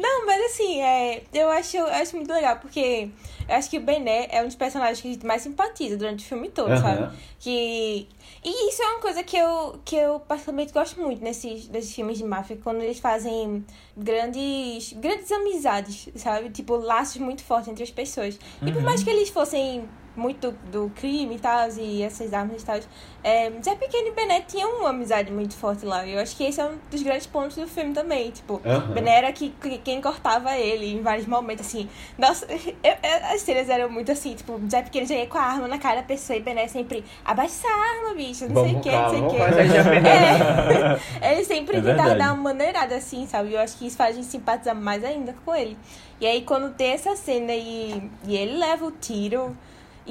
Não, 0.00 0.24
mas 0.24 0.42
assim, 0.46 0.80
é, 0.80 1.22
eu, 1.30 1.50
acho, 1.50 1.76
eu 1.76 1.86
acho 1.86 2.16
muito 2.16 2.32
legal, 2.32 2.56
porque 2.56 3.10
eu 3.46 3.54
acho 3.54 3.68
que 3.68 3.76
o 3.76 3.82
Bené 3.82 4.28
é 4.30 4.42
um 4.42 4.46
dos 4.46 4.56
personagens 4.56 4.98
que 4.98 5.08
a 5.08 5.12
gente 5.12 5.26
mais 5.26 5.42
simpatiza 5.42 5.94
durante 5.94 6.24
o 6.24 6.28
filme 6.28 6.48
todo, 6.48 6.70
Aham. 6.70 6.80
sabe? 6.80 7.16
Que. 7.38 8.08
E 8.42 8.70
isso 8.70 8.82
é 8.82 8.86
uma 8.86 9.00
coisa 9.00 9.22
que 9.22 9.36
eu, 9.36 9.78
que 9.84 9.94
eu 9.94 10.18
particularmente 10.20 10.72
gosto 10.72 10.98
muito 10.98 11.22
nesses, 11.22 11.68
nesses 11.68 11.94
filmes 11.94 12.16
de 12.16 12.24
máfia, 12.24 12.58
quando 12.64 12.80
eles 12.80 12.98
fazem 12.98 13.62
grandes, 13.94 14.94
grandes 14.94 15.30
amizades, 15.30 16.08
sabe? 16.16 16.48
Tipo, 16.48 16.76
laços 16.76 17.18
muito 17.18 17.44
fortes 17.44 17.68
entre 17.68 17.82
as 17.84 17.90
pessoas. 17.90 18.38
E 18.64 18.72
por 18.72 18.82
mais 18.82 19.02
que 19.02 19.10
eles 19.10 19.28
fossem 19.28 19.86
muito 20.16 20.52
do 20.72 20.90
crime 20.96 21.36
e 21.36 21.38
tal, 21.38 21.68
e 21.78 22.02
essas 22.02 22.32
armas 22.34 22.62
e 22.62 22.66
tal, 22.66 22.78
é, 23.22 23.50
Zé 23.64 23.74
Pequeno 23.76 24.08
e 24.08 24.10
Bené 24.12 24.40
tinham 24.40 24.80
uma 24.80 24.90
amizade 24.90 25.30
muito 25.30 25.54
forte 25.54 25.86
lá. 25.86 26.04
E 26.04 26.14
eu 26.14 26.20
acho 26.20 26.36
que 26.36 26.44
esse 26.44 26.60
é 26.60 26.64
um 26.64 26.76
dos 26.90 27.02
grandes 27.02 27.26
pontos 27.26 27.56
do 27.56 27.66
filme 27.68 27.92
também. 27.94 28.30
Tipo, 28.30 28.60
Aham. 28.64 28.92
Bené 28.92 29.16
era 29.18 29.32
que, 29.32 29.50
que- 29.50 29.78
quem 29.78 30.00
cortava 30.00 30.56
ele 30.56 30.92
em 30.94 31.02
vários 31.02 31.26
momentos, 31.26 31.66
assim. 31.66 31.88
Nossa, 32.18 32.44
eu- 32.50 32.56
eu- 32.84 33.34
as 33.34 33.40
cenas 33.42 33.68
eram 33.68 33.88
muito 33.90 34.10
assim, 34.12 34.34
tipo, 34.34 34.60
Zé 34.70 34.82
Pequeno 34.82 35.06
já 35.06 35.14
ia 35.14 35.26
com 35.26 35.38
a 35.38 35.42
arma 35.42 35.68
na 35.68 35.78
cara 35.78 35.96
da 35.96 36.02
pessoa 36.02 36.36
e 36.36 36.40
Bené 36.42 36.66
sempre 36.68 37.04
abaixa 37.24 37.66
a 37.68 37.70
arma, 38.06 38.14
bicho, 38.14 38.48
não 38.48 38.64
sei 38.64 38.74
o 38.76 38.80
que, 38.80 38.90
não 38.90 39.10
sei 39.10 39.20
o 39.20 39.28
que. 39.30 39.36
É, 41.22 41.32
ele 41.32 41.44
sempre 41.44 41.76
É 41.78 41.80
tentava 41.82 42.14
dar 42.14 42.32
uma 42.34 42.42
maneirada 42.42 42.94
assim, 42.96 43.26
sabe? 43.26 43.52
Eu 43.52 43.60
acho 43.60 43.76
que 43.78 43.86
isso 43.86 43.96
faz 43.96 44.10
a 44.16 44.20
gente 44.20 44.26
simpatizar 44.30 44.74
mais 44.74 45.04
ainda 45.04 45.34
com 45.44 45.54
ele. 45.54 45.76
E 46.20 46.26
aí 46.26 46.42
quando 46.42 46.74
tem 46.74 46.92
essa 46.92 47.16
cena 47.16 47.52
e, 47.54 48.02
e 48.26 48.36
ele 48.36 48.56
leva 48.58 48.84
o 48.86 48.90
tiro. 48.90 49.56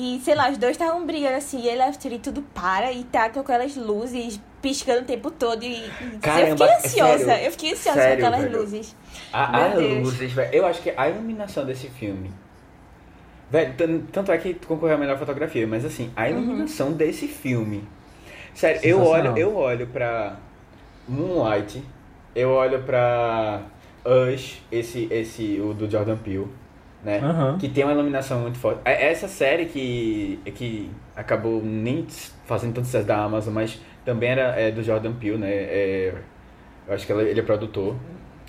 E, 0.02 0.18
sei 0.24 0.34
lá, 0.34 0.50
os 0.50 0.58
dois 0.58 0.72
estavam 0.72 1.06
brigando 1.06 1.36
assim, 1.36 1.60
e 1.60 1.68
ele 1.68 1.82
e 1.84 2.20
tudo 2.20 2.42
para, 2.54 2.90
e 2.90 3.04
tá 3.04 3.30
com 3.30 3.42
aquelas 3.42 3.76
luzes 3.76 4.40
piscando 4.62 5.02
o 5.02 5.04
tempo 5.04 5.30
todo. 5.30 5.62
E, 5.62 5.74
e- 5.74 5.92
eu 6.14 6.20
Caramba, 6.22 6.68
fiquei 6.68 6.86
ansiosa, 6.86 7.26
sério? 7.26 7.46
eu 7.46 7.52
fiquei 7.52 7.72
ansiosa 7.74 8.00
Sério, 8.00 8.20
com 8.22 8.26
aquelas 8.28 8.46
velho? 8.50 8.62
luzes. 8.62 8.96
A, 9.34 9.48
Meu 9.52 9.62
a 9.62 9.68
Deus. 9.76 10.04
luzes, 10.08 10.32
velho. 10.32 10.56
Eu 10.56 10.66
acho 10.66 10.82
que 10.82 10.94
a 10.96 11.10
iluminação 11.10 11.66
desse 11.66 11.90
filme. 11.90 12.32
Velho, 13.52 13.74
tan- 13.76 14.00
tanto 14.10 14.32
é 14.32 14.38
que 14.38 14.54
concorreu 14.54 14.96
a 14.96 14.98
melhor 14.98 15.18
fotografia, 15.20 15.68
mas 15.68 15.84
assim, 15.84 16.10
a 16.16 16.30
iluminação 16.30 16.94
desse 16.94 17.28
filme. 17.28 17.84
Sério, 18.54 18.80
eu 18.84 19.02
olho, 19.04 19.38
eu 19.38 19.54
olho 19.58 19.86
pra 19.88 20.38
Moonlight, 21.10 21.84
eu 22.34 22.52
olho 22.52 22.82
pra 22.84 23.64
Us, 24.06 24.62
esse, 24.72 25.10
esse, 25.12 25.60
o 25.60 25.74
do 25.74 25.90
Jordan 25.92 26.16
Peele, 26.18 26.48
né? 27.04 27.20
Aham. 27.24 27.58
Que 27.58 27.70
tem 27.70 27.84
uma 27.84 27.94
iluminação 27.94 28.40
muito 28.42 28.58
forte. 28.58 28.82
É- 28.86 29.12
Essa 29.12 29.28
série 29.28 29.66
que, 29.66 30.40
que 30.56 30.90
acabou 31.16 31.62
nem 31.64 32.06
fazendo 32.46 32.74
tanto 32.74 32.86
sucesso 32.86 33.06
da 33.08 33.18
Amazon, 33.24 33.54
mas 33.54 33.80
também 34.06 34.30
era 34.30 34.60
é, 34.60 34.72
do 34.72 34.84
Jordan 34.84 35.14
Peele, 35.14 35.38
né? 35.38 35.50
É, 35.52 36.14
eu 36.88 36.94
acho 36.94 37.06
que 37.06 37.12
ela- 37.12 37.24
ele 37.24 37.40
é 37.40 37.44
produtor. 37.44 37.96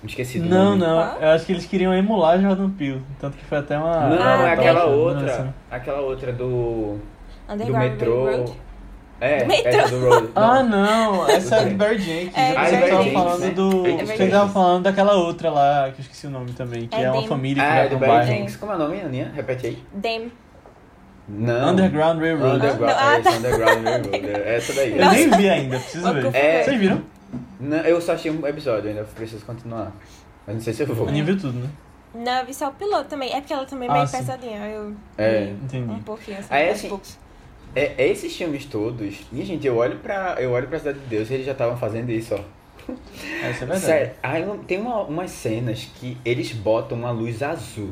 Esqueci 0.03 0.39
do 0.41 0.49
Não, 0.49 0.71
nome. 0.71 0.79
não. 0.81 0.99
Ah? 0.99 1.19
Eu 1.21 1.29
acho 1.33 1.45
que 1.45 1.53
eles 1.53 1.67
queriam 1.67 1.93
emular 1.93 2.41
Jordan 2.41 2.71
Peele. 2.71 3.03
Tanto 3.21 3.37
que 3.37 3.45
foi 3.45 3.59
até 3.59 3.77
uma. 3.77 4.09
Não, 4.09 4.23
Ah, 4.23 4.49
é 4.49 4.53
aquela 4.55 4.85
outra. 4.87 5.21
noção. 5.23 5.55
Aquela 5.71 6.01
outra 6.01 6.33
do. 6.33 6.97
Do 7.47 7.73
metrô. 7.77 8.25
Railroad. 8.25 8.53
É, 9.21 9.45
Metrô. 9.45 9.69
essa 9.71 9.89
do 9.99 10.09
Road. 10.09 10.29
Ah, 10.35 10.63
não. 10.63 11.29
Essa 11.29 11.57
é 11.57 11.99
Jenkins. 11.99 12.33
É, 12.37 12.53
tava 12.55 12.69
Jenkins, 12.71 13.13
falando 13.13 13.41
né? 13.41 13.51
do. 13.51 13.87
É 13.87 13.91
tava 13.97 14.07
Jenkins. 14.17 14.53
falando 14.53 14.83
daquela 14.85 15.15
outra 15.15 15.51
lá, 15.51 15.91
que 15.91 16.01
eu 16.01 16.03
esqueci 16.03 16.27
o 16.27 16.31
nome 16.31 16.53
também. 16.53 16.89
Que 16.89 16.97
É 16.97 17.03
é, 17.03 17.11
uma 17.11 17.21
Dem- 17.21 17.29
família 17.29 17.63
que 17.63 17.69
Ah, 17.69 17.75
vai 17.75 17.79
é 17.85 17.89
pra 17.89 17.89
do 17.91 17.97
um 17.97 17.99
Barry 18.01 18.13
bairro. 18.13 18.33
Jenkins. 18.33 18.57
Como 18.57 18.73
é 18.73 18.75
o 18.75 18.79
nome, 18.79 19.01
Aninha? 19.01 19.33
Repete 19.35 19.67
aí. 19.67 19.83
Dem. 19.93 20.33
Não. 21.29 21.71
Underground 21.73 22.19
Railroad. 22.21 22.57
Underground. 22.57 22.95
Ah, 22.99 23.15
é, 23.15 23.21
tá. 23.21 23.31
Underground 23.33 23.85
Railroad. 23.85 24.27
É 24.27 24.57
essa 24.57 24.73
daí. 24.73 24.93
Eu 24.99 25.05
Nossa. 25.05 25.17
nem 25.17 25.31
vi 25.31 25.49
ainda, 25.49 25.79
preciso 25.79 26.13
ver. 26.15 26.35
É. 26.35 26.65
Vocês 26.65 26.81
viram? 26.81 27.03
Não, 27.61 27.77
eu 27.79 28.01
só 28.01 28.15
achei 28.15 28.31
um 28.31 28.45
episódio, 28.47 28.89
ainda 28.91 29.05
preciso 29.05 29.45
continuar. 29.45 29.93
Mas 30.47 30.57
não 30.57 30.63
sei 30.63 30.73
se 30.73 30.83
eu 30.83 30.87
vou. 30.89 31.07
Aninha 31.07 31.23
viu 31.25 31.39
tudo, 31.39 31.59
né? 31.59 31.69
Não, 32.13 32.39
eu 32.41 32.47
vi 32.47 32.53
só 32.55 32.69
o 32.69 32.73
piloto 32.73 33.05
também. 33.05 33.33
É 33.33 33.41
porque 33.41 33.53
ela 33.53 33.65
também 33.67 33.89
é 33.89 33.93
Ah, 33.93 33.95
meio 33.95 34.07
sim. 34.09 34.17
pesadinha. 34.17 34.59
Eu 34.67 34.95
É. 35.17 35.45
Entendi. 35.63 35.89
um 35.93 36.03
pouquinho, 36.03 36.39
assim, 36.39 36.49
Aí, 36.51 36.71
assim, 36.71 36.89
poucos. 36.89 37.17
É, 37.75 37.95
é 38.05 38.09
esses 38.09 38.35
filmes 38.37 38.65
todos. 38.65 39.21
Minha 39.31 39.45
gente, 39.47 39.67
eu 39.67 39.77
olho 39.77 39.99
pra, 39.99 40.37
eu 40.39 40.51
olho 40.51 40.67
pra 40.69 40.79
Cidade 40.79 40.99
de 40.99 41.07
Deus 41.07 41.31
e 41.31 41.35
eles 41.35 41.47
já 41.47 41.53
estavam 41.53 41.77
fazendo 41.77 42.11
isso, 42.11 42.35
ó. 42.35 42.41
Essa 43.43 43.65
é 43.65 43.67
verdade. 43.67 43.81
Sério, 43.81 44.11
aí 44.23 44.45
tem 44.67 44.81
uma- 44.81 45.03
umas 45.03 45.31
cenas 45.31 45.89
que 45.95 46.17
eles 46.25 46.53
botam 46.53 46.99
uma 46.99 47.11
luz 47.11 47.43
azul. 47.43 47.91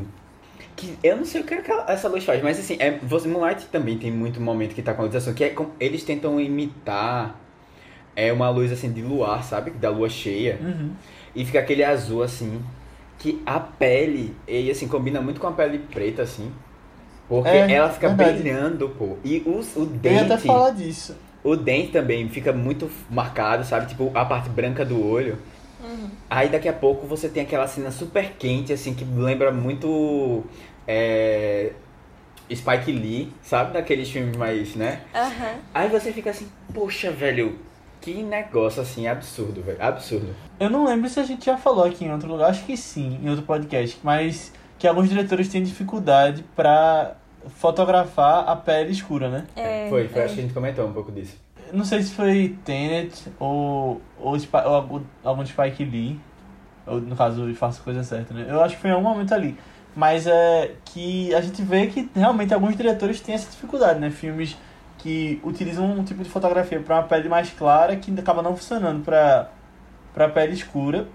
Que 0.74 0.96
eu 1.02 1.16
não 1.16 1.24
sei 1.24 1.40
o 1.40 1.44
que 1.44 1.54
aquela- 1.54 1.84
essa 1.90 2.08
luz 2.08 2.24
faz, 2.24 2.42
mas 2.42 2.58
assim, 2.58 2.76
é, 2.80 2.98
você, 3.02 3.28
Moonlight 3.28 3.66
também 3.66 3.98
tem 3.98 4.10
muito 4.10 4.40
momento 4.40 4.74
que 4.74 4.82
tá 4.82 4.94
com 4.94 5.02
a 5.02 5.04
luz 5.04 5.14
azul, 5.14 5.34
que 5.34 5.44
é 5.44 5.50
com, 5.50 5.66
eles 5.78 6.02
tentam 6.02 6.40
imitar 6.40 7.38
é 8.16 8.32
uma 8.32 8.50
luz 8.50 8.72
assim 8.72 8.90
de 8.92 9.00
luar, 9.00 9.44
sabe? 9.44 9.70
Da 9.70 9.90
lua 9.90 10.08
cheia. 10.08 10.58
Uhum. 10.60 10.90
E 11.36 11.44
fica 11.44 11.60
aquele 11.60 11.84
azul 11.84 12.20
assim, 12.24 12.60
que 13.16 13.40
a 13.46 13.60
pele, 13.60 14.34
e 14.48 14.68
assim, 14.70 14.88
combina 14.88 15.20
muito 15.20 15.40
com 15.40 15.46
a 15.46 15.52
pele 15.52 15.78
preta, 15.78 16.22
assim. 16.22 16.50
Porque 17.28 17.48
É, 17.48 17.72
ela 17.72 17.90
fica 17.90 18.08
verdade. 18.08 18.40
brilhando, 18.40 18.88
pô. 18.90 19.16
E 19.24 19.42
o, 19.44 19.60
o 19.80 19.90
Eu 20.02 20.12
ia 20.12 20.20
até 20.22 20.28
dente. 20.36 20.46
falar 20.46 20.70
disso. 20.70 21.14
O 21.44 21.54
dente 21.54 21.92
também 21.92 22.28
fica 22.28 22.52
muito 22.52 22.90
marcado, 23.10 23.64
sabe? 23.64 23.86
Tipo, 23.86 24.10
a 24.14 24.24
parte 24.24 24.48
branca 24.48 24.84
do 24.84 25.04
olho. 25.06 25.38
Uhum. 25.82 26.08
Aí 26.28 26.48
daqui 26.48 26.68
a 26.68 26.72
pouco 26.72 27.06
você 27.06 27.28
tem 27.28 27.42
aquela 27.42 27.66
cena 27.68 27.90
super 27.90 28.32
quente, 28.38 28.72
assim, 28.72 28.94
que 28.94 29.04
lembra 29.04 29.52
muito. 29.52 30.42
É, 30.86 31.72
Spike 32.52 32.90
Lee, 32.90 33.32
sabe? 33.42 33.74
Daqueles 33.74 34.08
filmes 34.10 34.36
mais, 34.36 34.74
né? 34.74 35.02
Aham. 35.14 35.56
Aí 35.74 35.88
você 35.88 36.12
fica 36.12 36.30
assim, 36.30 36.48
poxa, 36.72 37.10
velho, 37.10 37.58
que 38.00 38.22
negócio 38.22 38.80
assim, 38.80 39.06
absurdo, 39.06 39.62
velho. 39.62 39.76
Absurdo. 39.80 40.34
Eu 40.58 40.70
não 40.70 40.86
lembro 40.86 41.08
se 41.10 41.20
a 41.20 41.24
gente 41.24 41.44
já 41.44 41.58
falou 41.58 41.84
aqui 41.84 42.06
em 42.06 42.12
outro 42.12 42.26
lugar, 42.28 42.48
acho 42.50 42.64
que 42.64 42.74
sim, 42.76 43.20
em 43.22 43.28
outro 43.28 43.44
podcast, 43.44 43.98
mas 44.02 44.50
que 44.78 44.86
alguns 44.86 45.08
diretores 45.08 45.48
têm 45.48 45.62
dificuldade 45.62 46.44
pra 46.54 47.16
fotografar 47.48 48.48
a 48.48 48.54
pele 48.54 48.92
escura, 48.92 49.28
né? 49.28 49.46
É, 49.56 49.88
foi, 49.88 50.08
foi, 50.08 50.22
é. 50.22 50.24
acho 50.24 50.34
que 50.34 50.40
a 50.40 50.42
gente 50.42 50.54
comentou 50.54 50.86
um 50.86 50.92
pouco 50.92 51.10
disso. 51.10 51.36
Não 51.72 51.84
sei 51.84 52.02
se 52.02 52.12
foi 52.12 52.56
Tenet 52.64 53.30
ou, 53.38 54.00
ou, 54.18 54.36
ou 54.36 55.02
algum, 55.24 55.44
Spike 55.44 55.84
Lee. 55.84 56.18
Ou 56.86 57.00
no 57.00 57.14
caso, 57.14 57.52
Faça 57.54 57.82
Coisa 57.82 58.02
Certa, 58.02 58.32
né? 58.32 58.46
Eu 58.48 58.62
acho 58.62 58.76
que 58.76 58.80
foi 58.80 58.90
em 58.90 58.94
algum 58.94 59.08
momento 59.08 59.34
ali. 59.34 59.56
Mas 59.94 60.26
é 60.26 60.74
que 60.84 61.34
a 61.34 61.40
gente 61.40 61.60
vê 61.62 61.88
que 61.88 62.08
realmente 62.14 62.54
alguns 62.54 62.76
diretores 62.76 63.20
têm 63.20 63.34
essa 63.34 63.50
dificuldade, 63.50 63.98
né? 63.98 64.10
Filmes 64.10 64.56
que 64.96 65.40
utilizam 65.44 65.84
um 65.90 66.04
tipo 66.04 66.22
de 66.22 66.28
fotografia 66.28 66.80
para 66.80 66.96
uma 66.96 67.02
pele 67.02 67.28
mais 67.28 67.50
clara 67.50 67.96
que 67.96 68.10
acaba 68.18 68.42
não 68.42 68.56
funcionando 68.56 69.04
para 69.04 69.50
para 70.14 70.28
pele 70.28 70.54
escura. 70.54 71.06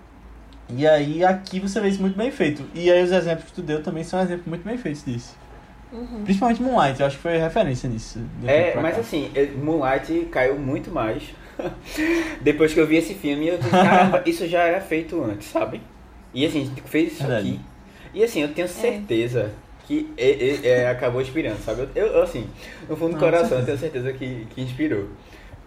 E 0.70 0.88
aí 0.88 1.24
aqui 1.24 1.59
você 1.59 1.80
vê 1.80 1.89
isso 1.89 2.01
muito 2.01 2.18
bem 2.18 2.32
feito. 2.32 2.64
E 2.74 2.91
aí 2.91 3.03
os 3.03 3.11
exemplos 3.11 3.45
que 3.45 3.53
tu 3.53 3.61
deu 3.61 3.84
também 3.84 4.03
são 4.03 4.22
exemplos 4.22 4.47
muito 4.47 4.64
bem 4.64 4.78
feitos 4.78 5.03
disso. 5.03 5.36
Uhum. 5.91 6.24
Principalmente 6.24 6.61
Moonlight, 6.61 6.99
eu 6.99 7.05
acho 7.05 7.18
que 7.18 7.22
foi 7.22 7.38
referência 7.38 7.88
nisso. 7.88 8.20
É, 8.45 8.76
mas 8.76 8.95
cá. 8.95 9.01
assim, 9.01 9.32
Moonlight 9.61 10.28
caiu 10.32 10.57
muito 10.57 10.89
mais. 10.91 11.24
Depois 12.41 12.74
que 12.74 12.80
eu 12.80 12.88
vi 12.88 12.97
esse 12.97 13.14
filme, 13.14 13.49
eu 13.49 13.57
disse, 13.57 13.70
caramba, 13.70 14.24
isso 14.26 14.47
já 14.47 14.64
era 14.64 14.82
feito 14.82 15.24
antes, 15.24 15.49
sabe? 15.49 15.82
E 16.34 16.45
assim, 16.45 16.64
a 16.64 16.66
gente 16.66 16.82
fez 16.82 17.14
isso 17.14 17.22
Verdade. 17.22 17.49
aqui. 17.49 17.59
E 18.14 18.24
assim, 18.24 18.41
eu 18.41 18.47
tenho 18.53 18.68
certeza 18.68 19.51
que 19.86 20.11
é, 20.18 20.30
é, 20.30 20.68
é, 20.68 20.89
acabou 20.89 21.22
inspirando, 21.22 21.59
sabe? 21.59 21.88
Eu, 21.93 22.07
eu, 22.07 22.24
assim, 22.24 22.47
no 22.89 22.95
fundo 22.95 23.14
do 23.14 23.20
coração, 23.20 23.59
eu 23.59 23.66
tenho 23.66 23.78
certeza 23.78 24.14
que, 24.14 24.47
que 24.49 24.61
inspirou. 24.61 25.09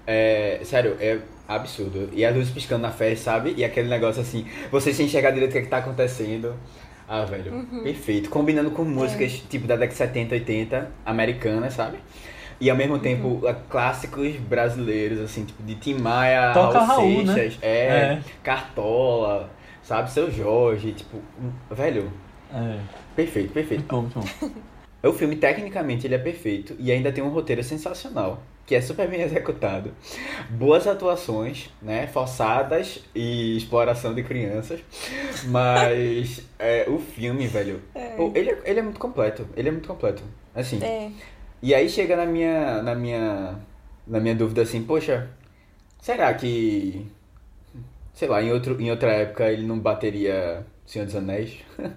É, 0.06 0.60
sério, 0.64 0.96
é 0.98 1.18
absurdo. 1.48 2.08
E 2.12 2.24
a 2.24 2.30
luz 2.30 2.50
piscando 2.50 2.82
na 2.82 2.90
festa, 2.90 3.24
sabe? 3.32 3.54
E 3.56 3.64
aquele 3.64 3.88
negócio 3.88 4.20
assim, 4.22 4.46
você 4.70 4.92
sem 4.92 5.06
enxergar 5.06 5.30
direito 5.30 5.50
o 5.50 5.52
que, 5.52 5.58
é 5.58 5.62
que 5.62 5.68
tá 5.68 5.78
acontecendo. 5.78 6.54
Ah, 7.08 7.24
velho, 7.24 7.64
perfeito. 7.84 8.28
Combinando 8.30 8.70
com 8.72 8.82
músicas 8.84 9.32
tipo 9.48 9.66
da 9.66 9.74
década 9.76 9.92
de 9.92 9.98
70, 9.98 10.34
80, 10.34 10.90
americanas, 11.04 11.74
sabe? 11.74 11.98
E 12.60 12.68
ao 12.70 12.76
mesmo 12.76 12.98
tempo, 12.98 13.46
a- 13.46 13.54
clássicos 13.54 14.34
brasileiros, 14.36 15.20
assim, 15.20 15.44
tipo 15.44 15.62
de 15.62 15.74
Tim 15.76 15.94
Maia, 15.94 16.52
Toca 16.52 16.80
Raul 16.80 16.86
Raul, 17.12 17.22
né? 17.24 17.34
Seixas, 17.34 17.58
é, 17.62 17.86
É. 17.86 18.20
Cartola, 18.42 19.50
sabe? 19.82 20.10
Seu 20.10 20.30
Jorge, 20.30 20.92
tipo, 20.92 21.18
velho, 21.70 22.10
É, 22.52 22.78
perfeito, 23.14 23.52
perfeito. 23.52 23.84
muito 23.94 24.14
bom, 24.14 24.20
muito 24.22 24.40
bom. 24.40 24.50
O 25.02 25.12
filme, 25.12 25.36
tecnicamente, 25.36 26.04
ele 26.06 26.16
é 26.16 26.18
perfeito 26.18 26.74
e 26.80 26.90
ainda 26.90 27.12
tem 27.12 27.22
um 27.22 27.28
roteiro 27.28 27.62
sensacional, 27.62 28.42
que 28.66 28.74
é 28.74 28.80
super 28.80 29.08
bem 29.08 29.22
executado. 29.22 29.92
Boas 30.50 30.86
atuações, 30.86 31.70
né? 31.80 32.06
Forçadas 32.08 33.00
e 33.14 33.56
exploração 33.56 34.12
de 34.12 34.22
crianças. 34.22 34.80
Mas 35.44 36.44
é, 36.58 36.84
o 36.88 36.98
filme, 36.98 37.46
velho, 37.46 37.80
pô, 38.16 38.32
ele, 38.34 38.50
é, 38.50 38.58
ele 38.64 38.80
é 38.80 38.82
muito 38.82 38.98
completo. 38.98 39.48
Ele 39.56 39.68
é 39.68 39.72
muito 39.72 39.88
completo. 39.88 40.22
Assim. 40.54 40.82
É. 40.82 41.10
E 41.62 41.74
aí 41.74 41.88
chega 41.88 42.16
na 42.16 42.26
minha, 42.26 42.82
na 42.82 42.94
minha, 42.94 43.58
na 44.06 44.20
minha 44.20 44.34
dúvida 44.34 44.62
assim, 44.62 44.82
poxa, 44.82 45.28
será 46.00 46.32
que, 46.34 47.06
sei 48.12 48.28
lá, 48.28 48.42
em, 48.42 48.52
outro, 48.52 48.80
em 48.80 48.90
outra 48.90 49.12
época 49.12 49.50
ele 49.50 49.66
não 49.66 49.78
bateria 49.78 50.66
Senhor 50.84 51.06
dos 51.06 51.16
Anéis? 51.16 51.58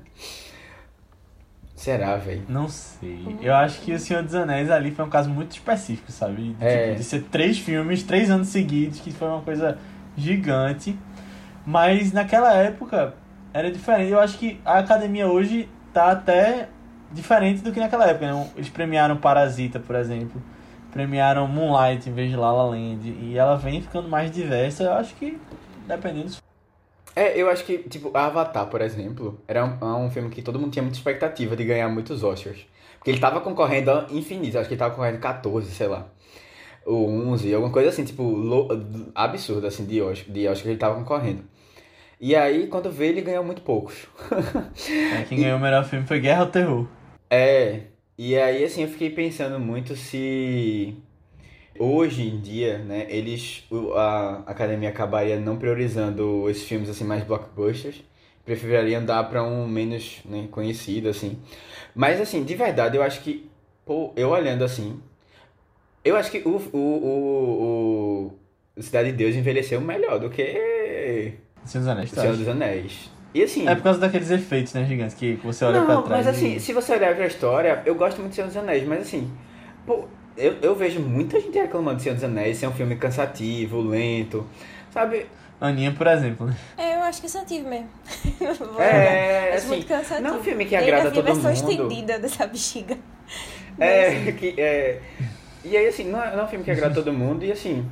será, 1.80 2.15
velho? 2.17 2.43
Não 2.49 2.67
sei. 2.67 3.38
Eu 3.41 3.55
acho 3.55 3.80
que 3.82 3.93
O 3.93 3.99
Senhor 3.99 4.21
dos 4.23 4.36
Anéis 4.36 4.69
ali 4.69 4.91
foi 4.91 5.05
um 5.05 5.09
caso 5.09 5.30
muito 5.30 5.51
específico, 5.51 6.11
sabe? 6.11 6.53
De, 6.53 6.65
É. 6.65 6.84
tipo, 6.88 6.95
de 6.97 7.03
ser 7.03 7.23
três 7.23 7.57
filmes, 7.57 8.03
três 8.03 8.30
anos 8.30 8.49
seguidos, 8.49 8.99
que 8.99 9.11
foi 9.11 9.27
uma 9.27 9.41
coisa 9.41 9.77
gigante. 10.17 10.97
Mas 11.65 12.11
naquela 12.11 12.53
época 12.53 13.13
era 13.53 13.71
diferente. 13.71 14.11
Eu 14.11 14.19
acho 14.19 14.38
que 14.38 14.59
a 14.65 14.80
academia 14.80 15.27
hoje 15.27 15.69
tá 15.93 16.11
até 16.11 16.67
diferente 17.11 17.61
do 17.61 17.71
que 17.71 17.80
naquela 17.80 18.07
época. 18.07 18.32
Né? 18.32 18.49
Eles 18.55 18.69
premiaram 18.69 19.17
Parasita, 19.17 19.80
por 19.80 19.95
exemplo. 19.95 20.41
Premiaram 20.91 21.47
Moonlight 21.47 22.09
em 22.09 22.13
vez 22.13 22.30
de 22.30 22.36
La 22.36 22.51
La 22.51 22.63
Land. 22.63 23.07
E 23.21 23.38
ela 23.38 23.55
vem 23.55 23.82
ficando 23.82 24.07
mais 24.09 24.32
diversa. 24.32 24.84
Eu 24.84 24.93
acho 24.93 25.13
que, 25.15 25.39
dependendo 25.88 26.30
É, 27.16 27.39
eu 27.39 27.49
acho 27.49 27.66
que, 27.66 27.80
tipo, 27.80 28.16
Avatar, 28.16 28.68
por 28.68 28.82
exemplo, 28.82 29.39
era 29.47 29.66
um, 29.66 29.78
é 29.82 29.95
um 29.97 30.10
filme 30.10 30.30
que 30.30 30.41
todo 30.41 30.60
mundo 30.60 30.72
tinha 30.72 30.84
muita 30.84 30.97
expectativa 30.97 31.55
de 31.55 31.66
ganhar 31.66 31.89
muitos 31.89 32.24
Oscars. 32.24 32.66
Porque 32.97 33.12
ele 33.12 33.20
tava 33.20 33.41
concorrendo 33.41 33.91
a 33.91 34.07
infinitos, 34.12 34.55
acho 34.55 34.68
que 34.68 34.74
ele 34.74 34.80
tava 34.80 34.93
concorrendo 34.93 35.20
14, 35.20 35.72
sei 35.72 35.88
lá. 35.88 36.07
Ou 36.86 37.10
11, 37.10 37.53
alguma 37.53 37.72
coisa 37.72 37.89
assim, 37.89 38.03
tipo, 38.03 38.68
absurda, 39.16 39.68
assim, 39.68 39.86
de 39.86 40.01
Oscar, 40.01 40.34
de 40.34 40.47
Oscar 40.47 40.64
que 40.64 40.70
ele 40.70 40.78
tava 40.78 40.95
concorrendo. 40.95 41.43
E 42.20 42.36
aí, 42.36 42.68
quando 42.68 42.91
veio, 42.91 43.12
ele 43.12 43.22
ganhou 43.22 43.43
muito 43.43 43.62
poucos. 43.62 44.07
É, 45.18 45.24
quem 45.24 45.39
ganhou 45.41 45.57
o 45.57 45.62
melhor 45.62 45.86
filme 45.86 46.05
foi 46.05 46.20
Guerra 46.20 46.41
ao 46.41 46.47
Terror. 46.47 46.88
É, 47.30 47.84
e 48.18 48.36
aí 48.38 48.66
assim 48.66 48.82
eu 48.82 48.89
fiquei 48.89 49.10
pensando 49.10 49.60
muito 49.60 49.95
se 49.95 50.93
hoje 51.80 52.27
em 52.27 52.39
dia, 52.39 52.77
né, 52.77 53.07
eles 53.09 53.63
a 53.95 54.43
academia 54.45 54.89
acabaria 54.89 55.39
não 55.39 55.57
priorizando 55.57 56.49
esses 56.49 56.63
filmes 56.63 56.89
assim 56.89 57.05
mais 57.05 57.23
blockbusters, 57.23 58.03
prefeririam 58.45 59.03
dar 59.05 59.23
pra 59.23 59.41
um 59.43 59.67
menos, 59.67 60.19
né, 60.25 60.47
conhecido 60.51 61.09
assim. 61.09 61.39
Mas 61.95 62.19
assim, 62.19 62.43
de 62.43 62.53
verdade, 62.55 62.97
eu 62.97 63.01
acho 63.03 63.21
que 63.21 63.49
pô, 63.86 64.11
eu 64.15 64.30
olhando 64.30 64.63
assim, 64.63 64.99
eu 66.03 66.15
acho 66.15 66.30
que 66.30 66.39
o 66.39 66.57
o, 66.73 66.77
o, 66.77 68.34
o 68.77 68.82
Cidade 68.84 69.11
de 69.11 69.17
Deus 69.17 69.36
envelheceu 69.36 69.80
melhor 69.82 70.19
do 70.19 70.30
que 70.30 71.34
Senhor 71.65 71.82
dos 71.82 71.88
Anéis, 71.88 72.11
tu 72.11 72.19
Senhor 72.19 72.36
dos 72.36 72.47
Anéis. 72.47 73.09
E 73.34 73.43
assim, 73.43 73.67
É 73.67 73.75
por 73.75 73.84
causa 73.84 73.99
daqueles 73.99 74.32
efeitos, 74.32 74.73
né, 74.73 74.84
gigantes, 74.86 75.15
que 75.15 75.36
você 75.36 75.63
olha 75.63 75.82
pra 75.84 75.95
não, 75.95 76.03
trás. 76.03 76.25
mas 76.25 76.36
assim, 76.36 76.55
e... 76.55 76.59
se 76.59 76.73
você 76.73 76.93
olhar 76.93 77.15
pra 77.15 77.27
história, 77.27 77.84
eu 77.86 77.93
gosto 77.95 78.17
muito 78.17 78.32
de 78.32 78.36
Senhor 78.36 78.47
dos 78.47 78.57
Anéis, 78.57 78.88
mas 78.88 79.01
assim, 79.01 79.32
pô, 79.86 80.05
eu, 80.39 80.55
eu 80.61 80.75
vejo 80.75 80.99
muita 80.99 81.39
gente 81.39 81.57
reclamando 81.57 81.97
de 81.97 82.03
Senhor 82.03 82.15
dos 82.15 82.23
Anéis, 82.23 82.57
ser 82.57 82.67
um 82.67 82.71
filme 82.73 82.95
cansativo, 82.95 83.81
lento, 83.81 84.45
sabe? 84.91 85.25
Aninha, 85.61 85.91
por 85.91 86.07
exemplo, 86.07 86.47
né? 86.47 86.55
É, 86.77 86.95
eu 86.95 87.01
acho 87.03 87.19
que 87.21 87.27
é 87.27 87.29
cansativo 87.29 87.67
mesmo. 87.69 87.89
É. 88.79 89.49
Acho 89.49 89.57
assim, 89.57 89.67
muito 89.67 89.87
cansativo. 89.87 90.21
não 90.21 90.35
é 90.35 90.39
um 90.39 90.43
filme 90.43 90.65
que 90.65 90.73
E 90.73 90.77
ainda 90.77 90.87
agrada 90.97 91.09
vi 91.09 91.19
a 91.19 91.23
todo 91.23 91.33
versão 91.43 91.51
mundo. 91.51 91.71
estendida 91.71 92.19
dessa 92.19 92.47
bexiga. 92.47 92.97
É, 93.77 94.31
que, 94.31 94.55
é, 94.59 95.01
e 95.65 95.75
aí 95.75 95.87
assim, 95.87 96.05
não 96.05 96.23
é, 96.23 96.31
não 96.31 96.41
é 96.41 96.43
um 96.45 96.47
filme 96.47 96.63
que 96.65 96.71
agrada 96.71 96.95
todo 96.95 97.11
mundo, 97.11 97.43
e 97.43 97.51
assim, 97.51 97.85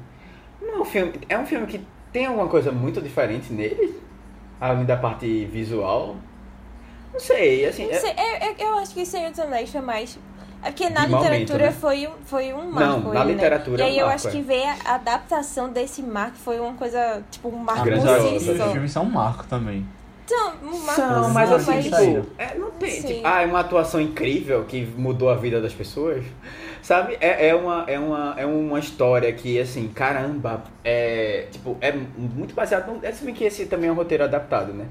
não 0.61 0.75
é 0.77 0.79
um 0.79 0.85
filme, 0.85 1.13
é 1.27 1.37
um 1.37 1.45
filme 1.45 1.67
que 1.67 1.81
tem 2.13 2.25
alguma 2.25 2.47
coisa 2.47 2.71
muito 2.71 3.01
diferente 3.01 3.51
nele, 3.51 3.99
além 4.61 4.85
da 4.85 4.95
parte 4.97 5.45
visual, 5.45 6.15
não 7.13 7.19
sei, 7.19 7.65
assim, 7.65 7.85
Não 7.87 7.91
é- 7.93 7.99
sei, 7.99 8.11
é- 8.11 8.45
é- 8.47 8.55
eu 8.59 8.77
acho 8.79 8.93
que 8.93 9.05
Senhor 9.05 9.29
dos 9.31 9.39
Anéis 9.39 9.69
foi 9.71 9.81
mais. 9.81 10.17
É 10.61 10.71
porque 10.71 10.89
na 10.89 11.05
De 11.05 11.11
momento, 11.11 11.53
literatura 11.53 11.65
né? 11.67 11.71
foi, 11.71 12.07
um, 12.07 12.11
foi 12.25 12.53
um 12.53 12.69
marco. 12.71 13.01
Não, 13.01 13.13
na 13.13 13.23
aí, 13.23 13.33
né? 13.33 13.33
literatura 13.33 13.79
E 13.79 13.81
é 13.81 13.85
um 13.85 13.87
aí 13.87 13.99
eu 13.99 14.07
marco, 14.07 14.15
acho 14.15 14.27
é. 14.27 14.31
que 14.31 14.41
ver 14.41 14.63
a 14.85 14.95
adaptação 14.95 15.69
desse 15.69 16.01
marco 16.01 16.37
foi 16.37 16.59
uma 16.59 16.73
coisa, 16.73 17.23
tipo, 17.31 17.49
um 17.49 17.57
marco 17.57 17.83
por 17.83 18.07
obra, 18.07 18.19
si 18.19 18.49
os 18.51 18.59
né? 18.59 18.69
filmes 18.71 18.91
são 18.91 19.03
um 19.03 19.09
marco 19.11 19.45
também. 19.47 19.85
Então, 20.25 20.53
um 20.63 20.79
marco 20.79 20.93
São, 20.95 21.23
por 21.23 21.31
mas 21.33 21.49
si 21.49 21.55
assim, 21.55 21.81
tipo, 21.83 21.95
mas- 21.95 22.25
é, 22.37 22.55
não 22.57 22.71
tem, 22.71 23.01
tipo, 23.01 23.21
ah, 23.23 23.41
é 23.41 23.45
uma 23.45 23.59
atuação 23.61 24.01
incrível 24.01 24.65
que 24.65 24.85
mudou 24.85 25.29
a 25.29 25.35
vida 25.35 25.61
das 25.61 25.73
pessoas, 25.73 26.25
sabe? 26.81 27.17
É, 27.21 27.47
é, 27.47 27.55
uma, 27.55 27.85
é, 27.87 27.97
uma, 27.97 28.35
é 28.37 28.45
uma 28.45 28.77
história 28.79 29.31
que, 29.31 29.57
assim, 29.59 29.87
caramba, 29.87 30.63
é, 30.83 31.47
tipo, 31.51 31.77
é 31.79 31.93
muito 31.93 32.53
baseado, 32.53 32.87
no, 32.91 33.05
é 33.05 33.11
se 33.13 33.23
bem 33.23 33.33
que 33.33 33.45
esse 33.45 33.67
também 33.67 33.87
é 33.89 33.91
um 33.91 33.95
roteiro 33.95 34.23
adaptado, 34.25 34.73
né? 34.73 34.85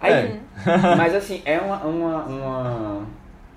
Aí, 0.00 0.12
É. 0.12 0.40
mas 0.96 1.14
assim, 1.14 1.40
é 1.46 1.58
uma, 1.58 1.78
uma, 1.84 2.24
uma, 2.26 3.06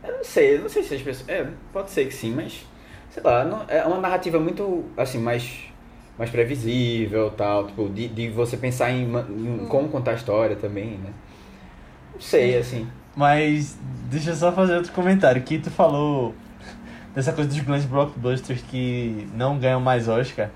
eu 0.03 0.17
não 0.17 0.23
sei, 0.23 0.55
eu 0.57 0.61
não 0.61 0.69
sei 0.69 0.83
se 0.83 0.95
as 0.95 1.01
pessoas, 1.01 1.29
é, 1.29 1.47
pode 1.73 1.91
ser 1.91 2.05
que 2.05 2.13
sim, 2.13 2.31
mas, 2.33 2.65
sei 3.09 3.23
lá, 3.23 3.43
não- 3.45 3.65
é 3.67 3.83
uma 3.85 3.97
narrativa 3.99 4.39
muito, 4.39 4.85
assim, 4.97 5.17
mais, 5.19 5.65
mais 6.17 6.29
previsível, 6.29 7.31
tal, 7.31 7.67
tipo, 7.67 7.89
de, 7.89 8.07
de 8.07 8.29
você 8.29 8.57
pensar 8.57 8.91
em, 8.91 9.03
em 9.05 9.65
como 9.67 9.89
contar 9.89 10.11
a 10.11 10.15
história 10.15 10.55
também, 10.55 10.97
né? 10.97 11.11
Não 12.13 12.21
sei, 12.21 12.57
assim. 12.57 12.87
Mas 13.15 13.77
deixa 14.09 14.31
eu 14.31 14.35
só 14.35 14.51
fazer 14.51 14.75
outro 14.77 14.91
comentário. 14.93 15.41
Que 15.43 15.59
tu 15.59 15.69
falou 15.69 16.33
dessa 17.15 17.33
coisa 17.33 17.49
dos 17.49 17.59
grandes 17.59 17.85
blockbusters 17.85 18.61
que 18.63 19.27
não 19.35 19.57
ganham 19.59 19.81
mais 19.81 20.07
Oscar. 20.07 20.49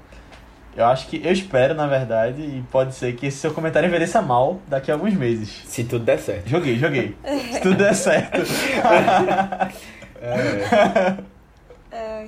Eu 0.76 0.86
acho 0.88 1.08
que, 1.08 1.22
eu 1.24 1.32
espero, 1.32 1.74
na 1.74 1.88
verdade, 1.88 2.42
e 2.42 2.64
pode 2.70 2.94
ser 2.96 3.16
que 3.16 3.28
esse 3.28 3.38
seu 3.38 3.54
comentário 3.54 3.88
envelheça 3.88 4.22
mal 4.22 4.60
daqui 4.68 4.92
a 4.92 4.94
alguns 4.96 5.14
meses. 5.14 5.64
Se 5.66 5.86
tudo 5.86 6.04
der 6.04 6.20
certo. 6.20 6.50
Joguei, 6.50 6.78
joguei. 6.78 7.16
Se 7.54 7.62
tudo 7.62 7.76
der 7.76 7.96
certo. 7.96 8.42
É, 10.22 11.16
É, 11.92 12.28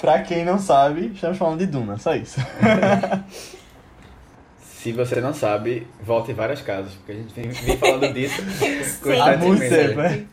pra 0.00 0.20
quem 0.20 0.44
não 0.44 0.58
sabe, 0.58 1.12
estamos 1.14 1.38
falando 1.38 1.60
de 1.60 1.66
Duna, 1.66 1.96
só 1.96 2.14
isso. 2.14 2.38
se 4.60 4.92
você 4.92 5.20
não 5.20 5.32
sabe, 5.32 5.86
volte 6.02 6.32
em 6.32 6.34
várias 6.34 6.60
casas, 6.60 6.92
porque 6.92 7.12
a 7.12 7.14
gente 7.14 7.32
vem, 7.32 7.48
vem 7.48 7.76
falando 7.78 8.12
disso 8.12 8.42
Sim. 8.52 9.20
Há 9.20 9.36
muito 9.38 9.60
tempo. 9.60 10.28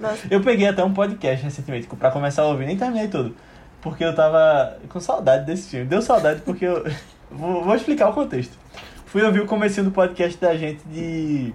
Nossa, 0.00 0.26
Eu 0.30 0.40
peguei 0.40 0.66
até 0.66 0.82
um 0.82 0.92
podcast 0.92 1.44
recentemente 1.44 1.86
pra 1.86 2.10
começar 2.10 2.42
a 2.42 2.46
ouvir, 2.46 2.66
nem 2.66 2.76
terminei 2.76 3.06
tudo. 3.08 3.36
Porque 3.82 4.04
eu 4.04 4.14
tava 4.14 4.78
com 4.88 5.00
saudade 5.00 5.44
desse 5.44 5.68
filme. 5.68 5.86
Deu 5.86 6.00
saudade 6.00 6.40
porque 6.42 6.64
eu. 6.64 6.84
Vou, 7.34 7.64
vou 7.64 7.74
explicar 7.74 8.10
o 8.10 8.12
contexto. 8.12 8.58
Fui 9.06 9.22
ouvir 9.22 9.40
o 9.40 9.46
comecinho 9.46 9.84
do 9.84 9.90
podcast 9.90 10.38
da 10.38 10.54
gente 10.54 10.82
de 10.84 11.54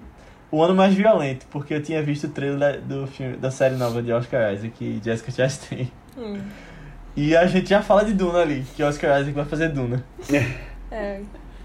O 0.50 0.60
Ano 0.64 0.74
Mais 0.74 0.96
Violento, 0.96 1.46
porque 1.52 1.72
eu 1.72 1.84
tinha 1.84 2.02
visto 2.02 2.24
o 2.24 2.30
trailer 2.32 2.58
da, 2.58 2.72
do 2.78 3.06
filme, 3.06 3.38
da 3.38 3.52
série 3.52 3.76
nova 3.76 4.02
de 4.02 4.12
Oscar 4.12 4.52
Isaac 4.56 4.84
e 4.84 5.00
Jessica 5.04 5.32
Chastain. 5.32 5.92
hum. 6.18 6.42
E 7.16 7.38
a 7.38 7.46
gente 7.46 7.70
já 7.70 7.84
fala 7.84 8.04
de 8.04 8.14
Duna 8.14 8.40
ali, 8.40 8.66
que 8.76 8.82
Oscar 8.82 9.22
Isaac 9.22 9.36
vai 9.36 9.46
fazer 9.46 9.70
Duna. 9.70 10.04
É. 10.92 11.22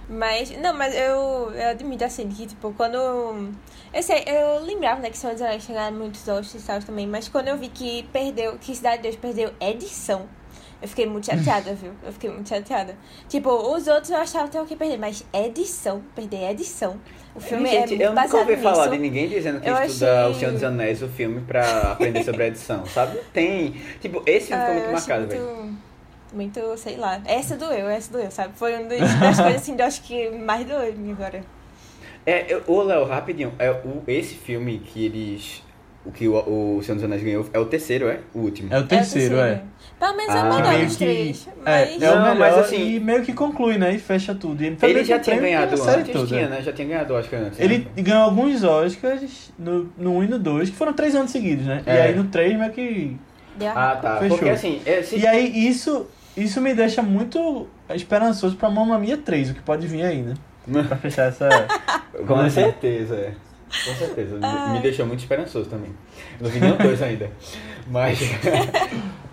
Mas, 0.09 0.51
não, 0.59 0.75
mas 0.75 0.95
eu, 0.95 1.53
eu 1.55 1.69
admito 1.71 2.05
assim 2.05 2.29
que, 2.29 2.47
tipo, 2.47 2.73
quando. 2.75 2.99
Eu 3.95 4.03
sei, 4.03 4.25
eu 4.27 4.65
lembrava, 4.65 5.01
né, 5.01 5.11
que 5.11 5.17
Senhor 5.17 5.33
dos 5.33 5.43
Anéis 5.43 5.65
tinha 5.65 5.91
muitos 5.91 6.27
Oscars 6.27 6.55
e 6.55 6.67
tal 6.67 6.81
também, 6.81 7.07
mas 7.07 7.29
quando 7.29 7.49
eu 7.49 7.57
vi 7.57 7.69
que 7.69 8.03
perdeu, 8.13 8.59
que 8.59 8.75
Cidade 8.75 8.97
de 8.97 9.03
Deus 9.05 9.17
perdeu 9.17 9.53
edição, 9.61 10.27
eu 10.83 10.89
fiquei 10.89 11.07
muito 11.07 11.27
chateada, 11.27 11.73
viu? 11.75 11.93
Eu 12.05 12.13
fiquei 12.13 12.29
muito 12.31 12.49
chateada. 12.49 12.95
Tipo, 13.29 13.51
os 13.51 13.87
outros 13.87 14.11
eu 14.11 14.17
achava 14.19 14.45
que 14.47 14.51
tinha 14.51 14.65
que 14.67 14.77
perder, 14.77 14.99
mas 14.99 15.25
edição, 15.33 16.03
perder 16.15 16.51
edição. 16.51 16.99
O 17.35 17.41
filme 17.41 17.65
Gente, 17.71 17.77
é 17.77 17.87
muito 17.87 18.03
eu 18.03 18.09
nunca 18.11 18.23
baseado 18.23 18.49
ouvi 18.51 18.63
falar 18.63 18.77
nisso. 18.77 18.91
de 18.91 18.99
ninguém 18.99 19.29
dizendo 19.29 19.61
que 19.61 19.69
Eu 19.71 19.77
estuda 19.85 20.21
achei- 20.21 20.31
O 20.31 20.35
Senhor 20.39 20.53
dos 20.53 20.63
Anéis, 20.65 21.03
o 21.03 21.09
filme, 21.09 21.41
pra 21.41 21.93
aprender 21.93 22.23
sobre 22.25 22.43
a 22.43 22.47
edição, 22.49 22.85
sabe? 22.85 23.19
Tem. 23.33 23.73
Tipo, 24.01 24.23
esse 24.27 24.49
filme 24.49 24.63
Ah, 24.63 24.67
ficou 24.67 24.75
eu 24.83 24.89
muito 24.91 24.93
marcado, 25.09 25.27
velho. 25.29 25.77
muito, 26.35 26.77
sei 26.77 26.97
lá. 26.97 27.21
Essa 27.25 27.57
doeu, 27.57 27.89
essa 27.89 28.13
doeu, 28.13 28.31
sabe? 28.31 28.53
Foi 28.55 28.75
uma 28.75 28.85
das, 28.85 28.99
coisas 29.41 29.63
assim, 29.63 29.77
eu 29.79 29.85
acho 29.87 30.03
que 30.03 30.31
mais 30.31 30.67
doeu 30.67 30.91
em 30.91 30.97
mim 30.97 31.13
agora. 31.13 31.43
É, 32.27 32.53
eu- 32.53 32.63
ô 32.67 32.83
Léo, 32.83 33.05
rapidinho, 33.05 33.53
é, 33.59 33.71
o, 33.71 34.03
esse 34.09 34.35
filme 34.35 34.79
que 34.79 35.05
eles. 35.07 35.63
O 36.05 36.11
que 36.11 36.27
o, 36.29 36.35
o 36.79 36.83
Senhor 36.83 36.97
dos 36.97 37.05
Anéis 37.05 37.23
ganhou 37.23 37.47
é 37.53 37.59
o 37.59 37.65
terceiro, 37.67 38.09
é? 38.09 38.19
O 38.35 38.41
último. 38.41 38.73
É 38.75 38.79
o 38.79 38.87
terceiro, 38.87 39.37
é. 39.39 39.63
Pelo 40.03 40.17
menos 40.17 40.35
é 40.35 40.39
Ah. 40.39 40.43
o 40.43 40.55
melhor 40.57 40.85
dos 40.85 40.97
que. 40.97 41.05
três. 41.05 41.49
É, 41.65 41.85
Mas... 41.85 42.03
é 42.03 42.11
o 42.11 42.15
Não, 42.17 42.23
melhor 42.23 42.39
mas 42.39 42.59
assim- 42.59 42.97
e 42.97 42.99
meio 42.99 43.23
que 43.23 43.33
conclui, 43.33 43.79
né? 43.79 43.95
E 43.95 43.99
fecha 44.01 44.35
tudo. 44.35 44.61
E 44.61 44.67
Ele 44.67 44.77
meio 44.95 45.05
já 45.05 45.21
tinha 45.21 45.37
ganhado 45.39 45.81
antes, 45.81 46.13
toda. 46.13 46.27
tinha, 46.27 46.49
né? 46.49 46.61
Já 46.61 46.73
tinha 46.73 46.89
ganhado 46.89 47.15
Oscar 47.15 47.39
antes. 47.41 47.57
né? 47.59 47.65
Ele 47.65 47.87
ganhou 48.03 48.23
alguns 48.25 48.65
Oscars 48.65 49.53
no, 49.57 49.89
no 49.97 50.17
1 50.17 50.25
e 50.25 50.27
no 50.27 50.39
2, 50.41 50.71
que 50.71 50.77
foram 50.77 50.93
três 50.93 51.15
anos 51.15 51.31
seguidos, 51.31 51.67
né? 51.67 51.83
E 51.87 51.91
É. 51.91 52.03
aí 52.03 52.17
no 52.17 52.25
3 52.25 52.59
meio 52.59 52.73
que. 52.73 53.17
Ah, 53.75 53.97
tá. 54.03 54.17
Fechou. 54.17 54.39
Porque 54.39 54.51
assim, 54.51 54.81
esse... 54.85 55.17
E 55.19 55.25
aí 55.25 55.69
isso, 55.69 56.09
isso 56.37 56.61
me 56.61 56.75
deixa 56.75 57.01
muito 57.01 57.69
esperançoso 57.95 58.57
pra 58.57 58.69
Mamma 58.69 58.99
Mia 58.99 59.17
3, 59.17 59.51
o 59.51 59.55
que 59.55 59.61
pode 59.61 59.87
vir 59.87 60.03
aí, 60.03 60.23
né? 60.23 60.35
Pra 60.89 60.97
fechar 60.97 61.29
essa. 61.29 61.49
Com 62.27 62.51
certeza, 62.51 63.15
é. 63.15 63.33
Com 63.85 63.95
certeza. 63.95 64.37
Me-. 64.37 64.73
Me 64.75 64.81
deixou 64.81 65.07
muito 65.07 65.21
esperançoso 65.21 65.71
também. 65.71 65.91
Não 66.41 66.51
vi 66.51 66.59
nenhum 66.61 66.77
dois 66.77 67.01
ainda. 67.01 67.31
Mas. 67.89 68.19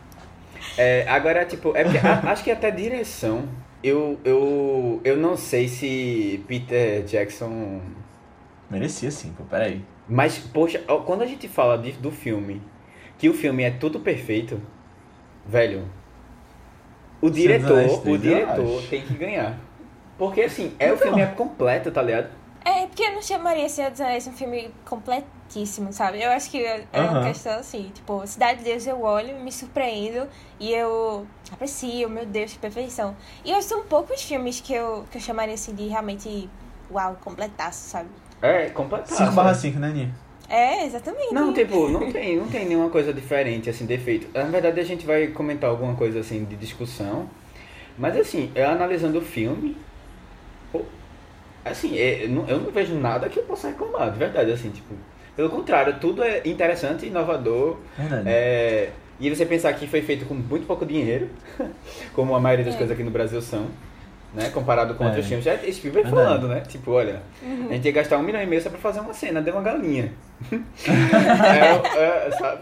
É, 0.77 1.05
agora, 1.07 1.45
tipo, 1.45 1.75
é 1.75 1.83
porque 1.83 1.97
a- 1.97 2.31
acho 2.31 2.43
que 2.43 2.51
até 2.51 2.71
direção. 2.71 3.47
Eu, 3.83 4.19
eu, 4.25 4.99
eu 5.03 5.15
não 5.17 5.35
sei 5.37 5.67
se 5.67 6.43
Peter 6.47 7.03
Jackson. 7.03 7.81
Merecia 8.69 9.09
sim, 9.11 9.33
pô, 9.37 9.43
peraí. 9.45 9.81
Mas, 10.07 10.37
poxa, 10.37 10.79
quando 11.05 11.21
a 11.21 11.25
gente 11.25 11.47
fala 11.47 11.77
de- 11.77 11.93
do 11.93 12.11
filme, 12.11 12.61
que 13.17 13.29
o 13.29 13.33
filme 13.33 13.63
é 13.63 13.71
tudo 13.71 13.99
perfeito, 13.99 14.61
velho. 15.45 15.85
O 17.21 17.29
diretor, 17.29 17.69
o 17.85 17.97
3, 17.99 18.05
eu 18.05 18.17
diretor 18.17 18.81
tem 18.89 19.01
que 19.01 19.13
ganhar. 19.13 19.59
Porque 20.17 20.41
assim, 20.41 20.73
é 20.79 20.91
o 20.91 20.95
Então. 20.95 21.07
filme 21.07 21.21
é 21.21 21.25
completo, 21.27 21.91
tá 21.91 22.01
ligado? 22.01 22.29
É, 22.64 22.86
porque 22.88 23.03
eu 23.03 23.14
não 23.14 23.22
chamaria 23.22 23.68
Senhor 23.69 23.90
dos 23.91 24.02
Anéis 24.02 24.27
um 24.27 24.34
filme 24.34 24.72
completíssimo, 24.86 25.91
sabe? 25.94 26.22
Eu 26.22 26.30
acho 26.31 26.49
que 26.52 26.64
é 26.64 26.86
é 26.91 27.02
uma 27.02 27.19
Aham. 27.19 27.22
questão 27.22 27.60
assim, 27.60 27.90
tipo, 27.94 28.26
Cidade 28.27 28.60
de 28.60 28.65
Deus 28.65 28.86
eu 28.86 29.02
olho, 29.02 29.40
me 29.40 29.52
surpreendo 29.52 30.27
e 30.60 30.72
eu 30.73 31.26
aprecio, 31.52 32.10
meu 32.10 32.26
Deus, 32.26 32.53
que 32.53 32.60
perfeição. 32.60 33.15
E 33.44 33.52
eu 33.52 33.61
são 33.61 33.84
poucos 33.84 34.22
filmes 34.22 34.60
que 34.61 34.73
eu, 34.73 35.06
que 35.10 35.18
eu 35.18 35.22
chamaria 35.22 35.56
assim 35.56 35.73
de 35.73 35.88
realmente, 35.88 36.49
uau, 36.91 37.18
completaço, 37.22 37.90
sabe? 37.90 38.10
É, 38.41 38.69
completaço. 38.69 39.15
5 39.15 39.31
barra 39.31 39.52
é. 39.52 39.53
5, 39.53 39.80
né, 39.80 39.90
Ninha? 39.91 40.15
É, 40.49 40.86
exatamente. 40.86 41.34
Não, 41.34 41.53
tipo, 41.53 41.88
não 41.90 42.11
tem, 42.11 42.38
não 42.38 42.48
tem 42.48 42.65
nenhuma 42.68 42.90
coisa 42.90 43.14
diferente, 43.14 43.69
assim, 43.69 43.86
defeito. 43.86 44.27
Na 44.34 44.45
verdade, 44.45 44.80
a 44.80 44.84
gente 44.84 45.06
vai 45.06 45.27
comentar 45.27 45.69
alguma 45.69 45.95
coisa, 45.95 46.19
assim, 46.19 46.44
de 46.44 46.56
discussão. 46.56 47.30
Mas, 47.98 48.18
assim, 48.18 48.52
eu 48.56 48.68
analisando 48.68 49.19
o 49.19 49.22
filme, 49.22 49.77
assim, 51.71 51.97
é, 51.97 52.25
eu 52.25 52.29
não, 52.29 52.47
eu 52.47 52.59
não 52.59 52.71
vejo 52.71 52.95
nada 52.95 53.27
que 53.29 53.37
eu 53.39 53.43
possa 53.43 53.67
reclamar, 53.69 54.11
de 54.11 54.19
verdade, 54.19 54.51
assim, 54.51 54.69
tipo... 54.69 54.93
Pelo 55.35 55.49
contrário, 55.49 55.95
tudo 56.01 56.21
é 56.21 56.41
interessante, 56.43 57.05
inovador, 57.05 57.77
Verdade. 57.97 58.23
é, 58.27 58.89
e 59.21 59.29
você 59.33 59.45
pensar 59.45 59.71
que 59.73 59.87
foi 59.87 60.01
feito 60.01 60.25
com 60.25 60.33
muito 60.33 60.67
pouco 60.67 60.85
dinheiro, 60.85 61.29
como 62.13 62.35
a 62.35 62.39
maioria 62.41 62.65
das 62.65 62.73
É. 62.75 62.77
coisas 62.77 62.93
aqui 62.93 63.03
no 63.03 63.11
Brasil 63.11 63.41
são, 63.41 63.67
né? 64.33 64.49
Comparado 64.49 64.95
com 64.95 65.03
É. 65.05 65.07
outros 65.07 65.25
filmes. 65.27 65.45
Já 65.45 65.53
esse 65.55 65.79
filme 65.79 65.95
vem 66.01 66.03
Verdade. 66.03 66.27
falando, 66.27 66.47
né? 66.49 66.61
Tipo, 66.67 66.91
olha, 66.91 67.21
a 67.69 67.73
gente 67.73 67.85
ia 67.85 67.91
gastar 67.93 68.17
um 68.17 68.23
milhão 68.23 68.41
e 68.41 68.45
meio 68.45 68.61
só 68.61 68.69
pra 68.69 68.79
fazer 68.79 68.99
uma 68.99 69.13
cena 69.13 69.41
de 69.41 69.49
uma 69.49 69.61
galinha. 69.61 70.11
é, 70.51 72.27
é, 72.27 72.31
sabe? 72.31 72.61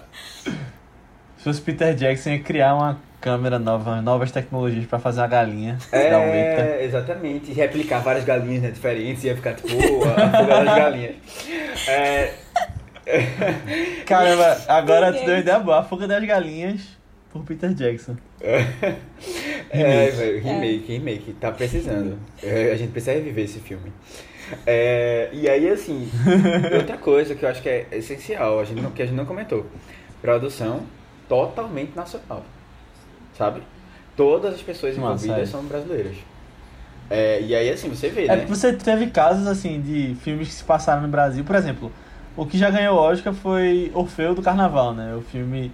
Se 1.48 1.54
fosse 1.54 1.62
Peter 1.62 1.96
Jackson, 1.96 2.32
ia 2.32 2.40
criar 2.40 2.76
uma 2.76 3.00
câmera 3.22 3.58
nova, 3.58 4.02
novas 4.02 4.34
tecnologias 4.34 4.86
pra 4.86 5.00
fazer 5.00 5.22
uma 5.22 5.28
galinha. 5.28 5.78
É, 5.94 6.84
exatamente. 6.84 7.54
Replicar 7.54 8.02
várias 8.02 8.26
galinhas 8.26 8.64
né, 8.64 8.72
diferentes, 8.72 9.24
ia 9.24 9.34
ficar 9.34 9.54
tipo 9.54 9.70
a 9.70 10.40
fuga 10.40 10.64
das 10.66 10.66
galinhas. 10.66 11.16
É, 11.88 12.34
Caramba, 14.06 14.58
agora 14.68 15.14
tu 15.14 15.20
deu 15.20 15.36
uma 15.36 15.40
ideia 15.40 15.60
boa. 15.60 15.80
A 15.80 15.84
fuga 15.84 16.06
das 16.06 16.22
galinhas 16.26 16.82
por 17.32 17.44
Peter 17.44 17.74
Jackson. 17.74 18.18
É, 19.70 20.10
velho, 20.12 20.42
remake, 20.42 20.94
remake, 20.94 21.34
tá 21.34 21.52
precisando. 21.52 22.18
É, 22.42 22.72
a 22.72 22.76
gente 22.78 22.92
precisa 22.92 23.14
reviver 23.14 23.44
esse 23.44 23.60
filme. 23.60 23.92
É, 24.66 25.30
e 25.34 25.50
aí, 25.50 25.70
assim, 25.70 26.10
outra 26.74 26.98
coisa 26.98 27.36
que 27.36 27.44
eu 27.44 27.50
acho 27.50 27.62
que 27.62 27.68
é 27.68 27.86
essencial, 27.92 28.62
a 28.62 28.64
gente 28.64 28.82
não, 28.82 28.92
que 28.92 29.02
a 29.02 29.06
gente 29.06 29.16
não 29.16 29.26
comentou. 29.26 29.66
Produção 30.22 30.86
totalmente 31.28 31.96
nacional. 31.96 32.44
Sabe? 33.38 33.62
Todas 34.16 34.56
as 34.56 34.62
pessoas 34.62 34.98
Nossa, 34.98 35.26
envolvidas 35.26 35.50
é. 35.50 35.52
são 35.52 35.64
brasileiras. 35.64 36.18
É, 37.10 37.42
e 37.42 37.56
aí, 37.56 37.70
assim, 37.70 37.90
você 37.90 38.10
vê, 38.10 38.26
É 38.26 38.36
né? 38.36 38.44
que 38.44 38.50
você 38.50 38.74
teve 38.74 39.08
casos 39.08 39.48
assim 39.48 39.80
de 39.80 40.16
filmes 40.16 40.50
que 40.50 40.54
se 40.56 40.64
passaram 40.64 41.02
no 41.02 41.08
Brasil, 41.08 41.44
por 41.44 41.56
exemplo, 41.56 41.92
o 42.36 42.46
que 42.46 42.58
já 42.58 42.70
ganhou 42.70 42.98
Oscar 42.98 43.34
foi 43.34 43.92
Orfeu 43.94 44.36
do 44.36 44.42
Carnaval, 44.42 44.94
né? 44.94 45.16
O 45.16 45.22
filme 45.22 45.72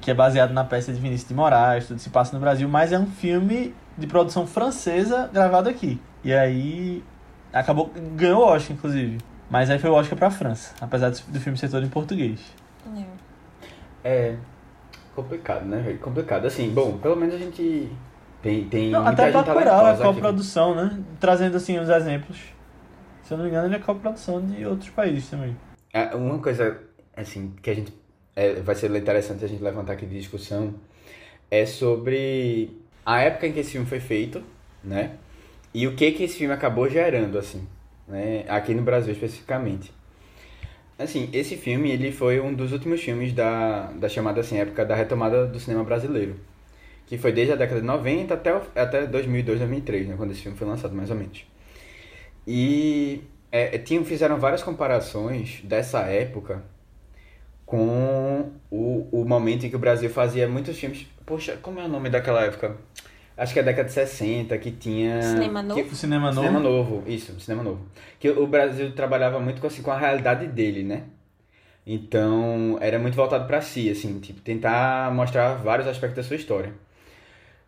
que 0.00 0.10
é 0.10 0.14
baseado 0.14 0.52
na 0.52 0.64
peça 0.64 0.92
de 0.92 1.00
Vinícius 1.00 1.28
de 1.28 1.34
Moraes, 1.34 1.86
tudo 1.88 1.98
se 1.98 2.08
passa 2.10 2.32
no 2.32 2.40
Brasil, 2.40 2.68
mas 2.68 2.92
é 2.92 2.98
um 2.98 3.06
filme 3.06 3.74
de 3.98 4.06
produção 4.06 4.46
francesa 4.46 5.28
gravado 5.32 5.68
aqui. 5.68 6.00
E 6.24 6.32
aí 6.32 7.02
acabou 7.52 7.90
ganhou 8.14 8.42
o 8.42 8.46
Oscar 8.46 8.76
inclusive, 8.76 9.18
mas 9.50 9.68
aí 9.68 9.78
foi 9.78 9.90
o 9.90 9.94
Oscar 9.94 10.16
pra 10.16 10.30
França, 10.30 10.74
apesar 10.80 11.10
do 11.10 11.20
do 11.28 11.40
filme 11.40 11.58
ser 11.58 11.68
todo 11.68 11.84
em 11.84 11.88
português. 11.88 12.40
É. 14.02 14.36
Complicado, 15.22 15.64
né, 15.66 15.80
velho? 15.80 15.98
Complicado. 15.98 16.46
Assim, 16.46 16.70
bom, 16.70 16.98
pelo 16.98 17.16
menos 17.16 17.34
a 17.34 17.38
gente 17.38 17.90
tem, 18.42 18.64
tem 18.68 18.90
Não, 18.90 19.06
até 19.06 19.26
gente 19.26 19.34
Bacurau 19.34 19.60
é 19.60 19.64
talentosa 19.64 20.04
aqui. 20.04 20.14
coprodução, 20.14 20.74
né? 20.74 21.02
Trazendo 21.18 21.56
assim 21.56 21.78
os 21.78 21.88
exemplos. 21.88 22.38
Se 23.22 23.34
eu 23.34 23.38
não 23.38 23.44
me 23.44 23.50
engano, 23.50 23.68
ele 23.68 23.76
é 23.76 23.78
coprodução 23.78 24.44
de 24.44 24.64
outros 24.66 24.90
países 24.90 25.28
também. 25.28 25.56
É, 25.92 26.14
Uma 26.16 26.38
coisa, 26.38 26.80
assim, 27.16 27.54
que 27.62 27.70
a 27.70 27.74
gente 27.74 27.92
é, 28.34 28.54
vai 28.54 28.74
ser 28.74 28.94
interessante 28.96 29.44
a 29.44 29.48
gente 29.48 29.62
levantar 29.62 29.92
aqui 29.92 30.06
de 30.06 30.18
discussão 30.18 30.74
é 31.50 31.66
sobre 31.66 32.70
a 33.04 33.20
época 33.20 33.46
em 33.46 33.52
que 33.52 33.60
esse 33.60 33.72
filme 33.72 33.86
foi 33.86 34.00
feito, 34.00 34.42
né? 34.82 35.12
E 35.74 35.86
o 35.86 35.94
que 35.94 36.12
que 36.12 36.24
esse 36.24 36.38
filme 36.38 36.54
acabou 36.54 36.88
gerando, 36.88 37.38
assim, 37.38 37.66
né? 38.08 38.44
Aqui 38.48 38.74
no 38.74 38.82
Brasil 38.82 39.12
especificamente. 39.12 39.92
Assim, 41.00 41.30
esse 41.32 41.56
filme, 41.56 41.90
ele 41.90 42.12
foi 42.12 42.38
um 42.40 42.52
dos 42.52 42.72
últimos 42.72 43.00
filmes 43.02 43.32
da, 43.32 43.90
da 43.92 44.06
chamada, 44.06 44.42
assim, 44.42 44.58
época 44.58 44.84
da 44.84 44.94
retomada 44.94 45.46
do 45.46 45.58
cinema 45.58 45.82
brasileiro. 45.82 46.36
Que 47.06 47.16
foi 47.16 47.32
desde 47.32 47.54
a 47.54 47.56
década 47.56 47.80
de 47.80 47.86
90 47.86 48.34
até, 48.34 48.50
até 48.76 49.06
2002, 49.06 49.60
2003, 49.60 50.08
né? 50.08 50.14
Quando 50.18 50.32
esse 50.32 50.42
filme 50.42 50.58
foi 50.58 50.66
lançado, 50.66 50.94
mais 50.94 51.10
ou 51.10 51.16
menos. 51.16 51.46
E 52.46 53.22
é, 53.50 53.78
tinham, 53.78 54.04
fizeram 54.04 54.38
várias 54.38 54.62
comparações 54.62 55.62
dessa 55.64 56.00
época 56.00 56.62
com 57.64 58.50
o, 58.70 59.08
o 59.10 59.24
momento 59.24 59.64
em 59.64 59.70
que 59.70 59.76
o 59.76 59.78
Brasil 59.78 60.10
fazia 60.10 60.46
muitos 60.46 60.78
filmes. 60.78 61.06
Poxa, 61.24 61.56
como 61.62 61.80
é 61.80 61.84
o 61.84 61.88
nome 61.88 62.10
daquela 62.10 62.44
época? 62.44 62.76
Acho 63.36 63.52
que 63.52 63.58
é 63.58 63.62
a 63.62 63.64
década 63.64 63.88
de 63.88 63.92
60, 63.94 64.58
que 64.58 64.70
tinha. 64.70 65.22
Cinema 65.22 65.62
novo? 65.62 65.82
que- 65.82 65.96
cinema 65.96 66.26
novo. 66.32 66.40
Cinema 66.46 66.60
novo, 66.60 67.04
isso, 67.06 67.40
cinema 67.40 67.62
novo. 67.62 67.80
Que 68.18 68.28
o 68.30 68.46
Brasil 68.46 68.92
trabalhava 68.94 69.40
muito 69.40 69.60
com, 69.60 69.66
assim, 69.66 69.82
com 69.82 69.90
a 69.90 69.98
realidade 69.98 70.46
dele, 70.46 70.82
né? 70.82 71.04
Então, 71.86 72.78
era 72.80 72.98
muito 72.98 73.14
voltado 73.16 73.46
pra 73.46 73.60
si, 73.62 73.90
assim, 73.90 74.20
tipo, 74.20 74.40
tentar 74.42 75.12
mostrar 75.14 75.54
vários 75.54 75.88
aspectos 75.88 76.16
da 76.16 76.22
sua 76.28 76.36
história. 76.36 76.72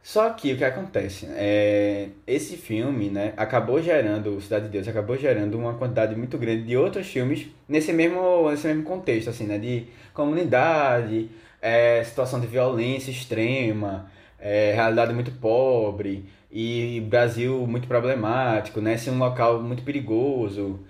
Só 0.02 0.30
que 0.30 0.52
o 0.52 0.56
que 0.58 0.64
acontece? 0.64 1.26
É, 1.30 2.08
esse 2.26 2.56
filme, 2.56 3.08
né, 3.08 3.32
acabou 3.36 3.80
gerando, 3.80 4.40
Cidade 4.40 4.64
de 4.66 4.70
Deus 4.72 4.88
acabou 4.88 5.16
gerando 5.16 5.56
uma 5.56 5.74
quantidade 5.74 6.16
muito 6.16 6.36
grande 6.38 6.64
de 6.64 6.76
outros 6.76 7.06
filmes 7.06 7.46
nesse 7.68 7.92
mesmo, 7.92 8.50
nesse 8.50 8.66
mesmo 8.66 8.82
contexto, 8.82 9.30
assim, 9.30 9.46
né, 9.46 9.58
de 9.58 9.86
comunidade, 10.12 11.30
é, 11.60 12.02
situação 12.02 12.40
de 12.40 12.48
violência 12.48 13.12
extrema, 13.12 14.10
é, 14.42 14.72
realidade 14.74 15.14
muito 15.14 15.30
pobre 15.32 16.24
e 16.50 17.00
Brasil 17.08 17.66
muito 17.66 17.88
problemático, 17.88 18.80
né, 18.80 18.96
ser 18.96 19.10
um 19.10 19.18
local 19.18 19.62
muito 19.62 19.82
perigoso, 19.84 20.80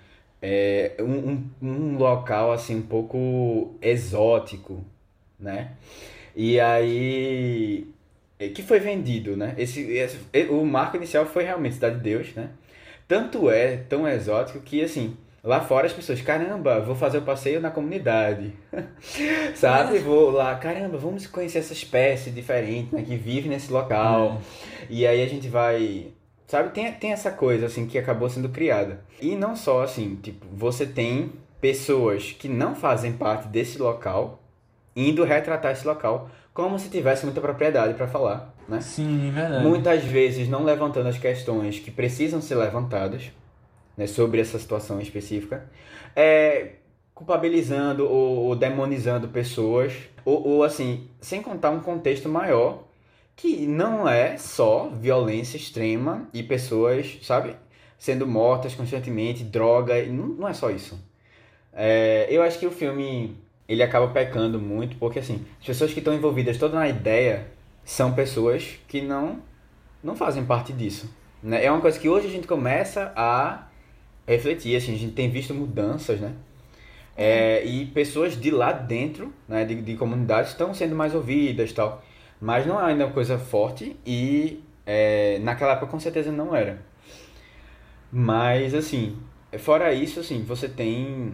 é, 0.41 0.93
um, 0.99 1.29
um, 1.29 1.49
um 1.61 1.97
local 1.97 2.51
assim 2.51 2.77
um 2.77 2.81
pouco 2.81 3.75
exótico, 3.81 4.83
né? 5.39 5.71
E 6.35 6.59
aí 6.59 7.87
que 8.55 8.61
foi 8.61 8.79
vendido, 8.79 9.37
né? 9.37 9.53
Esse, 9.57 9.81
esse, 9.91 10.17
o 10.49 10.65
marco 10.65 10.97
inicial 10.97 11.25
foi 11.25 11.43
realmente 11.43 11.75
Cidade 11.75 11.97
de 11.97 12.01
Deus, 12.01 12.33
né? 12.35 12.49
Tanto 13.07 13.49
é 13.49 13.77
tão 13.77 14.07
exótico 14.07 14.59
que, 14.59 14.81
assim, 14.81 15.15
lá 15.43 15.59
fora 15.59 15.85
as 15.85 15.93
pessoas, 15.93 16.21
caramba, 16.21 16.79
vou 16.79 16.95
fazer 16.95 17.17
o 17.17 17.23
passeio 17.23 17.59
na 17.59 17.69
comunidade, 17.69 18.53
sabe? 19.55 19.99
Vou 19.99 20.31
lá, 20.31 20.55
caramba, 20.55 20.97
vamos 20.97 21.27
conhecer 21.27 21.59
essa 21.59 21.73
espécie 21.73 22.31
diferente, 22.31 22.95
né? 22.95 23.03
Que 23.03 23.17
vive 23.17 23.49
nesse 23.49 23.71
local. 23.71 24.41
É. 24.81 24.85
E 24.89 25.05
aí 25.05 25.21
a 25.21 25.27
gente 25.27 25.49
vai... 25.49 26.07
Sabe, 26.47 26.69
tem, 26.69 26.91
tem 26.93 27.11
essa 27.11 27.31
coisa, 27.31 27.65
assim, 27.65 27.87
que 27.87 27.97
acabou 27.97 28.29
sendo 28.29 28.49
criada. 28.49 29.03
E 29.19 29.35
não 29.35 29.55
só, 29.55 29.81
assim, 29.81 30.15
tipo, 30.15 30.45
você 30.51 30.85
tem 30.85 31.31
pessoas 31.59 32.31
que 32.31 32.47
não 32.47 32.75
fazem 32.75 33.13
parte 33.13 33.47
desse 33.47 33.77
local 33.79 34.39
indo 34.95 35.23
retratar 35.23 35.71
esse 35.71 35.87
local 35.87 36.29
como 36.53 36.77
se 36.77 36.89
tivesse 36.89 37.25
muita 37.25 37.41
propriedade 37.41 37.95
para 37.95 38.07
falar, 38.07 38.53
né? 38.69 38.79
Sim, 38.79 39.31
verdade. 39.31 39.65
Muitas 39.65 40.03
vezes 40.03 40.47
não 40.47 40.63
levantando 40.63 41.09
as 41.09 41.17
questões 41.17 41.79
que 41.79 41.89
precisam 41.89 42.41
ser 42.41 42.55
levantadas 42.55 43.31
né, 43.97 44.07
sobre 44.07 44.39
essa 44.39 44.57
situação 44.59 44.99
específica, 44.99 45.69
é, 46.15 46.73
culpabilizando 47.13 48.07
ou, 48.09 48.45
ou 48.45 48.55
demonizando 48.55 49.27
pessoas, 49.27 49.93
ou, 50.25 50.47
ou 50.47 50.63
assim, 50.63 51.07
sem 51.21 51.41
contar 51.41 51.71
um 51.71 51.79
contexto 51.79 52.27
maior 52.27 52.83
que 53.35 53.65
não 53.65 54.07
é 54.07 54.37
só 54.37 54.89
violência 54.89 55.57
extrema 55.57 56.27
e 56.33 56.43
pessoas, 56.43 57.19
sabe, 57.23 57.55
sendo 57.97 58.27
mortas 58.27 58.75
constantemente, 58.75 59.43
droga, 59.43 60.03
não, 60.05 60.27
não 60.27 60.47
é 60.47 60.53
só 60.53 60.69
isso. 60.69 60.99
É, 61.71 62.27
eu 62.29 62.43
acho 62.43 62.59
que 62.59 62.67
o 62.67 62.71
filme 62.71 63.35
ele 63.67 63.81
acaba 63.81 64.07
pecando 64.07 64.59
muito, 64.59 64.97
porque 64.97 65.19
assim, 65.19 65.45
as 65.59 65.65
pessoas 65.65 65.93
que 65.93 65.99
estão 65.99 66.13
envolvidas 66.13 66.57
toda 66.57 66.75
na 66.75 66.87
ideia 66.87 67.47
são 67.83 68.13
pessoas 68.13 68.77
que 68.87 69.01
não 69.01 69.41
não 70.03 70.15
fazem 70.15 70.43
parte 70.45 70.73
disso. 70.73 71.09
Né? 71.41 71.63
É 71.63 71.71
uma 71.71 71.79
coisa 71.79 71.97
que 71.97 72.09
hoje 72.09 72.27
a 72.27 72.29
gente 72.29 72.45
começa 72.45 73.13
a 73.15 73.67
refletir, 74.27 74.75
assim, 74.75 74.93
a 74.95 74.97
gente 74.97 75.13
tem 75.13 75.29
visto 75.29 75.53
mudanças, 75.53 76.19
né? 76.19 76.33
É, 77.15 77.63
e 77.63 77.85
pessoas 77.87 78.39
de 78.39 78.49
lá 78.49 78.71
dentro, 78.71 79.31
né, 79.47 79.65
de, 79.65 79.75
de 79.81 79.95
comunidades, 79.95 80.51
estão 80.51 80.73
sendo 80.73 80.95
mais 80.95 81.13
ouvidas 81.13 81.71
tal. 81.71 82.03
Mas 82.41 82.65
não 82.65 82.79
é 82.79 82.91
ainda 82.91 83.05
uma 83.05 83.13
coisa 83.13 83.37
forte 83.37 83.95
e 84.05 84.63
é, 84.85 85.39
naquela 85.39 85.73
época 85.73 85.87
com 85.87 85.99
certeza 85.99 86.31
não 86.31 86.55
era. 86.55 86.81
Mas, 88.11 88.73
assim, 88.73 89.17
fora 89.59 89.93
isso, 89.93 90.19
assim, 90.19 90.43
você 90.43 90.67
tem 90.67 91.33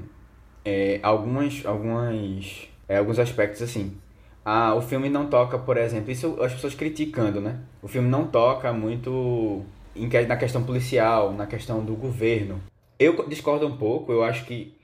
é, 0.63 0.99
algumas, 1.01 1.65
algumas, 1.65 2.67
é, 2.87 2.97
alguns 2.97 3.19
aspectos 3.19 3.61
assim. 3.61 3.97
Ah, 4.45 4.73
o 4.75 4.81
filme 4.81 5.09
não 5.09 5.27
toca, 5.27 5.57
por 5.59 5.77
exemplo, 5.77 6.11
isso 6.11 6.41
as 6.41 6.53
pessoas 6.53 6.73
criticando, 6.73 7.41
né? 7.41 7.59
O 7.81 7.87
filme 7.87 8.07
não 8.09 8.27
toca 8.27 8.71
muito 8.73 9.63
em, 9.95 10.07
na 10.27 10.37
questão 10.37 10.63
policial, 10.63 11.33
na 11.33 11.45
questão 11.45 11.83
do 11.83 11.95
governo. 11.95 12.59
Eu 12.99 13.27
discordo 13.27 13.65
um 13.65 13.77
pouco, 13.77 14.11
eu 14.11 14.23
acho 14.23 14.45
que, 14.45 14.75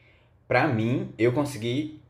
pra 0.47 0.67
mim, 0.67 1.13
eu 1.17 1.33
consegui 1.33 2.01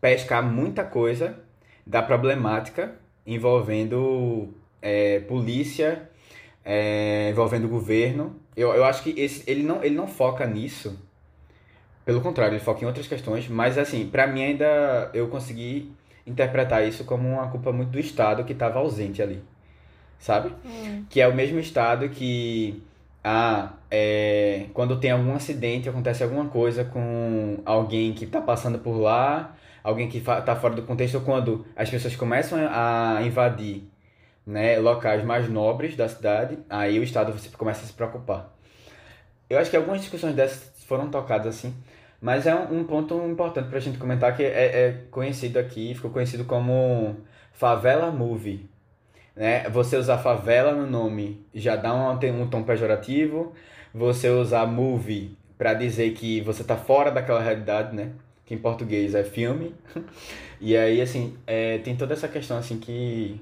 pescar 0.00 0.42
muita 0.42 0.82
coisa 0.82 1.38
da 1.86 2.02
problemática 2.02 2.96
envolvendo 3.24 4.52
é, 4.80 5.20
polícia, 5.20 6.10
é, 6.64 7.30
envolvendo 7.30 7.68
governo. 7.68 8.36
Eu, 8.56 8.74
eu 8.74 8.84
acho 8.84 9.02
que 9.04 9.18
esse, 9.18 9.48
ele, 9.48 9.62
não, 9.62 9.82
ele 9.84 9.94
não 9.94 10.08
foca 10.08 10.44
nisso 10.46 10.98
pelo 12.04 12.20
contrário, 12.20 12.54
ele 12.54 12.64
foca 12.64 12.82
em 12.82 12.86
outras 12.86 13.06
questões, 13.06 13.48
mas 13.48 13.78
assim, 13.78 14.08
para 14.08 14.26
mim 14.26 14.42
ainda 14.42 15.10
eu 15.14 15.28
consegui 15.28 15.92
interpretar 16.26 16.86
isso 16.86 17.04
como 17.04 17.28
uma 17.28 17.48
culpa 17.48 17.72
muito 17.72 17.90
do 17.90 17.98
Estado 17.98 18.44
que 18.44 18.52
estava 18.52 18.78
ausente 18.78 19.22
ali. 19.22 19.42
Sabe? 20.18 20.52
Hum. 20.64 21.04
Que 21.08 21.20
é 21.20 21.28
o 21.28 21.34
mesmo 21.34 21.58
Estado 21.58 22.08
que 22.08 22.82
ah, 23.24 23.74
é, 23.90 24.66
quando 24.74 24.98
tem 24.98 25.10
algum 25.10 25.34
acidente, 25.34 25.88
acontece 25.88 26.22
alguma 26.22 26.46
coisa 26.48 26.84
com 26.84 27.58
alguém 27.64 28.12
que 28.12 28.24
está 28.24 28.40
passando 28.40 28.78
por 28.78 28.96
lá, 28.96 29.54
alguém 29.82 30.08
que 30.08 30.18
está 30.18 30.56
fora 30.56 30.74
do 30.74 30.82
contexto, 30.82 31.16
ou 31.16 31.20
quando 31.20 31.64
as 31.76 31.88
pessoas 31.88 32.16
começam 32.16 32.58
a 32.70 33.20
invadir 33.22 33.84
né, 34.46 34.78
locais 34.78 35.24
mais 35.24 35.48
nobres 35.48 35.96
da 35.96 36.08
cidade, 36.08 36.58
aí 36.68 36.98
o 36.98 37.02
Estado 37.02 37.32
começa 37.56 37.84
a 37.84 37.86
se 37.86 37.92
preocupar. 37.92 38.52
Eu 39.48 39.58
acho 39.58 39.70
que 39.70 39.76
algumas 39.76 40.00
discussões 40.00 40.34
dessas 40.34 40.72
foram 40.84 41.08
tocadas 41.10 41.46
assim, 41.46 41.74
mas 42.20 42.46
é 42.46 42.54
um, 42.54 42.80
um 42.80 42.84
ponto 42.84 43.14
importante 43.26 43.68
para 43.68 43.78
a 43.78 43.80
gente 43.80 43.98
comentar 43.98 44.36
que 44.36 44.42
é, 44.42 44.48
é, 44.48 44.92
conhecido 45.10 45.58
aqui, 45.58 45.94
ficou 45.94 46.10
conhecido 46.10 46.44
como 46.44 47.16
favela 47.52 48.10
movie. 48.10 48.68
Né? 49.34 49.68
Você 49.70 49.96
usar 49.96 50.18
favela 50.18 50.72
no 50.72 50.86
nome 50.86 51.44
já 51.54 51.76
dá 51.76 51.94
um, 51.94 52.42
um 52.42 52.48
tom 52.48 52.62
pejorativo. 52.62 53.52
Você 53.94 54.28
usar 54.28 54.66
movie 54.66 55.36
para 55.58 55.74
dizer 55.74 56.12
que 56.12 56.40
você 56.40 56.62
está 56.62 56.76
fora 56.76 57.10
daquela 57.10 57.40
realidade, 57.40 57.94
né? 57.94 58.12
Que 58.44 58.54
em 58.54 58.58
português 58.58 59.14
é 59.14 59.24
filme. 59.24 59.74
E 60.64 60.76
aí, 60.76 61.00
assim, 61.00 61.36
é, 61.44 61.78
tem 61.78 61.96
toda 61.96 62.14
essa 62.14 62.28
questão, 62.28 62.56
assim, 62.56 62.78
que 62.78 63.40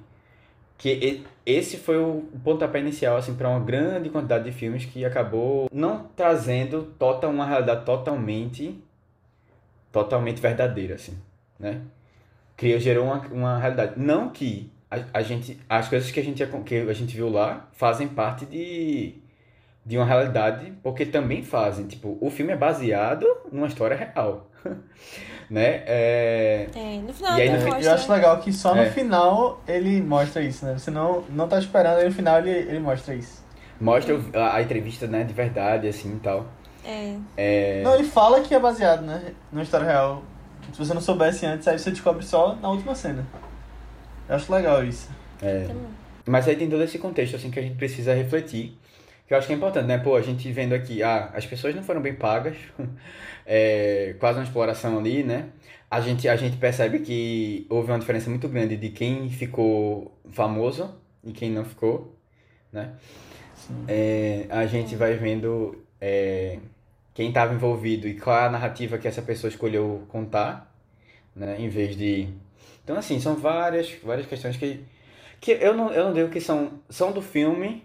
que 0.80 1.22
esse 1.44 1.76
foi 1.76 1.98
o 1.98 2.22
pontapé 2.42 2.80
inicial 2.80 3.18
assim 3.18 3.34
para 3.34 3.50
uma 3.50 3.60
grande 3.60 4.08
quantidade 4.08 4.44
de 4.44 4.52
filmes 4.52 4.86
que 4.86 5.04
acabou 5.04 5.68
não 5.70 6.04
trazendo 6.16 6.84
total 6.98 7.30
uma 7.30 7.44
realidade 7.44 7.84
totalmente 7.84 8.82
totalmente 9.92 10.40
verdadeira 10.40 10.94
assim 10.94 11.18
né 11.58 11.82
criou 12.56 12.80
gerou 12.80 13.04
uma, 13.04 13.18
uma 13.26 13.58
realidade 13.58 13.92
não 13.98 14.30
que 14.30 14.72
a, 14.90 15.18
a 15.18 15.22
gente 15.22 15.58
as 15.68 15.88
coisas 15.88 16.10
que 16.10 16.20
a 16.20 16.24
gente 16.24 16.44
que 16.64 16.76
a 16.76 16.92
gente 16.92 17.14
viu 17.14 17.28
lá 17.28 17.68
fazem 17.72 18.08
parte 18.08 18.44
de 18.46 19.14
de 19.84 19.96
uma 19.96 20.04
realidade 20.04 20.72
porque 20.82 21.06
também 21.06 21.42
fazem 21.42 21.86
tipo 21.86 22.18
o 22.20 22.30
filme 22.30 22.52
é 22.52 22.56
baseado 22.56 23.26
numa 23.50 23.66
história 23.66 23.96
real 23.96 24.50
né? 25.50 25.82
É... 25.86 26.68
é 26.74 26.98
no 26.98 27.12
final 27.12 27.38
e 27.38 27.42
aí. 27.42 27.84
Eu 27.84 27.92
acho 27.92 28.12
legal 28.12 28.38
que 28.38 28.52
só 28.52 28.74
no 28.74 28.82
é. 28.82 28.90
final 28.90 29.60
ele 29.66 30.00
mostra 30.00 30.42
isso, 30.42 30.64
né? 30.64 30.78
Você 30.78 30.90
não, 30.90 31.24
não 31.28 31.48
tá 31.48 31.58
esperando, 31.58 31.98
aí 31.98 32.06
no 32.06 32.14
final 32.14 32.38
ele, 32.38 32.50
ele 32.50 32.78
mostra 32.78 33.14
isso. 33.14 33.44
Mostra 33.80 34.18
a, 34.34 34.56
a 34.56 34.62
entrevista, 34.62 35.06
né, 35.06 35.24
de 35.24 35.32
verdade, 35.32 35.88
assim, 35.88 36.14
e 36.14 36.20
tal. 36.20 36.46
É. 36.84 37.16
é. 37.36 37.82
Não, 37.82 37.94
ele 37.94 38.04
fala 38.04 38.40
que 38.42 38.54
é 38.54 38.60
baseado, 38.60 39.02
né, 39.02 39.34
numa 39.50 39.62
história 39.62 39.86
real. 39.86 40.22
Se 40.72 40.78
você 40.78 40.94
não 40.94 41.00
soubesse 41.00 41.44
antes, 41.46 41.66
aí 41.66 41.78
você 41.78 41.90
descobre 41.90 42.24
só 42.24 42.54
na 42.54 42.70
última 42.70 42.94
cena. 42.94 43.26
Eu 44.30 44.36
acho 44.36 44.52
legal 44.52 44.84
isso. 44.84 45.10
É. 45.42 45.66
Mas 46.24 46.46
aí 46.46 46.54
tem 46.54 46.70
todo 46.70 46.84
esse 46.84 47.00
contexto, 47.00 47.34
assim, 47.34 47.50
que 47.50 47.58
a 47.58 47.62
gente 47.62 47.74
precisa 47.74 48.14
refletir. 48.14 48.78
Que 49.26 49.34
eu 49.34 49.38
acho 49.38 49.48
que 49.48 49.52
é 49.52 49.56
importante, 49.56 49.86
né? 49.86 49.98
Pô, 49.98 50.14
a 50.14 50.22
gente 50.22 50.52
vendo 50.52 50.72
aqui, 50.72 51.02
ah, 51.02 51.32
as 51.34 51.44
pessoas 51.44 51.74
não 51.74 51.82
foram 51.82 52.00
bem 52.00 52.14
pagas. 52.14 52.56
é, 53.44 54.14
quase 54.20 54.38
uma 54.38 54.44
exploração 54.44 54.96
ali, 55.00 55.24
né? 55.24 55.48
A 55.90 56.00
gente, 56.00 56.28
a 56.28 56.36
gente 56.36 56.56
percebe 56.58 57.00
que 57.00 57.66
houve 57.68 57.90
uma 57.90 57.98
diferença 57.98 58.30
muito 58.30 58.48
grande 58.48 58.76
de 58.76 58.90
quem 58.90 59.28
ficou 59.28 60.16
famoso 60.30 60.94
e 61.24 61.32
quem 61.32 61.50
não 61.50 61.64
ficou, 61.64 62.16
né? 62.72 62.92
É, 63.88 64.46
a 64.48 64.64
gente 64.66 64.94
vai 64.94 65.14
vendo 65.14 65.84
é, 66.00 66.60
quem 67.12 67.30
estava 67.30 67.52
envolvido 67.52 68.06
e 68.06 68.14
qual 68.14 68.36
é 68.36 68.46
a 68.46 68.50
narrativa 68.50 68.96
que 68.96 69.08
essa 69.08 69.22
pessoa 69.22 69.48
escolheu 69.48 70.04
contar, 70.08 70.72
né? 71.34 71.56
Em 71.58 71.68
vez 71.68 71.96
de... 71.96 72.28
Então, 72.84 72.96
assim, 72.96 73.20
são 73.20 73.36
várias, 73.36 73.92
várias 74.02 74.26
questões 74.26 74.56
que, 74.56 74.84
que 75.40 75.52
eu, 75.52 75.74
não, 75.74 75.92
eu 75.92 76.06
não 76.06 76.12
digo 76.12 76.28
que 76.28 76.40
são, 76.40 76.72
são 76.88 77.12
do 77.12 77.22
filme, 77.22 77.84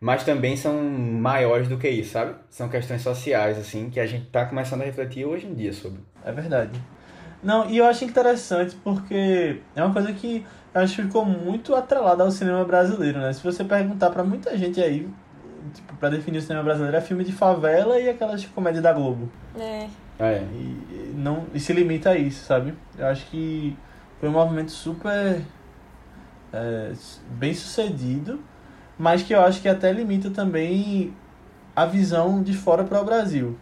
mas 0.00 0.24
também 0.24 0.56
são 0.56 0.82
maiores 0.82 1.68
do 1.68 1.76
que 1.76 1.88
isso, 1.88 2.12
sabe? 2.12 2.34
São 2.50 2.68
questões 2.68 3.02
sociais, 3.02 3.58
assim, 3.58 3.90
que 3.90 3.98
a 3.98 4.06
gente 4.06 4.26
tá 4.26 4.44
começando 4.44 4.82
a 4.82 4.84
refletir 4.84 5.24
hoje 5.24 5.46
em 5.46 5.54
dia 5.54 5.72
sobre. 5.72 6.00
É 6.24 6.32
verdade. 6.32 6.80
Não, 7.42 7.68
e 7.70 7.78
eu 7.78 7.84
acho 7.84 8.04
interessante 8.04 8.76
porque 8.82 9.60
é 9.74 9.82
uma 9.82 9.92
coisa 9.92 10.12
que 10.12 10.44
eu 10.74 10.80
acho 10.80 10.96
que 10.96 11.02
ficou 11.02 11.24
muito 11.24 11.74
atrelada 11.74 12.22
ao 12.22 12.30
cinema 12.30 12.64
brasileiro, 12.64 13.18
né? 13.20 13.32
Se 13.32 13.42
você 13.42 13.64
perguntar 13.64 14.10
para 14.10 14.24
muita 14.24 14.56
gente 14.56 14.80
aí, 14.80 15.08
tipo, 15.72 15.96
pra 15.96 16.08
definir 16.08 16.38
o 16.38 16.42
cinema 16.42 16.62
brasileiro, 16.62 16.96
é 16.96 17.00
filme 17.00 17.24
de 17.24 17.32
favela 17.32 17.98
e 17.98 18.08
aquelas 18.08 18.44
comédias 18.46 18.82
da 18.82 18.92
Globo. 18.92 19.30
É. 19.58 19.88
É. 20.18 20.42
E, 20.52 21.12
não, 21.14 21.46
e 21.54 21.60
se 21.60 21.72
limita 21.72 22.10
a 22.10 22.18
isso, 22.18 22.44
sabe? 22.44 22.74
Eu 22.96 23.06
acho 23.06 23.26
que 23.26 23.76
foi 24.20 24.28
um 24.28 24.32
movimento 24.32 24.70
super 24.70 25.42
é, 26.52 26.92
bem 27.30 27.54
sucedido 27.54 28.40
mas 28.98 29.22
que 29.22 29.32
eu 29.32 29.40
acho 29.40 29.62
que 29.62 29.68
até 29.68 29.92
limita 29.92 30.28
também 30.28 31.14
a 31.74 31.86
visão 31.86 32.42
de 32.42 32.52
fora 32.52 32.82
para 32.82 33.00
o 33.00 33.04
Brasil. 33.04 33.56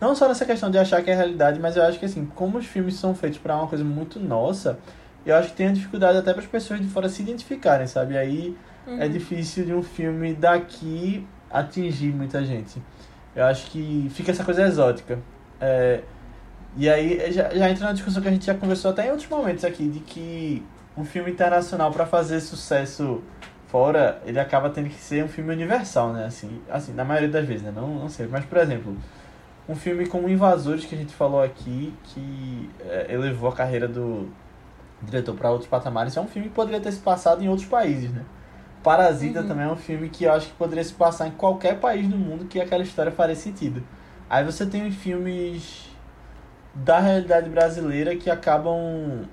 Não 0.00 0.14
só 0.14 0.26
nessa 0.26 0.46
questão 0.46 0.70
de 0.70 0.78
achar 0.78 1.02
que 1.02 1.10
é 1.10 1.14
realidade, 1.14 1.60
mas 1.60 1.76
eu 1.76 1.82
acho 1.82 1.98
que 1.98 2.06
assim, 2.06 2.24
como 2.24 2.56
os 2.56 2.64
filmes 2.64 2.94
são 2.94 3.14
feitos 3.14 3.38
para 3.38 3.54
uma 3.54 3.66
coisa 3.66 3.84
muito 3.84 4.18
nossa, 4.18 4.78
eu 5.26 5.36
acho 5.36 5.50
que 5.50 5.56
tem 5.56 5.68
a 5.68 5.72
dificuldade 5.72 6.16
até 6.16 6.32
para 6.32 6.40
as 6.40 6.48
pessoas 6.48 6.80
de 6.80 6.88
fora 6.88 7.10
se 7.10 7.20
identificarem, 7.20 7.86
sabe? 7.86 8.16
Aí 8.16 8.56
é 8.86 8.90
uhum. 8.90 9.02
é 9.02 9.08
difícil 9.08 9.66
de 9.66 9.74
um 9.74 9.82
filme 9.82 10.32
daqui 10.32 11.26
atingir 11.50 12.14
muita 12.14 12.42
gente. 12.42 12.82
Eu 13.36 13.44
acho 13.44 13.70
que 13.70 14.08
fica 14.14 14.30
essa 14.30 14.42
coisa 14.42 14.62
exótica. 14.62 15.18
É, 15.60 16.00
e 16.76 16.88
aí 16.88 17.32
já, 17.32 17.50
já 17.50 17.70
entra 17.70 17.86
na 17.86 17.92
discussão 17.92 18.22
que 18.22 18.28
a 18.28 18.30
gente 18.30 18.46
já 18.46 18.54
conversou 18.54 18.90
até 18.90 19.06
em 19.06 19.10
outros 19.10 19.28
momentos 19.28 19.64
aqui, 19.64 19.88
de 19.88 20.00
que 20.00 20.62
um 20.96 21.04
filme 21.04 21.30
internacional 21.30 21.90
para 21.90 22.06
fazer 22.06 22.40
sucesso 22.40 23.22
fora, 23.68 24.20
ele 24.26 24.38
acaba 24.38 24.68
tendo 24.70 24.88
que 24.88 24.96
ser 24.96 25.24
um 25.24 25.28
filme 25.28 25.52
universal, 25.52 26.12
né? 26.12 26.26
Assim, 26.26 26.60
assim 26.68 26.92
na 26.92 27.04
maioria 27.04 27.28
das 27.28 27.46
vezes, 27.46 27.62
né? 27.62 27.72
Não, 27.74 27.94
não 27.94 28.08
sei. 28.08 28.26
Mas, 28.26 28.44
por 28.44 28.58
exemplo, 28.58 28.96
um 29.68 29.74
filme 29.74 30.06
como 30.06 30.28
Invasores, 30.28 30.84
que 30.84 30.94
a 30.94 30.98
gente 30.98 31.14
falou 31.14 31.42
aqui, 31.42 31.94
que 32.04 32.70
é, 32.80 33.06
elevou 33.10 33.48
a 33.48 33.52
carreira 33.52 33.86
do 33.86 34.28
diretor 35.02 35.34
para 35.34 35.50
outros 35.50 35.68
patamares, 35.68 36.16
é 36.16 36.20
um 36.20 36.26
filme 36.26 36.48
que 36.48 36.54
poderia 36.54 36.80
ter 36.80 36.92
se 36.92 36.98
passado 36.98 37.42
em 37.42 37.48
outros 37.48 37.68
países, 37.68 38.10
né? 38.10 38.24
Parasita 38.82 39.42
uhum. 39.42 39.48
também 39.48 39.66
é 39.66 39.68
um 39.68 39.76
filme 39.76 40.08
que 40.08 40.24
eu 40.24 40.32
acho 40.32 40.48
que 40.48 40.54
poderia 40.54 40.82
se 40.82 40.92
passar 40.92 41.28
em 41.28 41.32
qualquer 41.32 41.78
país 41.78 42.08
do 42.08 42.16
mundo 42.16 42.46
que 42.46 42.60
aquela 42.60 42.82
história 42.82 43.12
faria 43.12 43.36
sentido. 43.36 43.82
Aí 44.28 44.44
você 44.44 44.66
tem 44.66 44.90
filmes 44.90 45.89
da 46.74 46.98
realidade 46.98 47.48
brasileira 47.48 48.14
que 48.16 48.30
acabam 48.30 49.24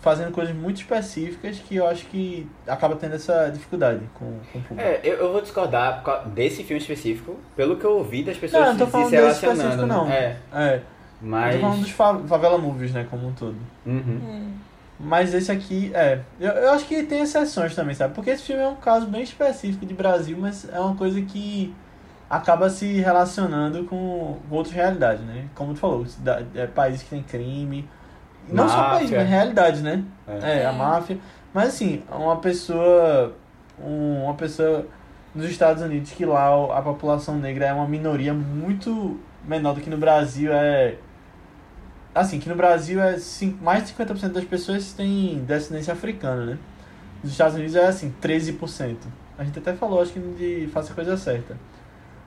fazendo 0.00 0.32
coisas 0.32 0.54
muito 0.54 0.78
específicas 0.78 1.58
que 1.58 1.76
eu 1.76 1.86
acho 1.86 2.06
que 2.06 2.48
acaba 2.66 2.96
tendo 2.96 3.14
essa 3.14 3.48
dificuldade 3.50 4.00
com, 4.14 4.38
com 4.52 4.58
o 4.58 4.62
público. 4.62 4.80
É, 4.80 5.00
eu, 5.02 5.14
eu 5.14 5.32
vou 5.32 5.40
discordar 5.40 6.02
desse 6.26 6.64
filme 6.64 6.80
específico, 6.80 7.36
pelo 7.54 7.76
que 7.76 7.84
eu 7.84 7.96
ouvi 7.96 8.22
das 8.22 8.36
pessoas 8.36 8.64
não, 8.64 8.72
não 8.72 8.78
tô 8.78 8.86
falando 8.86 9.08
se 9.08 9.16
relacionando. 9.16 9.86
Né? 9.86 9.94
Não. 9.94 10.10
É. 10.10 10.36
é. 10.52 10.82
Mas... 11.20 11.54
Eu 11.54 11.60
tô 11.60 11.66
falando 11.66 12.20
dos 12.20 12.28
favela 12.30 12.58
movies, 12.58 12.92
né, 12.92 13.06
como 13.08 13.28
um 13.28 13.32
todo. 13.32 13.56
Uhum. 13.86 14.20
Hum. 14.22 14.52
Mas 14.98 15.34
esse 15.34 15.52
aqui, 15.52 15.90
é. 15.94 16.20
Eu, 16.40 16.52
eu 16.52 16.70
acho 16.72 16.86
que 16.86 17.02
tem 17.02 17.20
exceções 17.20 17.74
também, 17.74 17.94
sabe? 17.94 18.14
Porque 18.14 18.30
esse 18.30 18.42
filme 18.42 18.62
é 18.62 18.68
um 18.68 18.76
caso 18.76 19.06
bem 19.06 19.22
específico 19.22 19.84
de 19.84 19.92
Brasil, 19.92 20.36
mas 20.40 20.66
é 20.72 20.80
uma 20.80 20.96
coisa 20.96 21.20
que 21.20 21.74
acaba 22.28 22.68
se 22.68 22.98
relacionando 22.98 23.84
com, 23.84 24.38
outras 24.50 24.74
realidades, 24.74 25.24
né? 25.24 25.46
Como 25.54 25.74
tu 25.74 25.80
falou, 25.80 26.06
é, 26.54 26.66
países 26.66 27.02
que 27.02 27.10
tem 27.10 27.22
crime, 27.22 27.88
não 28.48 28.64
máfia. 28.64 28.78
só 28.78 28.90
país, 28.90 29.10
mas 29.10 29.28
realidade, 29.28 29.82
né? 29.82 30.04
É. 30.26 30.60
é. 30.60 30.66
a 30.66 30.72
máfia. 30.72 31.18
Mas 31.52 31.68
assim, 31.68 32.02
uma 32.10 32.36
pessoa. 32.36 33.34
uma 33.78 34.34
pessoa 34.34 34.86
nos 35.34 35.46
Estados 35.46 35.82
Unidos 35.82 36.12
que 36.12 36.24
lá 36.24 36.48
a 36.76 36.82
população 36.82 37.36
negra 37.36 37.66
é 37.66 37.72
uma 37.72 37.86
minoria 37.86 38.32
muito 38.32 39.20
menor 39.44 39.74
do 39.74 39.80
que 39.80 39.90
no 39.90 39.98
Brasil. 39.98 40.52
É. 40.52 40.96
Assim, 42.14 42.38
que 42.40 42.48
no 42.48 42.54
Brasil 42.54 43.00
é 43.00 43.18
mais 43.60 43.84
de 43.84 43.92
50% 43.92 44.28
das 44.30 44.44
pessoas 44.44 44.92
têm 44.94 45.44
descendência 45.46 45.92
africana, 45.92 46.46
né? 46.46 46.58
Nos 47.22 47.32
Estados 47.32 47.56
Unidos 47.56 47.76
é 47.76 47.86
assim, 47.86 48.14
13%. 48.22 48.96
A 49.38 49.44
gente 49.44 49.58
até 49.58 49.74
falou, 49.74 50.00
acho 50.00 50.12
que 50.12 50.20
de 50.20 50.66
faça 50.72 50.92
a 50.92 50.94
coisa 50.94 51.16
certa. 51.16 51.56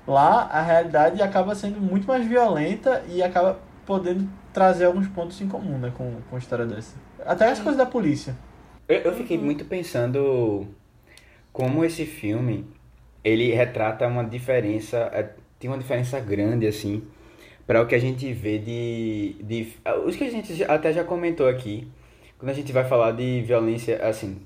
Lá 0.07 0.49
a 0.51 0.61
realidade 0.61 1.21
acaba 1.21 1.53
sendo 1.53 1.79
muito 1.79 2.07
mais 2.07 2.25
violenta 2.25 3.03
e 3.07 3.21
acaba 3.21 3.59
podendo 3.85 4.27
trazer 4.53 4.85
alguns 4.85 5.07
pontos 5.07 5.39
em 5.41 5.47
comum, 5.47 5.77
né, 5.77 5.91
com, 5.95 6.15
com 6.29 6.35
a 6.35 6.39
história 6.39 6.65
dessa. 6.65 6.95
Até 7.25 7.49
as 7.49 7.59
coisas 7.59 7.77
da 7.77 7.85
polícia. 7.85 8.35
Eu, 8.87 8.97
eu 8.97 9.13
fiquei 9.13 9.37
uhum. 9.37 9.45
muito 9.45 9.65
pensando 9.65 10.67
como 11.51 11.83
esse 11.83 12.05
filme, 12.05 12.65
ele 13.23 13.51
retrata 13.51 14.07
uma 14.07 14.23
diferença, 14.23 14.97
é, 15.13 15.29
tem 15.59 15.69
uma 15.69 15.77
diferença 15.77 16.19
grande, 16.19 16.65
assim, 16.65 17.03
para 17.67 17.81
o 17.81 17.87
que 17.87 17.95
a 17.95 17.99
gente 17.99 18.31
vê 18.33 18.57
de, 18.57 19.35
de... 19.43 19.73
Os 20.05 20.15
que 20.15 20.23
a 20.23 20.31
gente 20.31 20.63
até 20.63 20.91
já 20.93 21.03
comentou 21.03 21.47
aqui, 21.47 21.87
quando 22.37 22.49
a 22.49 22.55
gente 22.55 22.71
vai 22.71 22.85
falar 22.85 23.11
de 23.11 23.41
violência, 23.41 23.97
assim, 24.07 24.41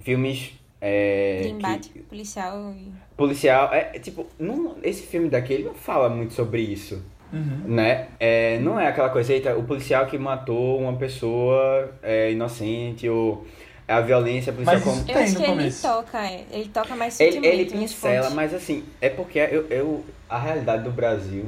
filmes... 0.00 0.52
É, 0.86 1.40
de 1.40 1.48
embate 1.48 1.88
que, 1.88 2.00
policial. 2.00 2.74
Policial, 3.16 3.72
é, 3.72 3.98
tipo, 3.98 4.26
não, 4.38 4.76
esse 4.82 5.06
filme 5.06 5.30
daqui, 5.30 5.54
ele 5.54 5.64
não 5.64 5.72
fala 5.72 6.10
muito 6.10 6.34
sobre 6.34 6.60
isso. 6.60 7.02
Uhum. 7.32 7.74
Né? 7.74 8.08
É, 8.20 8.58
não 8.58 8.78
é 8.78 8.86
aquela 8.86 9.08
coisa, 9.08 9.32
eita, 9.32 9.56
o 9.56 9.64
policial 9.64 10.04
que 10.04 10.18
matou 10.18 10.78
uma 10.78 10.94
pessoa 10.94 11.90
é 12.02 12.30
inocente 12.32 13.08
ou 13.08 13.46
a 13.88 14.02
violência 14.02 14.52
policial 14.52 14.76
mas 14.76 14.84
como... 14.84 15.10
Eu 15.10 15.18
acho 15.22 15.36
que 15.36 15.42
ele 15.42 15.72
toca, 15.72 16.22
é, 16.22 16.44
ele 16.50 16.68
toca 16.68 16.94
mais 16.94 17.18
Ele, 17.18 17.46
ele 17.46 17.64
pincela, 17.64 18.28
mas 18.28 18.52
assim, 18.52 18.84
é 19.00 19.08
porque 19.08 19.38
eu, 19.38 19.66
eu, 19.68 20.04
a 20.28 20.38
realidade 20.38 20.82
do 20.82 20.90
Brasil, 20.90 21.46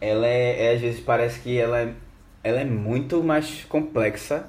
ela 0.00 0.26
é, 0.26 0.66
é, 0.66 0.74
às 0.74 0.80
vezes 0.80 0.98
parece 0.98 1.38
que 1.38 1.56
ela 1.56 1.82
é, 1.82 1.92
ela 2.42 2.60
é 2.60 2.64
muito 2.64 3.22
mais 3.22 3.64
complexa 3.68 4.44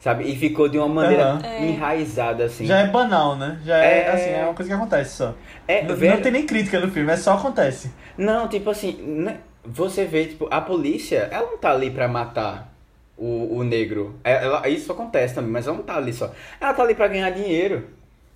sabe? 0.00 0.24
E 0.24 0.36
ficou 0.36 0.68
de 0.68 0.78
uma 0.78 0.88
maneira 0.88 1.34
uhum. 1.34 1.68
enraizada, 1.68 2.44
assim. 2.44 2.66
Já 2.66 2.78
é 2.80 2.86
banal, 2.86 3.36
né? 3.36 3.60
Já 3.64 3.84
é, 3.84 3.98
é, 3.98 4.10
assim, 4.10 4.30
é 4.30 4.44
uma 4.44 4.54
coisa 4.54 4.70
que 4.70 4.76
acontece 4.76 5.16
só. 5.16 5.34
É, 5.66 5.82
não, 5.82 5.96
não 5.96 6.20
tem 6.20 6.32
nem 6.32 6.46
crítica 6.46 6.80
no 6.80 6.90
filme, 6.90 7.12
é 7.12 7.16
só 7.16 7.34
acontece. 7.34 7.90
Não, 8.16 8.48
tipo 8.48 8.70
assim, 8.70 8.92
né? 9.02 9.38
você 9.68 10.04
vê, 10.04 10.26
tipo, 10.26 10.48
a 10.50 10.60
polícia, 10.60 11.28
ela 11.30 11.50
não 11.50 11.58
tá 11.58 11.70
ali 11.70 11.90
pra 11.90 12.08
matar 12.08 12.72
o, 13.16 13.58
o 13.58 13.64
negro. 13.64 14.18
É, 14.24 14.44
ela, 14.44 14.66
isso 14.68 14.90
acontece 14.90 15.34
também, 15.34 15.50
mas 15.50 15.66
ela 15.66 15.76
não 15.76 15.84
tá 15.84 15.96
ali 15.96 16.12
só. 16.12 16.32
Ela 16.60 16.72
tá 16.72 16.82
ali 16.82 16.94
pra 16.94 17.08
ganhar 17.08 17.30
dinheiro, 17.30 17.88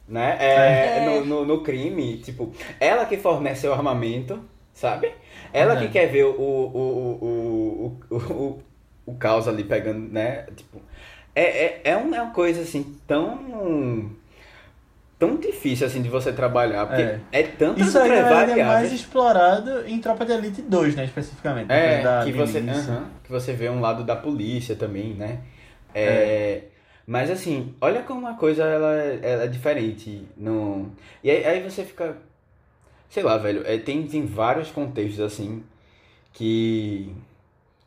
né? 0.06 0.36
É, 0.38 0.98
é. 0.98 1.06
No, 1.06 1.24
no, 1.24 1.46
no, 1.46 1.62
crime, 1.62 2.18
tipo, 2.18 2.52
ela 2.78 3.06
que 3.06 3.16
fornece 3.16 3.66
o 3.66 3.72
armamento, 3.72 4.40
sabe? 4.74 5.12
Ela 5.52 5.76
que 5.76 5.88
quer 5.88 6.06
ver 6.06 6.24
o, 6.24 6.30
o, 6.30 6.66
o, 6.74 7.98
o, 8.10 8.16
o, 8.16 8.16
o, 8.16 8.62
o 9.06 9.14
caos 9.14 9.48
ali 9.48 9.64
pegando, 9.64 10.12
né? 10.12 10.46
Tipo, 10.54 10.80
é, 11.34 11.42
é, 11.42 11.80
é, 11.84 11.96
uma, 11.96 12.16
é 12.16 12.22
uma 12.22 12.32
coisa 12.32 12.62
assim 12.62 12.96
tão 13.06 14.10
tão 15.18 15.36
difícil 15.36 15.86
assim 15.86 16.02
de 16.02 16.08
você 16.08 16.32
trabalhar, 16.32 16.84
porque 16.86 17.02
é, 17.02 17.20
é 17.30 17.42
tanto 17.44 17.80
Isso 17.80 17.96
aí 17.96 18.10
é 18.10 18.64
mais 18.64 18.92
explorado 18.92 19.86
em 19.86 20.00
Tropa 20.00 20.26
de 20.26 20.32
Elite 20.32 20.62
2, 20.62 20.96
né, 20.96 21.04
especificamente. 21.04 21.70
É, 21.70 22.02
que 22.24 22.32
você, 22.32 22.58
uh 22.58 22.64
-huh, 22.64 23.04
que 23.22 23.30
você 23.30 23.52
vê 23.52 23.70
um 23.70 23.80
lado 23.80 24.02
da 24.02 24.16
polícia 24.16 24.74
também, 24.74 25.14
né? 25.14 25.38
É, 25.94 26.04
é. 26.04 26.64
Mas 27.06 27.30
assim, 27.30 27.74
olha 27.80 28.02
como 28.02 28.20
uma 28.20 28.34
coisa 28.34 28.64
ela, 28.64 28.92
ela 28.94 29.44
é 29.44 29.46
diferente. 29.46 30.26
No... 30.36 30.90
E 31.22 31.30
aí, 31.30 31.44
aí 31.44 31.62
você 31.62 31.84
fica. 31.84 32.16
Sei 33.08 33.22
lá, 33.22 33.36
velho, 33.38 33.62
é, 33.66 33.78
tem, 33.78 34.06
tem 34.06 34.26
vários 34.26 34.70
contextos 34.70 35.20
assim 35.20 35.62
que. 36.32 37.14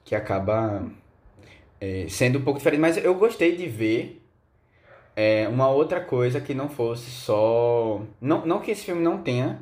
que 0.04 0.16
acaba 0.16 0.84
é, 1.86 2.06
sendo 2.10 2.40
um 2.40 2.42
pouco 2.42 2.58
diferente. 2.58 2.80
Mas 2.80 2.98
eu 2.98 3.14
gostei 3.16 3.56
de 3.56 3.68
ver 3.68 4.22
é, 5.16 5.48
uma 5.48 5.70
outra 5.70 6.02
coisa 6.02 6.42
que 6.42 6.54
não 6.54 6.68
fosse 6.68 7.10
só. 7.12 8.02
Não, 8.20 8.46
não 8.46 8.60
que 8.60 8.72
esse 8.72 8.86
filme 8.86 9.02
não 9.02 9.20
tenha, 9.20 9.60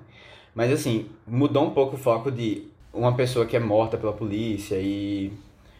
mas 0.55 0.71
assim, 0.71 1.09
mudou 1.27 1.65
um 1.65 1.71
pouco 1.71 1.95
o 1.95 1.99
foco 1.99 2.31
de 2.31 2.67
uma 2.93 3.15
pessoa 3.15 3.45
que 3.45 3.57
é 3.57 3.59
morta 3.59 3.97
pela 3.97 4.13
polícia 4.13 4.77
e. 4.79 5.33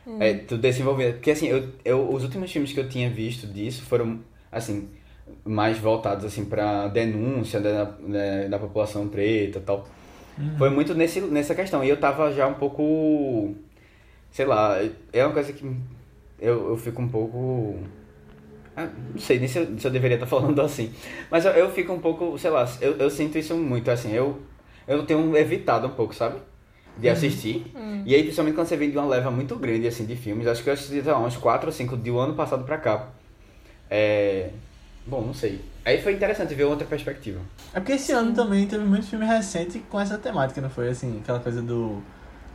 Hum. 0.05 0.17
É, 0.19 0.33
tudo 0.33 0.61
desenvolvido. 0.61 1.13
Porque 1.13 1.31
assim, 1.31 1.47
eu, 1.47 1.69
eu, 1.85 2.09
os 2.13 2.23
últimos 2.23 2.51
filmes 2.51 2.73
que 2.73 2.79
eu 2.79 2.89
tinha 2.89 3.09
visto 3.09 3.47
disso 3.47 3.83
foram, 3.83 4.19
assim, 4.51 4.89
mais 5.45 5.77
voltados 5.77 6.25
assim 6.25 6.43
para 6.43 6.89
denúncia 6.89 7.61
da, 7.61 7.85
da, 7.85 8.47
da, 8.49 8.59
população 8.59 9.07
preta 9.07 9.59
e 9.59 9.61
tal. 9.61 9.87
Uhum. 10.37 10.57
Foi 10.57 10.69
muito 10.69 10.93
nesse, 10.93 11.21
nessa 11.21 11.55
questão. 11.55 11.83
E 11.83 11.89
eu 11.89 11.97
tava 11.97 12.33
já 12.33 12.45
um 12.47 12.55
pouco. 12.55 13.55
Sei 14.29 14.45
lá, 14.45 14.77
é 15.13 15.23
uma 15.23 15.33
coisa 15.33 15.53
que 15.53 15.63
eu, 16.43 16.69
eu 16.69 16.77
fico 16.77 17.01
um 17.01 17.07
pouco 17.07 17.79
ah, 18.75 18.87
não 19.13 19.19
sei 19.19 19.39
nem 19.39 19.47
se 19.47 19.59
eu, 19.59 19.79
se 19.79 19.85
eu, 19.85 19.91
deveria 19.91 20.15
estar 20.15 20.27
falando 20.27 20.59
assim. 20.61 20.91
Mas 21.29 21.45
eu, 21.45 21.51
eu, 21.51 21.71
fico 21.71 21.93
um 21.93 21.99
pouco, 21.99 22.37
sei 22.37 22.49
lá, 22.49 22.67
eu, 22.81 22.97
eu 22.97 23.09
sinto 23.09 23.37
isso 23.37 23.55
muito 23.55 23.89
assim. 23.89 24.11
Eu, 24.11 24.41
eu 24.87 25.05
tenho 25.05 25.35
evitado 25.37 25.87
um 25.87 25.91
pouco, 25.91 26.13
sabe? 26.13 26.39
De 26.97 27.07
uhum. 27.07 27.13
assistir. 27.13 27.65
Uhum. 27.75 28.03
E 28.05 28.15
aí, 28.15 28.23
principalmente 28.23 28.55
quando 28.55 28.67
você 28.67 28.77
vem 28.77 28.89
de 28.89 28.97
uma 28.97 29.07
leva 29.07 29.29
muito 29.31 29.55
grande 29.55 29.87
assim 29.87 30.05
de 30.05 30.15
filmes, 30.15 30.47
acho 30.47 30.63
que 30.63 30.69
eu 30.69 30.73
assisti 30.73 31.01
lá, 31.01 31.19
uns 31.19 31.37
4 31.37 31.67
ou 31.67 31.73
5 31.73 31.97
de 31.97 32.11
um 32.11 32.17
ano 32.17 32.33
passado 32.33 32.63
pra 32.65 32.77
cá. 32.77 33.09
É. 33.89 34.49
Bom, 35.05 35.21
não 35.21 35.33
sei. 35.33 35.59
Aí 35.85 36.01
foi 36.01 36.13
interessante 36.13 36.55
ver 36.55 36.63
outra 36.63 36.87
perspectiva. 36.87 37.41
É 37.73 37.79
porque 37.79 37.93
esse 37.93 38.07
Sim. 38.07 38.13
ano 38.13 38.33
também 38.33 38.65
teve 38.65 38.85
muito 38.85 39.05
filme 39.05 39.25
recente 39.25 39.79
com 39.89 39.99
essa 39.99 40.17
temática, 40.17 40.61
não 40.61 40.69
foi? 40.69 40.89
Assim, 40.89 41.19
aquela 41.21 41.39
coisa 41.39 41.61
do 41.61 42.01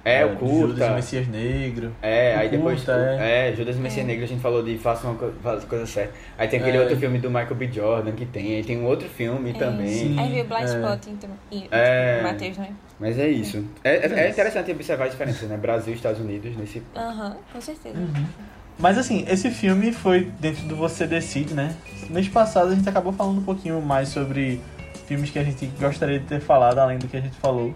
é, 0.09 0.27
o 0.27 0.37
curta. 0.37 0.69
Judas 0.69 0.95
Messias 0.95 1.29
Negro. 1.29 1.93
É, 2.01 2.37
aí 2.37 2.49
depois. 2.49 2.79
Curta, 2.79 3.19
é. 3.21 3.51
é, 3.51 3.57
Judas 3.57 3.77
Messias 3.77 4.05
é. 4.05 4.09
Negro 4.09 4.25
a 4.25 4.29
gente 4.29 4.41
falou 4.41 4.63
de 4.63 4.79
Faça 4.79 5.07
uma 5.07 5.33
faça 5.43 5.67
coisa 5.67 5.87
certa. 5.87 6.15
Aí 6.37 6.49
tem 6.49 6.61
aquele 6.61 6.77
é. 6.77 6.81
outro 6.81 6.97
filme 6.97 7.19
do 7.19 7.29
Michael 7.29 7.55
B. 7.55 7.71
Jordan 7.73 8.13
que 8.13 8.27
tem. 8.27 8.57
Aí 8.57 8.65
tem 8.65 8.79
um 8.79 8.87
outro 8.87 9.09
filme 9.09 9.51
é, 9.51 9.53
também. 9.55 9.89
Sim. 9.89 10.19
Aí 10.19 10.33
veio 10.33 10.45
Blind 10.45 10.63
é. 10.63 10.65
Spot 10.65 11.07
então, 11.09 11.31
e 11.51 11.69
é. 11.71 12.23
Matheus, 12.23 12.59
né? 12.59 12.71
Mas 12.99 13.19
é 13.19 13.29
isso. 13.29 13.65
É, 13.85 13.97
é, 13.97 14.31
interessante 14.31 14.71
observar 14.73 15.05
a 15.05 15.09
diferença, 15.09 15.47
né? 15.47 15.57
Brasil 15.57 15.93
e 15.93 15.97
Estados 15.97 16.21
Unidos 16.21 16.57
nesse. 16.57 16.83
Aham, 16.97 17.37
com 17.53 17.61
certeza. 17.61 17.97
Uhum. 17.97 18.27
Mas 18.79 18.97
assim, 18.97 19.25
esse 19.29 19.51
filme 19.51 19.93
foi 19.93 20.31
dentro 20.39 20.65
do 20.67 20.77
Você 20.77 21.07
Decide, 21.07 21.53
né? 21.53 21.75
Mês 22.09 22.29
passado 22.29 22.71
a 22.71 22.75
gente 22.75 22.89
acabou 22.89 23.13
falando 23.13 23.39
um 23.39 23.45
pouquinho 23.45 23.83
mais 23.83 24.09
sobre 24.09 24.61
filmes 25.07 25.31
que 25.31 25.39
a 25.39 25.45
gente 25.45 25.67
gostaria 25.81 26.21
de 26.21 26.27
ter 26.27 26.41
falado, 26.41 26.79
além 26.79 26.99
do 26.99 27.09
que 27.09 27.17
a 27.17 27.21
gente 27.21 27.37
falou. 27.37 27.75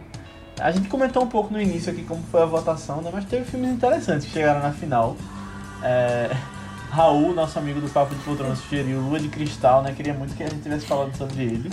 A 0.58 0.70
gente 0.70 0.88
comentou 0.88 1.22
um 1.22 1.26
pouco 1.26 1.52
no 1.52 1.60
início 1.60 1.92
aqui 1.92 2.02
como 2.04 2.22
foi 2.30 2.42
a 2.42 2.46
votação, 2.46 3.00
né? 3.00 3.10
Mas 3.12 3.24
teve 3.24 3.44
filmes 3.44 3.70
interessantes 3.70 4.26
que 4.26 4.32
chegaram 4.32 4.60
na 4.60 4.72
final. 4.72 5.16
É... 5.82 6.30
Raul, 6.90 7.34
nosso 7.34 7.58
amigo 7.58 7.80
do 7.80 7.88
Papo 7.88 8.14
de 8.14 8.22
Poltrona, 8.22 8.54
sugeriu 8.54 9.00
Lua 9.00 9.18
de 9.18 9.28
Cristal, 9.28 9.82
né? 9.82 9.92
Queria 9.92 10.12
muito 10.12 10.34
que 10.36 10.42
a 10.42 10.48
gente 10.48 10.62
tivesse 10.62 10.86
falado 10.86 11.16
sobre 11.16 11.42
ele. 11.42 11.70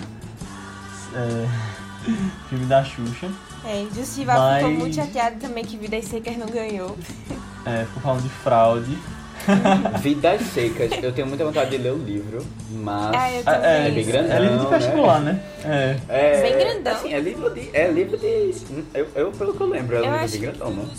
É... 1.13 1.47
Filme 2.49 2.65
da 2.65 2.83
Xuxa. 2.83 3.29
É, 3.65 3.83
e 3.83 3.99
o 3.99 4.05
Sival 4.05 4.39
Mas... 4.39 4.63
ficou 4.63 4.77
muito 4.77 4.95
chateado 4.95 5.35
também 5.37 5.65
que 5.65 5.75
Vidas 5.75 6.05
Secas 6.05 6.37
não 6.37 6.47
ganhou. 6.47 6.97
É, 7.65 7.83
ficou 7.85 8.01
falando 8.01 8.23
de 8.23 8.29
fraude. 8.29 8.97
Vidas 10.01 10.41
Secas, 10.41 10.91
eu 11.03 11.11
tenho 11.11 11.27
muita 11.27 11.43
vontade 11.45 11.71
de 11.71 11.77
ler 11.77 11.91
o 11.93 11.97
livro, 11.97 12.45
mas 12.71 13.15
Ah, 13.15 13.31
eu 13.31 13.43
É, 13.63 13.87
é, 13.87 13.91
bem 13.91 14.05
grandão, 14.05 14.37
é 14.37 14.39
livro 14.39 14.57
de 14.59 14.65
né? 14.71 14.77
vestibular, 14.77 15.19
né? 15.21 15.39
É. 15.65 15.95
é 16.09 16.41
Bem 16.41 16.57
grandão. 16.57 16.93
Assim, 16.93 17.13
é 17.13 17.19
livro 17.19 17.49
de, 17.49 17.69
é 17.73 17.87
livro 17.91 18.17
de, 18.17 18.55
eu, 18.93 19.07
eu 19.15 19.31
pelo 19.31 19.53
que 19.53 19.61
eu 19.61 19.67
lembro, 19.67 19.95
é 19.95 19.99
Eu 19.99 20.11
livro 20.11 20.29
bem 20.29 20.41
grandão, 20.41 20.71
não? 20.71 20.89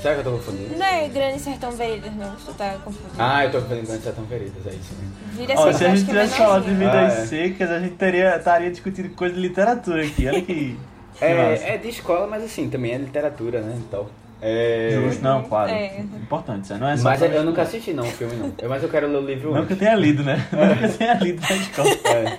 Será 0.00 0.14
que 0.14 0.20
eu 0.20 0.24
tô 0.24 0.30
confundindo? 0.30 0.78
Não 0.78 0.86
é 0.86 1.08
Grande 1.08 1.38
Sertão 1.40 1.70
Veredas, 1.72 2.14
não. 2.16 2.34
Tu 2.34 2.54
tá 2.54 2.74
confundindo. 2.82 3.16
Ah, 3.18 3.44
eu 3.44 3.50
tô 3.52 3.60
confundindo 3.60 3.86
com 3.86 4.00
Sertão 4.00 4.24
Veredas, 4.24 4.66
é 4.66 4.70
isso 4.70 4.94
mesmo. 4.98 5.12
Vira 5.32 5.54
Ó, 5.60 5.64
Seca, 5.66 5.74
se 5.78 5.84
a 5.84 5.88
gente 5.90 6.02
é 6.02 6.06
tivesse 6.06 6.36
falado 6.38 6.64
de 6.64 6.70
vidas 6.72 6.94
Ah, 6.94 7.04
é. 7.20 7.26
secas, 7.26 7.70
a 7.70 7.78
gente 7.80 7.94
teria, 7.96 8.36
estaria 8.36 8.70
discutindo 8.70 9.10
coisa 9.10 9.34
de 9.34 9.40
literatura 9.42 10.02
aqui. 10.02 10.26
Olha 10.26 10.40
que. 10.40 10.78
É, 11.20 11.74
é 11.74 11.76
de 11.76 11.88
escola, 11.90 12.26
mas 12.26 12.42
assim, 12.42 12.70
também 12.70 12.94
é 12.94 12.96
literatura, 12.96 13.60
né, 13.60 13.74
então. 13.76 14.06
É... 14.42 14.90
Justo, 14.92 15.22
não, 15.22 15.42
claro. 15.42 15.70
É. 15.70 16.00
Importante, 16.00 16.64
isso 16.64 16.78
não 16.78 16.88
é 16.88 16.96
só. 16.96 17.04
Mas 17.10 17.20
eu 17.22 17.44
nunca 17.44 17.62
assisti 17.62 17.92
não 17.92 18.04
o 18.04 18.10
filme 18.10 18.36
não, 18.36 18.52
Eu- 18.58 18.68
mas 18.68 18.82
eu 18.82 18.88
quero 18.88 19.06
ler 19.08 19.18
o 19.18 19.26
livro 19.26 19.54
Não 19.54 19.66
que 19.66 19.74
eu 19.74 19.78
tenha 19.78 19.94
lido, 19.94 20.22
né? 20.24 20.36
Não 20.52 20.76
que 20.76 20.84
eu 20.84 20.96
tenha 20.98 21.14
lido 21.14 21.42
na 21.48 21.56
escola. 21.56 21.90
É. 22.04 22.36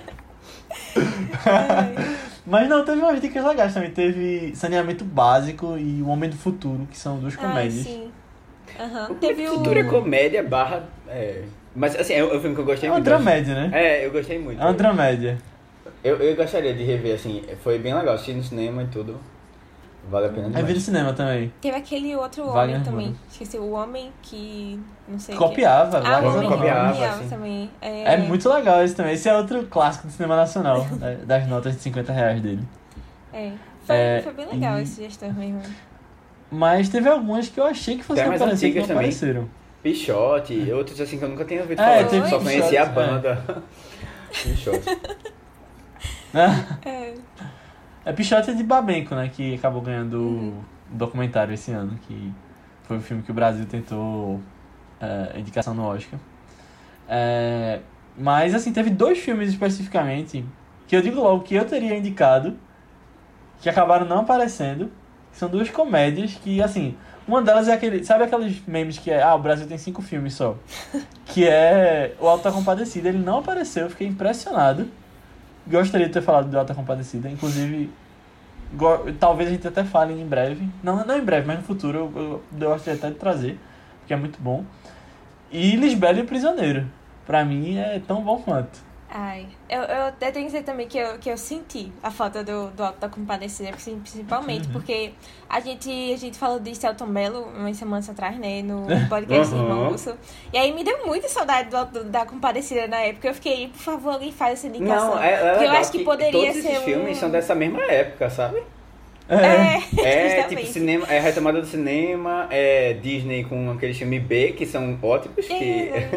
Mas 2.44 2.68
não, 2.68 2.84
teve 2.84 3.00
umas 3.00 3.20
dicas 3.20 3.44
legais 3.44 3.72
também. 3.72 3.90
Teve 3.90 4.52
Saneamento 4.56 5.04
Básico 5.04 5.76
e 5.78 6.02
O 6.02 6.08
Homem 6.08 6.28
do 6.28 6.36
Futuro, 6.36 6.86
que 6.90 6.98
são 6.98 7.18
duas 7.18 7.34
Ah, 7.34 7.38
comédias. 7.38 7.84
sim. 7.86 8.10
Aham. 8.78 9.12
O 9.12 9.14
Teve 9.14 9.46
o... 9.48 9.54
Futuro 9.54 9.78
é 9.78 9.84
comédia 9.84 10.42
barra... 10.42 10.84
É... 11.08 11.42
Mas 11.74 11.94
assim, 11.96 12.14
é 12.14 12.24
um 12.24 12.40
filme 12.40 12.54
que 12.54 12.60
eu 12.60 12.64
gostei 12.64 12.88
É 12.88 12.92
uma 12.92 12.96
muito. 12.98 13.04
dramédia, 13.06 13.54
né? 13.54 13.70
É, 13.72 14.04
eu 14.04 14.10
gostei 14.10 14.38
muito. 14.38 14.60
É 14.60 14.64
uma 14.64 14.74
dramédia. 14.74 15.38
Eu, 16.04 16.16
eu 16.16 16.34
gostaria 16.36 16.74
de 16.74 16.82
rever, 16.82 17.14
assim, 17.14 17.42
foi 17.62 17.78
bem 17.78 17.94
legal, 17.94 18.14
assisti 18.14 18.32
no 18.34 18.42
cinema 18.42 18.82
e 18.82 18.86
tudo. 18.88 19.18
Vale 20.10 20.26
a 20.26 20.28
pena 20.30 20.42
Aí 20.46 20.50
demais. 20.52 20.66
vi 20.66 20.74
no 20.74 20.80
cinema 20.80 21.12
também. 21.12 21.52
Teve 21.60 21.76
aquele 21.76 22.14
outro 22.16 22.44
Wagner 22.46 22.76
homem 22.76 22.82
também. 22.84 23.06
Moura. 23.06 23.20
Esqueci, 23.30 23.56
o 23.58 23.70
homem 23.70 24.12
que... 24.20 24.80
Não 25.08 25.18
sei 25.18 25.34
Copiava, 25.36 26.00
que. 26.00 26.06
Ah, 26.06 26.20
o 26.20 26.26
homem 26.36 26.48
copiava, 26.48 26.92
copiava 26.92 27.16
assim. 27.20 27.28
também. 27.28 27.70
É, 27.80 28.14
É 28.14 28.16
muito 28.18 28.48
legal 28.48 28.82
esse 28.84 28.94
também. 28.94 29.14
Esse 29.14 29.28
é 29.28 29.36
outro 29.36 29.64
clássico 29.66 30.06
do 30.06 30.12
cinema 30.12 30.36
nacional, 30.36 30.84
é, 31.00 31.14
das 31.24 31.46
notas 31.46 31.74
de 31.76 31.80
50 31.82 32.12
reais 32.12 32.40
dele. 32.42 32.62
É. 33.32 33.52
Foi, 33.86 33.96
É, 33.96 34.20
foi 34.22 34.32
bem 34.32 34.46
legal 34.46 34.78
e- 34.78 34.82
esse 34.82 35.02
gestor 35.02 35.32
mesmo. 35.34 35.62
Mas 36.50 36.88
teve 36.88 37.08
algumas 37.08 37.48
que 37.48 37.58
eu 37.58 37.64
achei 37.64 37.96
que 37.96 38.02
fossem 38.04 38.24
aparecer 38.24 38.72
que 38.72 38.78
não 38.80 38.86
também. 38.86 38.96
apareceram. 39.04 39.48
Pichote, 39.82 40.70
outros 40.72 41.00
assim 41.00 41.18
que 41.18 41.24
eu 41.24 41.28
nunca 41.28 41.44
tinha 41.44 41.60
ouvido 41.62 41.80
É, 41.80 41.84
falar. 41.98 42.08
teve 42.08 42.28
Só 42.28 42.38
conhecia 42.38 42.82
a 42.82 42.86
Pichote, 42.86 43.00
é. 43.00 43.06
banda. 43.06 43.42
Pichote. 44.30 44.98
É. 46.84 47.14
É 48.04 48.12
Pichote 48.12 48.54
de 48.54 48.62
Babenco, 48.62 49.14
né? 49.14 49.30
Que 49.32 49.54
acabou 49.54 49.80
ganhando 49.80 50.18
Uhum. 50.18 50.48
o 50.92 50.96
documentário 50.96 51.54
esse 51.54 51.70
ano, 51.72 51.98
que 52.06 52.32
foi 52.84 52.98
o 52.98 53.00
filme 53.00 53.22
que 53.22 53.30
o 53.30 53.34
Brasil 53.34 53.64
tentou 53.66 54.40
é, 55.00 55.38
indicação 55.38 55.74
no 55.74 55.84
Oscar. 55.84 56.18
É, 57.08 57.80
mas, 58.16 58.54
assim, 58.54 58.72
teve 58.72 58.90
dois 58.90 59.18
filmes 59.18 59.48
especificamente 59.48 60.44
que 60.86 60.96
eu 60.96 61.02
digo 61.02 61.20
logo 61.20 61.42
que 61.42 61.54
eu 61.54 61.64
teria 61.64 61.96
indicado, 61.96 62.56
que 63.60 63.68
acabaram 63.68 64.04
não 64.04 64.20
aparecendo. 64.20 64.90
São 65.32 65.48
duas 65.48 65.70
comédias 65.70 66.34
que, 66.34 66.60
assim, 66.60 66.94
uma 67.26 67.40
delas 67.40 67.68
é 67.68 67.72
aquele. 67.72 68.04
Sabe 68.04 68.24
aqueles 68.24 68.60
memes 68.66 68.98
que 68.98 69.10
é. 69.10 69.22
Ah, 69.22 69.34
o 69.34 69.38
Brasil 69.38 69.66
tem 69.66 69.78
cinco 69.78 70.02
filmes 70.02 70.34
só. 70.34 70.56
que 71.26 71.46
é 71.48 72.14
o 72.20 72.26
Alta 72.26 72.52
Compadecida. 72.52 73.08
Ele 73.08 73.18
não 73.18 73.38
apareceu, 73.38 73.84
eu 73.84 73.90
fiquei 73.90 74.06
impressionado. 74.06 74.88
Gostaria 75.66 76.06
de 76.06 76.12
ter 76.12 76.22
falado 76.22 76.50
do 76.50 76.58
Alta 76.58 76.74
Compadecida. 76.74 77.28
Inclusive, 77.28 77.90
talvez 79.20 79.48
a 79.48 79.52
gente 79.52 79.66
até 79.66 79.84
fale 79.84 80.20
em 80.20 80.26
breve. 80.26 80.68
Não, 80.82 81.04
não 81.04 81.18
em 81.18 81.24
breve, 81.24 81.46
mas 81.46 81.58
no 81.58 81.64
futuro 81.64 81.98
eu, 81.98 82.12
eu, 82.14 82.42
eu 82.60 82.70
gostaria 82.70 82.98
até 82.98 83.10
de 83.10 83.16
trazer, 83.16 83.58
porque 84.00 84.12
é 84.12 84.16
muito 84.16 84.40
bom. 84.40 84.64
E 85.50 85.76
Lisbela 85.76 86.18
e 86.18 86.22
o 86.22 86.26
Prisioneiro. 86.26 86.86
Pra 87.26 87.44
mim 87.44 87.76
é 87.76 88.00
tão 88.06 88.22
bom 88.22 88.38
quanto. 88.38 88.91
Ai, 89.14 89.44
eu, 89.68 89.82
eu 89.82 90.02
até 90.06 90.30
tenho 90.30 90.46
que 90.46 90.52
dizer 90.52 90.64
também 90.64 90.88
que 90.88 90.96
eu, 90.96 91.18
que 91.18 91.28
eu 91.28 91.36
senti 91.36 91.92
a 92.02 92.10
falta 92.10 92.42
do, 92.42 92.70
do 92.70 92.82
Alto 92.82 92.98
da 92.98 93.10
Compadecida, 93.10 93.68
assim, 93.68 93.98
principalmente 93.98 94.66
Uhum. 94.68 94.72
porque 94.72 95.12
a 95.50 95.60
gente, 95.60 95.90
a 96.14 96.16
gente 96.16 96.38
falou 96.38 96.58
de 96.58 96.74
Celton 96.74 97.04
Mello 97.04 97.42
umas 97.54 97.76
semanas 97.76 98.08
atrás, 98.08 98.38
né, 98.38 98.62
no 98.62 98.86
podcast 99.10 99.54
Uhum. 99.54 99.60
Irmão 99.64 99.88
Russo. 99.90 100.14
E 100.50 100.56
aí 100.56 100.72
me 100.72 100.82
deu 100.82 101.04
muita 101.06 101.28
saudade 101.28 101.68
do 101.68 101.76
Alto 101.76 102.04
da 102.04 102.24
Compadecida 102.24 102.86
na 102.88 103.00
época. 103.02 103.28
Eu 103.28 103.34
fiquei, 103.34 103.68
por 103.68 103.80
favor, 103.80 104.14
alguém 104.14 104.32
faz 104.32 104.54
essa 104.54 104.68
indicação. 104.68 105.14
Não, 105.16 105.22
é, 105.22 105.32
é 105.34 105.36
Porque 105.36 105.48
eu 105.56 105.60
legal 105.60 105.76
acho 105.76 105.92
que 105.92 106.04
poderia 106.04 106.32
todos 106.32 106.52
ser 106.62 106.68
esses 106.70 106.78
um- 106.78 106.84
filmes 106.84 107.18
são 107.18 107.30
dessa 107.30 107.54
mesma 107.54 107.82
época, 107.82 108.30
sabe? 108.30 108.62
É, 109.28 109.34
É, 109.36 109.80
justamente. 110.40 110.48
tipo, 110.48 110.66
cinema, 110.72 111.06
é 111.08 111.20
retomada 111.20 111.60
do 111.60 111.66
cinema, 111.66 112.46
é 112.50 112.94
Disney 112.94 113.44
com 113.44 113.70
aqueles 113.72 113.98
filmes 113.98 114.22
B, 114.22 114.52
que 114.52 114.64
são 114.64 114.98
ótimos, 115.02 115.46
que 115.46 115.90
É, 115.90 116.08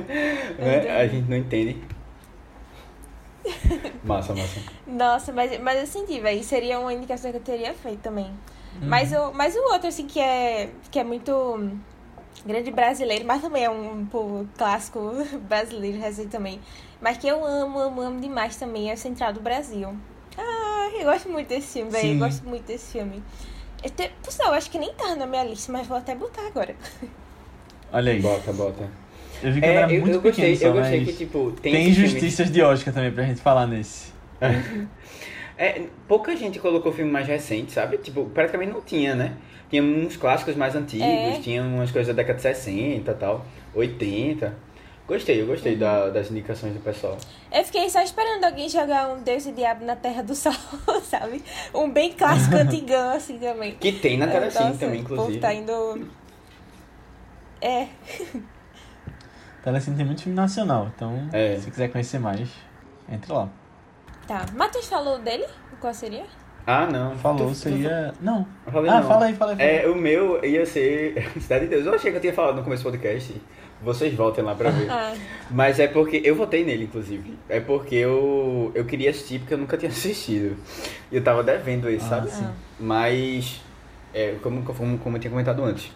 né, 0.58 0.98
a 0.98 1.06
gente 1.08 1.30
não 1.30 1.36
entende. 1.36 1.76
Massa, 4.04 4.34
massa. 4.34 4.60
Nossa, 4.86 5.34
mas, 5.34 5.60
mas 5.60 5.80
eu 5.80 5.88
senti, 5.88 6.20
velho. 6.20 6.44
Seria 6.44 6.80
uma 6.80 6.94
indicação 6.94 7.32
que 7.32 7.38
eu 7.38 7.42
teria 7.42 7.74
feito 7.74 8.02
também. 8.02 8.26
Uhum. 8.26 8.88
Mas, 8.88 9.12
o, 9.12 9.32
mas 9.34 9.56
o 9.56 9.60
outro, 9.72 9.88
assim, 9.88 10.06
que 10.06 10.20
é, 10.20 10.70
que 10.92 11.00
é 11.00 11.04
muito 11.04 11.70
grande 12.46 12.72
brasileiro, 12.72 13.26
mas 13.26 13.42
também 13.42 13.64
é 13.64 13.70
um 13.70 14.06
pô, 14.06 14.46
clássico 14.58 15.12
brasileiro 15.48 16.00
recente 16.00 16.30
também. 16.30 16.60
Mas 17.02 17.18
que 17.18 17.28
eu 17.28 17.44
amo, 17.46 17.80
amo, 17.80 18.02
amo 18.02 18.20
demais 18.20 18.56
também 18.58 18.90
é 18.90 18.94
o 18.94 18.98
Central 18.98 19.34
do 19.34 19.42
Brasil. 19.42 19.96
Ah, 20.38 20.90
eu 20.94 21.06
gosto 21.06 21.30
muito 21.30 21.48
desse 21.48 21.74
filme, 21.74 21.92
velho. 21.92 22.20
Gosto 22.20 22.48
muito 22.48 22.66
desse 22.66 22.92
filme. 22.92 23.24
Sinal, 24.28 24.50
eu 24.50 24.54
acho 24.54 24.70
que 24.70 24.80
nem 24.80 24.94
tá 24.94 25.16
na 25.16 25.26
minha 25.26 25.44
lista, 25.44 25.72
mas 25.72 25.88
vou 25.88 25.98
até 25.98 26.16
botar 26.16 26.46
agora. 26.48 26.76
Olha 27.94 28.12
aí. 28.12 28.20
Bota, 28.20 28.52
bota. 28.52 28.90
Eu 29.44 29.52
vi 29.52 29.60
que 29.62 29.66
É, 29.68 29.74
era 29.76 29.92
eu, 29.94 30.02
muito 30.02 30.16
eu 30.16 30.22
gostei, 30.22 30.54
pequeno 30.54 30.58
só, 30.60 30.68
eu 30.78 30.82
gostei 30.82 31.00
mas 31.02 31.10
que, 31.10 31.16
tipo, 31.18 31.52
tem, 31.62 31.74
Tem 31.74 31.84
filmes- 31.94 31.98
injustiças 32.14 32.52
de 32.52 32.62
Oscar 32.62 32.94
também 32.94 33.12
pra 33.12 33.24
gente 33.24 33.42
falar 33.42 33.68
nesse. 33.68 34.14
É, 35.58 35.84
pouca 36.06 36.36
gente 36.36 36.60
colocou 36.60 36.92
filme 36.92 37.10
mais 37.10 37.26
recente, 37.26 37.72
sabe? 37.72 37.98
Tipo, 38.00 38.26
praticamente 38.26 38.74
não 38.74 38.82
tinha, 38.82 39.16
né? 39.16 39.36
Tinha 39.70 39.82
uns 39.82 40.18
clássicos 40.18 40.54
mais 40.54 40.76
antigos, 40.76 41.08
É. 41.08 41.40
tinha 41.42 41.64
umas 41.64 41.90
coisas 41.92 42.14
da 42.14 42.22
década 42.22 42.36
de 42.36 42.42
60 42.42 43.12
e 43.12 43.14
tal, 43.16 43.46
80. 43.74 44.54
Gostei, 45.08 45.40
eu 45.42 45.46
gostei 45.46 45.74
Uhum. 45.76 45.80
da- 45.80 46.10
das 46.10 46.30
indicações 46.30 46.74
do 46.74 46.82
pessoal. 46.82 47.18
Eu 47.54 47.64
fiquei 47.64 47.90
só 47.90 48.02
esperando 48.02 48.44
alguém 48.44 48.68
jogar 48.68 49.08
um 49.14 49.22
Deus 49.24 49.46
e 49.46 49.54
Diabo 49.54 49.86
na 49.86 49.96
Terra 49.96 50.22
do 50.24 50.36
Sol, 50.36 50.52
sabe? 51.10 51.42
Um 51.74 51.90
bem 51.90 52.12
clássico 52.12 52.58
antigão, 52.58 53.12
assim, 53.16 53.38
também. 53.38 53.76
Que 53.76 53.94
tem 53.94 54.18
na 54.18 54.28
Telecine 54.28 54.78
também, 54.78 55.00
O 55.00 55.04
povo 55.06 55.14
inclusive. 55.14 55.40
tá 55.40 55.54
indo... 55.54 56.06
É, 57.62 57.88
Telecine 59.66 59.98
tem 59.98 60.06
muito 60.06 60.22
filme 60.24 60.36
nacional, 60.36 60.90
então 60.96 61.28
É. 61.34 61.58
se 61.60 61.70
quiser 61.70 61.90
conhecer 61.90 62.20
mais, 62.20 62.48
entre 63.12 63.34
lá. 63.34 63.50
tá. 64.28 64.46
Matheus 64.56 64.88
falou 64.88 65.20
dele? 65.20 65.46
Qual 65.82 65.94
seria? 65.94 66.24
Ah, 66.68 66.88
não. 66.88 67.16
Falou, 67.18 67.48
Tu- 67.48 67.50
tu- 67.50 67.56
seria. 67.56 68.14
Não. 68.22 68.48
Eu 68.66 68.72
falei 68.72 68.90
Ah, 68.90 69.02
não. 69.02 69.08
fala 69.08 69.26
aí, 69.26 69.36
fala 69.36 69.52
aí. 69.52 69.58
Fala. 69.58 69.70
É, 69.70 69.88
o 69.88 69.96
meu 69.96 70.44
ia 70.44 70.66
ser 70.66 71.30
Cidade 71.40 71.66
de 71.66 71.72
Deus. 71.72 71.86
Eu 71.86 71.94
achei 71.94 72.10
que 72.12 72.18
eu 72.18 72.22
tinha 72.22 72.34
falado 72.34 72.56
no 72.56 72.64
começo 72.64 72.82
do 72.84 72.90
podcast. 72.90 73.40
Vocês 73.84 74.14
voltem 74.16 74.44
lá 74.44 74.56
pra 74.56 74.70
ver. 74.72 74.88
Ah, 74.90 75.14
Mas 75.52 75.80
é 75.80 75.88
porque. 75.88 76.22
Eu 76.24 76.36
votei 76.36 76.64
nele, 76.66 76.86
inclusive. 76.86 77.38
É 77.50 77.60
porque 77.60 77.94
eu, 77.96 78.72
eu 78.74 78.84
queria 78.86 79.12
assistir 79.12 79.40
porque 79.40 79.54
eu 79.54 79.58
nunca 79.60 79.78
tinha 79.78 79.92
assistido. 79.92 80.58
E 81.12 81.18
eu 81.18 81.24
tava 81.24 81.44
devendo 81.44 81.88
esse, 81.90 82.06
Ah, 82.06 82.10
sabe? 82.10 82.32
sim. 82.32 82.48
Mas. 82.80 83.62
É, 84.14 84.36
como, 84.42 84.64
como, 84.64 84.98
como 84.98 85.18
eu 85.18 85.22
tinha 85.22 85.30
comentado 85.32 85.64
antes. 85.64 85.92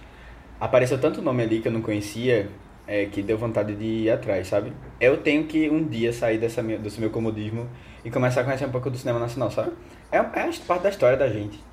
Apareceu 0.60 1.00
tanto 1.00 1.20
nome 1.22 1.42
ali 1.42 1.62
que 1.62 1.68
eu 1.68 1.72
não 1.72 1.82
conhecia. 1.82 2.48
É, 2.92 3.06
que 3.06 3.22
deu 3.22 3.38
vontade 3.38 3.76
de 3.76 3.86
ir 3.86 4.10
atrás, 4.10 4.48
sabe? 4.48 4.74
Eu 5.00 5.18
tenho 5.18 5.44
que 5.44 5.70
um 5.70 5.84
dia 5.88 6.12
sair 6.12 6.40
dessa 6.40 6.64
minha, 6.64 6.80
desse 6.80 7.00
meu 7.00 7.12
comodismo 7.12 7.70
e 8.04 8.10
começar 8.10 8.42
a 8.42 8.44
conhecer 8.44 8.66
um 8.66 8.72
pouco 8.72 8.90
do 8.90 8.98
cinema 8.98 9.20
nacional, 9.20 9.52
sabe? 9.52 9.74
É, 10.12 10.18
é 10.18 10.52
parte 10.66 10.82
da 10.82 10.90
história 10.90 11.16
da 11.16 11.30
gente. 11.30 11.64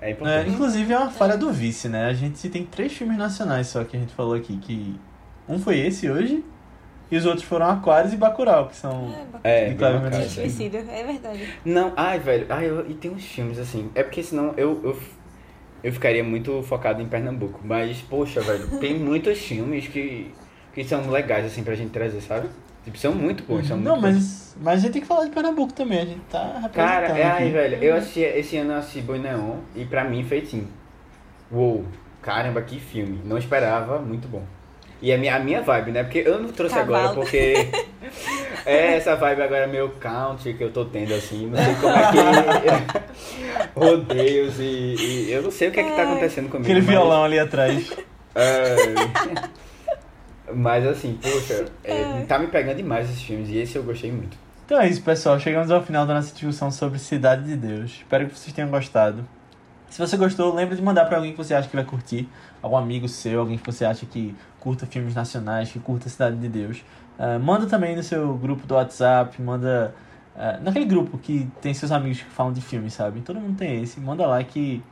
É 0.00 0.08
É, 0.08 0.12
importante. 0.12 0.50
inclusive 0.50 0.92
é 0.92 0.98
uma 0.98 1.10
falha 1.10 1.36
do 1.36 1.50
vice, 1.50 1.88
né? 1.88 2.06
A 2.06 2.12
gente 2.12 2.48
tem 2.48 2.64
três 2.64 2.92
filmes 2.92 3.18
nacionais 3.18 3.66
só 3.66 3.82
que 3.82 3.96
a 3.96 4.00
gente 4.00 4.14
falou 4.14 4.34
aqui, 4.34 4.56
que 4.58 4.94
um 5.48 5.58
foi 5.58 5.80
esse 5.80 6.08
hoje, 6.08 6.44
e 7.10 7.16
os 7.16 7.26
outros 7.26 7.44
foram 7.44 7.66
Aquários 7.66 8.12
e 8.12 8.16
Bacurau, 8.16 8.68
que 8.68 8.76
são... 8.76 9.12
é. 9.42 9.70
É, 10.14 10.18
assim. 10.18 10.44
esquecido, 10.44 10.76
é 10.76 11.04
verdade. 11.04 11.54
Não, 11.64 11.92
ai, 11.96 12.18
velho. 12.20 12.46
Ai, 12.48 12.68
eu, 12.68 12.88
e 12.88 12.94
tem 12.94 13.10
uns 13.10 13.24
filmes 13.24 13.58
assim. 13.58 13.90
É 13.94 14.02
porque 14.02 14.22
senão 14.22 14.54
eu, 14.56 14.80
eu, 14.84 14.98
eu 15.82 15.92
ficaria 15.92 16.24
muito 16.24 16.62
focado 16.62 17.00
em 17.02 17.06
Pernambuco. 17.06 17.60
Mas, 17.64 18.00
poxa, 18.02 18.40
velho, 18.40 18.68
tem 18.80 18.94
muitos 18.98 19.38
filmes 19.38 19.88
que, 19.88 20.34
que 20.74 20.84
são 20.84 21.08
legais, 21.10 21.44
assim, 21.46 21.62
pra 21.64 21.74
gente 21.74 21.90
trazer, 21.90 22.20
sabe? 22.20 22.48
Tipo, 22.84 22.98
são 22.98 23.14
muito 23.14 23.42
bons, 23.44 23.66
são 23.66 23.76
Não, 23.76 23.96
muito 23.96 24.00
bons. 24.00 24.14
mas, 24.14 24.56
mas 24.60 24.74
a 24.74 24.82
gente 24.82 24.92
tem 24.92 25.02
que 25.02 25.08
falar 25.08 25.24
de 25.24 25.30
Pernambuco 25.30 25.72
também, 25.72 25.98
a 26.00 26.04
gente 26.06 26.20
tá 26.30 26.58
representando 26.60 26.72
Cara, 26.72 27.18
é, 27.18 27.24
aqui. 27.24 27.50
velho, 27.50 27.82
eu 27.82 27.96
assisti, 27.96 28.20
esse 28.20 28.56
ano 28.56 28.72
eu 28.72 28.76
assisti 28.78 29.00
Boi 29.02 29.18
Neon 29.18 29.58
e 29.74 29.84
pra 29.84 30.04
mim 30.04 30.24
foi 30.24 30.38
assim. 30.38 30.68
Uou, 31.50 31.84
caramba, 32.22 32.62
que 32.62 32.78
filme. 32.80 33.20
Não 33.24 33.38
esperava, 33.38 33.98
muito 33.98 34.28
bom. 34.28 34.44
E 35.02 35.12
a 35.12 35.18
minha, 35.18 35.36
a 35.36 35.38
minha 35.38 35.60
vibe, 35.62 35.90
né? 35.92 36.02
Porque 36.02 36.22
eu 36.26 36.40
não 36.40 36.48
trouxe 36.50 36.78
agora 36.78 37.08
Cavalo. 37.08 37.20
porque. 37.22 37.54
É 38.64 38.96
essa 38.96 39.14
vibe 39.14 39.42
agora 39.42 39.68
meio 39.68 39.90
country 39.90 40.54
que 40.54 40.64
eu 40.64 40.72
tô 40.72 40.84
tendo, 40.86 41.14
assim. 41.14 41.46
Não 41.46 41.56
sei 41.56 41.74
como 41.76 41.94
é 41.94 42.10
que. 42.60 43.78
Rodeios 43.78 44.58
e, 44.58 44.96
e 44.98 45.28
Eu 45.30 45.42
não 45.42 45.52
sei 45.52 45.68
o 45.68 45.70
que 45.72 45.78
é 45.78 45.84
que 45.84 45.94
tá 45.94 46.02
acontecendo 46.02 46.48
comigo. 46.48 46.64
Aquele 46.64 46.80
mas- 46.80 46.88
violão 46.90 47.22
ali 47.24 47.38
atrás. 47.38 47.92
É. 48.38 48.76
Mas 50.54 50.86
assim, 50.86 51.18
poxa, 51.22 51.64
é, 51.82 52.22
tá 52.28 52.38
me 52.38 52.48
pegando 52.48 52.76
demais 52.76 53.08
esses 53.08 53.22
filmes 53.22 53.48
e 53.48 53.56
esse 53.56 53.76
eu 53.76 53.82
gostei 53.82 54.12
muito. 54.12 54.36
Então 54.66 54.78
é 54.80 54.86
isso, 54.88 55.02
pessoal. 55.02 55.40
Chegamos 55.40 55.70
ao 55.70 55.82
final 55.82 56.04
da 56.06 56.12
nossa 56.14 56.34
discussão 56.34 56.70
sobre 56.70 56.98
Cidade 56.98 57.44
de 57.44 57.56
Deus. 57.56 57.92
Espero 57.92 58.26
que 58.26 58.38
vocês 58.38 58.52
tenham 58.52 58.68
gostado. 58.68 59.26
Se 59.88 59.98
você 59.98 60.16
gostou, 60.18 60.54
lembre 60.54 60.76
de 60.76 60.82
mandar 60.82 61.06
para 61.06 61.16
alguém 61.16 61.32
que 61.32 61.38
você 61.38 61.54
acha 61.54 61.66
que 61.68 61.74
vai 61.74 61.84
curtir. 61.84 62.28
Algum 62.60 62.76
amigo 62.76 63.08
seu, 63.08 63.40
alguém 63.40 63.56
que 63.56 63.64
você 63.64 63.84
acha 63.86 64.04
que 64.04 64.34
curta 64.66 64.84
filmes 64.84 65.14
nacionais, 65.14 65.70
que 65.70 65.78
curta 65.78 66.08
Cidade 66.08 66.36
de 66.38 66.48
Deus. 66.48 66.82
Uh, 67.16 67.38
manda 67.38 67.66
também 67.66 67.94
no 67.94 68.02
seu 68.02 68.34
grupo 68.34 68.66
do 68.66 68.74
WhatsApp, 68.74 69.40
manda 69.40 69.94
uh, 70.34 70.60
naquele 70.60 70.84
grupo 70.84 71.16
que 71.18 71.48
tem 71.62 71.72
seus 71.72 71.92
amigos 71.92 72.20
que 72.20 72.28
falam 72.30 72.52
de 72.52 72.60
filmes, 72.60 72.92
sabe? 72.92 73.20
Todo 73.20 73.40
mundo 73.40 73.56
tem 73.56 73.80
esse. 73.80 74.00
Manda 74.00 74.26
lá 74.26 74.42
que 74.42 74.82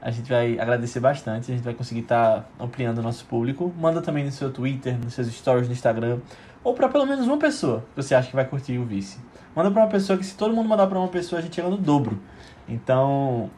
a 0.00 0.12
gente 0.12 0.30
vai 0.30 0.56
agradecer 0.60 1.00
bastante. 1.00 1.50
A 1.50 1.54
gente 1.56 1.64
vai 1.64 1.74
conseguir 1.74 2.02
estar 2.02 2.42
tá 2.42 2.64
ampliando 2.64 2.98
o 2.98 3.02
nosso 3.02 3.24
público. 3.24 3.74
Manda 3.76 4.00
também 4.00 4.24
no 4.24 4.30
seu 4.30 4.52
Twitter, 4.52 4.96
nos 4.96 5.14
seus 5.14 5.26
stories 5.26 5.66
no 5.66 5.74
Instagram. 5.74 6.20
Ou 6.62 6.72
para 6.72 6.88
pelo 6.88 7.04
menos 7.04 7.26
uma 7.26 7.38
pessoa 7.38 7.84
que 7.92 8.00
você 8.00 8.14
acha 8.14 8.30
que 8.30 8.36
vai 8.36 8.44
curtir 8.44 8.78
o 8.78 8.84
Vice. 8.84 9.18
Manda 9.52 9.68
para 9.68 9.82
uma 9.82 9.90
pessoa 9.90 10.16
que, 10.16 10.24
se 10.24 10.36
todo 10.36 10.54
mundo 10.54 10.68
mandar 10.68 10.86
para 10.86 10.96
uma 10.96 11.08
pessoa, 11.08 11.40
a 11.40 11.42
gente 11.42 11.56
chega 11.56 11.68
no 11.68 11.76
dobro. 11.76 12.20
Então, 12.68 13.50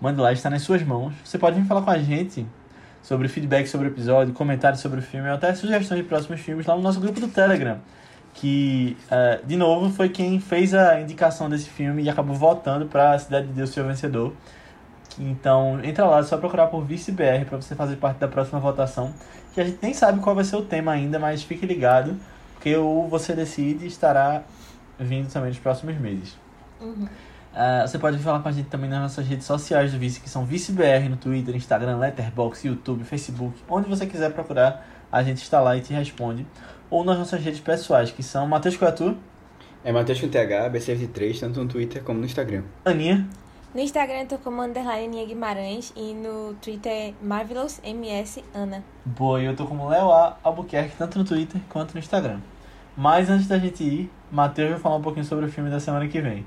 mande 0.00 0.20
lá, 0.20 0.32
está 0.32 0.48
nas 0.48 0.62
suas 0.62 0.84
mãos. 0.84 1.12
Você 1.24 1.38
pode 1.38 1.60
vir 1.60 1.66
falar 1.66 1.82
com 1.82 1.90
a 1.90 1.98
gente 1.98 2.46
sobre 3.02 3.28
feedback 3.28 3.66
sobre 3.66 3.88
o 3.88 3.90
episódio, 3.90 4.34
comentários 4.34 4.80
sobre 4.80 5.00
o 5.00 5.02
filme, 5.02 5.28
ou 5.28 5.34
até 5.34 5.54
sugestões 5.54 6.00
de 6.00 6.06
próximos 6.06 6.40
filmes 6.40 6.66
lá 6.66 6.76
no 6.76 6.82
nosso 6.82 7.00
grupo 7.00 7.20
do 7.20 7.28
Telegram. 7.28 7.78
Que, 8.34 8.96
uh, 9.06 9.46
de 9.46 9.56
novo, 9.56 9.90
foi 9.90 10.08
quem 10.08 10.38
fez 10.38 10.74
a 10.74 11.00
indicação 11.00 11.48
desse 11.48 11.68
filme 11.68 12.02
e 12.02 12.10
acabou 12.10 12.36
votando 12.36 12.86
para 12.86 13.12
a 13.12 13.18
Cidade 13.18 13.48
de 13.48 13.52
Deus 13.52 13.70
ser 13.70 13.80
o 13.80 13.86
vencedor. 13.86 14.32
Então, 15.18 15.80
entra 15.82 16.06
lá, 16.06 16.20
é 16.20 16.22
só 16.22 16.36
procurar 16.36 16.68
por 16.68 16.84
ViceBR 16.84 17.44
para 17.46 17.56
você 17.60 17.74
fazer 17.74 17.96
parte 17.96 18.18
da 18.18 18.28
próxima 18.28 18.60
votação. 18.60 19.12
Que 19.52 19.60
a 19.60 19.64
gente 19.64 19.78
nem 19.82 19.92
sabe 19.92 20.20
qual 20.20 20.34
vai 20.34 20.44
ser 20.44 20.56
o 20.56 20.62
tema 20.62 20.92
ainda, 20.92 21.18
mas 21.18 21.42
fique 21.42 21.66
ligado, 21.66 22.16
porque 22.54 22.76
o 22.76 23.08
Você 23.08 23.34
Decide 23.34 23.86
estará 23.86 24.42
vindo 24.98 25.32
também 25.32 25.48
nos 25.48 25.58
próximos 25.58 25.96
meses. 25.98 26.36
Uhum. 26.80 27.08
Uh, 27.58 27.88
você 27.88 27.98
pode 27.98 28.16
falar 28.18 28.38
com 28.38 28.48
a 28.48 28.52
gente 28.52 28.68
também 28.68 28.88
nas 28.88 29.00
nossas 29.00 29.26
redes 29.26 29.44
sociais 29.44 29.90
do 29.90 29.98
Vice, 29.98 30.20
que 30.20 30.30
são 30.30 30.46
ViceBR 30.46 31.08
no 31.08 31.16
Twitter, 31.16 31.56
Instagram, 31.56 31.98
Letterboxd, 31.98 32.68
YouTube, 32.68 33.02
Facebook. 33.02 33.58
Onde 33.68 33.88
você 33.88 34.06
quiser 34.06 34.32
procurar, 34.32 34.86
a 35.10 35.24
gente 35.24 35.42
está 35.42 35.60
lá 35.60 35.76
e 35.76 35.80
te 35.80 35.92
responde. 35.92 36.46
Ou 36.88 37.02
nas 37.02 37.18
nossas 37.18 37.42
redes 37.42 37.58
pessoais, 37.58 38.12
que 38.12 38.22
são 38.22 38.46
Matheus 38.46 38.76
Coatu. 38.76 39.16
É 39.82 39.90
Matheus 39.90 40.20
com 40.20 40.28
TH, 40.28 40.70
BC3, 40.70 41.40
tanto 41.40 41.60
no 41.64 41.68
Twitter 41.68 42.00
como 42.04 42.20
no 42.20 42.26
Instagram. 42.26 42.62
Aninha. 42.84 43.26
No 43.74 43.80
Instagram 43.80 44.20
eu 44.20 44.26
tô 44.28 44.38
como 44.38 44.62
underline 44.62 45.06
Aninha 45.06 45.26
Guimarães 45.26 45.92
e 45.96 46.14
no 46.14 46.54
Twitter 46.62 46.92
é 46.92 47.14
Marvelous 47.20 47.80
MS 47.82 48.44
Ana. 48.54 48.84
Boa, 49.04 49.42
e 49.42 49.46
eu 49.46 49.56
tô 49.56 49.66
como 49.66 49.88
Leo 49.88 50.12
A. 50.12 50.38
Albuquerque, 50.44 50.96
tanto 50.96 51.18
no 51.18 51.24
Twitter 51.24 51.60
quanto 51.68 51.92
no 51.92 51.98
Instagram. 51.98 52.38
Mas 52.96 53.28
antes 53.28 53.48
da 53.48 53.58
gente 53.58 53.82
ir, 53.82 54.10
Matheus 54.30 54.70
vai 54.70 54.78
falar 54.78 54.94
um 54.94 55.02
pouquinho 55.02 55.26
sobre 55.26 55.44
o 55.46 55.48
filme 55.48 55.68
da 55.70 55.80
semana 55.80 56.06
que 56.06 56.20
vem. 56.20 56.46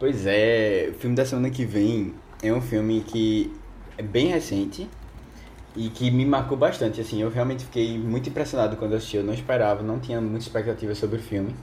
Pois 0.00 0.24
é, 0.24 0.88
o 0.88 0.94
filme 0.94 1.14
da 1.14 1.26
semana 1.26 1.50
que 1.50 1.62
vem 1.62 2.14
é 2.42 2.50
um 2.50 2.60
filme 2.62 3.02
que 3.02 3.52
é 3.98 4.02
bem 4.02 4.28
recente 4.28 4.88
e 5.76 5.90
que 5.90 6.10
me 6.10 6.24
marcou 6.24 6.56
bastante, 6.56 7.02
assim, 7.02 7.20
eu 7.20 7.28
realmente 7.28 7.66
fiquei 7.66 7.98
muito 7.98 8.30
impressionado 8.30 8.78
quando 8.78 8.94
assisti, 8.94 9.18
eu 9.18 9.22
não 9.22 9.34
esperava, 9.34 9.82
não 9.82 10.00
tinha 10.00 10.18
muita 10.18 10.38
expectativa 10.38 10.94
sobre 10.94 11.18
o 11.18 11.22
filme. 11.22 11.54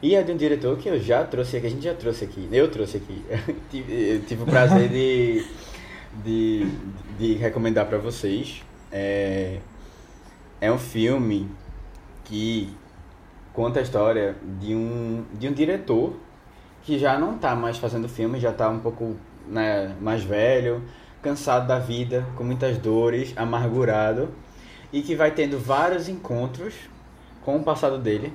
E 0.00 0.14
é 0.14 0.22
de 0.22 0.32
um 0.32 0.36
diretor 0.38 0.78
que 0.78 0.88
eu 0.88 0.98
já 0.98 1.22
trouxe 1.24 1.58
aqui, 1.58 1.66
a 1.66 1.70
gente 1.70 1.82
já 1.82 1.92
trouxe 1.92 2.24
aqui, 2.24 2.48
eu 2.50 2.70
trouxe 2.70 2.96
aqui, 2.96 3.22
eu 3.76 4.22
tive 4.22 4.44
o 4.44 4.46
prazer 4.46 4.88
de, 4.88 5.44
de, 6.24 6.66
de 7.18 7.34
recomendar 7.34 7.84
para 7.84 7.98
vocês. 7.98 8.62
É, 8.90 9.58
é 10.58 10.72
um 10.72 10.78
filme 10.78 11.46
que 12.24 12.70
conta 13.52 13.78
a 13.78 13.82
história 13.82 14.36
de 14.58 14.74
um, 14.74 15.22
de 15.34 15.46
um 15.46 15.52
diretor 15.52 16.16
que 16.88 16.98
já 16.98 17.18
não 17.18 17.36
tá 17.36 17.54
mais 17.54 17.76
fazendo 17.76 18.08
filme, 18.08 18.40
já 18.40 18.50
tá 18.50 18.66
um 18.70 18.78
pouco 18.78 19.14
né, 19.46 19.94
mais 20.00 20.24
velho, 20.24 20.82
cansado 21.20 21.68
da 21.68 21.78
vida, 21.78 22.26
com 22.34 22.42
muitas 22.42 22.78
dores, 22.78 23.34
amargurado, 23.36 24.30
e 24.90 25.02
que 25.02 25.14
vai 25.14 25.30
tendo 25.30 25.58
vários 25.58 26.08
encontros 26.08 26.72
com 27.44 27.58
o 27.58 27.62
passado 27.62 27.98
dele, 27.98 28.32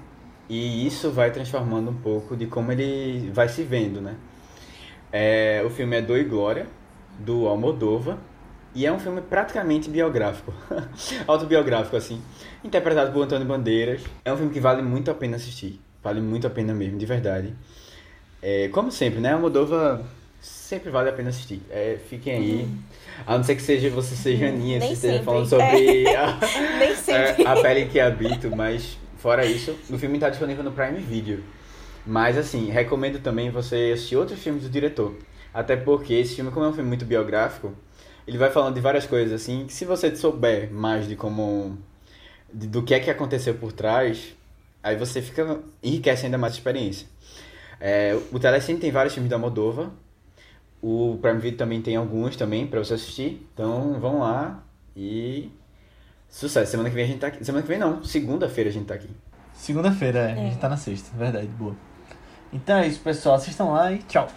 e 0.47 0.85
isso 0.85 1.09
vai 1.09 1.31
transformando 1.31 1.89
um 1.89 1.95
pouco 1.95 2.37
de 2.37 2.45
como 2.45 2.71
ele 2.71 3.31
vai 3.33 3.49
se 3.49 3.63
vendo, 3.63 3.99
né? 3.99 4.17
É, 5.11 5.63
o 5.65 5.71
filme 5.71 5.97
é 5.97 6.01
Do 6.03 6.15
e 6.15 6.23
Glória, 6.23 6.67
do 7.17 7.47
Almodova, 7.47 8.19
e 8.75 8.85
é 8.85 8.91
um 8.91 8.99
filme 8.99 9.21
praticamente 9.21 9.89
biográfico, 9.89 10.53
autobiográfico 11.25 11.95
assim, 11.95 12.21
interpretado 12.63 13.11
por 13.11 13.23
Antônio 13.23 13.47
Bandeiras. 13.47 14.03
É 14.23 14.31
um 14.31 14.37
filme 14.37 14.53
que 14.53 14.59
vale 14.59 14.83
muito 14.83 15.09
a 15.09 15.15
pena 15.15 15.37
assistir, 15.37 15.81
vale 16.03 16.21
muito 16.21 16.45
a 16.45 16.51
pena 16.51 16.71
mesmo, 16.71 16.99
de 16.99 17.05
verdade. 17.07 17.55
É, 18.43 18.67
como 18.67 18.91
sempre, 18.91 19.21
né? 19.21 19.31
A 19.31 19.37
Moldova 19.37 20.05
sempre 20.41 20.91
vale 20.91 21.09
a 21.09 21.13
pena 21.13 21.29
assistir. 21.29 21.61
É, 21.69 21.97
fiquem 22.09 22.33
aí. 22.33 22.67
A 23.25 23.37
não 23.37 23.43
ser 23.43 23.55
que 23.55 23.61
seja, 23.61 23.89
você 23.89 24.15
seja 24.15 24.47
Aninha, 24.47 24.81
você 24.81 24.93
esteja 24.93 25.23
falando 25.23 25.47
sobre 25.47 26.03
é. 26.05 26.15
a, 26.17 26.39
a, 27.47 27.53
a 27.53 27.61
pele 27.61 27.85
que 27.85 28.01
habito, 28.01 28.53
mas 28.53 28.97
fora 29.17 29.45
isso, 29.45 29.73
o 29.89 29.97
filme 29.97 30.17
está 30.17 30.29
disponível 30.29 30.63
no 30.63 30.73
Prime 30.73 30.99
Video. 30.99 31.41
Mas 32.05 32.37
assim, 32.37 32.69
recomendo 32.69 33.19
também 33.19 33.49
você 33.49 33.91
assistir 33.93 34.17
outros 34.17 34.43
filmes 34.43 34.63
do 34.63 34.69
diretor. 34.69 35.15
Até 35.53 35.77
porque 35.77 36.13
esse 36.13 36.35
filme, 36.35 36.51
como 36.51 36.65
é 36.65 36.69
um 36.69 36.73
filme 36.73 36.89
muito 36.89 37.05
biográfico, 37.05 37.73
ele 38.27 38.37
vai 38.37 38.49
falando 38.49 38.75
de 38.75 38.81
várias 38.81 39.05
coisas 39.05 39.41
assim, 39.41 39.65
que 39.65 39.73
se 39.73 39.85
você 39.85 40.13
souber 40.15 40.69
mais 40.69 41.07
de 41.07 41.15
como. 41.15 41.77
De, 42.53 42.67
do 42.67 42.83
que 42.83 42.93
é 42.93 42.99
que 42.99 43.09
aconteceu 43.09 43.53
por 43.55 43.71
trás, 43.71 44.35
aí 44.81 44.97
você 44.97 45.21
fica. 45.21 45.59
enriquece 45.81 46.25
ainda 46.25 46.37
mais 46.37 46.53
a 46.53 46.57
experiência. 46.57 47.07
É, 47.85 48.17
o 48.31 48.39
Telecine 48.39 48.79
tem 48.79 48.91
vários 48.91 49.13
filmes 49.13 49.29
da 49.29 49.37
Moldova. 49.37 49.91
O 50.81 51.19
Prime 51.21 51.39
Video 51.39 51.57
também 51.57 51.81
tem 51.81 51.97
alguns 51.97 52.37
também 52.37 52.65
para 52.65 52.79
você 52.79 52.93
assistir. 52.93 53.45
Então 53.53 53.99
vão 53.99 54.19
lá 54.19 54.63
e 54.95 55.51
sucesso. 56.29 56.71
Semana 56.71 56.89
que 56.89 56.95
vem 56.95 57.03
a 57.03 57.07
gente 57.07 57.19
tá 57.19 57.27
aqui. 57.27 57.43
Semana 57.43 57.61
que 57.61 57.67
vem 57.67 57.77
não, 57.77 58.01
segunda-feira 58.01 58.69
a 58.69 58.73
gente 58.73 58.85
tá 58.85 58.93
aqui. 58.93 59.09
Segunda-feira, 59.53 60.19
é. 60.19 60.31
A 60.31 60.35
gente 60.35 60.57
tá 60.59 60.69
na 60.69 60.77
sexta, 60.77 61.15
verdade, 61.17 61.47
boa. 61.47 61.75
Então 62.53 62.77
é 62.77 62.87
isso, 62.87 63.01
pessoal. 63.01 63.35
Assistam 63.35 63.65
lá 63.65 63.91
e 63.91 63.97
tchau. 64.03 64.29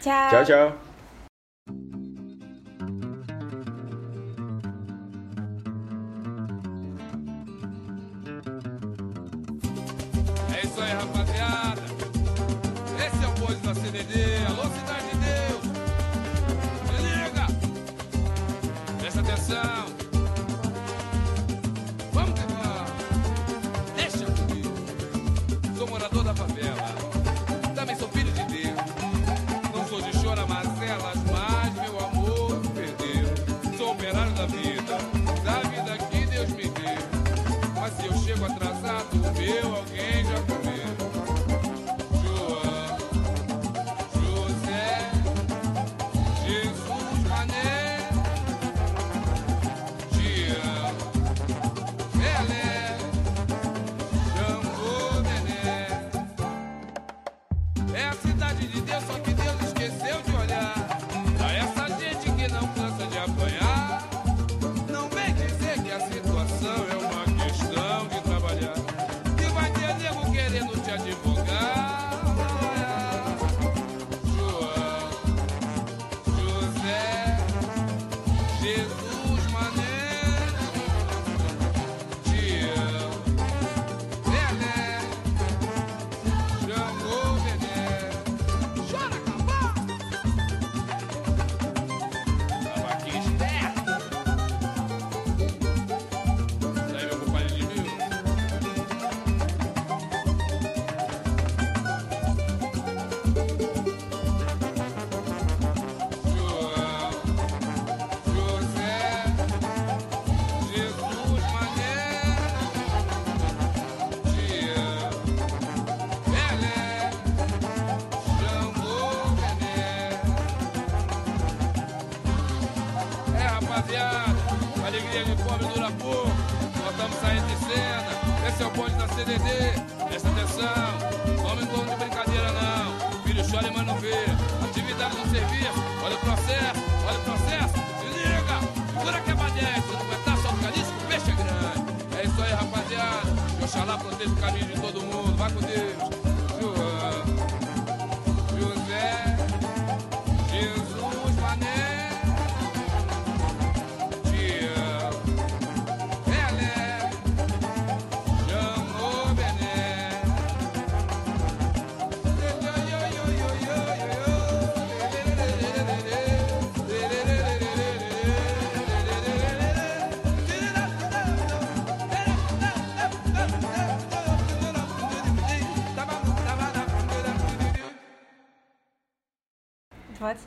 Tchau. 0.00 0.30
Tchau, 0.30 0.44
tchau. 0.44 0.78
É 10.54 10.64
isso 10.64 10.80
aí, 10.80 10.92
rapaziada. 10.92 11.73
CDD. 13.74 14.46
Alô, 14.46 14.62
Cidade 14.70 15.03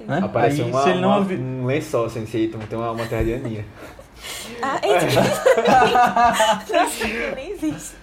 Né? 0.07 0.21
Apareceu 0.23 0.65
Aí, 0.65 0.71
uma, 0.71 0.84
se 0.84 0.89
ele 0.89 1.01
não 1.01 1.09
uma, 1.09 1.17
ouvi... 1.17 1.35
um 1.35 1.65
lençol 1.65 2.05
assim, 2.05 2.25
se 2.25 2.47
tem 2.47 2.79
uma, 2.79 2.91
uma 2.91 3.05
terra 3.05 3.25
de 3.25 3.34
Aninha. 3.34 3.65
ah, 4.61 4.79
é. 4.81 4.99
Nem 7.35 7.51
existe. 7.51 7.95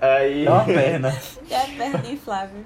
Aí... 0.00 0.46
É 0.46 0.50
uma 0.50 0.64
perna. 0.64 1.14
É 1.50 1.56
a 1.56 1.66
perna 1.66 1.98
de 1.98 2.16
Flávio. 2.16 2.64